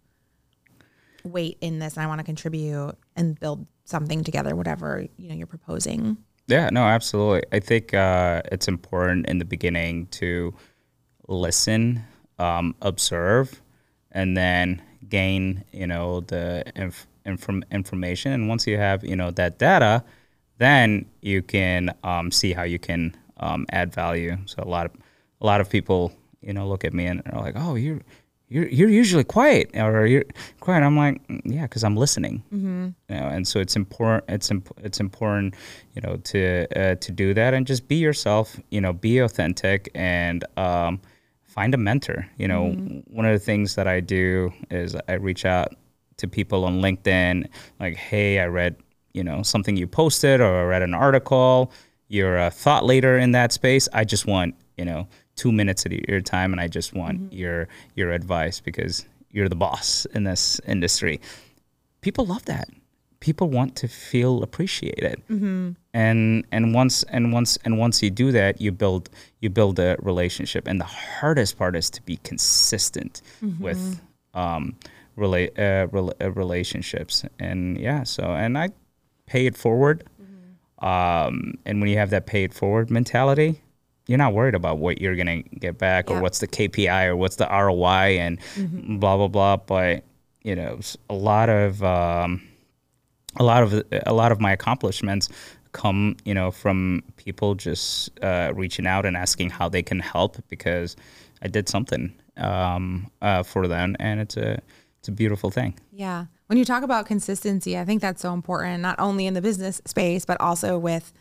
weight 1.26 1.58
in 1.60 1.80
this 1.80 1.96
and 1.96 2.04
I 2.04 2.08
want 2.08 2.20
to 2.20 2.24
contribute 2.24 2.94
and 3.18 3.38
build 3.38 3.68
something 3.84 4.24
together, 4.24 4.56
whatever, 4.56 5.06
you 5.18 5.28
know, 5.30 5.36
you're 5.36 5.48
proposing. 5.48 6.16
Yeah, 6.48 6.70
no, 6.72 6.84
absolutely. 6.84 7.44
I 7.52 7.60
think 7.60 7.94
uh, 7.94 8.42
it's 8.52 8.68
important 8.68 9.28
in 9.28 9.38
the 9.40 9.46
beginning 9.46 10.08
to 10.08 10.54
listen, 11.28 12.04
um, 12.40 12.76
observe, 12.82 13.62
and 14.12 14.36
then 14.36 14.82
gain, 15.10 15.64
you 15.72 15.88
know, 15.88 16.22
the 16.22 16.64
inf- 16.76 17.08
inform- 17.26 17.64
information. 17.72 18.34
And 18.34 18.50
once 18.50 18.68
you 18.68 18.78
have, 18.78 19.04
you 19.04 19.16
know, 19.16 19.32
that 19.32 19.58
data, 19.60 20.04
then 20.58 21.06
you 21.22 21.42
can 21.42 21.94
um, 22.04 22.32
see 22.32 22.54
how 22.54 22.64
you 22.64 22.80
can 22.80 23.16
um, 23.38 23.66
add 23.72 23.94
value. 23.94 24.38
So 24.46 24.64
a 24.64 24.68
lot 24.70 24.88
of 24.88 24.92
a 25.42 25.46
lot 25.46 25.62
of 25.62 25.70
people, 25.70 26.14
you 26.42 26.54
know, 26.54 26.68
look 26.68 26.86
at 26.86 26.94
me 26.94 27.06
and 27.06 27.22
are 27.34 27.42
like, 27.42 27.56
"Oh, 27.58 27.76
you're." 27.76 28.00
You're, 28.54 28.68
you're 28.68 28.90
usually 28.90 29.24
quiet 29.24 29.72
or 29.76 30.06
you're 30.06 30.26
quiet. 30.60 30.84
I'm 30.84 30.96
like, 30.96 31.28
"Mm, 31.28 31.42
yeah, 31.44 31.64
because 31.64 31.84
I'm 31.84 31.98
listening. 31.98 32.44
You 33.10 33.16
know, 33.16 33.28
and 33.36 33.48
so 33.48 33.60
it's 33.60 33.76
important 33.76 34.26
it's 34.28 34.52
imp- 34.52 34.78
it's 34.84 35.00
important 35.00 35.56
you 35.96 36.02
know 36.04 36.18
to 36.18 36.68
uh, 36.80 36.96
to 36.96 37.12
do 37.12 37.34
that 37.34 37.56
and 37.56 37.66
just 37.66 37.88
be 37.88 37.96
yourself 37.96 38.60
you 38.70 38.80
know 38.80 38.94
be 38.94 39.18
authentic 39.18 39.90
and 39.96 40.46
um, 40.56 41.02
find 41.42 41.74
a 41.74 41.78
mentor. 41.78 42.28
You 42.38 42.48
know 42.48 42.70
one 43.08 43.26
of 43.26 43.34
the 43.34 43.44
things 43.44 43.74
that 43.74 43.88
I 43.88 44.00
do 44.02 44.54
is 44.70 44.96
I 45.08 45.14
reach 45.14 45.46
out 45.46 45.70
to 46.18 46.28
people 46.28 46.64
on 46.66 46.80
LinkedIn 46.80 47.48
like 47.80 47.96
hey 47.96 48.40
I 48.40 48.46
read 48.46 48.76
you 49.14 49.24
know 49.24 49.42
something 49.42 49.76
you 49.76 49.88
posted 49.88 50.42
or 50.42 50.60
I 50.60 50.64
read 50.64 50.84
an 50.84 50.94
article. 50.94 51.72
You're 52.08 52.38
a 52.38 52.52
thought 52.52 52.86
leader 52.86 53.18
in 53.18 53.32
that 53.32 53.52
space. 53.52 53.90
I 53.94 54.04
just 54.04 54.28
want 54.28 54.54
you 54.78 54.86
know 54.86 55.08
two 55.36 55.52
minutes 55.52 55.86
of 55.86 55.92
your 55.92 56.22
time 56.22 56.52
and 56.54 56.62
I 56.62 56.68
just 56.68 56.94
want 56.94 57.34
your 57.34 57.68
your 57.96 58.12
advice 58.12 58.60
because 58.60 59.06
you're 59.32 59.50
the 59.50 59.56
boss 59.56 60.06
in 60.14 60.24
this 60.26 60.62
industry. 60.68 61.20
People 62.02 62.26
love 62.26 62.46
that. 62.46 62.70
People 63.20 63.50
want 63.50 63.76
to 63.78 63.88
feel 63.88 64.44
appreciated. 64.44 65.22
And 65.94 66.46
and 66.52 66.74
once 66.74 67.04
and 67.04 67.32
once 67.34 67.58
and 67.66 67.80
once 67.80 68.04
you 68.04 68.12
do 68.12 68.32
that 68.32 68.60
you 68.62 68.72
build 68.72 69.10
you 69.40 69.50
build 69.50 69.80
a 69.80 69.96
relationship. 70.02 70.68
And 70.68 70.80
the 70.80 70.86
hardest 71.20 71.58
part 71.58 71.76
is 71.76 71.90
to 71.92 72.02
be 72.04 72.18
consistent 72.18 73.22
with 73.60 74.02
um 74.34 74.76
relate 75.16 75.52
uh, 75.58 75.88
rela- 75.88 76.20
uh, 76.22 76.32
relationships. 76.32 77.24
And 77.40 77.78
yeah 77.80 78.04
so 78.04 78.24
and 78.24 78.58
i 78.58 78.70
pay 79.26 79.46
it 79.46 79.56
forward. 79.56 80.04
Um 80.80 81.56
and 81.66 81.80
when 81.80 81.90
you 81.90 81.98
have 81.98 82.10
that 82.10 82.26
pay 82.26 82.44
it 82.44 82.54
forward 82.54 82.92
mentality 82.92 83.62
you're 84.08 84.18
not 84.18 84.34
worried 84.34 84.56
about 84.56 84.80
what 84.80 85.00
you're 85.02 85.16
gonna 85.16 85.42
get 85.44 85.78
back 85.78 86.12
or 86.12 86.22
what's 86.22 86.40
the 86.40 86.48
KPI 86.48 87.08
or 87.08 87.16
what's 87.16 87.38
the 87.38 87.48
ROI 87.50 88.18
and 88.20 88.40
blah 89.00 89.18
blah 89.18 89.28
blah. 89.28 89.58
But 89.58 90.04
you 90.44 90.56
know, 90.56 90.80
a 91.10 91.14
lot 91.14 91.50
of 91.50 91.84
um, 91.84 92.42
a 93.38 93.44
lot 93.44 93.64
of 93.64 93.84
a 94.06 94.14
lot 94.14 94.32
of 94.32 94.42
my 94.42 94.52
accomplishments 94.52 95.30
come 95.72 96.16
you 96.24 96.34
know 96.34 96.52
from 96.52 97.02
people 97.16 97.56
just 97.56 98.12
uh, 98.22 98.52
reaching 98.56 98.86
out 98.86 99.06
and 99.06 99.18
asking 99.18 99.50
how 99.50 99.68
they 99.70 99.82
can 99.82 100.00
help 100.00 100.38
because 100.50 100.96
I 101.42 101.48
did 101.48 101.68
something 101.68 102.14
um, 102.38 103.10
uh, 103.22 103.44
for 103.44 103.68
them, 103.68 103.96
and 104.00 104.20
it's 104.20 104.38
a 104.38 104.60
it's 105.00 105.08
a 105.08 105.12
beautiful 105.12 105.52
thing. 105.52 105.78
Yeah. 105.92 106.26
When 106.48 106.58
you 106.58 106.66
talk 106.66 106.84
about 106.84 107.06
consistency, 107.06 107.78
I 107.78 107.84
think 107.84 108.02
that's 108.02 108.22
so 108.22 108.34
important, 108.34 108.82
not 108.82 109.00
only 109.00 109.26
in 109.26 109.34
the 109.34 109.42
business 109.42 109.82
space, 109.86 110.24
but 110.24 110.40
also 110.40 110.78
with 110.78 111.12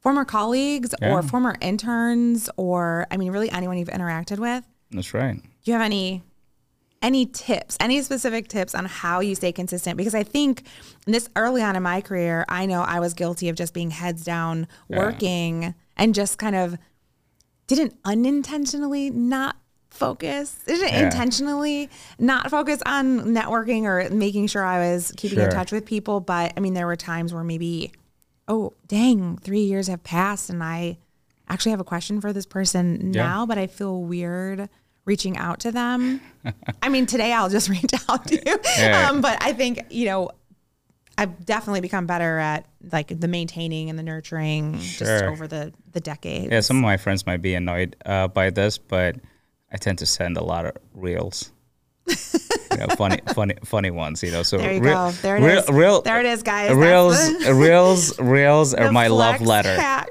former 0.00 0.24
colleagues 0.24 0.94
Yeah. 1.00 1.12
or 1.14 1.22
former 1.22 1.54
interns, 1.60 2.50
or 2.56 3.06
I 3.10 3.16
mean, 3.16 3.32
really 3.32 3.50
anyone 3.50 3.78
you've 3.78 3.88
interacted 3.88 4.38
with. 4.38 4.64
That's 4.90 5.14
right. 5.14 5.34
Do 5.36 5.40
you 5.64 5.72
have 5.74 5.82
any 5.82 6.22
any 7.02 7.24
tips, 7.24 7.78
any 7.80 8.02
specific 8.02 8.46
tips 8.48 8.74
on 8.74 8.84
how 8.84 9.20
you 9.20 9.34
stay 9.34 9.52
consistent? 9.52 9.96
Because 9.96 10.14
I 10.14 10.22
think 10.22 10.64
this 11.06 11.30
early 11.34 11.62
on 11.62 11.74
in 11.74 11.82
my 11.82 12.02
career, 12.02 12.44
I 12.48 12.66
know 12.66 12.82
I 12.82 13.00
was 13.00 13.14
guilty 13.14 13.48
of 13.48 13.56
just 13.56 13.72
being 13.72 13.90
heads 13.90 14.22
down 14.22 14.66
working 14.90 15.74
and 15.96 16.14
just 16.14 16.36
kind 16.38 16.54
of 16.56 16.76
didn't 17.68 17.96
unintentionally 18.04 19.08
not 19.10 19.56
focus, 19.88 20.58
didn't 20.66 20.88
Yeah. 20.92 21.04
intentionally 21.06 21.88
not 22.18 22.50
focus 22.50 22.82
on 22.84 23.20
networking 23.34 23.84
or 23.84 24.08
making 24.14 24.48
sure 24.48 24.62
I 24.64 24.78
was 24.92 25.12
keeping 25.16 25.40
in 25.40 25.48
touch 25.50 25.72
with 25.72 25.86
people. 25.86 26.20
But 26.20 26.52
I 26.56 26.60
mean, 26.60 26.74
there 26.74 26.86
were 26.86 26.96
times 26.96 27.32
where 27.32 27.42
maybe, 27.44 27.92
oh, 28.50 28.72
dang, 28.88 29.38
three 29.38 29.60
years 29.62 29.86
have 29.86 30.02
passed 30.02 30.50
and 30.50 30.62
I 30.62 30.98
actually 31.48 31.70
have 31.70 31.80
a 31.80 31.84
question 31.84 32.20
for 32.20 32.32
this 32.32 32.46
person 32.46 33.12
Yeah. 33.14 33.22
now, 33.22 33.46
but 33.46 33.56
I 33.58 33.66
feel 33.68 34.02
weird 34.02 34.68
reaching 35.04 35.36
out 35.36 35.60
to 35.60 35.72
them. 35.72 36.20
I 36.82 36.88
mean, 36.88 37.06
today 37.06 37.32
I'll 37.32 37.48
just 37.48 37.68
reach 37.76 37.92
out 38.08 38.26
to 38.28 38.34
you. 38.34 38.58
Yeah. 38.76 39.08
Um, 39.08 39.20
but 39.20 39.38
I 39.42 39.52
think, 39.52 39.80
you 39.90 40.06
know, 40.06 40.30
I've 41.16 41.44
definitely 41.44 41.80
become 41.80 42.06
better 42.06 42.38
at 42.38 42.66
like 42.92 43.18
the 43.20 43.28
maintaining 43.28 43.88
and 43.90 43.98
the 43.98 44.02
nurturing 44.02 44.78
just 44.78 45.22
over 45.24 45.46
the, 45.46 45.72
the 45.92 46.00
decades. 46.00 46.50
Yeah, 46.50 46.60
some 46.60 46.78
of 46.78 46.82
my 46.82 46.96
friends 46.96 47.26
might 47.26 47.42
be 47.42 47.54
annoyed 47.54 47.94
uh, 48.06 48.28
by 48.28 48.50
this, 48.50 48.78
but 48.78 49.16
I 49.72 49.76
tend 49.76 49.98
to 49.98 50.06
send 50.06 50.36
a 50.36 50.42
lot 50.42 50.66
of 50.66 50.76
reels. 50.94 51.52
Know, 52.80 52.94
funny, 52.96 53.18
funny, 53.34 53.54
funny 53.64 53.90
ones. 53.90 54.22
You 54.22 54.32
know, 54.32 54.42
so 54.42 54.58
There 54.58 54.72
you 54.72 54.80
real- 54.80 54.94
go. 54.94 55.10
There 55.22 55.36
it 55.36 55.40
real, 55.42 55.58
is. 55.58 55.68
Real, 55.68 56.02
There 56.02 56.20
it 56.20 56.26
is, 56.26 56.42
guys. 56.42 56.74
Reels, 56.74 57.46
reels, 57.48 58.18
reels 58.18 58.74
are 58.74 58.90
my 58.92 59.06
love 59.06 59.40
letter. 59.40 59.76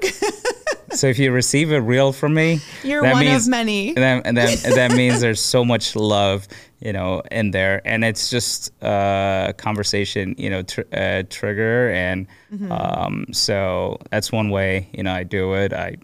So 0.92 1.06
if 1.06 1.20
you 1.20 1.30
receive 1.30 1.70
a 1.70 1.80
reel 1.80 2.12
from 2.12 2.34
me, 2.34 2.58
You're 2.82 3.02
that 3.02 3.12
one 3.12 3.24
of 3.24 3.30
means, 3.32 3.48
many. 3.48 3.92
That, 3.92 4.22
and 4.26 4.36
that, 4.36 4.58
that 4.74 4.90
means 4.90 5.20
there's 5.20 5.40
so 5.40 5.64
much 5.64 5.94
love, 5.94 6.48
you 6.80 6.92
know, 6.92 7.22
in 7.30 7.52
there, 7.52 7.80
and 7.84 8.04
it's 8.04 8.28
just 8.28 8.72
uh, 8.82 9.46
a 9.50 9.52
conversation, 9.52 10.34
you 10.36 10.50
know, 10.50 10.62
tr- 10.62 10.80
uh, 10.92 11.22
trigger, 11.30 11.90
and 11.92 12.26
Mm-hmm. 12.52 12.72
um, 12.72 13.26
so 13.30 13.98
that's 14.10 14.32
one 14.32 14.50
way, 14.50 14.88
you 14.92 15.04
know, 15.04 15.12
I 15.12 15.22
do 15.22 15.54
it. 15.54 15.72
I 15.72 15.94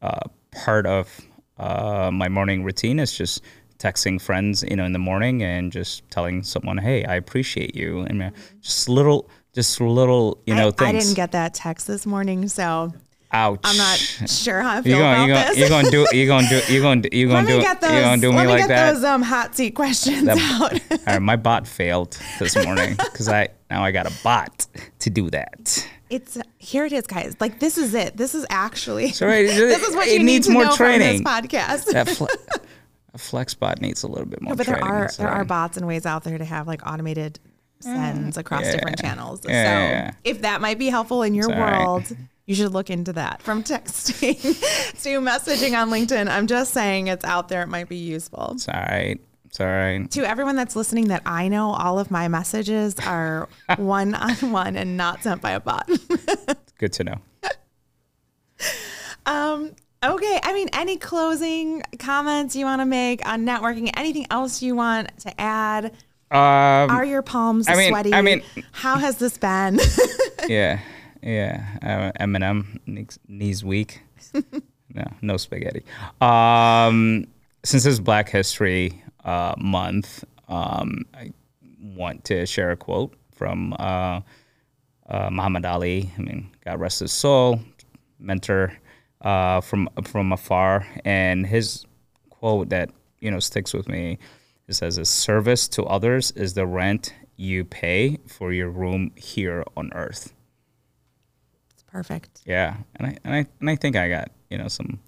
uh, 0.00 0.20
part 0.52 0.86
of 0.86 1.20
uh, 1.58 2.10
my 2.12 2.28
morning 2.28 2.62
routine 2.62 3.00
is 3.00 3.12
just 3.12 3.42
texting 3.78 4.20
friends, 4.20 4.62
you 4.68 4.76
know, 4.76 4.84
in 4.84 4.92
the 4.92 4.98
morning 4.98 5.42
and 5.42 5.70
just 5.72 6.08
telling 6.10 6.42
someone, 6.42 6.78
"Hey, 6.78 7.04
I 7.04 7.14
appreciate 7.16 7.74
you," 7.76 8.00
and 8.00 8.22
uh, 8.22 8.30
just 8.60 8.88
little, 8.88 9.28
just 9.54 9.80
little, 9.80 10.38
you 10.46 10.54
know, 10.54 10.72
I, 10.78 10.86
I 10.86 10.92
didn't 10.92 11.14
get 11.14 11.32
that 11.32 11.54
text 11.54 11.86
this 11.86 12.04
morning, 12.06 12.48
so 12.48 12.92
Ouch. 13.30 13.60
I'm 13.62 13.76
not 13.76 13.98
sure 13.98 14.62
how 14.62 14.78
I 14.78 14.82
feel 14.82 14.96
You're 14.96 15.00
gonna, 15.02 15.14
about 15.16 15.26
you're 15.28 15.36
gonna, 15.36 15.48
this. 15.48 15.58
you're 15.58 15.68
gonna 15.68 15.90
do, 15.90 16.02
it. 16.04 16.14
you're 16.16 16.26
gonna 16.26 16.48
do, 16.48 16.72
you're 16.72 16.82
gonna, 16.82 17.02
you're 17.12 17.28
gonna 17.34 17.46
me 17.46 17.52
do, 17.52 17.60
get 17.60 17.80
those. 17.80 17.92
you're 17.92 18.00
gonna 18.02 18.20
do 18.22 18.28
let 18.30 18.36
me 18.36 18.42
me 18.42 18.48
like 18.48 18.60
get 18.62 18.68
that. 18.68 18.92
those 18.94 19.04
um, 19.04 19.22
hot 19.22 19.54
seat 19.54 19.72
questions 19.74 20.24
That- 20.24 20.38
out. 20.38 20.72
All 20.92 20.98
right, 21.14 21.18
my 21.22 21.36
bot 21.36 21.66
failed 21.68 22.18
this 22.38 22.56
morning 22.56 22.96
because 22.96 23.28
I 23.28 23.48
now 23.70 23.84
I 23.84 23.90
got 23.90 24.06
a 24.06 24.14
bot 24.24 24.66
to 25.00 25.10
do 25.10 25.28
that. 25.30 25.86
it's 26.08 26.38
here. 26.56 26.86
It 26.86 26.92
is, 26.94 27.06
guys. 27.06 27.36
Like 27.38 27.60
this 27.60 27.76
is 27.76 27.92
it. 27.94 28.16
This 28.16 28.34
is 28.34 28.46
actually. 28.48 29.10
So 29.12 29.26
right, 29.26 29.46
this 29.46 29.86
is 29.86 29.94
what 29.94 30.08
it 30.08 30.12
you 30.14 30.18
need 30.20 30.24
needs 30.24 30.46
to 30.46 30.52
more 30.54 30.64
know 30.64 30.74
training. 30.74 31.22
from 31.22 31.42
this 31.42 31.52
podcast. 31.52 31.84
That 31.92 32.08
fle- 32.08 32.26
a 33.18 33.20
flex 33.20 33.54
bot 33.54 33.80
needs 33.80 34.02
a 34.04 34.06
little 34.06 34.26
bit 34.26 34.40
more 34.40 34.54
but 34.54 34.66
there 34.66 34.82
are 34.82 35.08
so- 35.08 35.22
there 35.22 35.30
are 35.32 35.44
bots 35.44 35.76
and 35.76 35.86
ways 35.86 36.06
out 36.06 36.22
there 36.24 36.38
to 36.38 36.44
have 36.44 36.66
like 36.68 36.80
automated 36.86 37.40
sends 37.80 38.36
across 38.36 38.62
Yeah. 38.64 38.72
different 38.72 38.98
channels. 38.98 39.40
Yeah, 39.48 40.10
so 40.10 40.16
if 40.24 40.42
that 40.42 40.60
might 40.60 40.78
be 40.78 40.88
helpful 40.88 41.22
in 41.22 41.34
your 41.34 41.48
It's 41.50 41.54
all 41.54 41.60
right. 41.64 41.78
world, 41.86 42.16
you 42.46 42.54
should 42.56 42.72
look 42.72 42.90
into 42.90 43.12
that. 43.12 43.40
From 43.42 43.62
texting 43.62 44.40
to 45.02 45.20
messaging 45.20 45.80
on 45.80 45.88
LinkedIn, 45.90 46.28
I'm 46.28 46.46
just 46.48 46.72
saying 46.74 47.06
it's 47.06 47.24
out 47.24 47.48
there. 47.48 47.62
It 47.62 47.68
might 47.68 47.88
be 47.88 47.96
useful. 47.96 48.50
It's 48.54 48.68
all 48.68 48.80
right. 48.80 49.20
It's 49.46 49.60
all 49.60 49.66
right. 49.68 50.10
To 50.10 50.28
everyone 50.28 50.56
that's 50.56 50.74
listening, 50.74 51.08
that 51.08 51.22
I 51.24 51.46
know 51.48 51.70
all 51.70 51.98
of 52.00 52.10
my 52.10 52.26
messages 52.28 52.96
are 53.06 53.48
one 53.76 54.14
on 54.14 54.34
one 54.50 54.76
and 54.76 54.96
not 54.96 55.22
sent 55.22 55.40
by 55.40 55.52
a 55.52 55.60
bot. 55.60 55.88
Good 56.78 56.92
to 56.94 57.04
know. 57.04 57.16
Um, 59.26 59.72
okay. 60.02 60.40
I 60.42 60.52
mean, 60.52 60.68
any 60.72 60.96
closing 60.96 61.82
comments 61.98 62.54
you 62.56 62.64
want 62.64 62.80
to 62.80 62.86
make 62.86 63.26
on 63.26 63.44
networking? 63.44 63.90
Anything 63.96 64.26
else 64.30 64.62
you 64.62 64.74
want 64.74 65.16
to 65.20 65.40
add? 65.40 65.86
Um, 66.30 66.90
Are 66.90 67.04
your 67.04 67.22
palms 67.22 67.68
I 67.68 67.74
mean- 67.76 67.88
sweaty? 67.90 68.12
I 68.14 68.22
mean- 68.22 68.42
how 68.72 68.96
has 68.96 69.16
this 69.16 69.38
been? 69.38 69.80
yeah, 70.48 70.80
yeah. 71.22 71.64
Uh, 71.82 72.22
Eminem 72.22 72.78
knees, 72.86 73.18
knees 73.26 73.64
weak. 73.64 74.02
no, 74.34 75.04
no 75.22 75.36
spaghetti. 75.36 75.84
Um, 76.20 77.26
since 77.64 77.86
it's 77.86 77.98
Black 77.98 78.28
History 78.28 79.02
uh, 79.24 79.54
Month, 79.58 80.24
um, 80.48 81.04
I 81.14 81.32
want 81.80 82.24
to 82.24 82.44
share 82.46 82.70
a 82.70 82.76
quote 82.76 83.14
from 83.32 83.72
uh, 83.78 84.20
uh, 85.08 85.30
Muhammad 85.30 85.64
Ali. 85.64 86.10
I 86.18 86.20
mean, 86.20 86.50
God 86.64 86.80
rest 86.80 87.00
his 87.00 87.12
soul, 87.12 87.60
mentor 88.18 88.72
uh, 89.22 89.60
from 89.60 89.88
from 90.04 90.32
afar, 90.32 90.86
and 91.04 91.46
his 91.46 91.84
quote 92.30 92.68
that 92.70 92.90
you 93.20 93.30
know 93.30 93.40
sticks 93.40 93.72
with 93.72 93.88
me. 93.88 94.18
It 94.66 94.74
says, 94.74 94.98
"A 94.98 95.04
service 95.04 95.68
to 95.68 95.84
others 95.84 96.30
is 96.32 96.54
the 96.54 96.66
rent 96.66 97.14
you 97.36 97.64
pay 97.64 98.18
for 98.26 98.52
your 98.52 98.68
room 98.68 99.12
here 99.16 99.64
on 99.76 99.92
earth." 99.94 100.32
it's 101.72 101.82
perfect. 101.82 102.42
Yeah, 102.44 102.76
and 102.96 103.08
I 103.08 103.16
and 103.24 103.34
I 103.34 103.46
and 103.60 103.70
I 103.70 103.76
think 103.76 103.96
I 103.96 104.08
got 104.08 104.30
you 104.50 104.58
know 104.58 104.68
some 104.68 104.98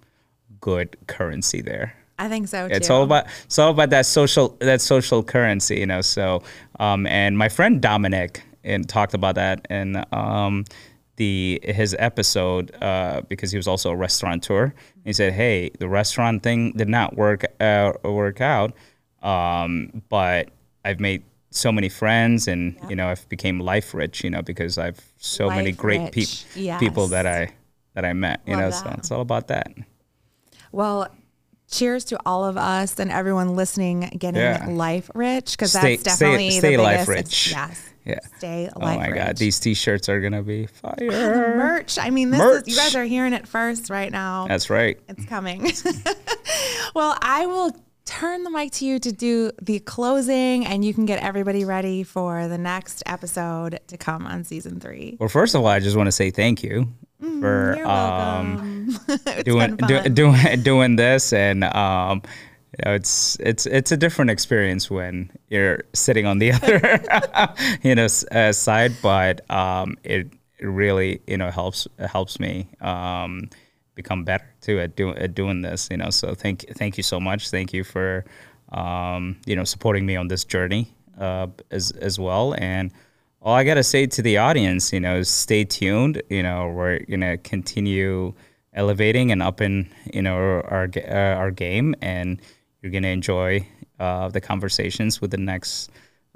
good 0.60 0.96
currency 1.06 1.60
there. 1.60 1.94
I 2.18 2.28
think 2.28 2.48
so 2.48 2.68
too. 2.68 2.74
It's 2.74 2.90
all 2.90 3.02
about 3.02 3.26
it's 3.44 3.58
all 3.58 3.70
about 3.70 3.90
that 3.90 4.06
social 4.06 4.56
that 4.60 4.80
social 4.80 5.22
currency, 5.22 5.78
you 5.78 5.86
know. 5.86 6.02
So, 6.02 6.42
um, 6.78 7.06
and 7.06 7.38
my 7.38 7.48
friend 7.48 7.80
Dominic 7.80 8.42
and 8.62 8.88
talked 8.88 9.14
about 9.14 9.36
that 9.36 9.66
and 9.70 10.04
um, 10.12 10.64
the 11.20 11.60
his 11.62 11.94
episode 11.98 12.64
uh, 12.82 13.20
because 13.28 13.50
he 13.52 13.58
was 13.58 13.68
also 13.68 13.90
a 13.90 13.96
restaurateur. 13.96 14.72
He 15.04 15.12
said, 15.12 15.32
"Hey, 15.34 15.70
the 15.78 15.88
restaurant 15.88 16.42
thing 16.42 16.72
did 16.72 16.88
not 16.88 17.14
work 17.16 17.44
uh, 17.60 17.92
work 18.04 18.40
out, 18.40 18.72
um, 19.22 20.02
but 20.08 20.48
I've 20.84 21.00
made." 21.00 21.22
So 21.52 21.72
many 21.72 21.88
friends, 21.88 22.46
and 22.46 22.78
you 22.88 22.94
know, 22.94 23.08
I've 23.08 23.28
became 23.28 23.58
life 23.58 23.92
rich. 23.92 24.22
You 24.22 24.30
know, 24.30 24.40
because 24.40 24.78
I've 24.78 25.00
so 25.18 25.48
many 25.50 25.72
great 25.72 26.12
peop 26.12 26.28
rich, 26.56 26.78
people 26.78 27.08
that. 27.08 27.26
I 27.26 27.52
that 27.94 28.04
I 28.04 28.12
met. 28.12 28.40
You 28.46 28.54
Love 28.54 28.62
know, 28.62 28.70
so 28.70 28.94
it's 28.96 29.10
all 29.10 29.20
about 29.20 29.48
that. 29.48 29.66
Well, 30.70 31.08
cheers 31.68 32.04
to 32.06 32.18
all 32.24 32.44
of 32.44 32.56
us 32.56 33.00
and 33.00 33.10
everyone 33.10 33.56
listening 33.56 34.08
getting 34.16 34.40
Yeah. 34.40 34.64
life 34.68 35.10
rich 35.12 35.50
because 35.56 35.72
Stay- 35.72 35.96
that's 35.96 36.14
stay- 36.14 36.24
definitely 36.26 36.50
stay 36.50 36.76
the 36.76 36.82
life 36.82 37.08
biggest. 37.08 37.48
rich. 37.48 37.50
Yes. 37.50 37.89
Yeah. 38.04 38.18
Stay 38.38 38.68
alive. 38.74 38.96
Oh 38.96 39.00
my 39.00 39.06
rich. 39.08 39.14
god, 39.16 39.36
these 39.36 39.60
t-shirts 39.60 40.08
are 40.08 40.20
gonna 40.20 40.42
be 40.42 40.66
The 40.82 41.06
fire. 41.08 41.56
merch. 41.56 41.98
I 41.98 42.10
mean, 42.10 42.30
this 42.30 42.38
Merch. 42.40 42.62
is 42.66 42.68
you 42.68 42.76
guys 42.76 42.94
are 42.96 43.04
hearing 43.04 43.32
it 43.32 43.46
first 43.46 43.90
right 43.90 44.10
now. 44.10 44.46
That's 44.48 44.70
right. 44.70 44.98
It's 45.08 45.24
coming. 45.26 45.70
well, 46.94 47.16
I 47.20 47.46
will 47.46 47.76
turn 48.06 48.42
the 48.42 48.50
mic 48.50 48.72
to 48.72 48.84
you 48.86 48.98
to 48.98 49.12
do 49.12 49.50
the 49.62 49.78
closing, 49.80 50.66
and 50.66 50.84
you 50.84 50.92
can 50.94 51.06
get 51.06 51.22
everybody 51.22 51.64
ready 51.64 52.02
for 52.02 52.48
the 52.48 52.58
next 52.58 53.02
episode 53.06 53.78
to 53.86 53.96
come 53.96 54.26
on 54.26 54.44
season 54.44 54.80
three. 54.80 55.16
Well, 55.20 55.28
first 55.28 55.54
of 55.54 55.60
all, 55.60 55.66
I 55.68 55.78
just 55.80 55.96
want 55.96 56.06
to 56.08 56.12
say 56.12 56.30
thank 56.30 56.62
you 56.62 56.88
for 57.20 57.74
Mm, 57.74 57.76
You're 57.76 57.86
um, 57.86 58.98
doing 59.44 59.76
do, 59.76 60.08
doing 60.08 60.62
doing 60.62 60.96
this, 60.96 61.32
and 61.34 61.64
um, 61.64 62.22
you 62.78 62.84
know, 62.84 62.94
it's 62.94 63.36
it's 63.40 63.66
it's 63.66 63.92
a 63.92 63.96
different 63.96 64.30
experience 64.30 64.90
when 64.90 65.30
you're 65.48 65.80
sitting 65.92 66.26
on 66.26 66.38
the 66.38 66.52
other 66.52 67.78
you 67.82 67.94
know 67.94 68.06
uh, 68.30 68.52
side, 68.52 68.92
but 69.02 69.48
um, 69.50 69.96
it 70.04 70.32
really 70.60 71.20
you 71.26 71.36
know 71.36 71.50
helps 71.50 71.88
helps 71.98 72.38
me 72.38 72.68
um, 72.80 73.48
become 73.94 74.24
better 74.24 74.46
too 74.60 74.78
at 74.78 74.96
doing 74.96 75.18
at 75.18 75.34
doing 75.34 75.62
this. 75.62 75.88
You 75.90 75.96
know, 75.96 76.10
so 76.10 76.34
thank 76.34 76.64
thank 76.76 76.96
you 76.96 77.02
so 77.02 77.18
much. 77.18 77.50
Thank 77.50 77.72
you 77.72 77.82
for 77.82 78.24
um, 78.70 79.36
you 79.46 79.56
know 79.56 79.64
supporting 79.64 80.06
me 80.06 80.16
on 80.16 80.28
this 80.28 80.44
journey 80.44 80.94
uh, 81.18 81.48
as 81.70 81.90
as 81.92 82.20
well, 82.20 82.54
and 82.58 82.92
all 83.42 83.54
I 83.54 83.64
gotta 83.64 83.82
say 83.82 84.06
to 84.06 84.22
the 84.22 84.38
audience, 84.38 84.92
you 84.92 85.00
know, 85.00 85.16
is 85.16 85.28
stay 85.28 85.64
tuned. 85.64 86.22
You 86.28 86.42
know, 86.42 86.68
we're 86.68 87.00
gonna 87.00 87.38
continue 87.38 88.34
elevating 88.74 89.32
and 89.32 89.42
upping, 89.42 89.88
you 90.12 90.22
know, 90.22 90.34
our 90.34 90.86
ga- 90.86 91.08
uh, 91.08 91.36
our 91.36 91.50
game, 91.50 91.94
and 92.00 92.40
you're 92.82 92.92
gonna 92.92 93.08
enjoy 93.08 93.66
uh, 93.98 94.28
the 94.28 94.40
conversations 94.40 95.20
with 95.20 95.30
the 95.30 95.38
next 95.38 95.90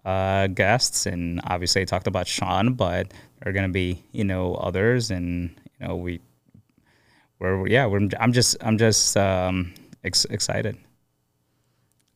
uh, 0.04 0.46
guests. 0.48 1.06
And 1.06 1.40
obviously, 1.44 1.82
I 1.82 1.84
talked 1.84 2.06
about 2.06 2.26
Shawn, 2.26 2.74
but 2.74 3.08
there 3.40 3.50
are 3.50 3.52
gonna 3.52 3.68
be, 3.68 4.04
you 4.12 4.24
know, 4.24 4.54
others, 4.54 5.10
and 5.10 5.50
you 5.80 5.86
know, 5.86 5.96
we, 5.96 6.20
we're 7.38 7.66
yeah, 7.66 7.86
we're, 7.86 8.08
I'm 8.20 8.32
just 8.32 8.56
I'm 8.60 8.78
just 8.78 9.16
um, 9.16 9.74
ex- 10.04 10.26
excited. 10.26 10.76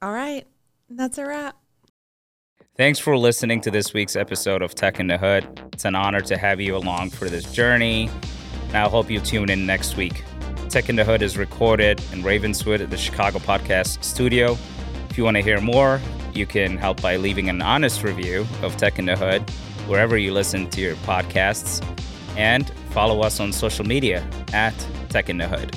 All 0.01 0.13
right. 0.13 0.47
That's 0.91 1.19
a 1.19 1.27
wrap. 1.27 1.57
Thanks 2.77 3.01
for 3.01 3.19
listening 3.19 3.61
to 3.63 3.71
this 3.73 3.93
week's 3.93 4.15
episode 4.15 4.63
of 4.63 4.75
Tech 4.75 5.01
in 5.01 5.09
the 5.09 5.19
Hood. 5.19 5.61
It's 5.73 5.85
an 5.85 5.97
honor 5.97 6.21
to 6.21 6.39
have 6.39 6.61
you 6.61 6.77
along 6.77 7.11
for 7.11 7.29
this 7.29 7.51
journey. 7.53 8.09
And 8.69 8.77
I 8.77 8.89
hope 8.89 9.11
you 9.11 9.19
tune 9.19 9.51
in 9.51 9.67
next 9.67 9.97
week. 9.97 10.23
Tech 10.69 10.91
in 10.91 10.97
the 10.97 11.05
Hood 11.05 11.23
is 11.23 11.39
recorded 11.39 12.03
in 12.13 12.23
Ravenswood 12.23 12.83
at 12.83 12.91
the 12.91 12.97
Chicago 12.99 13.39
Podcast 13.39 14.05
Studio. 14.05 14.59
If 15.09 15.17
you 15.17 15.25
want 15.25 15.39
to 15.39 15.43
hear 15.43 15.63
more, 15.63 15.99
you 16.35 16.47
can 16.47 16.77
help 16.77 17.01
by 17.01 17.17
leaving 17.17 17.49
an 17.49 17.63
honest 17.63 18.03
review 18.03 18.47
of 18.63 18.77
Tech 18.77 18.99
in 18.99 19.07
the 19.07 19.17
Hood 19.17 19.49
wherever 19.87 20.19
you 20.19 20.31
listen 20.33 20.69
to 20.71 20.81
your 20.83 20.95
podcasts 20.97 21.83
and 22.37 22.69
follow 22.91 23.23
us 23.23 23.41
on 23.41 23.51
social 23.51 23.87
media 23.87 24.29
at 24.53 24.75
Tech 25.09 25.31
in 25.31 25.39
the 25.39 25.49
Hood. 25.49 25.75